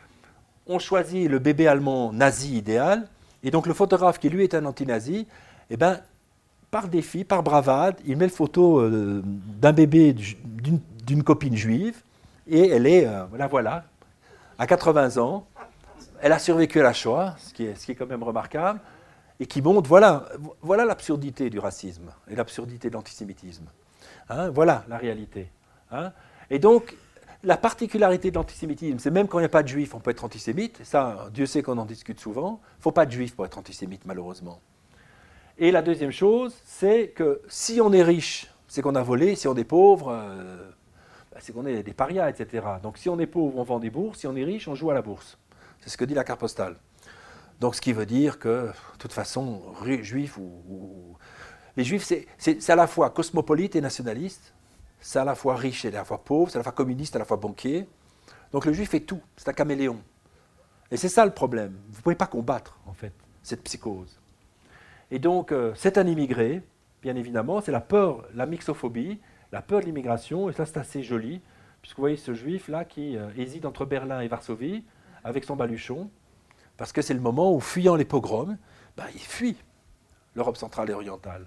On 0.66 0.78
choisit 0.78 1.28
le 1.28 1.38
bébé 1.38 1.66
allemand 1.66 2.12
nazi 2.12 2.56
idéal, 2.56 3.08
et 3.42 3.50
donc 3.50 3.66
le 3.66 3.74
photographe 3.74 4.18
qui 4.18 4.28
lui 4.28 4.44
est 4.44 4.54
un 4.54 4.64
anti-nazi, 4.64 5.26
eh 5.70 5.76
ben, 5.76 6.00
par 6.70 6.88
défi, 6.88 7.24
par 7.24 7.42
bravade, 7.42 7.96
il 8.06 8.16
met 8.16 8.26
le 8.26 8.30
photo 8.30 8.80
euh, 8.80 9.22
d'un 9.24 9.72
bébé 9.72 10.14
d'une 10.14 11.24
copine 11.24 11.56
juive, 11.56 12.02
et 12.46 12.68
elle 12.68 12.86
est, 12.86 13.06
euh, 13.06 13.24
voilà, 13.28 13.46
voilà, 13.46 13.84
à 14.58 14.66
80 14.66 15.16
ans, 15.18 15.46
elle 16.20 16.32
a 16.32 16.38
survécu 16.38 16.80
à 16.80 16.82
la 16.82 16.92
Shoah, 16.92 17.34
ce 17.38 17.54
qui 17.54 17.64
est, 17.64 17.74
ce 17.74 17.86
qui 17.86 17.92
est 17.92 17.94
quand 17.94 18.06
même 18.06 18.22
remarquable 18.22 18.80
et 19.40 19.46
qui 19.46 19.62
montre, 19.62 19.88
voilà, 19.88 20.26
voilà 20.60 20.84
l'absurdité 20.84 21.48
du 21.48 21.58
racisme 21.58 22.10
et 22.28 22.36
l'absurdité 22.36 22.90
de 22.90 22.94
l'antisémitisme. 22.94 23.64
Hein, 24.28 24.50
voilà 24.50 24.84
la 24.86 24.98
réalité. 24.98 25.50
Hein. 25.90 26.12
Et 26.50 26.58
donc, 26.58 26.94
la 27.42 27.56
particularité 27.56 28.30
de 28.30 28.36
l'antisémitisme, 28.36 28.98
c'est 28.98 29.10
même 29.10 29.26
quand 29.26 29.38
il 29.38 29.42
n'y 29.42 29.46
a 29.46 29.50
pas 29.50 29.62
de 29.62 29.68
juifs, 29.68 29.94
on 29.94 30.00
peut 30.00 30.10
être 30.10 30.24
antisémite. 30.24 30.80
Ça, 30.84 31.28
Dieu 31.32 31.46
sait 31.46 31.62
qu'on 31.62 31.78
en 31.78 31.86
discute 31.86 32.20
souvent. 32.20 32.60
Il 32.74 32.78
ne 32.78 32.82
faut 32.82 32.92
pas 32.92 33.06
de 33.06 33.12
juifs 33.12 33.34
pour 33.34 33.46
être 33.46 33.58
antisémite, 33.58 34.04
malheureusement. 34.04 34.60
Et 35.58 35.70
la 35.70 35.82
deuxième 35.82 36.10
chose, 36.10 36.56
c'est 36.64 37.08
que 37.08 37.42
si 37.48 37.80
on 37.80 37.92
est 37.92 38.02
riche, 38.02 38.50
c'est 38.68 38.82
qu'on 38.82 38.94
a 38.94 39.02
volé. 39.02 39.36
Si 39.36 39.48
on 39.48 39.56
est 39.56 39.64
pauvre, 39.64 40.10
euh, 40.10 40.70
bah, 41.32 41.38
c'est 41.40 41.52
qu'on 41.52 41.66
est 41.66 41.82
des 41.82 41.92
parias, 41.92 42.30
etc. 42.30 42.66
Donc 42.82 42.98
si 42.98 43.08
on 43.08 43.18
est 43.18 43.26
pauvre, 43.26 43.58
on 43.58 43.62
vend 43.62 43.78
des 43.78 43.90
bourses. 43.90 44.20
Si 44.20 44.26
on 44.26 44.36
est 44.36 44.44
riche, 44.44 44.68
on 44.68 44.74
joue 44.74 44.90
à 44.90 44.94
la 44.94 45.02
bourse. 45.02 45.38
C'est 45.80 45.90
ce 45.90 45.96
que 45.96 46.04
dit 46.04 46.14
la 46.14 46.24
carte 46.24 46.40
postale. 46.40 46.76
Donc 47.60 47.74
ce 47.74 47.80
qui 47.80 47.92
veut 47.92 48.06
dire 48.06 48.38
que, 48.38 48.66
de 48.68 48.98
toute 48.98 49.12
façon, 49.12 49.62
juifs 50.02 50.38
ou, 50.38 51.16
les 51.76 51.84
juifs, 51.84 52.10
c'est 52.38 52.70
à 52.70 52.76
la 52.76 52.86
fois 52.86 53.10
cosmopolite 53.10 53.76
et 53.76 53.80
nationaliste, 53.80 54.54
c'est 55.00 55.18
à 55.18 55.24
la 55.24 55.34
fois 55.34 55.56
riche 55.56 55.84
et 55.84 55.88
à 55.88 55.92
la 55.92 56.04
fois 56.04 56.22
pauvre, 56.22 56.50
c'est 56.50 56.56
à 56.56 56.60
la 56.60 56.64
fois 56.64 56.72
communiste 56.72 57.16
à 57.16 57.18
la 57.18 57.24
fois 57.24 57.36
banquier. 57.36 57.86
Donc 58.52 58.64
le 58.64 58.72
juif 58.72 58.94
est 58.94 59.00
tout, 59.00 59.20
c'est 59.36 59.48
un 59.48 59.52
caméléon. 59.52 60.00
Et 60.90 60.96
c'est 60.96 61.08
ça 61.08 61.24
le 61.24 61.32
problème. 61.32 61.76
Vous 61.90 61.98
ne 61.98 62.02
pouvez 62.02 62.16
pas 62.16 62.26
combattre, 62.26 62.78
en 62.86 62.92
fait, 62.92 63.12
cette 63.42 63.62
psychose. 63.62 64.18
Et 65.10 65.18
donc, 65.18 65.52
euh, 65.52 65.72
c'est 65.74 65.98
un 65.98 66.06
immigré, 66.06 66.62
bien 67.02 67.16
évidemment, 67.16 67.60
c'est 67.60 67.72
la 67.72 67.80
peur, 67.80 68.26
la 68.34 68.46
mixophobie, 68.46 69.20
la 69.52 69.62
peur 69.62 69.80
de 69.80 69.86
l'immigration, 69.86 70.48
et 70.48 70.52
ça 70.52 70.66
c'est 70.66 70.78
assez 70.78 71.02
joli, 71.02 71.40
puisque 71.80 71.96
vous 71.96 72.02
voyez 72.02 72.16
ce 72.16 72.34
juif-là 72.34 72.84
qui 72.84 73.16
euh, 73.16 73.30
hésite 73.36 73.64
entre 73.64 73.84
Berlin 73.84 74.20
et 74.20 74.28
Varsovie, 74.28 74.84
avec 75.24 75.44
son 75.44 75.56
baluchon, 75.56 76.10
parce 76.76 76.92
que 76.92 77.02
c'est 77.02 77.14
le 77.14 77.20
moment 77.20 77.54
où, 77.54 77.60
fuyant 77.60 77.96
les 77.96 78.04
pogroms, 78.04 78.56
ben, 78.96 79.06
il 79.14 79.20
fuit 79.20 79.56
l'Europe 80.34 80.56
centrale 80.56 80.90
et 80.90 80.92
orientale. 80.92 81.46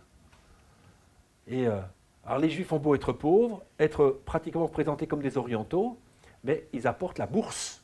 Et 1.48 1.68
euh, 1.68 1.80
alors 2.26 2.40
les 2.40 2.50
Juifs 2.50 2.72
ont 2.72 2.80
beau 2.80 2.96
être 2.96 3.12
pauvres, 3.12 3.64
être 3.80 4.22
pratiquement 4.26 4.68
présentés 4.68 5.08
comme 5.08 5.22
des 5.22 5.38
orientaux, 5.38 5.98
mais 6.44 6.68
ils 6.72 6.88
apportent 6.88 7.20
la 7.20 7.26
bourse. 7.26 7.82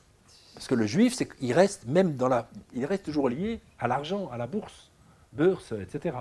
Parce 0.54 0.68
que 0.68 0.76
le 0.76 0.86
Juif, 0.86 1.14
c'est 1.14 1.28
qu'il 1.28 1.54
reste 1.54 1.86
même 1.88 2.16
dans 2.16 2.28
la, 2.28 2.50
il 2.74 2.86
reste 2.86 3.06
toujours 3.06 3.30
lié 3.30 3.60
à 3.80 3.88
l'argent, 3.88 4.30
à 4.32 4.38
la 4.38 4.48
bourse, 4.48 4.92
bourse, 5.34 5.74
etc. 5.74 6.18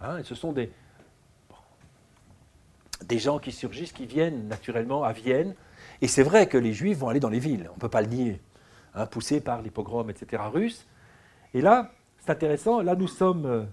Hein, 0.00 0.18
et 0.18 0.24
ce 0.24 0.34
sont 0.34 0.52
des, 0.52 0.70
gens 3.10 3.38
qui 3.38 3.52
surgissent, 3.52 3.92
qui 3.92 4.06
viennent 4.06 4.48
naturellement 4.48 5.02
à 5.04 5.12
Vienne. 5.12 5.54
Et 6.00 6.08
c'est 6.08 6.22
vrai 6.22 6.46
que 6.46 6.58
les 6.58 6.72
Juifs 6.72 6.98
vont 6.98 7.08
aller 7.08 7.20
dans 7.20 7.28
les 7.28 7.38
villes, 7.38 7.68
on 7.70 7.74
ne 7.74 7.80
peut 7.80 7.88
pas 7.88 8.02
le 8.02 8.08
nier. 8.08 8.40
Hein, 8.94 9.06
poussé 9.06 9.40
par 9.40 9.62
les 9.62 9.70
etc., 10.08 10.42
russes. 10.52 10.86
Et 11.54 11.60
là, 11.60 11.92
c'est 12.18 12.30
intéressant, 12.30 12.80
là 12.80 12.94
nous 12.96 13.08
sommes 13.08 13.46
euh, 13.46 13.64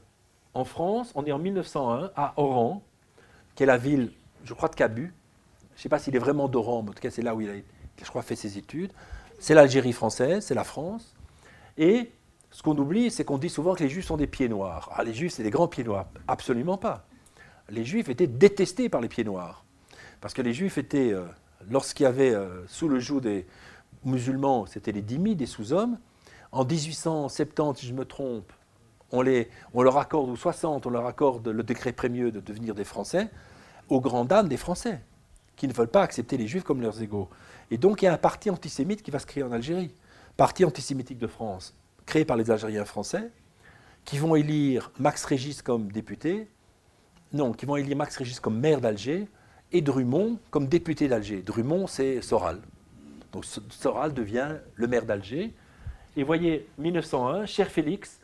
en 0.54 0.64
France, 0.64 1.12
on 1.16 1.26
est 1.26 1.32
en 1.32 1.40
1901 1.40 2.12
à 2.16 2.34
Oran, 2.38 2.84
qui 3.58 3.64
est 3.64 3.66
la 3.66 3.78
ville, 3.78 4.12
je 4.46 4.54
crois, 4.54 4.70
de 4.70 4.76
Cabu. 4.76 5.12
Je 5.74 5.80
ne 5.80 5.82
sais 5.82 5.90
pas 5.90 5.98
s'il 6.00 6.16
est 6.16 6.20
vraiment 6.20 6.48
d'Oran, 6.48 6.84
mais 6.84 6.92
en 6.92 6.94
tout 6.94 7.02
cas 7.02 7.10
c'est 7.10 7.24
là 7.24 7.36
où 7.36 7.42
il 7.42 7.50
a, 7.50 7.54
je 8.02 8.08
crois, 8.08 8.22
fait 8.22 8.36
ses 8.36 8.58
études. 8.58 8.94
C'est 9.40 9.56
l'Algérie 9.56 9.94
française, 9.94 10.46
c'est 10.46 10.54
la 10.54 10.64
France. 10.64 11.16
Et 11.78 12.12
ce 12.52 12.62
qu'on 12.62 12.78
oublie, 12.78 13.10
c'est 13.10 13.26
qu'on 13.26 13.40
dit 13.40 13.50
souvent 13.50 13.74
que 13.74 13.84
les 13.84 13.90
Juifs 13.90 14.06
sont 14.06 14.16
des 14.16 14.28
pieds 14.28 14.48
noirs. 14.48 14.92
Ah, 14.96 15.04
les 15.04 15.14
Juifs, 15.14 15.34
c'est 15.34 15.44
des 15.44 15.50
grands 15.50 15.68
pieds 15.68 15.84
noirs. 15.84 16.06
Absolument 16.28 16.78
pas. 16.78 17.08
Les 17.70 17.84
Juifs 17.84 18.10
étaient 18.10 18.28
détestés 18.28 18.90
par 18.90 19.02
les 19.02 19.10
pieds 19.10 19.24
noirs. 19.24 19.66
Parce 20.22 20.36
que 20.36 20.44
les 20.44 20.54
Juifs 20.54 20.78
étaient 20.78 21.12
euh, 21.12 21.26
lorsqu'il 21.70 22.04
y 22.04 22.08
avait 22.08 22.34
euh, 22.34 22.66
sous 22.68 22.88
le 22.88 23.00
joug 23.00 23.22
des 23.22 23.48
musulmans, 24.06 24.68
c'était 24.68 24.92
les 24.92 25.02
dhimmis, 25.02 25.36
des 25.36 25.48
sous-hommes. 25.48 25.98
En 26.52 26.64
1870, 26.64 27.80
si 27.80 27.88
je 27.88 27.94
me 27.94 28.06
trompe, 28.06 28.54
on, 29.12 29.22
les, 29.22 29.50
on 29.74 29.82
leur 29.82 29.98
accorde, 29.98 30.30
ou 30.30 30.36
60, 30.36 30.86
on 30.86 30.90
leur 30.90 31.06
accorde 31.06 31.48
le 31.48 31.64
décret 31.64 31.92
prémieux 31.92 32.32
de 32.32 32.40
devenir 32.40 32.76
des 32.76 32.84
Français, 32.84 33.30
aux 33.90 34.02
grandes 34.02 34.28
dames 34.28 34.48
des 34.48 34.58
Français, 34.58 35.02
qui 35.56 35.68
ne 35.68 35.74
veulent 35.74 35.88
pas 35.88 36.04
accepter 36.04 36.38
les 36.38 36.48
Juifs 36.48 36.64
comme 36.64 36.82
leurs 36.82 37.02
égaux. 37.02 37.30
Et 37.72 37.78
donc 37.78 38.02
il 38.02 38.06
y 38.06 38.08
a 38.08 38.14
un 38.14 38.18
parti 38.18 38.50
antisémite 38.50 39.02
qui 39.02 39.12
va 39.12 39.20
se 39.20 39.26
créer 39.26 39.44
en 39.44 39.52
Algérie. 39.52 39.94
Parti 40.36 40.66
antisémitique 40.66 41.18
de 41.18 41.28
France, 41.28 41.76
créé 42.06 42.26
par 42.26 42.38
les 42.38 42.52
Algériens 42.52 42.86
français, 42.86 43.32
qui 44.06 44.18
vont 44.18 44.36
élire 44.36 44.92
Max 45.00 45.26
Régis 45.26 45.62
comme 45.62 45.92
député, 45.92 46.48
non, 47.34 47.52
qui 47.52 47.66
vont 47.66 47.76
élire 47.76 47.98
Max 47.98 48.16
Régis 48.18 48.40
comme 48.40 48.60
maire 48.60 48.80
d'Alger, 48.80 49.28
et 49.72 49.82
Drummond 49.82 50.40
comme 50.50 50.68
député 50.68 51.08
d'Alger. 51.08 51.42
Drummond, 51.42 51.88
c'est 51.88 52.22
Soral. 52.22 52.62
Donc 53.34 53.46
Soral 53.70 54.14
devient 54.14 54.58
le 54.76 54.88
maire 54.88 55.06
d'Alger. 55.06 55.54
Et 56.16 56.24
voyez, 56.24 56.68
1901, 56.78 57.46
cher 57.46 57.70
Félix, 57.70 58.20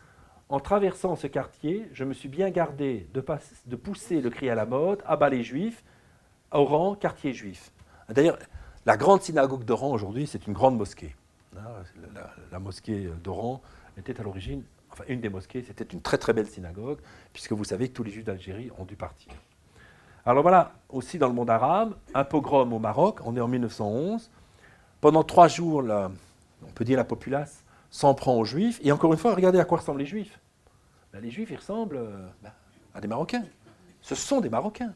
en 0.49 0.59
traversant 0.59 1.15
ce 1.15 1.27
quartier, 1.27 1.89
je 1.93 2.03
me 2.03 2.13
suis 2.13 2.29
bien 2.29 2.49
gardé 2.49 3.07
de, 3.13 3.75
pousser 3.75 4.21
le 4.21 4.29
cri 4.29 4.49
à 4.49 4.55
la 4.55 4.65
mode, 4.65 5.01
à 5.05 5.15
bas 5.15 5.29
les 5.29 5.43
juifs, 5.43 5.83
Oran, 6.51 6.95
quartier 6.95 7.33
juif. 7.33 7.71
D'ailleurs, 8.09 8.37
la 8.85 8.97
grande 8.97 9.21
synagogue 9.21 9.63
d'Oran 9.63 9.91
aujourd'hui, 9.91 10.27
c'est 10.27 10.45
une 10.45 10.53
grande 10.53 10.77
mosquée. 10.77 11.15
Hein, 11.57 11.83
la, 12.51 12.59
mosquée 12.59 13.09
d'Oran 13.23 13.61
était 13.97 14.19
à 14.19 14.23
l'origine, 14.23 14.63
enfin 14.91 15.03
une 15.07 15.21
des 15.21 15.29
mosquées, 15.29 15.63
c'était 15.65 15.85
une 15.85 16.01
très 16.01 16.17
très 16.17 16.33
belle 16.33 16.47
synagogue, 16.47 16.99
puisque 17.31 17.53
vous 17.53 17.63
savez 17.63 17.89
que 17.89 17.93
tous 17.93 18.03
les 18.03 18.11
juifs 18.11 18.25
d'Algérie 18.25 18.69
ont 18.77 18.85
dû 18.85 18.95
partir. 18.95 19.33
Alors 20.25 20.43
voilà, 20.43 20.73
aussi 20.89 21.17
dans 21.17 21.27
le 21.27 21.33
monde 21.33 21.49
arabe, 21.49 21.95
un 22.13 22.23
pogrom 22.23 22.71
au 22.73 22.79
Maroc, 22.79 23.19
on 23.25 23.35
est 23.35 23.41
en 23.41 23.47
1911. 23.47 24.29
Pendant 25.01 25.23
trois 25.23 25.47
jours, 25.47 25.83
on 25.83 26.71
peut 26.75 26.85
dire 26.85 26.97
la 26.97 27.03
populace 27.03 27.62
s'en 27.93 28.15
prend 28.15 28.35
aux 28.35 28.43
juifs. 28.43 28.79
Et 28.81 28.91
encore 28.91 29.13
une 29.13 29.19
fois, 29.19 29.35
regardez 29.35 29.59
à 29.59 29.65
quoi 29.65 29.77
ressemblent 29.77 29.99
les 29.99 30.07
juifs. 30.07 30.39
Ben, 31.13 31.21
les 31.21 31.29
juifs, 31.29 31.51
ils 31.51 31.57
ressemblent 31.57 31.97
euh, 31.97 32.27
ben, 32.41 32.51
à 32.95 32.99
des 32.99 33.07
Marocains. 33.07 33.45
Ce 34.01 34.15
sont 34.15 34.41
des 34.41 34.49
Marocains. 34.49 34.95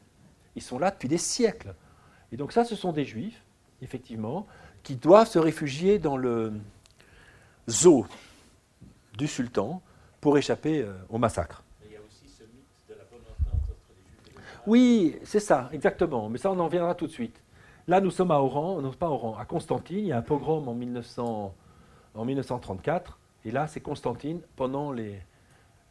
Ils 0.56 0.64
sont 0.64 0.80
là 0.80 0.90
depuis 0.90 1.08
des 1.08 1.20
siècles. 1.20 1.76
Et 2.32 2.38
donc 2.38 2.52
ça, 2.52 2.66
ce 2.66 2.76
sont 2.76 2.92
des 2.92 3.06
juifs, 3.06 3.44
effectivement, 3.84 4.48
qui 4.82 4.96
doivent 4.96 5.28
se 5.28 5.38
réfugier 5.38 6.00
dans 6.00 6.18
le 6.18 6.54
zoo 7.70 8.08
du 9.16 9.28
sultan 9.28 9.84
pour 10.20 10.36
échapper 10.40 10.82
euh, 10.82 10.94
au 11.10 11.20
massacre. 11.20 11.64
il 11.86 11.92
y 11.92 11.96
a 11.96 12.00
aussi 12.00 12.28
ce 12.28 12.44
mythe 12.46 12.90
de 12.90 12.96
la 12.96 13.04
bonne 13.12 13.22
entente 13.22 13.62
entre 13.62 13.94
les 13.96 14.04
juifs 14.04 14.28
et 14.28 14.40
les 14.40 14.44
Oui, 14.66 15.18
c'est 15.24 15.40
ça, 15.40 15.70
exactement. 15.72 16.30
Mais 16.30 16.40
ça, 16.40 16.52
on 16.52 16.58
en 16.58 16.68
viendra 16.68 16.96
tout 16.96 17.06
de 17.06 17.12
suite. 17.12 17.40
Là, 17.88 18.02
nous 18.02 18.12
sommes 18.12 18.32
à 18.32 18.40
Oran, 18.40 18.82
non 18.82 18.92
pas 18.92 19.06
à 19.06 19.10
Oran, 19.10 19.38
à 19.38 19.46
Constantine. 19.46 20.00
Il 20.00 20.08
y 20.08 20.12
a 20.12 20.18
un 20.18 20.24
pogrom 20.24 20.68
en, 20.68 20.74
1900, 20.74 21.54
en 22.18 22.26
1934. 22.26 23.20
Et 23.46 23.52
là, 23.52 23.68
c'est 23.68 23.80
Constantine 23.80 24.42
pendant 24.56 24.92
les, 24.92 25.22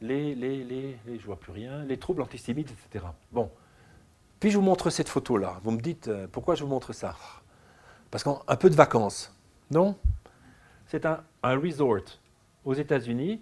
les, 0.00 0.34
les, 0.34 0.64
les, 0.64 0.98
je 1.18 1.24
vois 1.24 1.38
plus 1.38 1.52
rien, 1.52 1.84
les 1.84 1.98
troubles 1.98 2.22
antisémites, 2.22 2.70
etc. 2.70 3.06
Bon. 3.32 3.50
Puis 4.40 4.50
je 4.50 4.58
vous 4.58 4.62
montre 4.64 4.90
cette 4.90 5.08
photo-là. 5.08 5.60
Vous 5.62 5.70
me 5.70 5.80
dites, 5.80 6.08
euh, 6.08 6.26
pourquoi 6.30 6.54
je 6.54 6.62
vous 6.62 6.68
montre 6.68 6.92
ça? 6.92 7.16
Parce 8.10 8.22
qu'un 8.22 8.56
peu 8.56 8.68
de 8.68 8.74
vacances. 8.74 9.34
Non? 9.70 9.96
C'est 10.86 11.06
un, 11.06 11.22
resort 11.42 12.02
aux 12.64 12.74
États-Unis, 12.74 13.40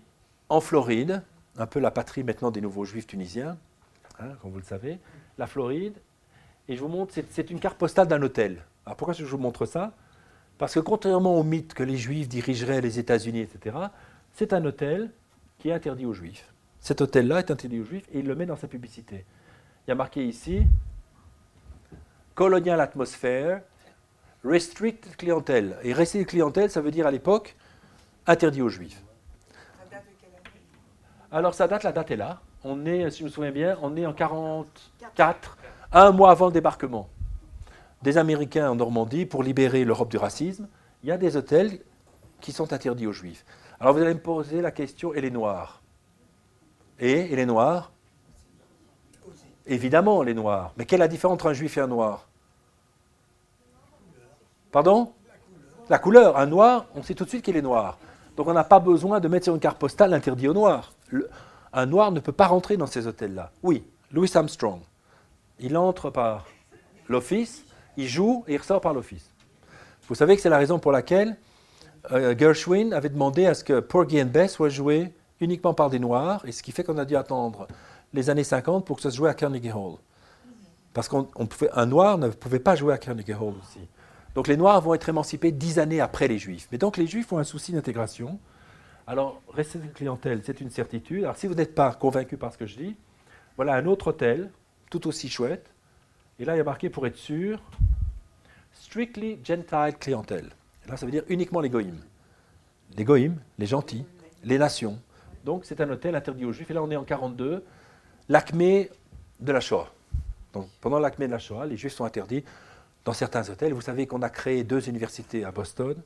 en 0.48 0.60
Floride, 0.60 1.22
un 1.56 1.66
peu 1.66 1.80
la 1.80 1.90
patrie 1.90 2.22
maintenant 2.22 2.50
des 2.50 2.60
nouveaux 2.60 2.84
juifs 2.84 3.06
tunisiens, 3.06 3.58
hein, 4.20 4.30
comme 4.40 4.52
vous 4.52 4.58
le 4.58 4.64
savez, 4.64 4.98
la 5.36 5.46
Floride. 5.46 5.96
Et 6.68 6.76
je 6.76 6.80
vous 6.80 6.88
montre, 6.88 7.14
c'est 7.30 7.50
une 7.50 7.60
carte 7.60 7.76
postale 7.76 8.06
d'un 8.06 8.22
hôtel. 8.22 8.64
Alors 8.86 8.96
pourquoi 8.96 9.14
je 9.14 9.24
vous 9.24 9.38
montre 9.38 9.66
ça? 9.66 9.92
Parce 10.58 10.74
que 10.74 10.80
contrairement 10.80 11.36
au 11.36 11.42
mythe 11.42 11.74
que 11.74 11.82
les 11.82 11.96
juifs 11.96 12.28
dirigeraient 12.28 12.80
les 12.80 12.98
États-Unis, 12.98 13.40
etc., 13.40 13.76
c'est 14.32 14.52
un 14.52 14.64
hôtel 14.64 15.10
qui 15.58 15.68
est 15.68 15.72
interdit 15.72 16.06
aux 16.06 16.12
juifs. 16.12 16.52
Cet 16.80 17.00
hôtel-là 17.00 17.40
est 17.40 17.50
interdit 17.50 17.80
aux 17.80 17.84
juifs 17.84 18.06
et 18.12 18.20
il 18.20 18.26
le 18.26 18.34
met 18.34 18.46
dans 18.46 18.56
sa 18.56 18.68
publicité. 18.68 19.24
Il 19.86 19.90
y 19.90 19.92
a 19.92 19.94
marqué 19.94 20.24
ici 20.24 20.62
Colonial 22.34 22.80
Atmosphere, 22.80 23.60
restricted 24.44 25.16
clientèle. 25.16 25.76
Et 25.82 25.92
restricted 25.92 26.28
clientèle, 26.28 26.70
ça 26.70 26.80
veut 26.80 26.90
dire 26.90 27.06
à 27.06 27.10
l'époque 27.10 27.56
interdit 28.26 28.62
aux 28.62 28.68
juifs. 28.68 29.02
Alors 31.32 31.54
ça 31.54 31.66
date, 31.66 31.82
la 31.82 31.92
date 31.92 32.10
est 32.12 32.16
là. 32.16 32.40
On 32.62 32.86
est, 32.86 33.10
si 33.10 33.20
je 33.20 33.24
me 33.24 33.28
souviens 33.28 33.50
bien, 33.50 33.76
on 33.82 33.96
est 33.96 34.06
en 34.06 34.12
44, 34.12 35.58
un 35.92 36.12
mois 36.12 36.30
avant 36.30 36.46
le 36.46 36.52
débarquement 36.52 37.08
des 38.04 38.18
Américains 38.18 38.70
en 38.70 38.74
Normandie 38.76 39.24
pour 39.24 39.42
libérer 39.42 39.84
l'Europe 39.84 40.10
du 40.10 40.18
racisme. 40.18 40.68
Il 41.02 41.08
y 41.08 41.12
a 41.12 41.16
des 41.16 41.36
hôtels 41.36 41.80
qui 42.40 42.52
sont 42.52 42.72
interdits 42.74 43.06
aux 43.06 43.12
juifs. 43.12 43.44
Alors 43.80 43.94
vous 43.94 44.02
allez 44.02 44.12
me 44.12 44.20
poser 44.20 44.60
la 44.60 44.70
question, 44.70 45.14
et 45.14 45.22
les 45.22 45.30
noirs? 45.30 45.82
Et, 47.00 47.34
les 47.34 47.46
noirs? 47.46 47.92
Évidemment, 49.66 50.22
les 50.22 50.34
noirs. 50.34 50.72
Mais 50.76 50.84
quelle 50.84 51.00
est 51.00 51.04
la 51.04 51.08
différence 51.08 51.34
entre 51.34 51.48
un 51.48 51.54
juif 51.54 51.78
et 51.78 51.80
un 51.80 51.86
noir? 51.86 52.28
Pardon? 54.70 55.12
La 55.88 55.98
couleur. 55.98 56.36
Un 56.36 56.46
noir, 56.46 56.86
on 56.94 57.02
sait 57.02 57.14
tout 57.14 57.24
de 57.24 57.30
suite 57.30 57.42
qu'il 57.42 57.56
est 57.56 57.62
noir. 57.62 57.98
Donc 58.36 58.46
on 58.48 58.52
n'a 58.52 58.64
pas 58.64 58.80
besoin 58.80 59.18
de 59.18 59.28
mettre 59.28 59.44
sur 59.44 59.54
une 59.54 59.60
carte 59.60 59.78
postale 59.78 60.10
l'interdit 60.10 60.46
au 60.46 60.52
noir. 60.52 60.92
un 61.72 61.86
noir 61.86 62.12
ne 62.12 62.20
peut 62.20 62.32
pas 62.32 62.48
rentrer 62.48 62.76
dans 62.76 62.86
ces 62.86 63.06
hôtels-là. 63.06 63.50
Oui, 63.62 63.82
Louis 64.12 64.30
Armstrong. 64.34 64.80
Il 65.58 65.76
entre 65.78 66.10
par 66.10 66.44
l'office, 67.08 67.64
il 67.96 68.08
joue 68.08 68.44
et 68.46 68.54
il 68.54 68.58
ressort 68.58 68.80
par 68.80 68.94
l'office. 68.94 69.30
Vous 70.08 70.14
savez 70.14 70.36
que 70.36 70.42
c'est 70.42 70.50
la 70.50 70.58
raison 70.58 70.78
pour 70.78 70.92
laquelle 70.92 71.36
euh, 72.12 72.36
Gershwin 72.36 72.92
avait 72.92 73.08
demandé 73.08 73.46
à 73.46 73.54
ce 73.54 73.64
que 73.64 73.80
Porgy 73.80 74.20
and 74.22 74.26
Bess 74.26 74.52
soit 74.52 74.68
joué 74.68 75.12
uniquement 75.40 75.74
par 75.74 75.90
des 75.90 75.98
noirs, 75.98 76.44
et 76.46 76.52
ce 76.52 76.62
qui 76.62 76.72
fait 76.72 76.84
qu'on 76.84 76.98
a 76.98 77.04
dû 77.04 77.16
attendre 77.16 77.66
les 78.12 78.30
années 78.30 78.44
50 78.44 78.84
pour 78.84 78.96
que 78.96 79.02
ça 79.02 79.10
se 79.10 79.16
joue 79.16 79.26
à 79.26 79.34
Carnegie 79.34 79.72
Hall. 79.72 79.96
Parce 80.92 81.08
qu'un 81.08 81.86
noir 81.86 82.18
ne 82.18 82.28
pouvait 82.28 82.60
pas 82.60 82.76
jouer 82.76 82.94
à 82.94 82.98
Carnegie 82.98 83.32
Hall 83.32 83.54
aussi. 83.60 83.80
Donc 84.34 84.48
les 84.48 84.56
Noirs 84.56 84.80
vont 84.80 84.94
être 84.94 85.08
émancipés 85.08 85.52
dix 85.52 85.78
années 85.78 86.00
après 86.00 86.28
les 86.28 86.38
Juifs. 86.38 86.68
Mais 86.72 86.78
donc 86.78 86.96
les 86.96 87.06
Juifs 87.06 87.32
ont 87.32 87.38
un 87.38 87.44
souci 87.44 87.72
d'intégration. 87.72 88.38
Alors, 89.06 89.40
rester 89.52 89.78
une 89.78 89.92
clientèle, 89.92 90.40
c'est 90.44 90.60
une 90.60 90.70
certitude. 90.70 91.24
Alors 91.24 91.36
si 91.36 91.46
vous 91.46 91.54
n'êtes 91.54 91.74
pas 91.74 91.92
convaincu 91.92 92.36
par 92.36 92.52
ce 92.52 92.58
que 92.58 92.66
je 92.66 92.76
dis, 92.76 92.96
voilà 93.56 93.74
un 93.74 93.86
autre 93.86 94.08
hôtel, 94.08 94.50
tout 94.90 95.06
aussi 95.06 95.28
chouette. 95.28 95.70
Et 96.38 96.44
là, 96.44 96.54
il 96.54 96.58
y 96.58 96.60
a 96.60 96.64
marqué 96.64 96.90
pour 96.90 97.06
être 97.06 97.16
sûr, 97.16 97.60
strictly 98.72 99.38
gentile 99.44 99.94
clientèle. 99.98 100.50
Là, 100.88 100.96
ça 100.96 101.06
veut 101.06 101.12
dire 101.12 101.24
uniquement 101.28 101.60
les 101.60 101.70
goïms. 101.70 102.00
Les 102.96 103.04
goïms, 103.04 103.40
les 103.58 103.66
gentils, 103.66 104.04
les 104.42 104.58
nations. 104.58 104.98
Donc 105.44 105.64
c'est 105.64 105.80
un 105.80 105.88
hôtel 105.90 106.14
interdit 106.14 106.44
aux 106.44 106.52
Juifs. 106.52 106.70
Et 106.70 106.74
là, 106.74 106.82
on 106.82 106.90
est 106.90 106.96
en 106.96 107.04
42, 107.04 107.64
l'acmé 108.28 108.90
de 109.40 109.52
la 109.52 109.60
Shoah. 109.60 109.92
Donc 110.52 110.68
pendant 110.80 110.98
l'acmé 110.98 111.26
de 111.26 111.32
la 111.32 111.38
Shoah, 111.38 111.66
les 111.66 111.76
Juifs 111.76 111.94
sont 111.94 112.04
interdits 112.04 112.44
dans 113.04 113.12
certains 113.12 113.48
hôtels. 113.48 113.72
Vous 113.72 113.80
savez 113.80 114.06
qu'on 114.06 114.22
a 114.22 114.30
créé 114.30 114.64
deux 114.64 114.88
universités 114.88 115.44
à 115.44 115.52
Boston, 115.52 115.96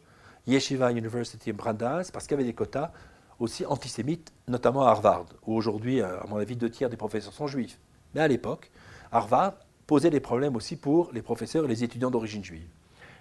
Yeshiva 0.47 0.91
University 0.91 1.51
et 1.51 1.53
Brandeis, 1.53 2.11
parce 2.13 2.27
qu'il 2.27 2.33
y 2.33 2.35
avait 2.35 2.45
des 2.45 2.55
quotas 2.55 2.91
aussi 3.39 3.65
antisémites, 3.67 4.33
notamment 4.49 4.87
à 4.87 4.91
Harvard, 4.91 5.27
où 5.47 5.55
aujourd'hui, 5.55 6.01
à 6.01 6.25
mon 6.29 6.39
avis, 6.39 6.57
deux 6.57 6.71
tiers 6.71 6.91
des 6.91 6.97
professeurs 6.97 7.33
sont 7.33 7.47
juifs. 7.47 7.79
Mais 8.15 8.21
à 8.21 8.29
l'époque, 8.29 8.71
Harvard 9.13 9.55
posait 9.89 10.11
des 10.11 10.21
problèmes 10.21 10.55
aussi 10.55 10.77
pour 10.77 11.11
les 11.13 11.23
professeurs 11.23 11.65
et 11.65 11.69
les 11.69 11.83
étudiants 11.83 12.11
d'origine 12.11 12.45
juive. 12.45 12.69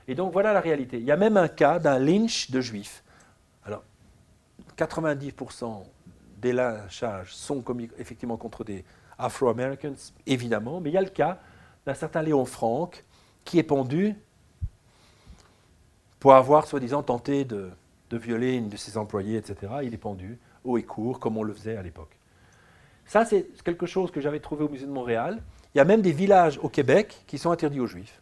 Et 0.08 0.14
donc 0.14 0.34
voilà 0.34 0.54
la 0.54 0.60
réalité. 0.60 0.98
Il 0.98 1.06
y 1.06 1.12
a 1.12 1.18
même 1.18 1.38
un 1.38 1.48
cas 1.48 1.80
d'un 1.80 1.98
lynch 1.98 2.52
de 2.52 2.62
juifs. 2.62 3.04
Alors, 3.66 3.84
90% 4.78 5.84
des 6.38 6.52
lynchages 6.52 7.34
sont 7.34 7.62
commis 7.62 7.90
effectivement 7.98 8.36
contre 8.36 8.66
des 8.66 8.84
Afro-Americans, 9.18 9.96
évidemment, 10.26 10.82
mais 10.82 10.90
il 10.90 10.94
y 10.94 10.98
a 10.98 11.02
le 11.02 11.10
cas 11.10 11.40
d'un 11.86 11.94
certain 11.94 12.22
Léon 12.22 12.46
Franck, 12.46 13.06
qui 13.46 13.60
est 13.60 13.64
pendu 13.64 14.14
pour 16.20 16.34
avoir 16.34 16.68
soi-disant 16.68 17.02
tenté 17.02 17.46
de, 17.46 17.72
violer 18.12 18.56
une 18.56 18.68
de 18.68 18.76
ses 18.76 18.98
employées, 18.98 19.38
etc. 19.38 19.72
Il 19.84 19.94
est 19.94 19.98
pendu 19.98 20.38
haut 20.66 20.78
et 20.78 20.84
court, 20.84 21.22
comme 21.22 21.38
on 21.38 21.44
le 21.44 21.54
faisait 21.54 21.78
à 21.78 21.82
l'époque. 21.82 22.18
Ça, 23.06 23.24
c'est 23.24 23.48
quelque 23.64 23.86
chose 23.86 24.12
que 24.12 24.20
j'avais 24.20 24.42
trouvé 24.42 24.66
au 24.66 24.70
musée 24.70 24.86
de 24.86 24.92
Montréal. 24.92 25.42
Il 25.78 25.80
y 25.80 25.82
a 25.82 25.86
même 25.86 26.02
des 26.02 26.12
villages 26.12 26.60
au 26.64 26.70
Québec 26.70 27.24
qui 27.28 27.38
sont 27.38 27.52
interdits 27.52 27.80
aux 27.80 27.86
Juifs. 27.86 28.20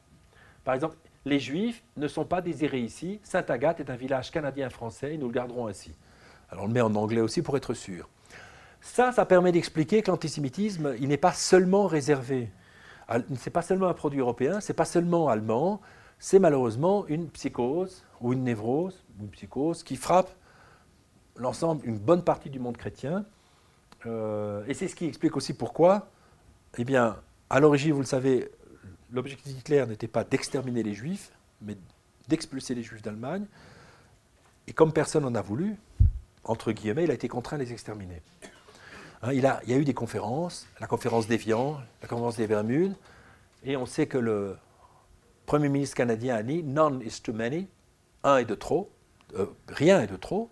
Par 0.66 0.74
exemple, 0.74 0.98
les 1.24 1.40
Juifs 1.40 1.82
ne 1.96 2.10
sont 2.10 2.26
pas 2.26 2.42
désirés 2.42 2.82
ici. 2.82 3.22
Sainte-Agathe 3.24 3.80
est 3.80 3.90
un 3.90 3.96
village 3.96 4.30
canadien-français 4.30 5.14
et 5.14 5.18
nous 5.18 5.28
le 5.28 5.34
garderons 5.34 5.68
ainsi. 5.68 5.96
Alors 6.50 6.66
on 6.66 6.68
le 6.68 6.74
met 6.74 6.82
en 6.82 6.94
anglais 6.96 7.22
aussi 7.22 7.42
pour 7.42 7.56
être 7.56 7.74
sûr. 7.74 8.10
Ça, 8.82 9.14
ça 9.14 9.26
permet 9.26 9.54
d'expliquer 9.54 10.02
que 10.02 10.12
l'antisémitisme, 10.12 10.96
il 11.00 11.08
n'est 11.08 11.16
pas 11.16 11.32
seulement 11.32 11.88
réservé 11.88 12.50
c'est 13.38 13.52
pas 13.52 13.62
seulement 13.62 13.88
un 13.88 13.94
produit 13.94 14.20
européen, 14.20 14.60
c'est 14.60 14.74
pas 14.74 14.84
seulement 14.84 15.30
allemand, 15.30 15.80
c'est 16.20 16.40
malheureusement 16.40 17.06
une 17.08 17.30
psychose 17.30 18.04
ou 18.20 18.34
une 18.34 18.44
névrose, 18.44 19.06
une 19.22 19.30
psychose 19.30 19.82
qui 19.82 19.96
frappe 19.96 20.30
l'ensemble, 21.38 21.86
une 21.86 22.00
bonne 22.00 22.24
partie 22.24 22.50
du 22.50 22.60
monde 22.60 22.76
chrétien. 22.76 23.26
Euh, 24.06 24.66
et 24.68 24.74
c'est 24.74 24.90
ce 24.90 24.96
qui 24.96 25.06
explique 25.06 25.38
aussi 25.38 25.54
pourquoi, 25.54 26.10
eh 26.78 26.84
bien, 26.84 27.16
à 27.56 27.62
l'origine, 27.62 27.94
vous 27.94 28.02
le 28.02 28.06
savez, 28.06 28.52
l'objectif 29.14 29.54
d'Hitler 29.54 29.86
n'était 29.88 30.10
pas 30.10 30.26
d'exterminer 30.26 30.84
les 30.84 30.94
juifs, 30.94 31.32
mais 31.62 31.78
d'expulser 32.28 32.76
les 32.76 32.84
juifs 32.84 33.02
d'Allemagne. 33.02 33.46
Et 34.68 34.74
comme 34.74 34.92
personne 34.92 35.24
n'en 35.24 35.34
a 35.36 35.42
voulu, 35.42 35.78
entre 36.44 36.74
guillemets, 36.74 37.06
il 37.06 37.12
a 37.12 37.14
été 37.14 37.30
contraint 37.30 37.58
de 37.58 37.64
les 37.64 37.72
exterminer. 37.72 38.22
Hein, 39.22 39.32
il, 39.32 39.46
a, 39.46 39.62
il, 39.64 39.70
y 39.70 39.74
a 39.74 39.78
eu 39.78 39.86
des 39.86 39.94
conférences, 39.94 40.68
la 40.82 40.88
conférence 40.88 41.28
d'Evian, 41.28 41.80
la 42.02 42.10
conférence 42.10 42.36
des 42.36 42.46
Bermudes, 42.46 42.98
et 43.64 43.78
on 43.78 43.86
sait 43.86 44.08
que 44.08 44.18
le 44.18 44.58
Premier 45.46 45.70
ministre 45.70 45.96
canadien 45.96 46.36
a 46.36 46.44
dit 46.44 46.62
None 46.62 47.02
is 47.04 47.22
too 47.22 47.32
many, 47.32 47.70
un 48.26 48.36
est 48.36 48.46
de 48.46 48.56
trop, 48.56 48.92
euh, 49.38 49.46
rien 49.70 50.02
est 50.02 50.08
de 50.08 50.18
trop. 50.18 50.52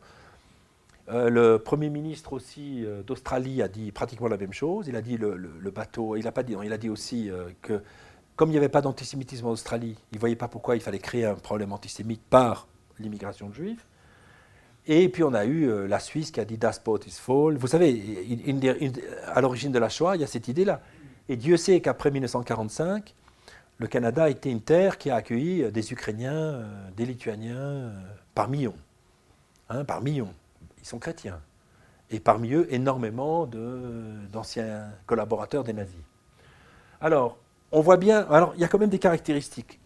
Euh, 1.09 1.29
le 1.29 1.59
Premier 1.59 1.89
ministre 1.89 2.33
aussi 2.33 2.85
euh, 2.85 3.03
d'Australie 3.03 3.61
a 3.61 3.67
dit 3.67 3.91
pratiquement 3.91 4.27
la 4.27 4.37
même 4.37 4.53
chose. 4.53 4.87
Il 4.87 4.95
a 4.95 5.01
dit 5.01 5.17
le, 5.17 5.71
bateau, 5.71 6.15
il 6.15 6.27
a 6.27 6.31
pas 6.31 6.43
dit, 6.43 6.55
il 6.63 6.73
a 6.73 6.77
dit 6.77 6.89
aussi 6.89 7.29
que 7.61 7.81
comme 8.35 8.49
il 8.49 8.53
n'y 8.53 8.57
avait 8.57 8.69
pas 8.69 8.81
d'antisémitisme 8.81 9.45
en 9.45 9.51
Australie, 9.51 9.95
il 10.11 10.15
ne 10.15 10.19
voyait 10.19 10.35
pas 10.35 10.47
pourquoi 10.47 10.75
il 10.75 10.81
fallait 10.81 10.99
créer 10.99 11.25
un 11.25 11.35
problème 11.35 11.71
antisémite 11.71 12.21
par 12.29 12.67
l'immigration 12.99 13.49
de 13.49 13.53
juifs. 13.53 13.85
Et 14.85 15.07
puis 15.09 15.23
on 15.23 15.33
a 15.33 15.45
eu 15.45 15.69
euh, 15.69 15.87
la 15.87 15.99
Suisse 15.99 16.31
qui 16.31 16.39
a 16.39 16.45
dit 16.45 16.57
Das 16.57 16.79
Boot 16.83 17.05
is 17.07 17.11
full. 17.11 17.57
Vous 17.57 17.67
savez, 17.67 18.25
à 19.27 19.39
l'origine 19.39 19.71
de 19.71 19.79
la 19.79 19.89
Shoah, 19.89 20.15
il 20.15 20.21
y 20.21 20.23
a 20.23 20.27
cette 20.27 20.47
idée-là. 20.47 20.81
Et 21.29 21.37
Dieu 21.37 21.55
sait 21.55 21.79
qu'après 21.79 22.11
1945, 22.11 23.13
le 23.77 23.87
Canada 23.87 24.25
a 24.25 24.29
été 24.29 24.49
une 24.49 24.61
terre 24.61 24.97
qui 24.97 25.09
a 25.09 25.15
accueilli 25.15 25.63
euh, 25.63 25.71
des 25.71 25.93
Ukrainiens, 25.93 26.33
euh, 26.33 26.91
des 26.97 27.05
Lituaniens 27.05 27.93
par 28.35 28.49
millions. 28.49 28.75
Hein, 29.69 29.85
par 29.85 30.01
millions. 30.01 30.33
Ils 30.83 30.87
sont 30.87 30.99
chrétiens. 30.99 31.41
Et 32.11 32.19
parmi 32.19 32.53
eux, 32.53 32.67
énormément 32.71 33.47
d'anciens 33.47 34.91
collaborateurs 35.07 35.63
des 35.63 35.73
nazis. 35.73 35.95
Alors, 37.01 37.37
on 37.71 37.81
voit 37.81 37.97
bien. 37.97 38.27
Alors, 38.29 38.53
il 38.55 38.61
y 38.61 38.63
a 38.63 38.67
quand 38.67 38.77
même 38.77 38.89
des 38.89 38.99
caractéristiques. 38.99 39.79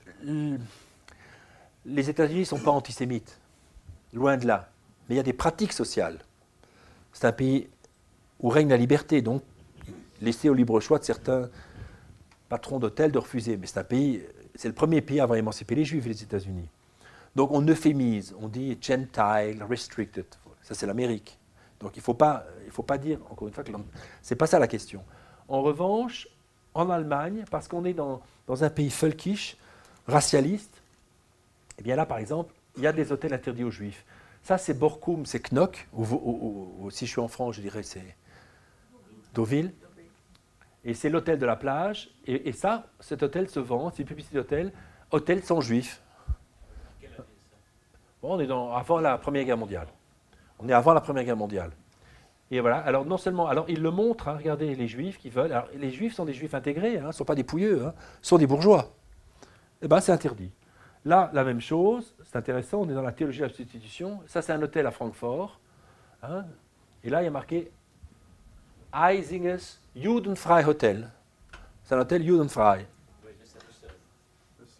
Les 1.86 2.10
États-Unis 2.10 2.42
ne 2.42 2.46
sont 2.46 2.60
pas 2.60 2.72
antisémites. 2.72 3.40
Loin 4.12 4.36
de 4.36 4.46
là 4.46 4.70
mais 5.08 5.16
il 5.16 5.18
y 5.18 5.22
a 5.22 5.24
des 5.24 5.34
pratiques 5.34 5.74
sociales. 5.74 6.20
C'est 7.14 7.26
un 7.26 7.32
pays 7.32 7.70
où 8.40 8.50
règne 8.50 8.70
la 8.70 8.78
liberté, 8.78 9.22
donc 9.22 9.42
laisser 10.22 10.50
au 10.50 10.54
libre 10.54 10.80
choix 10.80 11.00
de 11.00 11.04
certains 11.04 11.50
patrons 12.50 12.80
d'hôtels 12.80 13.12
de 13.12 13.18
refuser. 13.18 13.58
Mais 13.58 13.68
c'est 13.68 13.80
un 13.80 13.84
pays, 13.84 14.22
c'est 14.56 14.68
le 14.68 14.74
premier 14.74 15.02
pays 15.02 15.20
à 15.20 15.24
avoir 15.24 15.38
émancipé 15.38 15.76
les 15.76 15.86
Juifs, 15.86 16.06
les 16.06 16.24
États-Unis. 16.24 16.68
Donc 17.36 17.52
on 17.52 17.62
euphémise, 17.68 18.36
on 18.40 18.48
dit 18.48 18.78
gentile, 18.82 19.64
restricted. 19.68 20.26
Ça 20.68 20.74
c'est 20.74 20.86
l'Amérique. 20.86 21.40
Donc 21.80 21.96
il 21.96 22.00
ne 22.00 22.04
faut, 22.04 22.14
pas, 22.14 22.44
dire, 22.98 23.20
encore 23.30 23.48
une 23.48 23.54
fois, 23.54 23.64
que 23.64 23.72
ce 24.22 24.34
n'est 24.34 24.38
pas 24.38 24.48
ça 24.48 24.60
la 24.60 24.68
question. 24.68 25.02
En 25.48 25.62
revanche, 25.62 26.28
en 26.74 26.90
Allemagne, 26.90 27.46
parce 27.50 27.70
qu'on 27.70 27.86
est 27.86 27.94
dans, 27.94 28.22
un 28.50 28.70
pays 28.70 28.90
folkish, 28.90 29.56
racialiste, 30.08 30.82
eh 31.80 31.84
bien 31.84 31.96
là, 31.96 32.06
par 32.06 32.18
exemple, 32.18 32.54
il 32.76 32.84
y 32.84 32.88
a 32.88 32.92
des 32.92 33.12
hôtels 33.14 33.34
interdits 33.34 33.64
aux 33.64 33.72
juifs. 33.72 34.04
Ça, 34.44 34.58
c'est 34.58 34.74
Borkum, 34.74 35.26
c'est 35.26 35.40
Knock, 35.52 35.88
ou, 35.94 36.90
si 36.92 37.06
je 37.06 37.12
suis 37.12 37.22
en 37.22 37.30
France, 37.30 37.56
je 37.56 37.62
dirais 37.62 37.84
c'est 37.84 38.16
Deauville. 39.34 39.74
Et 40.84 40.94
c'est 40.94 41.10
l'hôtel 41.10 41.40
de 41.40 41.46
la 41.46 41.56
plage. 41.56 42.10
Et, 42.26 42.52
ça, 42.52 42.88
cet 43.00 43.24
hôtel 43.24 43.50
se 43.50 43.60
vend, 43.60 43.92
c'est 43.92 44.02
une 44.02 44.08
publicité 44.08 44.36
d'hôtel, 44.36 44.74
hôtel 45.12 45.44
sans 45.44 45.62
juifs. 45.62 46.02
Bon, 48.22 48.36
on 48.36 48.40
est 48.40 48.48
dans, 48.48 48.74
avant 48.74 49.00
la 49.00 49.18
Première 49.18 49.46
Guerre 49.46 49.58
mondiale. 49.58 49.88
On 50.60 50.68
est 50.68 50.74
avant 50.74 50.94
la 50.94 51.02
Première 51.02 51.24
Guerre 51.24 51.38
mondiale. 51.38 51.72
Et 52.50 52.62
voilà, 52.62 52.78
alors 52.78 53.06
non 53.06 53.18
seulement, 53.18 53.48
alors 53.48 53.66
il 53.68 53.82
le 53.82 53.92
montre, 53.92 54.30
hein, 54.30 54.38
regardez 54.38 54.74
les 54.74 54.88
juifs 54.88 55.18
qui 55.18 55.30
veulent, 55.30 55.52
alors 55.52 55.68
les 55.76 55.92
juifs 55.92 56.14
sont 56.14 56.24
des 56.24 56.34
juifs 56.34 56.54
intégrés, 56.54 56.98
hein, 56.98 57.08
ne 57.08 57.12
sont 57.12 57.26
pas 57.26 57.36
des 57.36 57.44
pouilleux, 57.44 57.86
hein, 57.86 57.94
sont 58.22 58.38
des 58.38 58.48
bourgeois. 58.48 58.94
Eh 59.82 59.88
bien 59.88 60.00
c'est 60.00 60.14
interdit. 60.14 60.52
Là, 61.04 61.30
la 61.34 61.44
même 61.44 61.60
chose, 61.62 62.16
c'est 62.24 62.38
intéressant, 62.38 62.82
on 62.82 62.90
est 62.90 62.94
dans 62.94 63.02
la 63.02 63.12
théologie 63.12 63.40
de 63.40 63.46
la 63.46 63.54
substitution. 63.54 64.20
Ça, 64.28 64.42
c'est 64.42 64.52
un 64.52 64.62
hôtel 64.62 64.86
à 64.88 64.92
Francfort. 64.92 65.60
Hein. 66.24 66.46
et 67.04 67.10
là, 67.10 67.22
il 67.22 67.26
y 67.26 67.28
a 67.28 67.32
marqué 67.32 67.72
Eisinges 68.94 69.78
Judenfrei 69.96 70.66
Hotel. 70.66 71.10
C'est 71.84 71.96
un 71.96 72.00
hôtel 72.00 72.24
Judenfrei. 72.24 72.88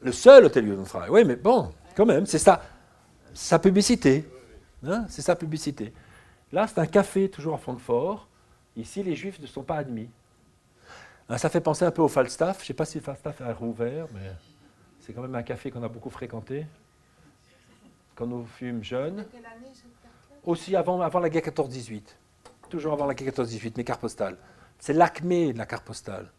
Le 0.02 0.12
seul 0.12 0.46
hôtel 0.46 0.66
Judenfrei. 0.66 1.10
Oui, 1.10 1.24
mais 1.26 1.36
bon, 1.36 1.72
quand 1.96 2.06
même, 2.06 2.26
c'est 2.26 2.40
ça. 2.40 2.62
Sa 3.34 3.60
publicité. 3.60 4.28
Hein, 4.86 5.06
c'est 5.10 5.22
sa 5.22 5.36
publicité. 5.36 5.94
Là, 6.52 6.68
c'est 6.68 6.80
un 6.80 6.86
café, 6.86 7.30
toujours 7.30 7.56
à 7.56 7.58
Francfort. 7.58 8.28
Ici, 8.76 9.04
les 9.04 9.16
juifs 9.16 9.40
ne 9.40 9.48
sont 9.48 9.64
pas 9.64 9.78
admis. 9.78 10.10
Hein, 11.30 11.38
ça 11.38 11.50
fait 11.50 11.62
penser 11.62 11.84
un 11.86 11.92
peu 11.92 12.02
au 12.02 12.08
Falstaff. 12.08 12.60
Je 12.60 12.64
ne 12.64 12.68
sais 12.68 12.74
pas 12.74 12.86
si 12.86 12.98
le 12.98 13.04
Falstaff 13.04 13.42
est 13.42 13.52
rouvert, 13.52 14.08
mais. 14.14 14.32
C'est 15.08 15.14
quand 15.14 15.22
même 15.22 15.36
un 15.36 15.44
café 15.44 15.72
qu'on 15.72 15.84
a 15.84 15.88
beaucoup 15.88 16.10
fréquenté 16.10 16.66
quand 18.16 18.28
nous 18.28 18.46
fûmes 18.46 18.84
jeunes. 18.84 19.26
Aussi 20.44 20.76
avant, 20.76 21.00
avant 21.00 21.20
la 21.20 21.30
guerre 21.30 21.44
14-18. 21.44 22.02
Toujours 22.70 22.92
avant 22.92 23.06
la 23.06 23.14
guerre 23.14 23.32
14-18, 23.32 23.78
mes 23.78 23.86
cartes 23.86 24.02
postales. 24.02 24.38
C'est 24.80 24.92
l'acmé 24.92 25.54
de 25.54 25.58
la 25.58 25.66
carte 25.66 25.86
postale. 25.86 26.30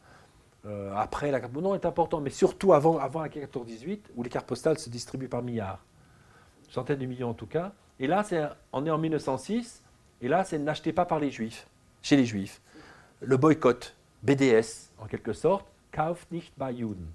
Euh, 0.67 0.95
après, 0.95 1.31
la 1.31 1.41
carte 1.41 1.55
non 1.55 1.75
est 1.75 1.87
important, 1.87 2.21
mais 2.21 2.29
surtout 2.29 2.75
avant, 2.75 2.99
avant 2.99 3.23
la 3.23 3.31
guerre 3.31 3.49
14-18, 3.49 4.01
où 4.17 4.23
les 4.23 4.29
cartes 4.29 4.47
postales 4.47 4.79
se 4.79 4.91
distribuent 4.91 5.29
par 5.29 5.43
milliards. 5.43 5.83
Centaines 6.69 6.99
de 6.99 7.07
millions 7.07 7.31
en 7.31 7.35
tout 7.35 7.47
cas. 7.47 7.73
Et 8.01 8.07
là, 8.07 8.25
on 8.73 8.87
est 8.87 8.91
en 8.91 8.99
1906, 8.99 9.83
et 10.21 10.29
là, 10.29 10.45
c'est 10.45 10.59
n'achetez 10.59 10.93
pas 10.93 11.05
par 11.05 11.19
les 11.19 11.31
juifs, 11.31 11.67
chez 12.03 12.17
les 12.17 12.25
juifs. 12.25 12.61
Le 13.21 13.37
boycott, 13.37 13.95
BDS, 14.23 14.91
en 14.99 15.07
quelque 15.07 15.33
sorte, 15.33 15.67
Kauf 15.91 16.27
nicht 16.31 16.53
bei 16.57 16.73
Juden. 16.73 17.07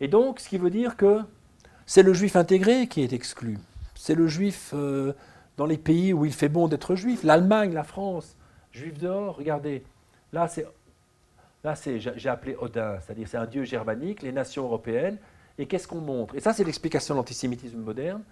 Et 0.00 0.08
donc, 0.08 0.40
ce 0.40 0.48
qui 0.48 0.58
veut 0.58 0.70
dire 0.70 0.96
que 0.96 1.20
c'est 1.86 2.02
le 2.02 2.12
juif 2.12 2.36
intégré 2.36 2.86
qui 2.86 3.02
est 3.02 3.12
exclu. 3.12 3.58
C'est 3.94 4.14
le 4.14 4.26
juif 4.26 4.72
euh, 4.74 5.14
dans 5.56 5.66
les 5.66 5.78
pays 5.78 6.12
où 6.12 6.24
il 6.24 6.32
fait 6.32 6.48
bon 6.48 6.68
d'être 6.68 6.96
juif. 6.96 7.22
L'Allemagne, 7.22 7.72
la 7.72 7.84
France, 7.84 8.36
juif 8.72 8.98
dehors, 8.98 9.36
regardez. 9.36 9.84
Là, 10.32 10.48
c'est, 10.48 10.66
là 11.64 11.74
j'ai 11.84 12.28
appelé 12.28 12.56
Odin, 12.58 12.98
c'est-à-dire 13.00 13.28
c'est 13.28 13.38
un 13.38 13.46
dieu 13.46 13.64
germanique, 13.64 14.22
les 14.22 14.32
nations 14.32 14.64
européennes. 14.64 15.16
Et 15.58 15.66
qu'est-ce 15.66 15.88
qu'on 15.88 16.00
montre? 16.00 16.34
Et 16.34 16.40
ça, 16.40 16.52
c'est 16.52 16.64
l'explication 16.64 17.14
de 17.14 17.20
l'antisémitisme 17.20 17.78
moderne. 17.78 18.22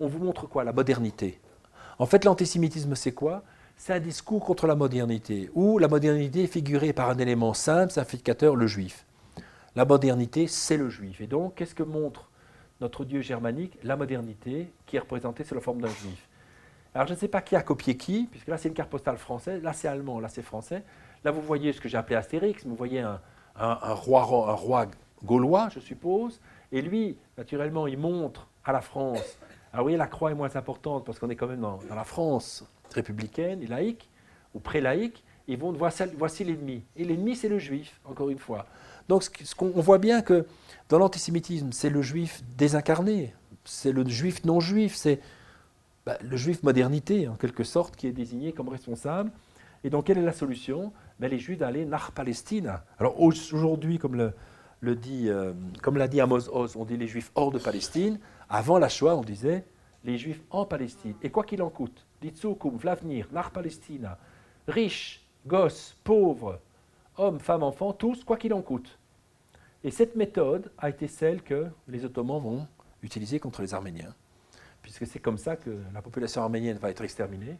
On 0.00 0.06
vous 0.06 0.18
montre 0.18 0.46
quoi? 0.46 0.64
La 0.64 0.72
modernité. 0.72 1.40
En 1.98 2.06
fait, 2.06 2.24
l'antisémitisme, 2.24 2.94
c'est 2.94 3.12
quoi? 3.12 3.42
C'est 3.76 3.92
un 3.92 4.00
discours 4.00 4.44
contre 4.44 4.66
la 4.66 4.74
modernité, 4.74 5.50
où 5.54 5.78
la 5.78 5.88
modernité 5.88 6.44
est 6.44 6.48
figurée 6.48 6.92
par 6.92 7.10
un 7.10 7.18
élément 7.18 7.54
simple, 7.54 7.92
simplificateur, 7.92 8.56
le 8.56 8.66
juif. 8.66 9.06
La 9.76 9.84
modernité, 9.84 10.46
c'est 10.46 10.76
le 10.76 10.88
juif. 10.88 11.20
Et 11.20 11.26
donc, 11.26 11.54
qu'est-ce 11.54 11.74
que 11.74 11.82
montre 11.82 12.28
notre 12.80 13.04
Dieu 13.04 13.20
germanique? 13.20 13.78
La 13.82 13.96
modernité, 13.96 14.72
qui 14.86 14.96
est 14.96 15.00
représentée 15.00 15.44
sous 15.44 15.54
la 15.54 15.60
forme 15.60 15.80
d'un 15.80 15.88
juif. 15.88 16.28
Alors, 16.94 17.06
je 17.06 17.14
ne 17.14 17.18
sais 17.18 17.28
pas 17.28 17.40
qui 17.40 17.54
a 17.54 17.62
copié 17.62 17.96
qui, 17.96 18.28
puisque 18.30 18.48
là, 18.48 18.58
c'est 18.58 18.68
une 18.68 18.74
carte 18.74 18.90
postale 18.90 19.18
française, 19.18 19.62
là, 19.62 19.72
c'est 19.72 19.88
allemand, 19.88 20.20
là, 20.20 20.28
c'est 20.28 20.42
français. 20.42 20.82
Là, 21.24 21.30
vous 21.30 21.42
voyez 21.42 21.72
ce 21.72 21.80
que 21.80 21.88
j'ai 21.88 21.98
appelé 21.98 22.16
Astérix, 22.16 22.64
vous 22.64 22.74
voyez 22.74 23.00
un, 23.00 23.20
roi, 23.56 24.22
un 24.22 24.54
roi 24.54 24.86
gaulois, 25.24 25.68
je 25.72 25.80
suppose, 25.80 26.40
et 26.72 26.82
lui, 26.82 27.16
naturellement, 27.36 27.86
il 27.86 27.98
montre 27.98 28.48
à 28.64 28.72
la 28.72 28.80
France. 28.80 29.38
Alors, 29.72 29.84
vous 29.84 29.88
voyez, 29.88 29.98
la 29.98 30.06
croix 30.06 30.30
est 30.30 30.34
moins 30.34 30.54
importante, 30.56 31.04
parce 31.04 31.18
qu'on 31.18 31.28
est 31.30 31.36
quand 31.36 31.46
même 31.46 31.60
dans, 31.60 31.78
la 31.88 32.04
France 32.04 32.64
républicaine 32.94 33.62
et 33.62 33.66
laïque, 33.66 34.08
ou 34.54 34.60
pré-laïque, 34.60 35.24
et 35.46 35.56
vont, 35.56 35.72
voici, 35.72 36.44
l'ennemi. 36.44 36.82
Et 36.96 37.04
l'ennemi, 37.04 37.36
c'est 37.36 37.48
le 37.48 37.58
juif, 37.58 38.00
encore 38.04 38.30
une 38.30 38.38
fois. 38.38 38.66
Donc 39.08 39.22
ce 39.22 39.54
qu'on 39.54 39.70
voit 39.70 39.98
bien 39.98 40.20
que 40.20 40.46
dans 40.88 40.98
l'antisémitisme, 40.98 41.72
c'est 41.72 41.88
le 41.90 42.02
juif 42.02 42.42
désincarné, 42.56 43.34
c'est 43.64 43.92
le 43.92 44.06
juif 44.06 44.44
non 44.44 44.60
juif, 44.60 44.94
c'est 44.94 45.20
bah, 46.04 46.18
le 46.22 46.36
juif 46.36 46.62
modernité 46.62 47.26
en 47.28 47.34
quelque 47.34 47.64
sorte 47.64 47.96
qui 47.96 48.06
est 48.06 48.12
désigné 48.12 48.52
comme 48.52 48.68
responsable. 48.68 49.30
Et 49.84 49.90
donc 49.90 50.06
quelle 50.06 50.18
est 50.18 50.22
la 50.22 50.32
solution? 50.32 50.92
Ben, 51.18 51.30
Les 51.30 51.38
juifs 51.38 51.58
d'aller 51.58 51.86
nach 51.86 52.10
Palestine. 52.14 52.80
Alors 52.98 53.20
aujourd'hui, 53.20 53.98
comme 53.98 54.16
le, 54.82 54.96
dit, 54.96 55.28
euh, 55.28 55.52
comme 55.82 55.96
l'a 55.96 56.08
dit 56.08 56.20
Amos 56.20 56.48
Oz, 56.50 56.76
on 56.76 56.84
dit 56.84 56.96
les 56.96 57.08
juifs 57.08 57.30
hors 57.34 57.50
de 57.50 57.58
Palestine. 57.58 58.18
Avant 58.48 58.78
la 58.78 58.88
Shoah, 58.88 59.16
on 59.16 59.22
disait 59.22 59.64
les 60.04 60.16
juifs 60.16 60.42
en 60.50 60.64
Palestine. 60.64 61.14
Et 61.22 61.30
quoi 61.30 61.44
qu'il 61.44 61.62
en 61.62 61.70
coûte, 61.70 62.06
ditzukum, 62.22 62.78
l'avenir, 62.82 63.28
nach 63.32 63.50
Palestina, 63.50 64.18
riches, 64.66 65.24
gosses, 65.46 65.96
pauvres, 66.04 66.60
hommes, 67.16 67.40
femmes, 67.40 67.62
enfants, 67.62 67.92
tous, 67.92 68.24
quoi 68.24 68.36
qu'il 68.36 68.54
en 68.54 68.62
coûte. 68.62 68.98
Et 69.84 69.90
cette 69.90 70.16
méthode 70.16 70.70
a 70.78 70.88
été 70.88 71.08
celle 71.08 71.42
que 71.42 71.66
les 71.86 72.04
Ottomans 72.04 72.40
vont 72.40 72.66
utiliser 73.02 73.38
contre 73.38 73.62
les 73.62 73.74
Arméniens, 73.74 74.14
puisque 74.82 75.06
c'est 75.06 75.20
comme 75.20 75.38
ça 75.38 75.56
que 75.56 75.78
la 75.92 76.02
population 76.02 76.42
arménienne 76.42 76.78
va 76.78 76.90
être 76.90 77.02
exterminée, 77.02 77.56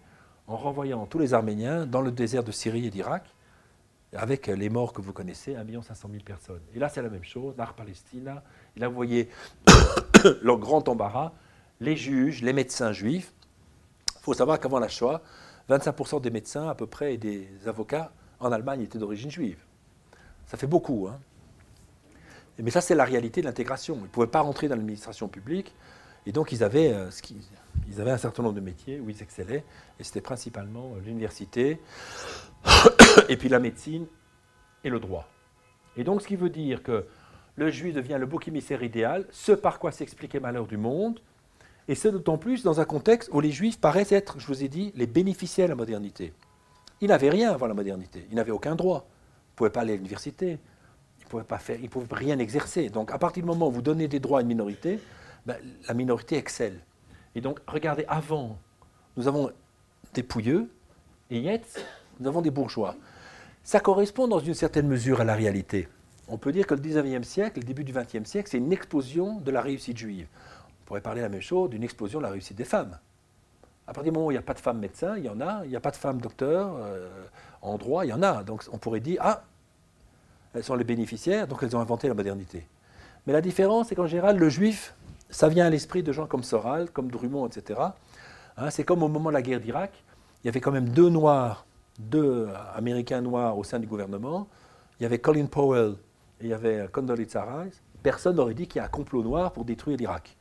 en 0.46 0.56
renvoyant 0.56 1.06
tous 1.06 1.18
les 1.18 1.34
Arméniens 1.34 1.86
dans 1.86 2.00
le 2.00 2.10
désert 2.10 2.42
de 2.42 2.50
Syrie 2.50 2.86
et 2.86 2.90
d'Irak, 2.90 3.24
avec 4.14 4.46
les 4.46 4.68
morts 4.70 4.92
que 4.92 5.02
vous 5.02 5.12
connaissez, 5.12 5.54
1 5.54 5.82
500 5.82 6.08
000 6.10 6.22
personnes. 6.24 6.62
Et 6.74 6.78
là, 6.78 6.88
c'est 6.88 7.02
la 7.02 7.10
même 7.10 7.24
chose, 7.24 7.54
Nar 7.56 7.74
Palestina. 7.74 8.42
Là, 8.76 8.88
vous 8.88 8.94
voyez 8.94 9.28
leur 10.42 10.58
grand 10.58 10.88
embarras, 10.88 11.32
les 11.80 11.96
juges, 11.96 12.42
les 12.42 12.52
médecins 12.52 12.92
juifs. 12.92 13.32
Il 14.16 14.22
faut 14.22 14.34
savoir 14.34 14.58
qu'avant 14.60 14.78
la 14.78 14.88
Shoah, 14.88 15.22
25% 15.68 16.20
des 16.20 16.30
médecins 16.30 16.68
à 16.68 16.74
peu 16.74 16.86
près 16.86 17.14
et 17.14 17.18
des 17.18 17.48
avocats 17.66 18.12
en 18.40 18.50
Allemagne 18.52 18.80
étaient 18.82 18.98
d'origine 18.98 19.30
juive. 19.30 19.58
Ça 20.46 20.56
fait 20.56 20.66
beaucoup. 20.66 21.08
Hein. 21.08 21.18
Mais 22.58 22.70
ça, 22.70 22.80
c'est 22.80 22.94
la 22.94 23.04
réalité 23.04 23.40
de 23.42 23.46
l'intégration. 23.46 23.94
Ils 23.96 24.02
ne 24.02 24.06
pouvaient 24.06 24.26
pas 24.26 24.40
rentrer 24.40 24.68
dans 24.68 24.74
l'administration 24.74 25.28
publique. 25.28 25.74
Et 26.26 26.32
donc, 26.32 26.50
ils 26.52 26.64
avaient, 26.64 26.92
euh, 26.92 27.10
ce 27.10 27.22
qui- 27.22 27.36
ils 27.88 28.00
avaient 28.00 28.10
un 28.10 28.18
certain 28.18 28.42
nombre 28.42 28.54
de 28.54 28.60
métiers 28.60 29.00
où 29.00 29.08
ils 29.10 29.22
excellaient. 29.22 29.64
Et 29.98 30.04
c'était 30.04 30.20
principalement 30.20 30.94
l'université, 31.04 31.80
et 33.28 33.36
puis 33.36 33.48
la 33.48 33.58
médecine 33.58 34.06
et 34.84 34.90
le 34.90 35.00
droit. 35.00 35.28
Et 35.96 36.04
donc, 36.04 36.22
ce 36.22 36.28
qui 36.28 36.36
veut 36.36 36.50
dire 36.50 36.82
que 36.82 37.06
le 37.56 37.70
juif 37.70 37.94
devient 37.94 38.16
le 38.18 38.26
bouc 38.26 38.46
émissaire 38.46 38.82
idéal, 38.82 39.26
ce 39.30 39.52
par 39.52 39.78
quoi 39.78 39.90
s'explique 39.90 40.32
les 40.32 40.40
malheurs 40.40 40.66
du 40.66 40.76
monde, 40.76 41.20
et 41.88 41.94
ce 41.94 42.06
d'autant 42.06 42.38
plus 42.38 42.62
dans 42.62 42.80
un 42.80 42.84
contexte 42.84 43.30
où 43.32 43.40
les 43.40 43.50
juifs 43.50 43.80
paraissent 43.80 44.12
être, 44.12 44.38
je 44.38 44.46
vous 44.46 44.62
ai 44.62 44.68
dit, 44.68 44.92
les 44.94 45.06
bénéficiaires 45.06 45.66
de 45.66 45.72
la 45.72 45.76
modernité. 45.76 46.32
Ils 47.00 47.08
n'avaient 47.08 47.30
rien 47.30 47.50
avant 47.50 47.66
la 47.66 47.74
modernité, 47.74 48.26
ils 48.30 48.36
n'avaient 48.36 48.52
aucun 48.52 48.74
droit, 48.74 49.06
ils 49.08 49.52
ne 49.52 49.56
pouvaient 49.56 49.70
pas 49.70 49.80
aller 49.80 49.94
à 49.94 49.96
l'université, 49.96 50.58
ils 51.20 51.24
ne 51.24 51.28
pouvaient 51.28 51.88
pouvaient 51.88 52.06
rien 52.12 52.38
exercer. 52.38 52.90
Donc 52.90 53.10
à 53.10 53.18
partir 53.18 53.42
du 53.42 53.48
moment 53.48 53.68
où 53.68 53.72
vous 53.72 53.82
donnez 53.82 54.06
des 54.06 54.20
droits 54.20 54.40
à 54.40 54.42
une 54.42 54.48
minorité, 54.48 55.00
ben, 55.46 55.56
la 55.86 55.94
minorité 55.94 56.36
excelle. 56.36 56.78
Et 57.34 57.40
donc 57.40 57.60
regardez, 57.66 58.04
avant, 58.08 58.58
nous 59.16 59.28
avons 59.28 59.50
des 60.14 60.22
pouilleux, 60.22 60.70
et 61.30 61.40
Yetz, 61.40 61.78
nous 62.20 62.28
avons 62.28 62.40
des 62.40 62.50
bourgeois. 62.50 62.96
Ça 63.62 63.80
correspond 63.80 64.28
dans 64.28 64.38
une 64.38 64.54
certaine 64.54 64.88
mesure 64.88 65.20
à 65.20 65.24
la 65.24 65.34
réalité. 65.34 65.88
On 66.28 66.38
peut 66.38 66.52
dire 66.52 66.66
que 66.66 66.74
le 66.74 66.80
19e 66.80 67.22
siècle, 67.22 67.60
le 67.60 67.64
début 67.64 67.84
du 67.84 67.92
20e 67.92 68.24
siècle, 68.24 68.48
c'est 68.50 68.58
une 68.58 68.72
explosion 68.72 69.40
de 69.40 69.50
la 69.50 69.60
réussite 69.60 69.96
juive. 69.96 70.26
On 70.82 70.84
pourrait 70.86 71.00
parler 71.00 71.22
la 71.22 71.28
même 71.28 71.40
chose 71.40 71.70
d'une 71.70 71.84
explosion 71.84 72.18
de 72.18 72.24
la 72.24 72.30
réussite 72.30 72.56
des 72.56 72.64
femmes. 72.64 72.98
À 73.86 73.92
partir 73.92 74.12
du 74.12 74.16
moment 74.16 74.26
où 74.26 74.30
il 74.30 74.34
n'y 74.34 74.38
a 74.38 74.42
pas 74.42 74.54
de 74.54 74.58
femmes 74.58 74.78
médecins, 74.78 75.16
il 75.16 75.24
y 75.24 75.28
en 75.28 75.40
a. 75.40 75.64
Il 75.64 75.70
n'y 75.70 75.76
a 75.76 75.80
pas 75.80 75.90
de 75.90 75.96
femmes 75.96 76.20
docteurs 76.20 76.76
euh, 76.76 77.08
en 77.62 77.78
droit, 77.78 78.04
il 78.04 78.08
y 78.08 78.12
en 78.12 78.22
a. 78.22 78.42
Donc 78.42 78.64
on 78.72 78.78
pourrait 78.78 79.00
dire, 79.00 79.20
ah, 79.22 79.44
elles 80.54 80.64
sont 80.64 80.74
les 80.74 80.84
bénéficiaires, 80.84 81.46
donc 81.46 81.62
elles 81.62 81.74
ont 81.74 81.80
inventé 81.80 82.08
la 82.08 82.14
modernité. 82.14 82.66
Mais 83.26 83.32
la 83.32 83.40
différence, 83.40 83.88
c'est 83.88 83.94
qu'en 83.94 84.06
général, 84.06 84.36
le 84.38 84.48
juif, 84.48 84.94
ça 85.30 85.48
vient 85.48 85.66
à 85.66 85.70
l'esprit 85.70 86.02
de 86.02 86.12
gens 86.12 86.26
comme 86.26 86.42
Soral, 86.42 86.90
comme 86.90 87.10
Drummond, 87.10 87.48
etc. 87.48 87.80
Hein, 88.56 88.70
c'est 88.70 88.84
comme 88.84 89.02
au 89.02 89.08
moment 89.08 89.30
de 89.30 89.34
la 89.34 89.42
guerre 89.42 89.60
d'Irak, 89.60 89.92
il 90.42 90.46
y 90.46 90.48
avait 90.48 90.60
quand 90.60 90.72
même 90.72 90.88
deux 90.88 91.10
noirs, 91.10 91.66
deux 91.98 92.48
américains 92.74 93.20
noirs 93.20 93.58
au 93.58 93.64
sein 93.64 93.78
du 93.78 93.86
gouvernement. 93.86 94.48
Il 94.98 95.02
y 95.02 95.06
avait 95.06 95.18
Colin 95.18 95.46
Powell 95.46 95.94
et 96.40 96.44
il 96.44 96.48
y 96.48 96.52
avait 96.52 96.88
Condoleezza 96.90 97.44
Rice. 97.44 97.82
Personne 98.02 98.36
n'aurait 98.36 98.54
dit 98.54 98.66
qu'il 98.66 98.78
y 98.78 98.82
a 98.82 98.86
un 98.86 98.88
complot 98.88 99.22
noir 99.22 99.52
pour 99.52 99.64
détruire 99.64 99.96
l'Irak. 99.98 100.36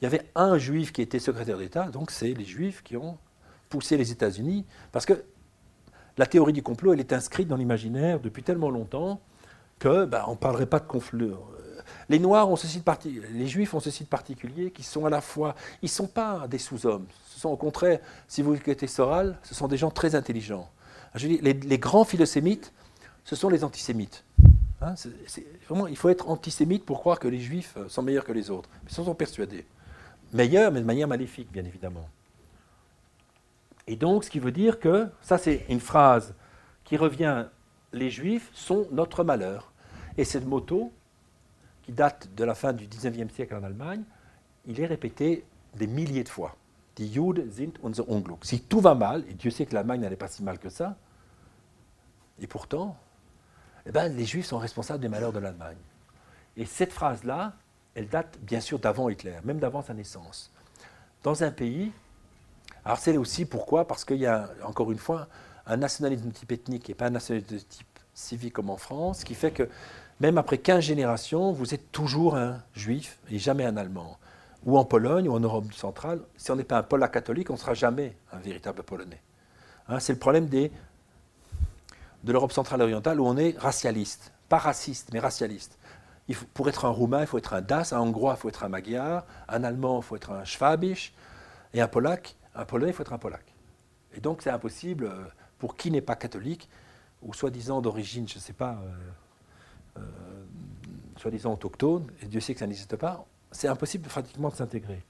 Il 0.00 0.04
y 0.04 0.06
avait 0.06 0.28
un 0.34 0.58
juif 0.58 0.92
qui 0.92 1.02
était 1.02 1.18
secrétaire 1.18 1.58
d'État, 1.58 1.88
donc 1.88 2.10
c'est 2.10 2.32
les 2.34 2.44
juifs 2.44 2.82
qui 2.82 2.96
ont 2.96 3.16
poussé 3.68 3.96
les 3.96 4.10
États-Unis, 4.12 4.66
parce 4.92 5.06
que 5.06 5.24
la 6.16 6.26
théorie 6.26 6.52
du 6.52 6.62
complot, 6.62 6.92
elle 6.92 7.00
est 7.00 7.12
inscrite 7.12 7.48
dans 7.48 7.56
l'imaginaire 7.56 8.20
depuis 8.20 8.42
tellement 8.42 8.70
longtemps 8.70 9.20
que 9.78 10.04
ben, 10.04 10.24
ne 10.28 10.34
parlerait 10.34 10.66
pas 10.66 10.78
de 10.78 10.86
conflit. 10.86 11.30
Les 12.08 12.18
Noirs 12.18 12.50
ont 12.50 12.56
ceci 12.56 12.78
de 12.78 12.82
parti- 12.84 13.20
les 13.32 13.46
Juifs 13.46 13.72
ont 13.74 13.80
ceci 13.80 14.04
de 14.04 14.08
particulier, 14.08 14.70
qui 14.70 14.82
sont 14.82 15.06
à 15.06 15.10
la 15.10 15.20
fois, 15.20 15.54
ils 15.82 15.86
ne 15.86 15.90
sont 15.90 16.06
pas 16.06 16.46
des 16.48 16.58
sous-hommes. 16.58 17.06
Ce 17.28 17.40
sont 17.40 17.48
au 17.48 17.56
contraire, 17.56 18.00
si 18.28 18.42
vous 18.42 18.54
écoutez 18.54 18.86
Soral, 18.86 19.38
ce 19.42 19.54
sont 19.54 19.68
des 19.68 19.76
gens 19.76 19.90
très 19.90 20.14
intelligents. 20.14 20.68
Je 21.14 21.28
dis, 21.28 21.38
les, 21.38 21.78
grands 21.78 22.04
philosémites, 22.04 22.72
ce 23.24 23.36
sont 23.36 23.48
les 23.48 23.64
antisémites. 23.64 24.24
Hein, 24.80 24.94
il 25.88 25.96
faut 25.96 26.08
être 26.08 26.28
antisémite 26.28 26.84
pour 26.84 27.00
croire 27.00 27.18
que 27.18 27.28
les 27.28 27.38
Juifs 27.38 27.76
sont 27.88 28.02
meilleurs 28.02 28.24
que 28.24 28.32
les 28.32 28.50
autres. 28.50 28.68
Ils 28.88 28.92
s'en 28.94 29.04
sont 29.04 29.14
persuadés. 29.14 29.64
Meilleurs, 30.32 30.72
mais 30.72 30.80
de 30.80 30.84
manière 30.84 31.08
maléfique, 31.08 31.50
bien 31.52 31.64
évidemment. 31.64 32.08
Et 33.86 33.96
donc, 33.96 34.24
ce 34.24 34.30
qui 34.30 34.40
veut 34.40 34.52
dire 34.52 34.80
que, 34.80 35.08
ça 35.22 35.38
c'est 35.38 35.64
une 35.68 35.80
phrase 35.80 36.34
qui 36.84 36.96
revient, 36.96 37.46
les 37.92 38.10
Juifs 38.10 38.50
sont 38.52 38.88
notre 38.90 39.24
malheur. 39.24 39.72
Et 40.18 40.24
cette 40.24 40.46
moto, 40.46 40.92
qui 41.84 41.92
date 41.92 42.28
de 42.34 42.44
la 42.44 42.54
fin 42.54 42.72
du 42.72 42.86
19e 42.86 43.30
siècle 43.30 43.54
en 43.54 43.62
Allemagne, 43.62 44.02
il 44.66 44.80
est 44.80 44.86
répété 44.86 45.44
des 45.74 45.86
milliers 45.86 46.24
de 46.24 46.28
fois. 46.28 46.56
Si 46.96 48.60
tout 48.60 48.80
va 48.80 48.94
mal, 48.94 49.24
et 49.28 49.34
Dieu 49.34 49.50
sait 49.50 49.66
que 49.66 49.74
l'Allemagne 49.74 50.00
n'allait 50.00 50.16
pas 50.16 50.28
si 50.28 50.42
mal 50.42 50.58
que 50.58 50.68
ça, 50.68 50.96
et 52.40 52.46
pourtant, 52.46 52.96
eh 53.86 53.90
ben, 53.90 54.08
les 54.08 54.24
Juifs 54.24 54.46
sont 54.46 54.58
responsables 54.58 55.00
des 55.00 55.08
malheurs 55.08 55.32
de 55.32 55.40
l'Allemagne. 55.40 55.76
Et 56.56 56.66
cette 56.66 56.92
phrase-là, 56.92 57.54
elle 57.94 58.08
date 58.08 58.38
bien 58.40 58.60
sûr 58.60 58.78
d'avant 58.78 59.08
Hitler, 59.08 59.36
même 59.44 59.58
d'avant 59.58 59.82
sa 59.82 59.92
naissance. 59.92 60.52
Dans 61.22 61.42
un 61.42 61.50
pays, 61.50 61.92
alors 62.84 62.98
c'est 62.98 63.16
aussi 63.16 63.44
pourquoi 63.44 63.86
Parce 63.86 64.04
qu'il 64.04 64.18
y 64.18 64.26
a, 64.26 64.50
encore 64.64 64.90
une 64.92 64.98
fois, 64.98 65.28
un 65.66 65.76
nationalisme 65.76 66.28
de 66.28 66.32
type 66.32 66.52
ethnique 66.52 66.90
et 66.90 66.94
pas 66.94 67.06
un 67.06 67.10
nationalisme 67.10 67.54
de 67.54 67.58
type 67.58 67.86
civique 68.14 68.52
comme 68.52 68.70
en 68.70 68.76
France, 68.76 69.24
qui 69.24 69.34
fait 69.34 69.50
que 69.50 69.68
même 70.20 70.38
après 70.38 70.58
15 70.58 70.84
générations, 70.84 71.52
vous 71.52 71.74
êtes 71.74 71.90
toujours 71.90 72.36
un 72.36 72.62
juif 72.74 73.18
et 73.30 73.38
jamais 73.38 73.64
un 73.64 73.76
allemand. 73.76 74.18
Ou 74.64 74.78
en 74.78 74.84
Pologne 74.84 75.28
ou 75.28 75.34
en 75.34 75.40
Europe 75.40 75.72
centrale, 75.72 76.20
si 76.36 76.50
on 76.50 76.56
n'est 76.56 76.64
pas 76.64 76.78
un 76.78 76.82
polac 76.82 77.12
catholique, 77.12 77.50
on 77.50 77.54
ne 77.54 77.58
sera 77.58 77.74
jamais 77.74 78.16
un 78.32 78.38
véritable 78.38 78.82
polonais. 78.82 79.20
Hein, 79.88 80.00
c'est 80.00 80.12
le 80.12 80.18
problème 80.18 80.48
de 80.48 80.70
l'Europe 82.26 82.52
centrale 82.52 82.80
orientale 82.80 83.20
où 83.20 83.26
on 83.26 83.36
est 83.36 83.58
racialiste. 83.58 84.32
Pas 84.48 84.58
raciste, 84.58 85.10
mais 85.12 85.18
racialiste. 85.18 85.78
Pour 86.54 86.68
être 86.68 86.86
un 86.86 86.90
roumain, 86.90 87.20
il 87.20 87.26
faut 87.26 87.36
être 87.36 87.52
un 87.52 87.60
das, 87.60 87.92
un 87.92 88.00
hongrois, 88.00 88.34
il 88.38 88.40
faut 88.40 88.48
être 88.48 88.64
un 88.64 88.70
magyar, 88.70 89.26
un 89.48 89.62
allemand, 89.64 89.98
il 89.98 90.04
faut 90.04 90.16
être 90.16 90.30
un 90.30 90.44
schwabisch, 90.44 91.12
et 91.74 91.82
un 91.82 91.88
polac, 91.88 92.36
un 92.54 92.64
polonais, 92.64 92.92
il 92.92 92.94
faut 92.94 93.02
être 93.02 93.12
un 93.12 93.18
polac. 93.18 93.44
Et 94.14 94.20
donc 94.20 94.40
c'est 94.40 94.50
impossible 94.50 95.06
euh, 95.06 95.24
pour 95.58 95.76
qui 95.76 95.90
n'est 95.90 96.00
pas 96.00 96.16
catholique, 96.16 96.70
ou 97.20 97.34
soi-disant 97.34 97.82
d'origine, 97.82 98.26
je 98.26 98.36
ne 98.36 98.40
sais 98.40 98.52
pas, 98.54 98.78
euh, 99.96 100.00
soi-disant 101.16 101.54
autochtone, 101.54 102.06
et 102.22 102.26
Dieu 102.26 102.40
sait 102.40 102.54
que 102.54 102.60
ça 102.60 102.66
n'existe 102.66 102.96
pas, 102.96 103.24
c'est 103.50 103.68
impossible 103.68 104.08
pratiquement 104.08 104.48
de 104.48 104.54
s'intégrer. 104.54 105.02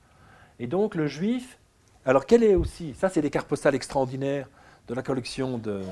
Et 0.59 0.67
donc 0.67 0.95
le 0.95 1.07
juif, 1.07 1.59
alors 2.05 2.27
quel 2.27 2.43
est 2.43 2.55
aussi, 2.55 2.95
ça 2.95 3.09
c'est 3.09 3.23
des 3.23 3.31
cartes 3.31 3.49
postales 3.49 3.75
extraordinaires 3.75 4.49
de 4.87 4.95
la 4.95 5.03
collection 5.03 5.59
de, 5.59 5.83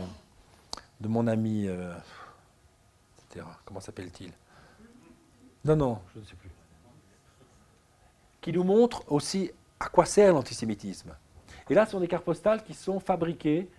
de 1.00 1.08
mon 1.08 1.26
ami, 1.26 1.66
euh, 1.66 1.92
etc. 3.30 3.46
Comment 3.64 3.80
s'appelle-t-il? 3.80 4.32
Non, 5.64 5.76
non, 5.76 5.98
je 6.14 6.20
ne 6.20 6.24
sais 6.24 6.34
plus. 6.34 6.50
Qui 8.40 8.52
nous 8.52 8.64
montre 8.64 9.04
aussi 9.10 9.50
à 9.78 9.88
quoi 9.88 10.04
sert 10.04 10.32
l'antisémitisme. 10.32 11.14
Et 11.70 11.74
là, 11.74 11.86
ce 11.86 11.92
sont 11.92 12.00
des 12.00 12.08
cartes 12.08 12.24
postales 12.24 12.62
qui 12.64 12.74
sont 12.74 13.00
fabriquées 13.00 13.70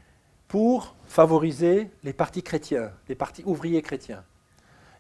pour 0.48 0.96
favoriser 1.06 1.90
les 2.04 2.14
partis 2.14 2.44
chrétiens, 2.44 2.92
les 3.08 3.16
partis 3.16 3.44
ouvriers 3.46 3.82
chrétiens. 3.82 4.24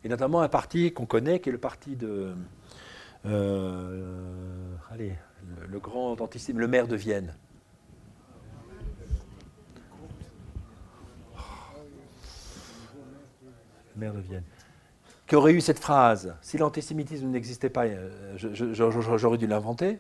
Et 0.03 0.09
notamment 0.09 0.41
un 0.41 0.49
parti 0.49 0.91
qu'on 0.91 1.05
connaît, 1.05 1.39
qui 1.39 1.49
est 1.49 1.51
le 1.51 1.57
parti 1.57 1.95
de. 1.95 2.33
euh, 3.25 4.75
allez, 4.91 5.15
le, 5.69 5.79
grand 5.79 6.19
antisémite, 6.19 6.59
le 6.59 6.67
maire 6.67 6.87
de 6.87 6.95
Vienne. 6.95 7.33
Le 13.95 13.99
maire 13.99 14.13
de 14.13 14.19
Vienne. 14.19 14.43
Qui 15.27 15.35
aurait 15.35 15.53
eu 15.53 15.61
cette 15.61 15.79
phrase 15.79 16.35
Si 16.41 16.57
l'antisémitisme 16.57 17.27
n'existait 17.27 17.69
pas, 17.69 17.85
euh, 17.85 18.37
j'aurais 18.37 19.37
dû 19.37 19.47
l'inventer. 19.47 19.99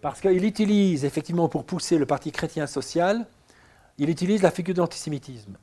Parce 0.00 0.20
qu'il 0.20 0.44
utilise, 0.44 1.04
effectivement, 1.04 1.48
pour 1.48 1.64
pousser 1.64 1.98
le 1.98 2.06
parti 2.06 2.32
chrétien 2.32 2.66
social, 2.66 3.26
il 3.98 4.10
utilise 4.10 4.42
la 4.42 4.50
figure 4.50 4.74
de 4.74 4.80
l'antisémitisme. 4.80 5.56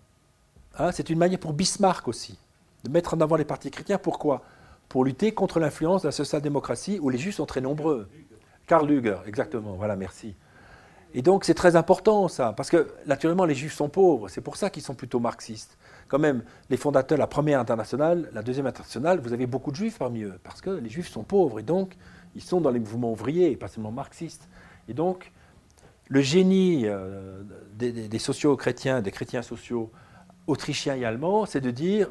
Hein, 0.77 0.91
c'est 0.93 1.09
une 1.09 1.17
manière 1.17 1.39
pour 1.39 1.53
Bismarck 1.53 2.07
aussi, 2.07 2.39
de 2.83 2.89
mettre 2.89 3.13
en 3.13 3.21
avant 3.21 3.35
les 3.35 3.45
partis 3.45 3.71
chrétiens. 3.71 3.97
Pourquoi? 3.97 4.41
Pour 4.87 5.05
lutter 5.05 5.33
contre 5.33 5.59
l'influence 5.59 6.01
de 6.03 6.07
la 6.07 6.11
social-démocratie 6.11 6.99
où 7.01 7.09
les 7.09 7.17
juifs 7.17 7.35
sont 7.35 7.45
très 7.45 7.61
nombreux. 7.61 8.09
Karl 8.67 8.87
Luger, 8.87 9.17
exactement, 9.25 9.73
voilà, 9.73 9.95
merci. 9.95 10.35
Et 11.15 11.23
donc 11.23 11.43
c'est 11.43 11.55
très 11.55 11.75
important 11.75 12.27
ça, 12.27 12.53
parce 12.53 12.69
que 12.69 12.87
naturellement 13.07 13.45
les 13.45 13.55
juifs 13.55 13.73
sont 13.73 13.89
pauvres, 13.89 14.27
c'est 14.29 14.41
pour 14.41 14.57
ça 14.57 14.69
qu'ils 14.69 14.83
sont 14.83 14.93
plutôt 14.93 15.19
marxistes. 15.19 15.77
Quand 16.07 16.19
même, 16.19 16.43
les 16.69 16.77
fondateurs 16.77 17.17
la 17.17 17.25
première 17.25 17.59
internationale, 17.59 18.29
la 18.31 18.43
deuxième 18.43 18.67
internationale, 18.67 19.19
vous 19.19 19.33
avez 19.33 19.47
beaucoup 19.47 19.71
de 19.71 19.75
juifs 19.75 19.97
parmi 19.97 20.21
eux, 20.21 20.39
parce 20.43 20.61
que 20.61 20.69
les 20.69 20.89
juifs 20.89 21.09
sont 21.09 21.23
pauvres, 21.23 21.59
et 21.59 21.63
donc 21.63 21.95
ils 22.35 22.43
sont 22.43 22.61
dans 22.61 22.69
les 22.69 22.79
mouvements 22.79 23.11
ouvriers, 23.11 23.51
et 23.51 23.55
pas 23.55 23.67
seulement 23.67 23.91
marxistes. 23.91 24.47
Et 24.87 24.93
donc, 24.93 25.31
le 26.09 26.21
génie 26.21 26.83
euh, 26.85 27.41
des, 27.73 27.91
des- 27.91 28.07
des 28.07 28.19
sociaux 28.19 28.55
chrétiens, 28.55 29.01
des 29.01 29.11
chrétiens 29.11 29.41
sociaux 29.41 29.91
autrichiens 30.45 30.95
et 30.95 31.05
allemands, 31.05 31.47
c'est 31.47 31.61
de 31.61 31.71
dire 31.71 32.09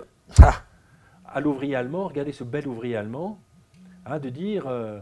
à 1.27 1.41
l'ouvrier 1.41 1.77
allemand, 1.77 2.09
regardez 2.09 2.33
ce 2.33 2.45
bel 2.45 2.67
ouvrier 2.67 2.97
allemand, 2.97 3.39
hein, 4.07 4.19
de 4.19 4.29
dire, 4.29 4.67
euh, 4.67 5.01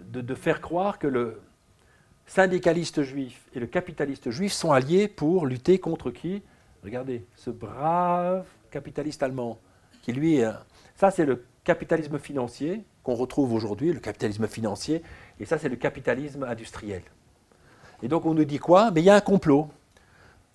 de, 0.00 0.34
faire 0.34 0.60
croire 0.60 0.98
que 0.98 1.06
le 1.06 1.40
syndicaliste 2.26 3.02
juif 3.02 3.46
et 3.54 3.60
le 3.60 3.66
capitaliste 3.66 4.30
juif 4.30 4.52
sont 4.52 4.72
alliés 4.72 5.08
pour 5.08 5.46
lutter 5.46 5.78
contre 5.78 6.10
qui? 6.10 6.42
Regardez, 6.82 7.24
ce 7.36 7.50
brave 7.50 8.44
capitaliste 8.70 9.22
allemand, 9.22 9.58
qui 10.02 10.12
lui, 10.12 10.42
un- 10.42 10.58
ça 10.96 11.10
c'est 11.10 11.24
le 11.24 11.44
capitalisme 11.64 12.18
financier 12.18 12.84
qu'on 13.02 13.14
retrouve 13.14 13.52
aujourd'hui, 13.52 13.92
le 13.92 14.00
capitalisme 14.00 14.46
financier, 14.48 15.02
et 15.38 15.44
ça 15.44 15.58
c'est 15.58 15.68
le 15.68 15.76
capitalisme 15.76 16.42
industriel. 16.42 17.02
Et 18.02 18.08
donc 18.08 18.26
on 18.26 18.34
nous 18.34 18.44
dit 18.44 18.58
quoi? 18.58 18.90
Mais 18.90 19.00
il 19.00 19.04
y 19.04 19.10
a 19.10 19.14
un 19.14 19.20
complot 19.20 19.68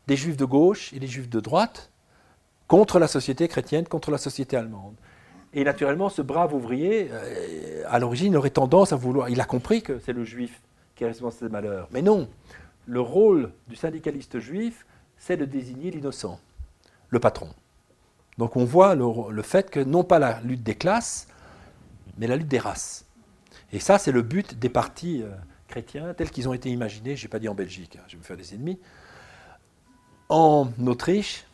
des 0.07 0.15
juifs 0.15 0.37
de 0.37 0.45
gauche 0.45 0.91
et 0.93 0.99
des 0.99 1.07
juifs 1.07 1.29
de 1.29 1.39
droite 1.39 1.88
contre 2.69 2.99
la 2.99 3.07
société 3.07 3.47
chrétienne, 3.49 3.85
contre 3.85 4.11
la 4.11 4.19
société 4.19 4.55
allemande. 4.55 4.93
Et 5.53 5.63
naturellement, 5.63 6.07
ce 6.07 6.21
brave 6.21 6.53
ouvrier, 6.53 7.09
euh, 7.11 7.83
à 7.87 7.97
l'origine, 7.97 8.37
aurait 8.37 8.51
tendance 8.51 8.93
à 8.93 8.95
vouloir. 8.95 9.27
Il 9.29 9.41
a 9.41 9.45
compris 9.45 9.81
que 9.81 9.99
c'est 10.05 10.13
le 10.13 10.23
juif 10.23 10.61
qui 10.95 11.03
est 11.03 11.07
responsable 11.07 11.41
de 11.41 11.47
ces 11.47 11.51
malheurs. 11.51 11.89
Mais 11.91 12.03
non, 12.03 12.29
le 12.85 13.01
rôle 13.01 13.51
du 13.67 13.75
syndicaliste 13.75 14.39
juif, 14.39 14.85
c'est 15.17 15.35
de 15.35 15.45
désigner 15.45 15.89
l'innocent, 15.89 16.39
le 17.09 17.19
patron. 17.19 17.49
Donc 18.37 18.55
on 18.55 18.65
voit 18.65 18.93
le, 18.93 19.41
fait 19.41 19.71
que 19.71 19.79
non 19.79 20.03
pas 20.03 20.19
la 20.19 20.39
lutte 20.41 20.63
des 20.63 20.75
classes, 20.75 21.27
mais 22.19 22.27
la 22.27 22.37
lutte 22.37 22.47
des 22.47 22.59
races. 22.59 23.05
Et 23.73 23.79
ça, 23.79 23.97
c'est 23.97 24.11
le 24.11 24.21
but 24.21 24.59
des 24.59 24.69
partis 24.69 25.23
euh, 25.23 25.29
chrétiens 25.67 26.13
tels 26.13 26.29
qu'ils 26.29 26.47
ont 26.47 26.53
été 26.53 26.69
imaginés, 26.69 27.15
je 27.15 27.25
n'ai 27.25 27.29
pas 27.29 27.39
dit 27.39 27.49
en 27.49 27.55
Belgique, 27.55 27.97
hein, 27.97 28.03
je 28.07 28.13
vais 28.13 28.19
me 28.19 28.23
faire 28.23 28.37
des 28.37 28.53
ennemis, 28.53 28.79
en 30.29 30.69
Autriche 30.85 31.45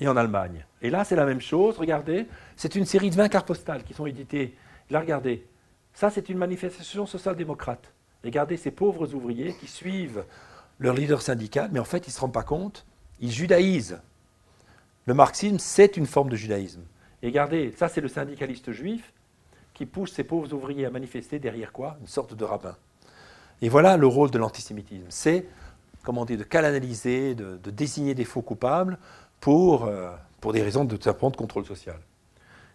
et 0.00 0.08
en 0.08 0.16
Allemagne. 0.16 0.64
Et 0.82 0.90
là, 0.90 1.04
c'est 1.04 1.14
la 1.14 1.26
même 1.26 1.40
chose, 1.40 1.76
regardez, 1.78 2.26
c'est 2.56 2.74
une 2.74 2.86
série 2.86 3.10
de 3.10 3.14
20 3.14 3.28
cartes 3.28 3.46
postales 3.46 3.84
qui 3.84 3.94
sont 3.94 4.06
éditées. 4.06 4.56
Là, 4.90 5.00
regardez, 5.00 5.46
ça, 5.92 6.10
c'est 6.10 6.28
une 6.28 6.38
manifestation 6.38 7.06
social-démocrate. 7.06 7.92
Regardez 8.24 8.56
ces 8.56 8.70
pauvres 8.70 9.14
ouvriers 9.14 9.54
qui 9.60 9.66
suivent 9.66 10.24
leur 10.78 10.94
leader 10.94 11.22
syndical, 11.22 11.70
mais 11.72 11.78
en 11.78 11.84
fait, 11.84 12.06
ils 12.06 12.10
ne 12.10 12.14
se 12.14 12.20
rendent 12.20 12.32
pas 12.32 12.42
compte, 12.42 12.86
ils 13.20 13.30
judaïsent. 13.30 14.00
Le 15.06 15.14
marxisme, 15.14 15.58
c'est 15.58 15.96
une 15.96 16.06
forme 16.06 16.30
de 16.30 16.36
judaïsme. 16.36 16.82
Et 17.22 17.26
regardez, 17.26 17.72
ça, 17.76 17.88
c'est 17.88 18.00
le 18.00 18.08
syndicaliste 18.08 18.72
juif 18.72 19.12
qui 19.74 19.86
pousse 19.86 20.12
ces 20.12 20.24
pauvres 20.24 20.52
ouvriers 20.52 20.86
à 20.86 20.90
manifester 20.90 21.38
derrière 21.38 21.72
quoi? 21.72 21.96
Une 22.00 22.06
sorte 22.06 22.34
de 22.34 22.44
rabbin. 22.44 22.76
Et 23.62 23.68
voilà 23.68 23.96
le 23.96 24.06
rôle 24.06 24.30
de 24.30 24.38
l'antisémitisme. 24.38 25.06
C'est, 25.10 25.46
comment 26.02 26.24
dire, 26.24 26.38
de 26.38 26.44
canaliser, 26.44 27.34
de, 27.34 27.58
désigner 27.70 28.14
des 28.14 28.24
faux 28.24 28.42
coupables 28.42 28.98
pour, 29.40 29.84
euh, 29.84 30.10
pour 30.40 30.52
des 30.52 30.62
raisons 30.62 30.84
de, 30.84 30.96
de 30.96 31.10
contrôle 31.10 31.64
social. 31.64 31.98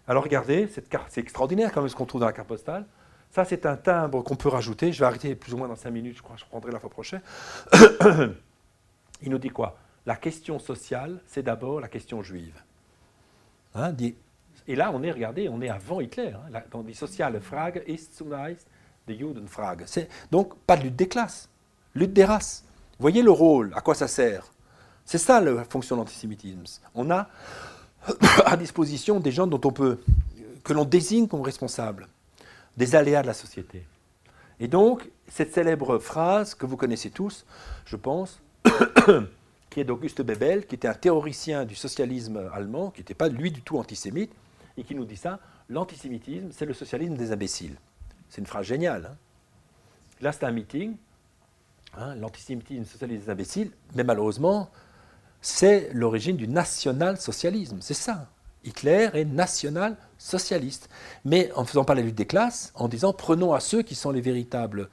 Alors 0.08 0.24
regardez, 0.24 0.68
cette 0.68 0.90
carte, 0.90 1.08
c'est 1.10 1.22
extraordinaire 1.22 1.72
quand 1.72 1.82
même 1.82 1.90
ce 1.90 1.96
qu'on 1.96 2.06
trouve 2.06 2.22
dans 2.22 2.28
la 2.28 2.34
carte 2.34 2.48
postale. 2.48 2.86
Ça, 3.32 3.44
c'est 3.44 3.66
un 3.66 3.76
timbre 3.76 4.24
qu'on 4.24 4.36
peut 4.36 4.50
rajouter. 4.50 4.94
Je 4.94 5.00
vais 5.00 5.06
arrêter 5.06 5.36
plus 5.36 5.54
ou 5.54 5.58
moins 5.58 5.68
dans 5.68 5.76
5 5.76 5.90
minutes, 5.92 6.18
je 6.18 6.22
crois, 6.22 6.36
je 6.38 6.44
reprendrai 6.44 6.72
la 6.72 6.80
fois 6.80 6.90
prochaine. 6.90 7.22
Il 9.22 9.30
nous 9.30 9.40
dit 9.40 9.50
quoi? 9.50 9.78
La 10.06 10.16
question 10.16 10.60
sociale, 10.60 11.20
c'est 11.26 11.44
d'abord 11.44 11.80
la 11.82 11.88
question 11.88 12.22
juive. 12.22 12.62
Hein, 13.74 13.94
et 14.68 14.76
là, 14.76 14.92
on 14.94 15.04
est, 15.04 15.12
regardez, 15.12 15.50
on 15.50 15.62
est 15.62 15.70
avant 15.70 16.00
Hitler. 16.00 16.32
Hein, 16.34 16.62
dans 16.72 16.84
dit 16.84 16.94
Frage 16.94 17.82
ist 17.88 18.24
die 19.08 19.18
Judenfrage. 19.18 19.80
Donc, 20.32 20.58
pas 20.66 20.78
de 20.78 20.84
lutte 20.84 20.96
des 20.96 21.08
classes, 21.08 21.50
lutte 21.94 22.14
des 22.14 22.26
races. 22.26 22.64
Voyez 23.00 23.22
le 23.22 23.32
rôle, 23.32 23.74
à 23.76 23.82
quoi 23.82 23.96
ça 23.96 24.08
sert? 24.08 24.52
C'est 25.06 25.19
ça 25.19 25.40
la 25.40 25.64
fonction 25.64 25.95
de 25.95 26.02
l'antisémitisme. 26.02 26.64
On 26.95 27.11
a 27.11 27.30
à 28.45 28.57
disposition 28.57 29.19
des 29.19 29.32
gens 29.32 29.48
dont 29.48 29.61
on 29.64 29.72
peut, 29.72 29.99
que 30.64 30.73
l'on 30.73 30.86
désigne 30.86 31.27
comme 31.27 31.41
responsables 31.41 32.07
des 32.76 32.95
aléas 32.95 33.22
de 33.22 33.27
la 33.27 33.34
société. 33.34 33.86
Et 34.60 34.68
donc, 34.68 35.10
cette 35.27 35.53
célèbre 35.53 35.99
phrase 35.99 36.56
que 36.56 36.65
vous 36.65 36.77
connaissez 36.77 37.10
tous, 37.10 37.45
je 37.86 37.95
pense, 37.95 38.41
qui 39.69 39.80
est 39.80 39.84
d'Auguste 39.84 40.22
Bebel, 40.22 40.65
qui 40.65 40.76
était 40.76 40.88
un 40.88 40.94
théoricien 40.94 41.65
du 41.65 41.76
socialisme 41.76 42.49
allemand, 42.53 42.91
qui 42.91 43.02
n'était 43.02 43.14
pas 43.14 43.30
lui 43.30 43.52
du 43.52 43.61
tout 43.61 43.77
antisémite, 43.77 44.32
et 44.77 44.84
qui 44.84 44.95
nous 44.95 45.06
dit 45.06 45.18
ça, 45.18 45.40
l'antisémitisme, 45.69 46.49
c'est 46.52 46.65
le 46.65 46.73
socialisme 46.73 47.15
des 47.15 47.32
imbéciles. 47.32 47.76
C'est 48.30 48.41
une 48.41 48.48
phrase 48.48 48.65
géniale. 48.65 49.10
Hein. 49.11 49.18
Là, 50.22 50.32
c'est 50.32 50.45
un 50.45 50.52
meeting, 50.52 50.95
hein, 51.98 52.15
l'antisémitisme, 52.15 52.82
le 52.82 52.86
socialisme 52.86 53.26
des 53.26 53.30
imbéciles, 53.30 53.72
mais 53.94 54.03
malheureusement, 54.03 54.69
c'est 55.46 55.92
l'origine 55.94 56.38
du 56.38 56.48
national-socialisme. 56.48 57.78
C'est 57.80 57.94
ça. 57.94 58.30
Hitler 58.64 59.12
est 59.14 59.26
national-socialiste. 59.26 60.90
Mais 61.24 61.52
en 61.52 61.62
ne 61.62 61.68
faisant 61.68 61.86
pas 61.86 61.94
la 61.94 62.02
lutte 62.02 62.16
des 62.16 62.26
classes, 62.26 62.72
en 62.74 62.88
disant 62.88 63.14
prenons 63.14 63.54
à 63.54 63.60
ceux 63.60 63.84
qui 63.84 63.94
sont 63.94 64.10
les 64.10 64.22
véritables 64.22 64.90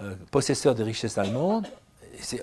euh, 0.00 0.14
possesseurs 0.30 0.74
des 0.74 0.84
richesses 0.84 1.18
allemandes, 1.18 1.66
c'est 2.18 2.42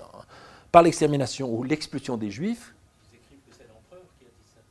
par 0.71 0.83
l'extermination 0.83 1.51
ou 1.51 1.63
l'expulsion 1.63 2.15
des 2.15 2.29
juifs. 2.29 2.75
Ils 3.11 3.15
écrivent 3.15 3.39
que 3.49 3.55
c'est 3.57 3.67
l'empereur 3.67 4.05
qui 4.19 4.25
a 4.25 4.27
dit 4.27 4.51
ça. 4.53 4.61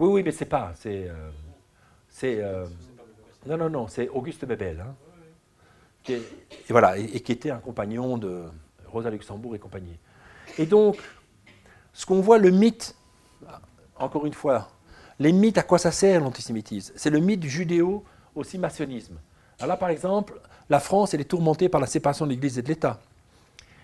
Oui, 0.00 0.08
oui, 0.08 0.22
mais 0.24 0.32
c'est 0.32 0.44
pas. 0.44 0.72
C'est. 0.74 1.08
Euh, 1.08 1.30
c'est 2.10 2.42
euh, 2.42 2.66
non, 3.46 3.56
non, 3.56 3.70
non, 3.70 3.86
c'est 3.86 4.08
Auguste 4.08 4.44
Bebel. 4.44 4.80
Hein, 4.80 4.92
qui 6.02 6.14
et, 6.14 6.22
voilà, 6.70 6.98
et, 6.98 7.20
qui 7.20 7.30
était 7.30 7.52
un 7.52 7.60
compagnon 7.60 8.18
de 8.18 8.42
Rosa 8.88 9.08
Luxembourg 9.08 9.54
et 9.54 9.60
compagnie. 9.60 10.00
Et 10.58 10.66
donc, 10.66 10.98
ce 11.98 12.06
qu'on 12.06 12.20
voit, 12.20 12.38
le 12.38 12.52
mythe, 12.52 12.94
encore 13.96 14.24
une 14.24 14.32
fois, 14.32 14.68
les 15.18 15.32
mythes, 15.32 15.58
à 15.58 15.64
quoi 15.64 15.78
ça 15.78 15.90
sert 15.90 16.20
l'antisémitisme? 16.20 16.94
C'est 16.94 17.10
le 17.10 17.18
mythe 17.18 17.40
du 17.40 17.50
judéo 17.50 18.04
aussi 18.36 18.56
maçonnisme. 18.56 19.18
Alors 19.58 19.70
là, 19.70 19.76
par 19.76 19.88
exemple, 19.88 20.40
la 20.70 20.78
France, 20.78 21.12
elle 21.12 21.22
est 21.22 21.24
tourmentée 21.24 21.68
par 21.68 21.80
la 21.80 21.88
séparation 21.88 22.24
de 22.24 22.30
l'Église 22.30 22.56
et 22.56 22.62
de 22.62 22.68
l'État. 22.68 23.00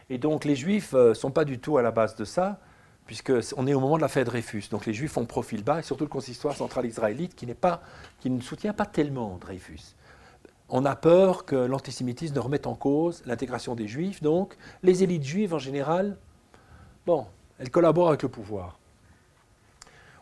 Et 0.08 0.18
donc 0.18 0.44
les 0.44 0.54
Juifs 0.54 0.92
ne 0.92 0.98
euh, 0.98 1.14
sont 1.14 1.32
pas 1.32 1.44
du 1.44 1.58
tout 1.58 1.76
à 1.76 1.82
la 1.82 1.90
base 1.90 2.14
de 2.14 2.24
ça, 2.24 2.60
puisqu'on 3.04 3.66
est 3.66 3.74
au 3.74 3.80
moment 3.80 3.96
de 3.96 4.02
la 4.02 4.08
fête 4.08 4.26
Dreyfus. 4.26 4.68
Donc 4.70 4.86
les 4.86 4.94
Juifs 4.94 5.16
ont 5.16 5.26
profil 5.26 5.64
bas, 5.64 5.80
et 5.80 5.82
surtout 5.82 6.04
le 6.04 6.08
consistoire 6.08 6.54
central 6.54 6.86
israélite 6.86 7.34
qui, 7.34 7.48
qui 8.20 8.30
ne 8.30 8.40
soutient 8.40 8.74
pas 8.74 8.86
tellement 8.86 9.38
Dreyfus. 9.40 9.96
On 10.68 10.84
a 10.84 10.94
peur 10.94 11.46
que 11.46 11.56
l'antisémitisme 11.56 12.36
ne 12.36 12.40
remette 12.40 12.68
en 12.68 12.76
cause 12.76 13.24
l'intégration 13.26 13.74
des 13.74 13.88
Juifs, 13.88 14.22
donc 14.22 14.56
les 14.84 15.02
élites 15.02 15.24
juives 15.24 15.52
en 15.52 15.58
général, 15.58 16.16
bon, 17.06 17.26
elles 17.64 17.70
collaborent 17.70 18.08
avec 18.08 18.22
le 18.22 18.28
pouvoir. 18.28 18.78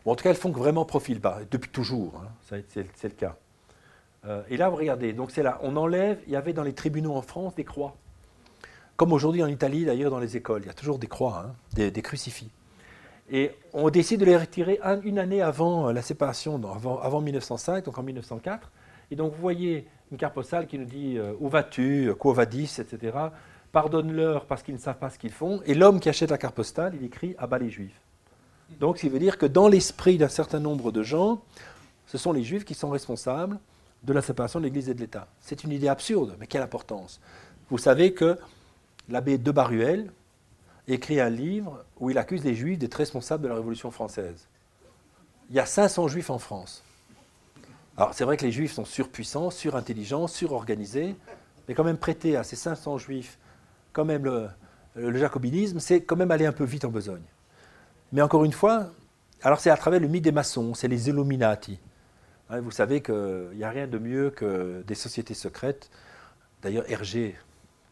Ou 0.05 0.11
en 0.11 0.15
tout 0.15 0.23
cas, 0.23 0.29
elles 0.29 0.37
font 0.37 0.51
vraiment 0.51 0.85
profil 0.85 1.19
bas, 1.19 1.39
depuis 1.51 1.69
toujours, 1.69 2.21
hein, 2.23 2.57
c'est 2.69 3.03
le 3.03 3.09
cas. 3.09 3.35
Euh, 4.25 4.43
et 4.49 4.55
là, 4.55 4.69
vous 4.69 4.77
regardez, 4.77 5.11
donc 5.11 5.31
c'est 5.31 5.43
là, 5.43 5.59
on 5.61 5.75
enlève, 5.75 6.19
il 6.25 6.31
y 6.31 6.37
avait 6.37 6.53
dans 6.53 6.63
les 6.63 6.73
tribunaux 6.73 7.15
en 7.15 7.21
France 7.21 7.53
des 7.55 7.65
croix. 7.65 7.95
Comme 8.95 9.11
aujourd'hui 9.11 9.43
en 9.43 9.47
Italie, 9.47 9.83
d'ailleurs, 9.83 10.11
dans 10.11 10.19
les 10.19 10.37
écoles, 10.37 10.61
il 10.63 10.67
y 10.67 10.69
a 10.69 10.73
toujours 10.73 10.99
des 10.99 11.07
croix, 11.07 11.45
hein, 11.47 11.55
des, 11.73 11.91
crucifix. 12.01 12.49
Et 13.29 13.51
on 13.73 13.89
décide 13.89 14.21
de 14.21 14.25
les 14.25 14.37
retirer 14.37 14.79
une 15.03 15.19
année 15.19 15.41
avant 15.41 15.89
euh, 15.89 15.93
la 15.93 16.01
séparation, 16.01 16.55
avant, 16.55 16.99
avant, 17.01 17.19
1905, 17.19 17.83
donc 17.83 17.97
en 17.97 18.03
1904. 18.03 18.71
Et 19.11 19.17
donc 19.17 19.33
vous 19.33 19.41
voyez 19.41 19.87
une 20.11 20.17
carte 20.17 20.33
postale 20.33 20.67
qui 20.67 20.79
nous 20.79 20.85
dit 20.85 21.17
euh, 21.17 21.33
Où 21.39 21.49
vas-tu? 21.49 22.13
Quo 22.17 22.31
vadis 22.31 22.79
etc 22.79 23.11
pardonne-leur 23.73 24.45
parce 24.45 24.63
qu'ils 24.63 24.75
ne 24.75 24.79
savent 24.79 24.99
pas 24.99 25.09
ce 25.09 25.19
qu'ils 25.19 25.31
font. 25.31 25.61
Et 25.65 25.73
l'homme 25.73 25.99
qui 25.99 26.07
achète 26.07 26.31
la 26.31 26.37
carte 26.37 26.55
postale, 26.55 26.93
il 26.95 27.05
écrit 27.05 27.35
à 27.37 27.47
bas 27.47 27.57
les 27.57 27.69
juifs. 27.69 27.99
Donc, 28.79 28.99
ça 28.99 29.09
veut 29.09 29.19
dire 29.19 29.37
que 29.37 29.45
dans 29.45 29.67
l'esprit 29.67 30.17
d'un 30.17 30.29
certain 30.29 30.59
nombre 30.59 30.91
de 30.91 31.03
gens, 31.03 31.41
ce 32.07 32.17
sont 32.17 32.31
les 32.31 32.43
juifs 32.43 32.63
qui 32.63 32.75
sont 32.75 32.89
responsables 32.89 33.59
de 34.03 34.13
la 34.13 34.21
séparation 34.21 34.59
de 34.59 34.65
l'Église 34.65 34.89
et 34.89 34.93
de 34.93 34.99
l'État. 34.99 35.27
C'est 35.41 35.63
une 35.63 35.71
idée 35.71 35.87
absurde, 35.87 36.35
mais 36.39 36.47
quelle 36.47 36.61
importance 36.61 37.19
Vous 37.69 37.77
savez 37.77 38.13
que 38.13 38.37
l'abbé 39.09 39.37
de 39.37 39.51
Baruel 39.51 40.11
écrit 40.87 41.19
un 41.19 41.29
livre 41.29 41.83
où 41.99 42.09
il 42.09 42.17
accuse 42.17 42.43
les 42.43 42.55
juifs 42.55 42.77
d'être 42.77 42.95
responsables 42.95 43.43
de 43.43 43.47
la 43.47 43.55
Révolution 43.55 43.89
française. 43.89 44.47
Il 45.49 45.55
y 45.55 45.59
a 45.59 45.65
500 45.65 46.07
juifs 46.09 46.29
en 46.29 46.39
France. 46.39 46.83
Alors 47.97 48.13
c'est 48.13 48.23
vrai 48.23 48.37
que 48.37 48.45
les 48.45 48.51
juifs 48.51 48.73
sont 48.73 48.85
surpuissants, 48.85 49.49
surintelligents, 49.49 50.27
surorganisés, 50.27 51.15
mais 51.67 51.73
quand 51.73 51.83
même 51.83 51.97
prêter 51.97 52.35
à 52.35 52.43
ces 52.43 52.55
500 52.55 52.97
juifs 52.97 53.37
quand 53.93 54.05
même 54.05 54.25
le, 54.95 55.17
jacobinisme, 55.17 55.79
c'est 55.79 56.01
quand 56.01 56.15
même 56.15 56.31
aller 56.31 56.45
un 56.45 56.51
peu 56.51 56.65
vite 56.65 56.83
en 56.85 56.89
besogne. 56.89 57.23
Mais 58.11 58.21
encore 58.21 58.43
une 58.43 58.51
fois, 58.51 58.87
alors 59.41 59.59
c'est 59.59 59.69
à 59.69 59.77
travers 59.77 59.99
le 59.99 60.07
mythe 60.07 60.23
des 60.23 60.31
maçons, 60.31 60.73
c'est 60.73 60.87
les 60.87 61.09
Illuminati. 61.09 61.79
Vous 62.49 62.71
savez 62.71 63.01
qu'il 63.01 63.51
n'y 63.55 63.63
a 63.63 63.69
rien 63.69 63.87
de 63.87 63.97
mieux 63.97 64.29
que 64.29 64.83
des 64.85 64.93
sociétés 64.95 65.33
secrètes. 65.33 65.89
D'ailleurs, 66.61 66.83
Hergé, 66.87 67.35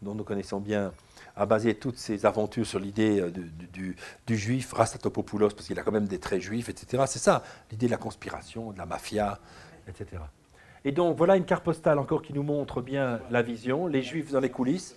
dont 0.02 0.14
nous 0.14 0.22
connaissons 0.22 0.60
bien, 0.60 0.92
a 1.34 1.46
basé 1.46 1.74
toutes 1.74 1.96
ses 1.96 2.26
aventures 2.26 2.66
sur 2.66 2.78
l'idée 2.78 3.20
euh, 3.20 3.30
du, 3.30 3.96
du, 4.26 4.36
juif 4.36 4.72
Rastatopoulos, 4.72 5.48
parce 5.48 5.66
qu'il 5.66 5.78
a 5.78 5.82
quand 5.82 5.92
même 5.92 6.06
des 6.06 6.18
traits 6.18 6.42
juifs, 6.42 6.68
etc. 6.68 7.04
C'est 7.06 7.18
ça, 7.18 7.42
l'idée 7.70 7.86
de 7.86 7.90
la 7.90 7.96
conspiration, 7.96 8.72
de 8.72 8.78
la 8.78 8.86
mafia, 8.86 9.38
etc. 9.88 10.22
Et 10.84 10.92
donc, 10.92 11.16
voilà 11.16 11.36
une 11.36 11.44
carte 11.44 11.64
postale 11.64 11.98
encore 11.98 12.22
qui 12.22 12.32
nous 12.32 12.42
montre 12.42 12.82
bien 12.82 13.20
la 13.30 13.42
vision, 13.42 13.86
les 13.86 14.02
juifs 14.02 14.30
dans 14.32 14.40
les 14.40 14.50
coulisses. 14.50 14.96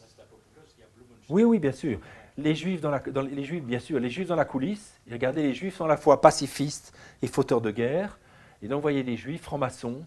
Oui, 1.29 1.43
oui, 1.43 1.59
bien 1.59 1.71
sûr. 1.71 1.99
Les 2.37 2.53
juifs, 2.53 2.81
dans 2.81 2.91
la, 2.91 2.99
bien 2.99 3.79
sûr, 3.79 3.99
les 3.99 4.09
juifs 4.09 4.27
dans 4.27 4.35
la 4.35 4.45
coulisse, 4.45 4.99
regardez, 5.09 5.41
les 5.43 5.53
juifs 5.53 5.75
sont 5.75 5.85
à 5.85 5.87
la 5.87 5.97
fois 5.97 6.19
pacifistes 6.19 6.93
et 7.21 7.27
fauteurs 7.27 7.61
de 7.61 7.71
guerre. 7.71 8.19
Et 8.61 8.67
donc, 8.67 8.77
vous 8.77 8.81
voyez 8.81 9.03
les 9.03 9.15
juifs 9.15 9.41
francs-maçons. 9.41 10.05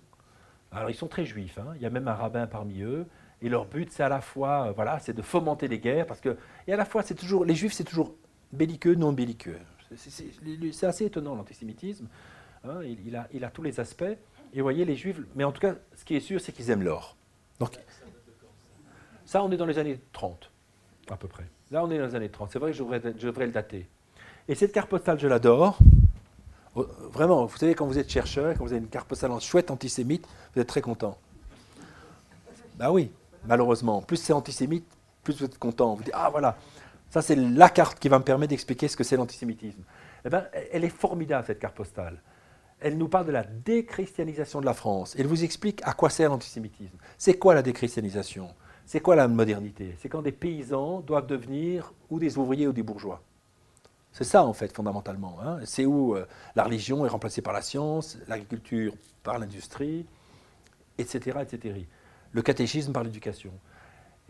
Alors, 0.70 0.90
ils 0.90 0.95
sont 0.95 1.09
très 1.09 1.24
juifs, 1.24 1.59
hein. 1.59 1.73
il 1.77 1.82
y 1.82 1.86
a 1.86 1.90
même 1.90 2.07
un 2.07 2.15
rabbin 2.15 2.47
parmi 2.47 2.82
eux. 2.82 3.07
Et 3.40 3.49
leur 3.49 3.65
but, 3.65 3.90
c'est 3.90 4.03
à 4.03 4.09
la 4.11 4.20
fois, 4.20 4.69
euh, 4.69 4.73
voilà, 4.73 4.99
c'est 4.99 5.15
de 5.15 5.23
fomenter 5.23 5.69
les 5.69 5.78
guerres, 5.78 6.07
parce 6.07 6.20
que, 6.20 6.36
et 6.66 6.73
à 6.73 6.77
la 6.77 6.85
fois, 6.85 7.03
c'est 7.03 7.15
toujours, 7.15 7.45
les 7.45 7.55
juifs, 7.55 7.73
c'est 7.73 7.85
toujours 7.85 8.15
belliqueux, 8.53 8.95
non 8.95 9.12
belliqueux. 9.12 9.59
C'est 9.97 10.86
assez 10.86 11.07
étonnant, 11.07 11.35
l'antisémitisme. 11.35 12.09
Hein. 12.65 12.82
il, 12.82 13.16
a, 13.16 13.27
il 13.32 13.45
a 13.45 13.51
tous 13.51 13.62
les 13.62 13.81
aspects. 13.81 14.03
Et 14.03 14.57
vous 14.57 14.62
voyez, 14.62 14.85
les 14.85 14.97
juifs, 14.97 15.20
mais 15.35 15.45
en 15.45 15.53
tout 15.53 15.61
cas, 15.61 15.77
ce 15.95 16.05
qui 16.05 16.15
est 16.16 16.20
sûr, 16.20 16.40
c'est 16.40 16.53
qu'ils 16.53 16.70
aiment 16.70 16.82
l'or. 16.82 17.16
Ça, 19.24 19.43
on 19.43 19.51
est 19.51 19.57
dans 19.57 19.66
les 19.66 19.78
années 19.78 20.01
30 20.12 20.51
à 21.14 21.16
peu 21.16 21.28
près. 21.28 21.44
Là, 21.70 21.85
on 21.85 21.90
est 21.90 21.98
dans 21.98 22.06
les 22.06 22.14
années 22.14 22.28
30. 22.28 22.51
C'est 22.52 22.59
vrai 22.59 22.72
que 22.72 22.76
je 22.76 22.82
devrais, 22.82 23.47
le 23.47 23.52
dater. 23.52 23.86
Et 24.48 24.55
cette 24.55 24.72
carte 24.72 24.89
postale, 24.89 25.18
je 25.18 25.28
l'adore. 25.28 25.78
Oh, 26.74 26.86
Vraiment, 27.12 27.44
vous 27.47 27.56
savez, 27.56 27.74
quand 27.74 27.86
vous 27.86 27.98
êtes 27.98 28.10
chercheur, 28.10 28.55
quand 28.56 28.64
vous 28.64 28.72
avez 28.72 28.80
une 28.80 28.89
carte 28.89 29.09
postale 29.09 29.32
en 29.32 29.40
chouette 29.40 29.70
antisémite, 29.70 30.26
vous 30.55 30.60
êtes 30.60 30.68
très 30.68 30.80
content. 30.80 31.18
Bah 32.76 32.90
oui, 32.90 33.10
malheureusement. 33.47 34.01
Plus 34.02 34.16
c'est 34.16 34.32
antisémite, 34.32 34.86
plus 35.22 35.39
vous 35.39 35.44
êtes 35.44 35.59
content. 35.59 35.94
Vous 35.94 36.05
dites, 36.05 36.14
ah 36.14 36.30
voilà, 36.30 36.56
ça 37.10 37.22
c'est 37.22 37.36
la 37.36 37.68
carte 37.68 37.98
qui 37.98 38.09
va 38.09 38.18
me 38.18 38.24
permettre 38.24 38.51
d'expliquer 38.51 38.89
ce 38.89 38.97
que 38.97 39.05
c'est 39.05 39.16
l'antisémitisme. 39.16 39.82
Eh 40.24 40.28
ben, 40.28 40.47
elle 40.72 40.85
est 40.85 40.89
formidable, 40.89 41.44
cette 41.47 41.59
carte 41.59 41.74
postale. 41.74 42.20
Elle 42.80 42.97
nous 42.97 43.09
parle 43.09 43.26
de 43.26 43.32
la 43.32 43.43
déchristianisation 43.43 44.60
de 44.60 44.66
la 44.66 44.74
France. 44.74 45.16
Elle 45.18 45.26
vous 45.26 45.43
explique 45.43 45.80
à 45.85 45.93
quoi 45.93 46.10
sert 46.10 46.30
l'antisémitisme. 46.30 46.97
C'est 47.16 47.35
quoi 47.35 47.55
la 47.55 47.62
déchristianisation? 47.62 48.55
C'est 48.89 49.01
quoi 49.01 49.16
la 49.16 49.28
modernité? 49.28 49.94
C'est 49.98 50.09
quand 50.09 50.23
des 50.23 50.32
paysans 50.32 51.01
doivent 51.01 51.27
devenir 51.27 51.93
ou 52.09 52.19
des 52.19 52.39
ouvriers 52.39 52.66
ou 52.66 52.73
des 52.73 52.82
bourgeois. 52.82 53.20
C'est 54.12 54.24
ça, 54.24 54.43
en 54.43 54.55
fait, 54.55 54.74
fondamentalement. 54.74 55.36
hein. 55.43 55.59
C'est 55.66 55.85
où 55.85 56.16
euh, 56.16 56.24
la 56.56 56.65
religion 56.65 57.05
est 57.05 57.10
remplacée 57.10 57.43
par 57.43 57.52
la 57.52 57.60
science, 57.60 58.16
l'agriculture 58.28 58.94
par 59.23 59.39
l'industrie, 59.39 60.06
etc., 60.97 61.40
etc. 61.43 61.85
Le 62.32 62.40
catéchisme 62.40 62.94
par 62.94 63.05
l'éducation. 63.05 63.52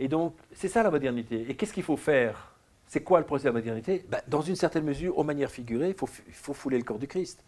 Et 0.01 0.09
donc, 0.09 0.35
c'est 0.53 0.67
ça 0.67 0.83
la 0.83 0.91
modernité. 0.91 1.49
Et 1.49 1.55
qu'est-ce 1.55 1.73
qu'il 1.73 1.85
faut 1.85 1.97
faire? 1.97 2.57
C'est 2.89 3.05
quoi 3.05 3.21
le 3.21 3.27
processus 3.27 3.45
de 3.45 3.51
la 3.51 3.61
modernité? 3.61 4.05
Ben, 4.09 4.21
Dans 4.27 4.43
une 4.43 4.57
certaine 4.57 4.83
mesure, 4.85 5.17
aux 5.17 5.25
manières 5.25 5.53
figurées, 5.53 5.91
il 5.91 5.95
faut, 5.95 6.09
il 6.27 6.35
faut 6.35 6.53
fouler 6.53 6.79
le 6.79 6.85
corps 6.85 6.99
du 6.99 7.07
Christ. 7.07 7.45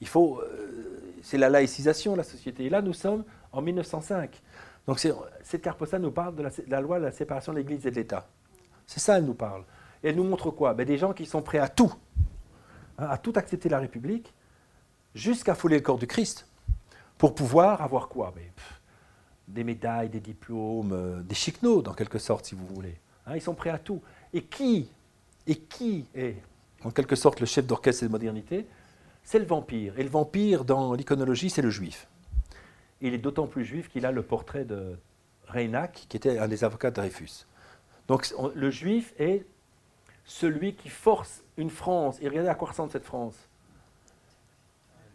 Il 0.00 0.08
faut, 0.08 0.40
euh, 0.40 1.14
c'est 1.22 1.38
la 1.38 1.50
laïcisation 1.50 2.12
de 2.14 2.16
la 2.16 2.24
société. 2.24 2.64
Et 2.64 2.68
là, 2.68 2.82
nous 2.82 2.94
sommes 2.94 3.22
en 3.52 3.62
1905. 3.62 4.42
Donc, 4.88 5.06
cette 5.42 5.60
carte 5.60 5.92
nous 5.92 6.10
parle 6.10 6.34
de 6.34 6.48
la, 6.66 6.80
loi 6.80 6.98
de 6.98 7.04
la 7.04 7.12
séparation 7.12 7.52
de 7.52 7.58
l'Église 7.58 7.86
et 7.86 7.90
de 7.90 7.96
l'État. 7.96 8.26
C'est 8.86 9.00
ça, 9.00 9.18
elle 9.18 9.26
nous 9.26 9.34
parle. 9.34 9.64
Et 10.02 10.08
elle 10.08 10.16
nous 10.16 10.24
montre 10.24 10.50
quoi? 10.50 10.72
Ben, 10.72 10.86
Des 10.86 10.96
gens 10.96 11.12
qui 11.12 11.26
sont 11.26 11.42
prêts 11.42 11.58
à 11.58 11.68
tout, 11.68 11.92
hein, 12.96 13.06
à 13.10 13.18
tout 13.18 13.34
accepter 13.36 13.68
la 13.68 13.80
République, 13.80 14.32
jusqu'à 15.14 15.54
fouler 15.54 15.76
le 15.76 15.82
corps 15.82 15.98
du 15.98 16.06
Christ, 16.06 16.46
pour 17.18 17.34
pouvoir 17.34 17.82
avoir 17.82 18.08
quoi? 18.08 18.32
Ben, 18.34 18.44
Des 19.46 19.62
médailles, 19.62 20.08
des 20.08 20.20
diplômes, 20.20 20.92
euh, 20.92 21.20
des 21.20 21.34
chiquenots, 21.34 21.82
dans 21.82 21.92
quelque 21.92 22.18
sorte, 22.18 22.46
si 22.46 22.54
vous 22.54 22.66
voulez. 22.66 22.98
Hein, 23.26 23.32
ils 23.34 23.42
sont 23.42 23.54
prêts 23.54 23.68
à 23.68 23.78
tout. 23.78 24.00
Et 24.32 24.44
qui 24.44 24.88
Et 25.46 25.56
qui 25.56 26.06
est, 26.14 26.36
en 26.82 26.90
quelque 26.92 27.14
sorte, 27.14 27.40
le 27.40 27.46
chef 27.46 27.66
d'orchestre 27.66 28.06
de 28.06 28.10
modernité? 28.10 28.66
C'est 29.22 29.38
le 29.38 29.44
vampire. 29.44 29.98
Et 29.98 30.02
le 30.02 30.08
vampire, 30.08 30.64
dans 30.64 30.94
l'iconologie, 30.94 31.50
c'est 31.50 31.60
le 31.60 31.68
juif. 31.68 32.08
Il 33.00 33.14
est 33.14 33.18
d'autant 33.18 33.46
plus 33.46 33.64
juif 33.64 33.88
qu'il 33.88 34.04
a 34.06 34.12
le 34.12 34.22
portrait 34.22 34.64
de 34.64 34.98
Reinach, 35.46 35.92
qui 36.08 36.16
était 36.16 36.38
un 36.38 36.48
des 36.48 36.64
avocats 36.64 36.90
de 36.90 36.96
Dreyfus. 36.96 37.46
Donc 38.08 38.26
on- 38.36 38.50
le 38.54 38.70
juif 38.70 39.14
est 39.18 39.44
celui 40.24 40.74
qui 40.74 40.88
force 40.88 41.42
une 41.56 41.70
France. 41.70 42.18
Et 42.20 42.28
regardez 42.28 42.48
à 42.48 42.54
quoi 42.54 42.68
ressemble 42.68 42.90
cette 42.90 43.04
France. 43.04 43.34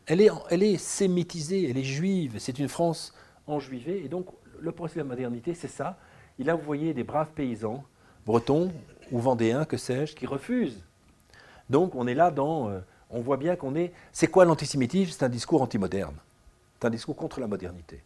Elle 0.06 0.22
est, 0.22 0.30
elle 0.50 0.64
est 0.64 0.78
sémitisée, 0.78 1.70
elle 1.70 1.78
est 1.78 1.84
juive. 1.84 2.36
C'est 2.40 2.60
une 2.60 2.70
France 2.70 3.14
enjuivée. 3.48 4.04
Et 4.04 4.10
donc 4.10 4.28
le 4.60 4.72
processus 4.72 4.98
de 4.98 5.04
la 5.04 5.10
modernité, 5.10 5.54
c'est 5.54 5.68
ça. 5.68 5.98
Et 6.40 6.44
là, 6.44 6.56
vous 6.56 6.64
voyez 6.64 6.94
des 6.94 7.04
braves 7.04 7.32
paysans, 7.36 7.84
bretons 8.26 8.72
ou 9.12 9.20
vendéens, 9.20 9.66
que 9.66 9.78
sais-je, 9.78 10.16
qui 10.16 10.26
refusent. 10.26 10.84
Donc 11.70 11.96
on 11.96 12.08
est 12.08 12.16
là 12.16 12.32
dans... 12.32 12.70
euh, 12.70 12.80
on 13.10 13.22
voit 13.22 13.38
bien 13.38 13.56
qu'on 13.56 13.76
est... 13.76 13.94
C'est 14.12 14.28
quoi 14.28 14.44
l'antisémitisme? 14.46 15.12
C'est 15.12 15.24
un 15.24 15.30
discours 15.30 15.62
antimoderne. 15.62 16.16
C'est 16.84 16.88
un 16.88 16.92
discours 16.92 17.16
contre 17.16 17.40
la 17.40 17.48
modernité. 17.48 18.04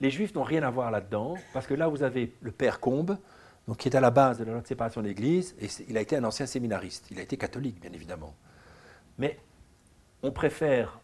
Les 0.00 0.10
juifs 0.10 0.34
n'ont 0.34 0.42
rien 0.42 0.64
à 0.64 0.70
voir 0.70 0.90
là-dedans, 0.90 1.36
parce 1.52 1.68
que 1.68 1.74
là, 1.74 1.86
vous 1.86 2.02
avez 2.02 2.34
le 2.40 2.50
père 2.50 2.80
Combe, 2.80 3.16
donc, 3.68 3.76
qui 3.76 3.88
est 3.88 3.94
à 3.94 4.00
la 4.00 4.10
base 4.10 4.40
de 4.40 4.44
la 4.44 4.64
séparation 4.64 5.02
de 5.02 5.06
l'Église, 5.06 5.54
et 5.60 5.68
il 5.88 5.96
a 5.96 6.00
été 6.00 6.16
un 6.16 6.24
ancien 6.24 6.46
séminariste. 6.46 7.06
Il 7.12 7.20
a 7.20 7.22
été 7.22 7.36
catholique, 7.36 7.80
bien 7.80 7.92
évidemment. 7.92 8.34
Mais 9.18 9.38
on 10.24 10.32
préfère... 10.32 10.98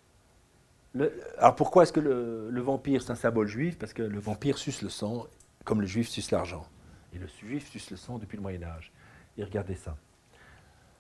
alors 1.39 1.55
pourquoi 1.55 1.85
est-ce 1.85 1.93
que 1.93 2.01
le, 2.01 2.51
le 2.51 2.61
vampire, 2.61 3.01
c'est 3.01 3.13
un 3.13 3.15
symbole 3.15 3.47
juif? 3.47 3.79
Parce 3.79 3.93
que 3.93 4.03
le 4.03 4.19
vampire 4.19 4.59
suce 4.59 4.83
le 4.83 4.89
sang, 4.89 5.29
comme 5.65 5.83
le 5.83 5.87
juif 5.87 6.09
suce 6.09 6.33
l'argent. 6.33 6.67
Et 7.15 7.19
le 7.19 7.29
juif 7.29 7.71
suce 7.71 7.93
le 7.93 7.97
sang 7.97 8.19
depuis 8.19 8.39
le 8.39 8.43
Moyen 8.43 8.65
Âge. 8.65 8.91
Et 9.39 9.45
regardez 9.45 9.77
ça. 9.77 9.97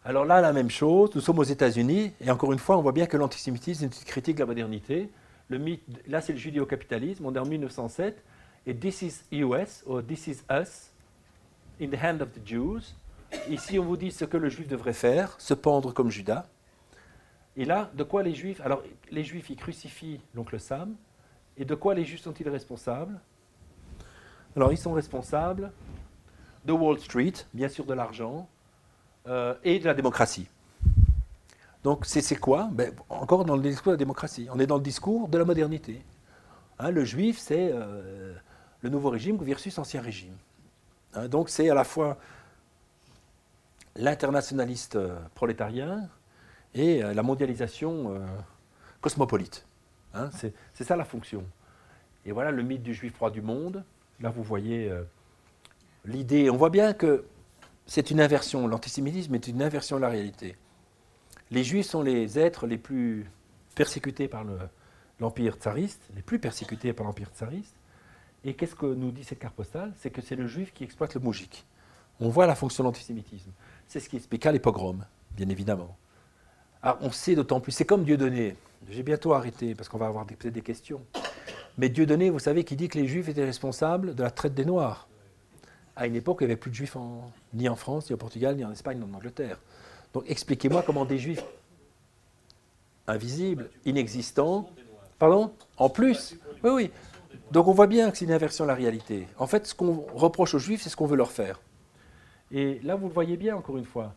Alors 0.04 0.26
là, 0.26 0.40
la 0.40 0.52
même 0.52 0.70
chose, 0.70 1.10
nous 1.16 1.20
sommes 1.20 1.40
aux 1.40 1.42
États-Unis, 1.42 2.12
et 2.20 2.30
encore 2.30 2.52
une 2.52 2.60
fois, 2.60 2.78
on 2.78 2.82
voit 2.82 2.92
bien 2.92 3.06
que 3.06 3.16
l'antisémitisme 3.16 3.86
est 3.86 3.98
une 3.98 4.04
critique 4.04 4.36
de 4.36 4.42
la 4.42 4.46
modernité. 4.46 5.10
Le 5.52 5.58
mythe, 5.58 5.82
là, 6.06 6.22
c'est 6.22 6.32
le 6.32 6.38
judéo-capitalisme, 6.38 7.26
on 7.26 7.34
est 7.34 7.38
en 7.38 7.44
1907, 7.44 8.24
et 8.64 8.74
This 8.74 9.02
is 9.02 9.22
US, 9.32 9.84
ou 9.86 10.00
This 10.00 10.26
is 10.26 10.38
Us, 10.50 10.90
in 11.78 11.88
the 11.88 12.02
hand 12.02 12.22
of 12.22 12.32
the 12.32 12.40
Jews. 12.42 12.80
Ici, 13.50 13.78
on 13.78 13.84
vous 13.84 13.98
dit 13.98 14.10
ce 14.10 14.24
que 14.24 14.38
le 14.38 14.48
juif 14.48 14.66
devrait 14.66 14.94
faire, 14.94 15.38
se 15.38 15.52
pendre 15.52 15.92
comme 15.92 16.10
Judas. 16.10 16.46
Et 17.54 17.66
là, 17.66 17.90
de 17.92 18.02
quoi 18.02 18.22
les 18.22 18.34
juifs 18.34 18.62
Alors, 18.62 18.82
les 19.10 19.24
juifs, 19.24 19.50
ils 19.50 19.56
crucifient 19.56 20.22
l'oncle 20.32 20.58
Sam, 20.58 20.96
et 21.58 21.66
de 21.66 21.74
quoi 21.74 21.94
les 21.94 22.06
juifs 22.06 22.22
sont-ils 22.22 22.48
responsables? 22.48 23.20
Alors, 24.56 24.72
ils 24.72 24.78
sont 24.78 24.94
responsables 24.94 25.70
de 26.64 26.72
Wall 26.72 26.98
Street, 26.98 27.34
bien 27.52 27.68
sûr 27.68 27.84
de 27.84 27.92
l'argent, 27.92 28.48
euh, 29.26 29.54
et 29.64 29.78
de 29.80 29.84
la 29.84 29.92
démocratie. 29.92 30.48
Donc 31.84 32.04
c'est 32.06 32.36
quoi? 32.36 32.68
Ben, 32.72 32.92
Encore 33.08 33.44
dans 33.44 33.56
le 33.56 33.62
discours 33.62 33.88
de 33.88 33.94
la 33.94 33.98
démocratie. 33.98 34.48
On 34.52 34.58
est 34.60 34.66
dans 34.66 34.76
le 34.76 34.82
discours 34.82 35.28
de 35.28 35.38
la 35.38 35.44
modernité. 35.44 36.02
Hein, 36.78 36.90
le 36.90 37.04
juif, 37.04 37.38
c'est 37.38 37.70
euh, 37.72 38.34
le 38.80 38.88
nouveau 38.88 39.10
régime 39.10 39.36
versus 39.38 39.76
ancien 39.78 40.00
régime. 40.00 40.36
Hein, 41.14 41.28
donc 41.28 41.48
c'est 41.48 41.68
à 41.68 41.74
la 41.74 41.84
fois 41.84 42.18
l'internationaliste 43.96 44.96
euh, 44.96 45.18
prolétarien 45.34 46.08
et 46.74 47.02
euh, 47.02 47.14
la 47.14 47.22
mondialisation 47.22 48.20
cosmopolite. 49.00 49.66
Hein, 50.14 50.30
c'est 50.72 50.84
ça 50.84 50.94
la 50.96 51.04
fonction. 51.04 51.44
Et 52.24 52.32
voilà 52.32 52.52
le 52.52 52.62
mythe 52.62 52.82
du 52.82 52.94
juif 52.94 53.18
roi 53.18 53.30
du 53.30 53.42
monde. 53.42 53.84
Là, 54.20 54.30
vous 54.30 54.44
voyez 54.44 54.92
l'idée. 56.04 56.48
On 56.48 56.56
voit 56.56 56.70
bien 56.70 56.92
que 56.92 57.24
c'est 57.86 58.12
une 58.12 58.20
inversion. 58.20 58.68
L'antisémitisme 58.68 59.34
est 59.34 59.48
une 59.48 59.62
inversion 59.62 59.96
de 59.96 60.02
la 60.02 60.08
réalité. 60.08 60.56
Les 61.52 61.64
juifs 61.64 61.86
sont 61.86 62.02
les 62.02 62.38
êtres 62.38 62.66
les 62.66 62.78
plus 62.78 63.30
persécutés 63.74 64.26
par 64.26 64.42
le- 64.42 64.58
l'empire 65.20 65.54
tsariste, 65.56 66.02
les 66.16 66.22
plus 66.22 66.38
persécutés 66.38 66.92
par 66.94 67.04
l'empire 67.06 67.28
tsariste. 67.34 67.74
Et 68.44 68.54
qu'est-ce 68.54 68.74
que 68.74 68.86
nous 68.86 69.10
dit 69.12 69.22
cette 69.22 69.38
carte 69.38 69.54
postale? 69.54 69.92
C'est 69.98 70.10
que 70.10 70.22
c'est 70.22 70.34
le 70.34 70.46
juif 70.46 70.72
qui 70.72 70.82
exploite 70.82 71.14
le 71.14 71.20
moujik. 71.20 71.64
On 72.20 72.30
voit 72.30 72.46
la 72.46 72.54
fonction 72.54 72.82
de 72.84 72.88
l'antisémitisme. 72.88 73.50
C'est 73.86 74.00
ce 74.00 74.08
qui 74.08 74.16
expliqua 74.16 74.50
les 74.50 74.58
pogroms, 74.58 75.04
bien 75.36 75.48
évidemment. 75.50 75.94
Alors, 76.82 76.98
on 77.02 77.12
sait 77.12 77.34
d'autant 77.34 77.60
plus. 77.60 77.70
C'est 77.72 77.84
comme 77.84 78.04
Dieudonné. 78.04 78.56
J'ai 78.88 79.02
bientôt 79.02 79.34
arrêté 79.34 79.74
parce 79.74 79.88
qu'on 79.88 79.98
va 79.98 80.06
avoir 80.06 80.26
peut-être 80.26 80.54
des 80.54 80.62
questions. 80.62 81.02
Mais 81.78 81.90
Dieudonné, 81.90 82.30
vous 82.30 82.38
savez, 82.38 82.64
qui 82.64 82.76
dit 82.76 82.88
que 82.88 82.98
les 82.98 83.06
juifs 83.06 83.28
étaient 83.28 83.44
responsables 83.44 84.14
de 84.14 84.22
la 84.22 84.30
traite 84.30 84.54
des 84.54 84.64
Noirs. 84.64 85.06
À 85.96 86.06
une 86.06 86.16
époque, 86.16 86.38
il 86.40 86.44
n'y 86.44 86.52
avait 86.52 86.60
plus 86.60 86.70
de 86.70 86.76
juifs 86.76 86.96
ni 87.52 87.68
en 87.68 87.76
France, 87.76 88.08
ni 88.08 88.14
au 88.14 88.16
Portugal, 88.16 88.56
ni 88.56 88.64
en 88.64 88.72
Espagne, 88.72 88.98
ni 88.98 89.04
en 89.04 89.14
Angleterre. 89.14 89.58
Donc 90.12 90.24
expliquez-moi 90.26 90.82
comment 90.82 91.04
des 91.04 91.18
juifs 91.18 91.44
invisibles, 93.06 93.70
inexistants, 93.84 94.70
pardon 95.18 95.52
En 95.76 95.88
plus 95.88 96.36
Oui, 96.62 96.70
oui. 96.70 96.90
Donc 97.50 97.68
on 97.68 97.72
voit 97.72 97.86
bien 97.86 98.10
que 98.10 98.18
c'est 98.18 98.24
une 98.24 98.32
inversion 98.32 98.64
de 98.64 98.68
la 98.68 98.74
réalité. 98.74 99.26
En 99.38 99.46
fait, 99.46 99.66
ce 99.66 99.74
qu'on 99.74 100.04
reproche 100.14 100.54
aux 100.54 100.58
juifs, 100.58 100.82
c'est 100.82 100.90
ce 100.90 100.96
qu'on 100.96 101.06
veut 101.06 101.16
leur 101.16 101.30
faire. 101.30 101.60
Et 102.50 102.80
là, 102.80 102.96
vous 102.96 103.08
le 103.08 103.12
voyez 103.12 103.36
bien, 103.36 103.56
encore 103.56 103.78
une 103.78 103.84
fois. 103.84 104.14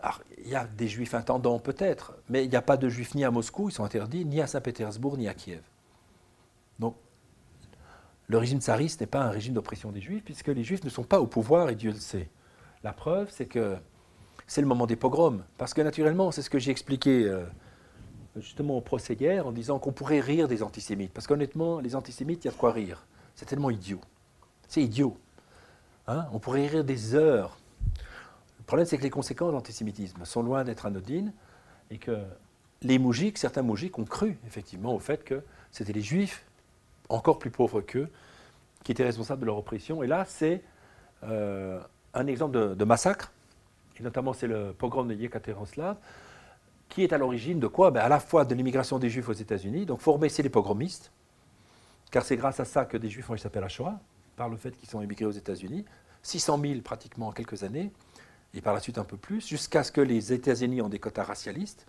Alors, 0.00 0.22
il 0.38 0.48
y 0.48 0.54
a 0.54 0.64
des 0.64 0.88
juifs 0.88 1.14
intendants 1.14 1.58
peut-être, 1.58 2.14
mais 2.28 2.44
il 2.44 2.50
n'y 2.50 2.56
a 2.56 2.62
pas 2.62 2.76
de 2.76 2.88
juifs 2.88 3.14
ni 3.14 3.24
à 3.24 3.30
Moscou, 3.30 3.68
ils 3.68 3.72
sont 3.72 3.84
interdits, 3.84 4.24
ni 4.24 4.40
à 4.40 4.46
Saint-Pétersbourg, 4.46 5.18
ni 5.18 5.28
à 5.28 5.34
Kiev. 5.34 5.62
Donc, 6.78 6.94
le 8.28 8.38
régime 8.38 8.60
tsariste 8.60 9.00
n'est 9.00 9.06
pas 9.06 9.22
un 9.22 9.30
régime 9.30 9.54
d'oppression 9.54 9.90
des 9.90 10.00
juifs, 10.00 10.22
puisque 10.24 10.48
les 10.48 10.62
juifs 10.62 10.84
ne 10.84 10.90
sont 10.90 11.02
pas 11.02 11.20
au 11.20 11.26
pouvoir, 11.26 11.70
et 11.70 11.74
Dieu 11.74 11.90
le 11.90 11.98
sait. 11.98 12.28
La 12.84 12.92
preuve, 12.92 13.28
c'est 13.30 13.46
que 13.46 13.76
c'est 14.48 14.62
le 14.62 14.66
moment 14.66 14.86
des 14.86 14.96
pogroms. 14.96 15.44
Parce 15.58 15.74
que 15.74 15.82
naturellement, 15.82 16.32
c'est 16.32 16.42
ce 16.42 16.50
que 16.50 16.58
j'ai 16.58 16.72
expliqué 16.72 17.24
euh, 17.24 17.44
justement 18.36 18.78
au 18.78 18.80
procès 18.80 19.14
hier, 19.14 19.46
en 19.46 19.52
disant 19.52 19.78
qu'on 19.78 19.92
pourrait 19.92 20.20
rire 20.20 20.48
des 20.48 20.62
antisémites. 20.64 21.12
Parce 21.12 21.28
qu'honnêtement, 21.28 21.78
les 21.78 21.94
antisémites, 21.94 22.44
il 22.44 22.48
y 22.48 22.50
a 22.50 22.52
de 22.52 22.56
quoi 22.56 22.72
rire. 22.72 23.06
C'est 23.36 23.44
tellement 23.44 23.70
idiot. 23.70 24.00
C'est 24.66 24.82
idiot. 24.82 25.16
Hein 26.08 26.26
On 26.32 26.38
pourrait 26.38 26.66
rire 26.66 26.82
des 26.82 27.14
heures. 27.14 27.58
Le 28.58 28.64
problème, 28.64 28.86
c'est 28.86 28.96
que 28.96 29.02
les 29.02 29.10
conséquences 29.10 29.48
de 29.48 29.54
l'antisémitisme 29.54 30.24
sont 30.24 30.42
loin 30.42 30.64
d'être 30.64 30.86
anodines 30.86 31.32
et 31.90 31.98
que 31.98 32.18
les 32.82 32.98
moujiks, 32.98 33.38
certains 33.38 33.62
moujiks, 33.62 33.98
ont 33.98 34.04
cru 34.04 34.38
effectivement 34.46 34.94
au 34.94 34.98
fait 34.98 35.24
que 35.24 35.42
c'était 35.70 35.92
les 35.92 36.02
juifs, 36.02 36.44
encore 37.10 37.38
plus 37.38 37.50
pauvres 37.50 37.82
qu'eux, 37.82 38.08
qui 38.82 38.92
étaient 38.92 39.04
responsables 39.04 39.42
de 39.42 39.46
leur 39.46 39.58
oppression. 39.58 40.02
Et 40.02 40.06
là, 40.06 40.24
c'est 40.26 40.62
euh, 41.24 41.80
un 42.14 42.26
exemple 42.26 42.58
de, 42.58 42.74
de 42.74 42.84
massacre, 42.84 43.32
et 43.98 44.02
notamment 44.02 44.32
c'est 44.32 44.46
le 44.46 44.72
pogrom 44.72 45.08
de 45.08 45.14
Yekaterinslav, 45.14 45.96
qui 46.88 47.02
est 47.02 47.12
à 47.12 47.18
l'origine 47.18 47.60
de 47.60 47.66
quoi? 47.66 47.90
Ben, 47.90 48.00
À 48.00 48.08
la 48.08 48.20
fois 48.20 48.44
de 48.44 48.54
l'immigration 48.54 48.98
des 48.98 49.10
juifs 49.10 49.28
aux 49.28 49.32
États-Unis, 49.32 49.86
donc 49.86 50.00
faut 50.00 50.12
remercier 50.12 50.42
les 50.42 50.50
pogromistes, 50.50 51.12
car 52.10 52.24
c'est 52.24 52.36
grâce 52.36 52.60
à 52.60 52.64
ça 52.64 52.84
que 52.84 52.96
des 52.96 53.10
juifs 53.10 53.28
ont 53.28 53.34
échappé 53.34 53.58
à 53.58 53.68
Shoah, 53.68 54.00
par 54.36 54.48
le 54.48 54.56
fait 54.56 54.70
qu'ils 54.70 54.88
sont 54.88 55.02
immigrés 55.02 55.26
aux 55.26 55.30
États-Unis, 55.30 55.84
600 56.22 56.60
000 56.60 56.80
pratiquement 56.80 57.28
en 57.28 57.32
quelques 57.32 57.62
années, 57.64 57.92
et 58.54 58.60
par 58.60 58.72
la 58.72 58.80
suite 58.80 58.98
un 58.98 59.04
peu 59.04 59.16
plus, 59.16 59.46
jusqu'à 59.46 59.84
ce 59.84 59.92
que 59.92 60.00
les 60.00 60.32
États-Unis 60.32 60.80
ont 60.80 60.88
des 60.88 60.98
quotas 60.98 61.24
racialistes. 61.24 61.86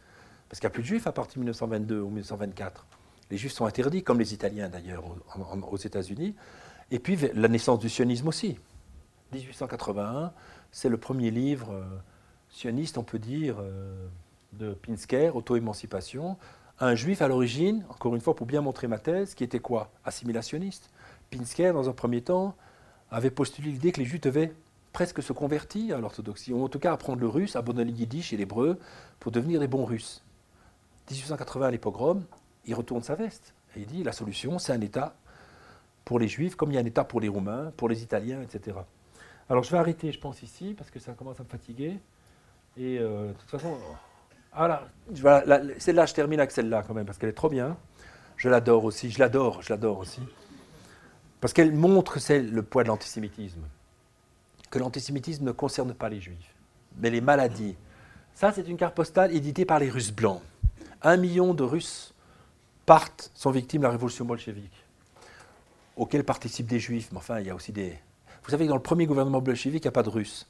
Parce 0.50 0.60
qu'il 0.60 0.68
n'y 0.68 0.72
a 0.72 0.74
plus 0.74 0.84
de 0.84 0.88
juifs 0.88 1.08
à 1.08 1.12
partir 1.12 1.36
de 1.36 1.40
1922 1.42 2.02
ou 2.02 2.08
1924. 2.10 2.86
Les 3.32 3.38
juifs 3.38 3.54
sont 3.54 3.66
interdits, 3.66 4.04
comme 4.04 4.20
les 4.20 4.34
Italiens 4.34 4.68
d'ailleurs, 4.68 5.04
aux 5.72 5.78
États-Unis. 5.78 6.36
Et 6.92 7.00
puis 7.00 7.18
la 7.36 7.48
naissance 7.48 7.80
du 7.80 7.88
sionisme 7.88 8.28
aussi. 8.28 8.58
1881, 9.32 10.34
c'est 10.72 10.90
le 10.90 10.98
premier 10.98 11.32
livre 11.32 11.74
euh, 11.74 11.84
sioniste, 12.50 12.98
on 12.98 13.04
peut 13.04 13.20
dire, 13.20 13.58
euh, 13.60 14.08
de 14.54 14.74
Pinsker, 14.74 15.32
Auto-émancipation. 15.36 16.38
Un 16.80 16.96
juif 16.96 17.22
à 17.22 17.28
l'origine, 17.28 17.86
encore 17.90 18.16
une 18.16 18.22
fois 18.22 18.36
pour 18.36 18.48
bien 18.48 18.62
montrer 18.62 18.88
ma 18.88 19.00
thèse, 19.00 19.36
qui 19.36 19.44
était 19.44 19.60
quoi? 19.60 19.92
Assimilationniste. 20.06 20.90
Pinsker, 21.30 21.74
dans 21.74 21.90
un 21.90 21.94
premier 21.94 22.22
temps, 22.22 22.56
avait 23.12 23.32
postulé 23.32 23.72
l'idée 23.72 23.92
que 23.92 24.00
les 24.00 24.06
juifs 24.06 24.22
devaient 24.22 24.54
presque 24.94 25.22
se 25.22 25.34
convertir 25.34 25.98
à 25.98 26.00
l'orthodoxie, 26.00 26.54
ou 26.54 26.64
en 26.64 26.70
tout 26.70 26.80
cas 26.80 26.94
apprendre 26.94 27.20
le 27.20 27.28
russe, 27.28 27.56
abandonner 27.56 27.92
le 27.92 27.98
yiddish 27.98 28.34
et 28.34 28.38
l'hébreu, 28.38 28.80
pour 29.20 29.32
devenir 29.32 29.60
des 29.60 29.68
bons 29.68 29.86
russes. 29.86 30.24
1880, 31.12 31.72
les 31.72 31.78
pogroms, 31.78 32.24
il 32.66 32.76
retourne 32.76 33.04
sa 33.04 33.16
veste. 33.16 33.54
Et 33.76 33.82
il 33.82 33.86
dit 33.86 34.04
la 34.04 34.12
solution, 34.12 34.60
c'est 34.60 34.74
un 34.74 34.82
État 34.82 35.16
pour 36.06 36.20
les 36.20 36.28
juifs, 36.28 36.56
comme 36.56 36.72
il 36.72 36.76
y 36.76 36.78
a 36.78 36.82
un 36.82 36.86
État 36.86 37.04
pour 37.04 37.22
les 37.22 37.28
Roumains, 37.28 37.72
pour 37.78 37.90
les 37.90 38.02
Italiens, 38.02 38.42
etc. 38.42 38.78
Alors 39.50 39.64
je 39.64 39.72
vais 39.72 39.78
arrêter, 39.78 40.12
je 40.12 40.20
pense, 40.20 40.44
ici, 40.44 40.76
parce 40.78 40.92
que 40.92 41.00
ça 41.00 41.14
commence 41.14 41.40
à 41.40 41.44
me 41.44 41.50
fatiguer. 41.50 41.98
Et 42.78 43.00
euh, 43.00 43.30
de 43.30 43.34
toute 43.34 43.50
façon, 43.50 43.78
voilà, 44.54 44.88
celle-là, 45.80 46.06
je 46.06 46.14
termine 46.14 46.40
avec 46.40 46.52
celle-là 46.52 46.84
quand 46.86 46.94
même, 46.94 47.06
parce 47.06 47.18
qu'elle 47.18 47.30
est 47.30 47.34
trop 47.34 47.50
bien. 47.50 47.76
Je 48.38 48.48
l'adore 48.48 48.86
aussi, 48.86 49.10
je 49.10 49.20
l'adore, 49.20 49.62
je 49.62 49.70
l'adore 49.70 49.98
aussi. 49.98 50.22
Parce 51.42 51.54
qu'elle 51.54 51.74
montre 51.74 52.20
le 52.32 52.62
poids 52.62 52.84
de 52.84 52.90
l'antisémitisme. 52.90 53.64
Que 54.70 54.78
l'antisémitisme 54.78 55.46
ne 55.46 55.52
concerne 55.52 55.94
pas 55.94 56.10
les 56.10 56.22
juifs, 56.22 56.56
mais 56.98 57.10
les 57.10 57.22
maladies. 57.22 57.76
Ça, 58.36 58.52
c'est 58.54 58.68
une 58.68 58.78
carte 58.78 58.96
postale 58.96 59.36
éditée 59.36 59.66
par 59.66 59.80
les 59.80 59.90
Russes 59.90 60.12
blancs. 60.12 60.42
Un 61.02 61.18
million 61.18 61.54
de 61.56 61.64
Russes 61.64 62.14
partent, 62.86 63.32
sont 63.34 63.52
victimes 63.52 63.82
de 63.82 63.88
la 63.88 63.92
révolution 63.92 64.26
bolchevique, 64.26 64.86
auquel 65.96 66.24
participent 66.24 66.68
des 66.68 66.80
juifs, 66.80 67.10
mais 67.12 67.18
enfin, 67.18 67.40
il 67.40 67.48
y 67.48 67.50
a 67.50 67.56
aussi 67.56 67.72
des, 67.72 67.98
vous 68.50 68.54
savez 68.54 68.66
que 68.66 68.70
dans 68.70 68.78
le 68.78 68.82
premier 68.82 69.06
gouvernement 69.06 69.42
bolchevique, 69.42 69.84
il 69.84 69.86
n'y 69.86 69.90
a 69.90 69.92
pas 69.92 70.02
de 70.02 70.10
Russes. 70.10 70.48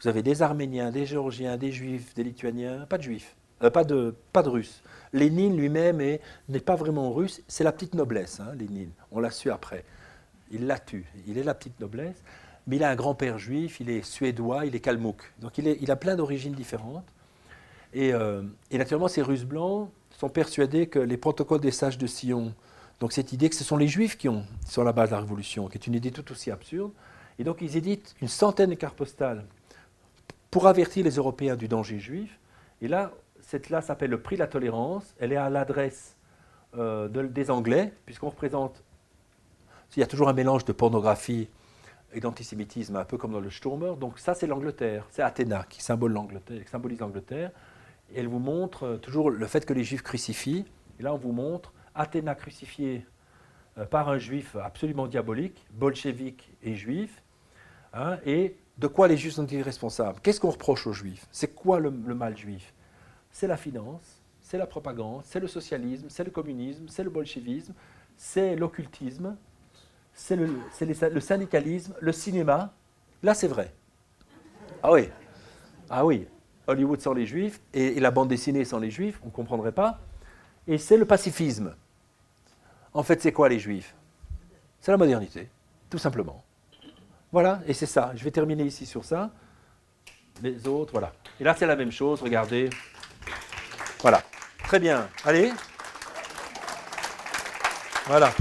Vous 0.00 0.08
avez 0.08 0.22
des 0.22 0.40
Arméniens, 0.40 0.90
des 0.90 1.04
Géorgiens, 1.04 1.58
des 1.58 1.72
Juifs, 1.72 2.14
des 2.14 2.24
Lituaniens, 2.24 2.86
pas 2.88 2.96
de 2.96 3.02
Juifs, 3.02 3.36
euh, 3.62 3.68
pas, 3.68 3.84
de, 3.84 4.14
pas 4.32 4.42
de 4.42 4.48
Russes. 4.48 4.82
Lénine 5.12 5.54
lui-même 5.54 5.98
n'est 5.98 6.60
pas 6.60 6.74
vraiment 6.74 7.12
russe, 7.12 7.42
c'est 7.46 7.62
la 7.62 7.70
petite 7.70 7.92
noblesse, 7.92 8.40
hein, 8.40 8.54
Lénine. 8.58 8.92
On 9.12 9.20
l'a 9.20 9.30
su 9.30 9.50
après. 9.50 9.84
Il 10.52 10.66
l'a 10.66 10.78
tué. 10.78 11.04
Il 11.26 11.36
est 11.36 11.42
la 11.42 11.52
petite 11.52 11.78
noblesse, 11.80 12.16
mais 12.66 12.76
il 12.76 12.82
a 12.82 12.88
un 12.88 12.94
grand-père 12.94 13.36
juif, 13.36 13.78
il 13.78 13.90
est 13.90 14.02
suédois, 14.02 14.64
il 14.64 14.74
est 14.74 14.80
kalmouk. 14.80 15.30
Donc 15.38 15.58
il, 15.58 15.90
a 15.90 15.96
plein 15.96 16.16
d'origines 16.16 16.54
différentes. 16.54 17.04
Et, 17.92 18.14
euh, 18.14 18.42
et, 18.70 18.78
naturellement, 18.78 19.08
ces 19.08 19.20
Russes 19.20 19.44
blancs 19.44 19.90
sont 20.18 20.30
persuadés 20.30 20.86
que 20.86 20.98
les 20.98 21.18
protocoles 21.18 21.60
des 21.60 21.72
sages 21.72 21.98
de 21.98 22.06
Sion, 22.06 22.54
donc 23.00 23.12
cette 23.12 23.34
idée 23.34 23.50
que 23.50 23.56
ce 23.56 23.64
sont 23.64 23.76
les 23.76 23.88
Juifs 23.88 24.16
qui 24.16 24.30
ont, 24.30 24.46
sont 24.66 24.82
la 24.82 24.92
base 24.94 25.10
de 25.10 25.14
la 25.14 25.20
révolution, 25.20 25.68
qui 25.68 25.76
est 25.76 25.86
une 25.86 25.94
idée 25.94 26.10
tout 26.10 26.32
aussi 26.32 26.50
absurde, 26.50 26.90
et 27.38 27.44
donc 27.44 27.60
ils 27.60 27.76
éditent 27.76 28.14
une 28.20 28.28
centaine 28.28 28.70
de 28.70 28.74
cartes 28.74 28.96
postales 28.96 29.44
pour 30.50 30.66
avertir 30.66 31.04
les 31.04 31.16
Européens 31.16 31.56
du 31.56 31.68
danger 31.68 31.98
juif. 31.98 32.38
Et 32.80 32.88
là, 32.88 33.10
cette-là 33.40 33.82
s'appelle 33.82 34.10
le 34.10 34.20
prix 34.20 34.36
de 34.36 34.40
la 34.40 34.46
tolérance. 34.46 35.14
Elle 35.18 35.32
est 35.32 35.36
à 35.36 35.50
l'adresse 35.50 36.16
euh, 36.76 37.08
des 37.08 37.50
Anglais, 37.50 37.92
puisqu'on 38.06 38.30
représente. 38.30 38.82
Il 39.96 40.00
y 40.00 40.02
a 40.02 40.06
toujours 40.06 40.28
un 40.28 40.32
mélange 40.32 40.64
de 40.64 40.72
pornographie 40.72 41.48
et 42.12 42.20
d'antisémitisme, 42.20 42.96
un 42.96 43.04
peu 43.04 43.16
comme 43.16 43.32
dans 43.32 43.40
le 43.40 43.50
Sturmer. 43.50 43.94
Donc 43.98 44.18
ça, 44.18 44.34
c'est 44.34 44.46
l'Angleterre. 44.46 45.06
C'est 45.10 45.22
Athéna 45.22 45.66
qui 45.68 45.82
symbolise 45.82 47.00
l'Angleterre. 47.00 47.50
Elle 48.14 48.28
vous 48.28 48.38
montre 48.38 48.84
euh, 48.84 48.96
toujours 48.96 49.30
le 49.30 49.46
fait 49.46 49.66
que 49.66 49.72
les 49.72 49.82
Juifs 49.82 50.02
crucifient. 50.02 50.64
Et 51.00 51.02
là, 51.02 51.12
on 51.12 51.18
vous 51.18 51.32
montre 51.32 51.72
Athéna 51.96 52.36
crucifiée 52.36 53.04
euh, 53.76 53.86
par 53.86 54.08
un 54.08 54.18
juif 54.18 54.54
absolument 54.54 55.08
diabolique, 55.08 55.66
bolchevique 55.72 56.52
et 56.62 56.76
juif, 56.76 57.23
Hein, 57.94 58.18
et 58.26 58.56
de 58.76 58.86
quoi 58.88 59.06
les 59.06 59.16
juifs 59.16 59.34
sont-ils 59.34 59.62
responsables? 59.62 60.18
Qu'est-ce 60.20 60.40
qu'on 60.40 60.50
reproche 60.50 60.86
aux 60.86 60.92
juifs? 60.92 61.26
C'est 61.30 61.54
quoi 61.54 61.78
le, 61.78 61.90
mal 61.90 62.36
juif? 62.36 62.74
C'est 63.30 63.46
la 63.46 63.56
finance, 63.56 64.20
c'est 64.40 64.58
la 64.58 64.66
propagande, 64.66 65.22
c'est 65.24 65.40
le 65.40 65.46
socialisme, 65.46 66.06
c'est 66.08 66.24
le 66.24 66.30
communisme, 66.30 66.86
c'est 66.88 67.04
le 67.04 67.10
bolchevisme, 67.10 67.72
c'est 68.16 68.56
l'occultisme, 68.56 69.36
c'est 70.12 70.36
le, 70.36 71.20
syndicalisme, 71.20 71.94
le 72.00 72.12
cinéma. 72.12 72.72
Là, 73.22 73.34
c'est 73.34 73.48
vrai. 73.48 73.72
Ah 74.82 74.92
oui, 74.92 75.08
ah 75.88 76.04
oui, 76.04 76.26
Hollywood 76.66 77.00
sans 77.00 77.14
les 77.14 77.26
juifs 77.26 77.60
et, 77.72 77.96
et 77.96 78.00
la 78.00 78.10
bande 78.10 78.28
dessinée 78.28 78.64
sans 78.64 78.78
les 78.78 78.90
juifs, 78.90 79.20
on 79.22 79.26
ne 79.26 79.32
comprendrait 79.32 79.72
pas. 79.72 80.00
Et 80.66 80.78
c'est 80.78 80.96
le 80.96 81.04
pacifisme. 81.04 81.74
En 82.92 83.02
fait, 83.02 83.22
c'est 83.22 83.32
quoi 83.32 83.48
les 83.48 83.58
juifs? 83.58 83.94
C'est 84.80 84.90
la 84.90 84.98
modernité, 84.98 85.48
tout 85.90 85.98
simplement. 85.98 86.43
Voilà, 87.34 87.58
et 87.66 87.74
c'est 87.74 87.86
ça. 87.86 88.12
Je 88.14 88.22
vais 88.22 88.30
terminer 88.30 88.62
ici 88.62 88.86
sur 88.86 89.04
ça. 89.04 89.28
Les 90.40 90.68
autres, 90.68 90.92
voilà. 90.92 91.12
Et 91.40 91.42
là, 91.42 91.56
c'est 91.58 91.66
la 91.66 91.74
même 91.74 91.90
chose, 91.90 92.22
regardez. 92.22 92.70
Voilà. 94.02 94.22
Très 94.62 94.78
bien. 94.78 95.08
Allez. 95.24 95.50
Voilà. 98.06 98.32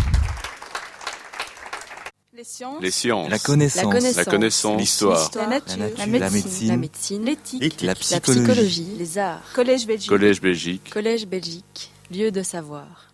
Les 2.35 2.43
sciences. 2.43 2.83
Les 2.83 2.91
sciences. 2.91 3.31
La 3.31 3.39
connaissance. 3.39 4.15
La 4.15 4.25
connaissance. 4.25 4.79
L'histoire. 4.79 5.31
La, 5.37 5.47
nature. 5.47 5.77
La, 5.97 6.05
médecine. 6.05 7.25
L'éthique. 7.25 7.81
La, 7.81 7.95
psychologie. 7.95 8.93
Les 8.99 9.17
arts. 9.17 9.41
Collège 9.55 9.87
Belgique. 9.87 10.09
Collège 10.09 10.39
Belgique. 10.39 10.89
Collège 10.93 11.25
Belgique. 11.25 11.91
Lieu 12.11 12.29
de 12.29 12.43
savoir. 12.43 13.12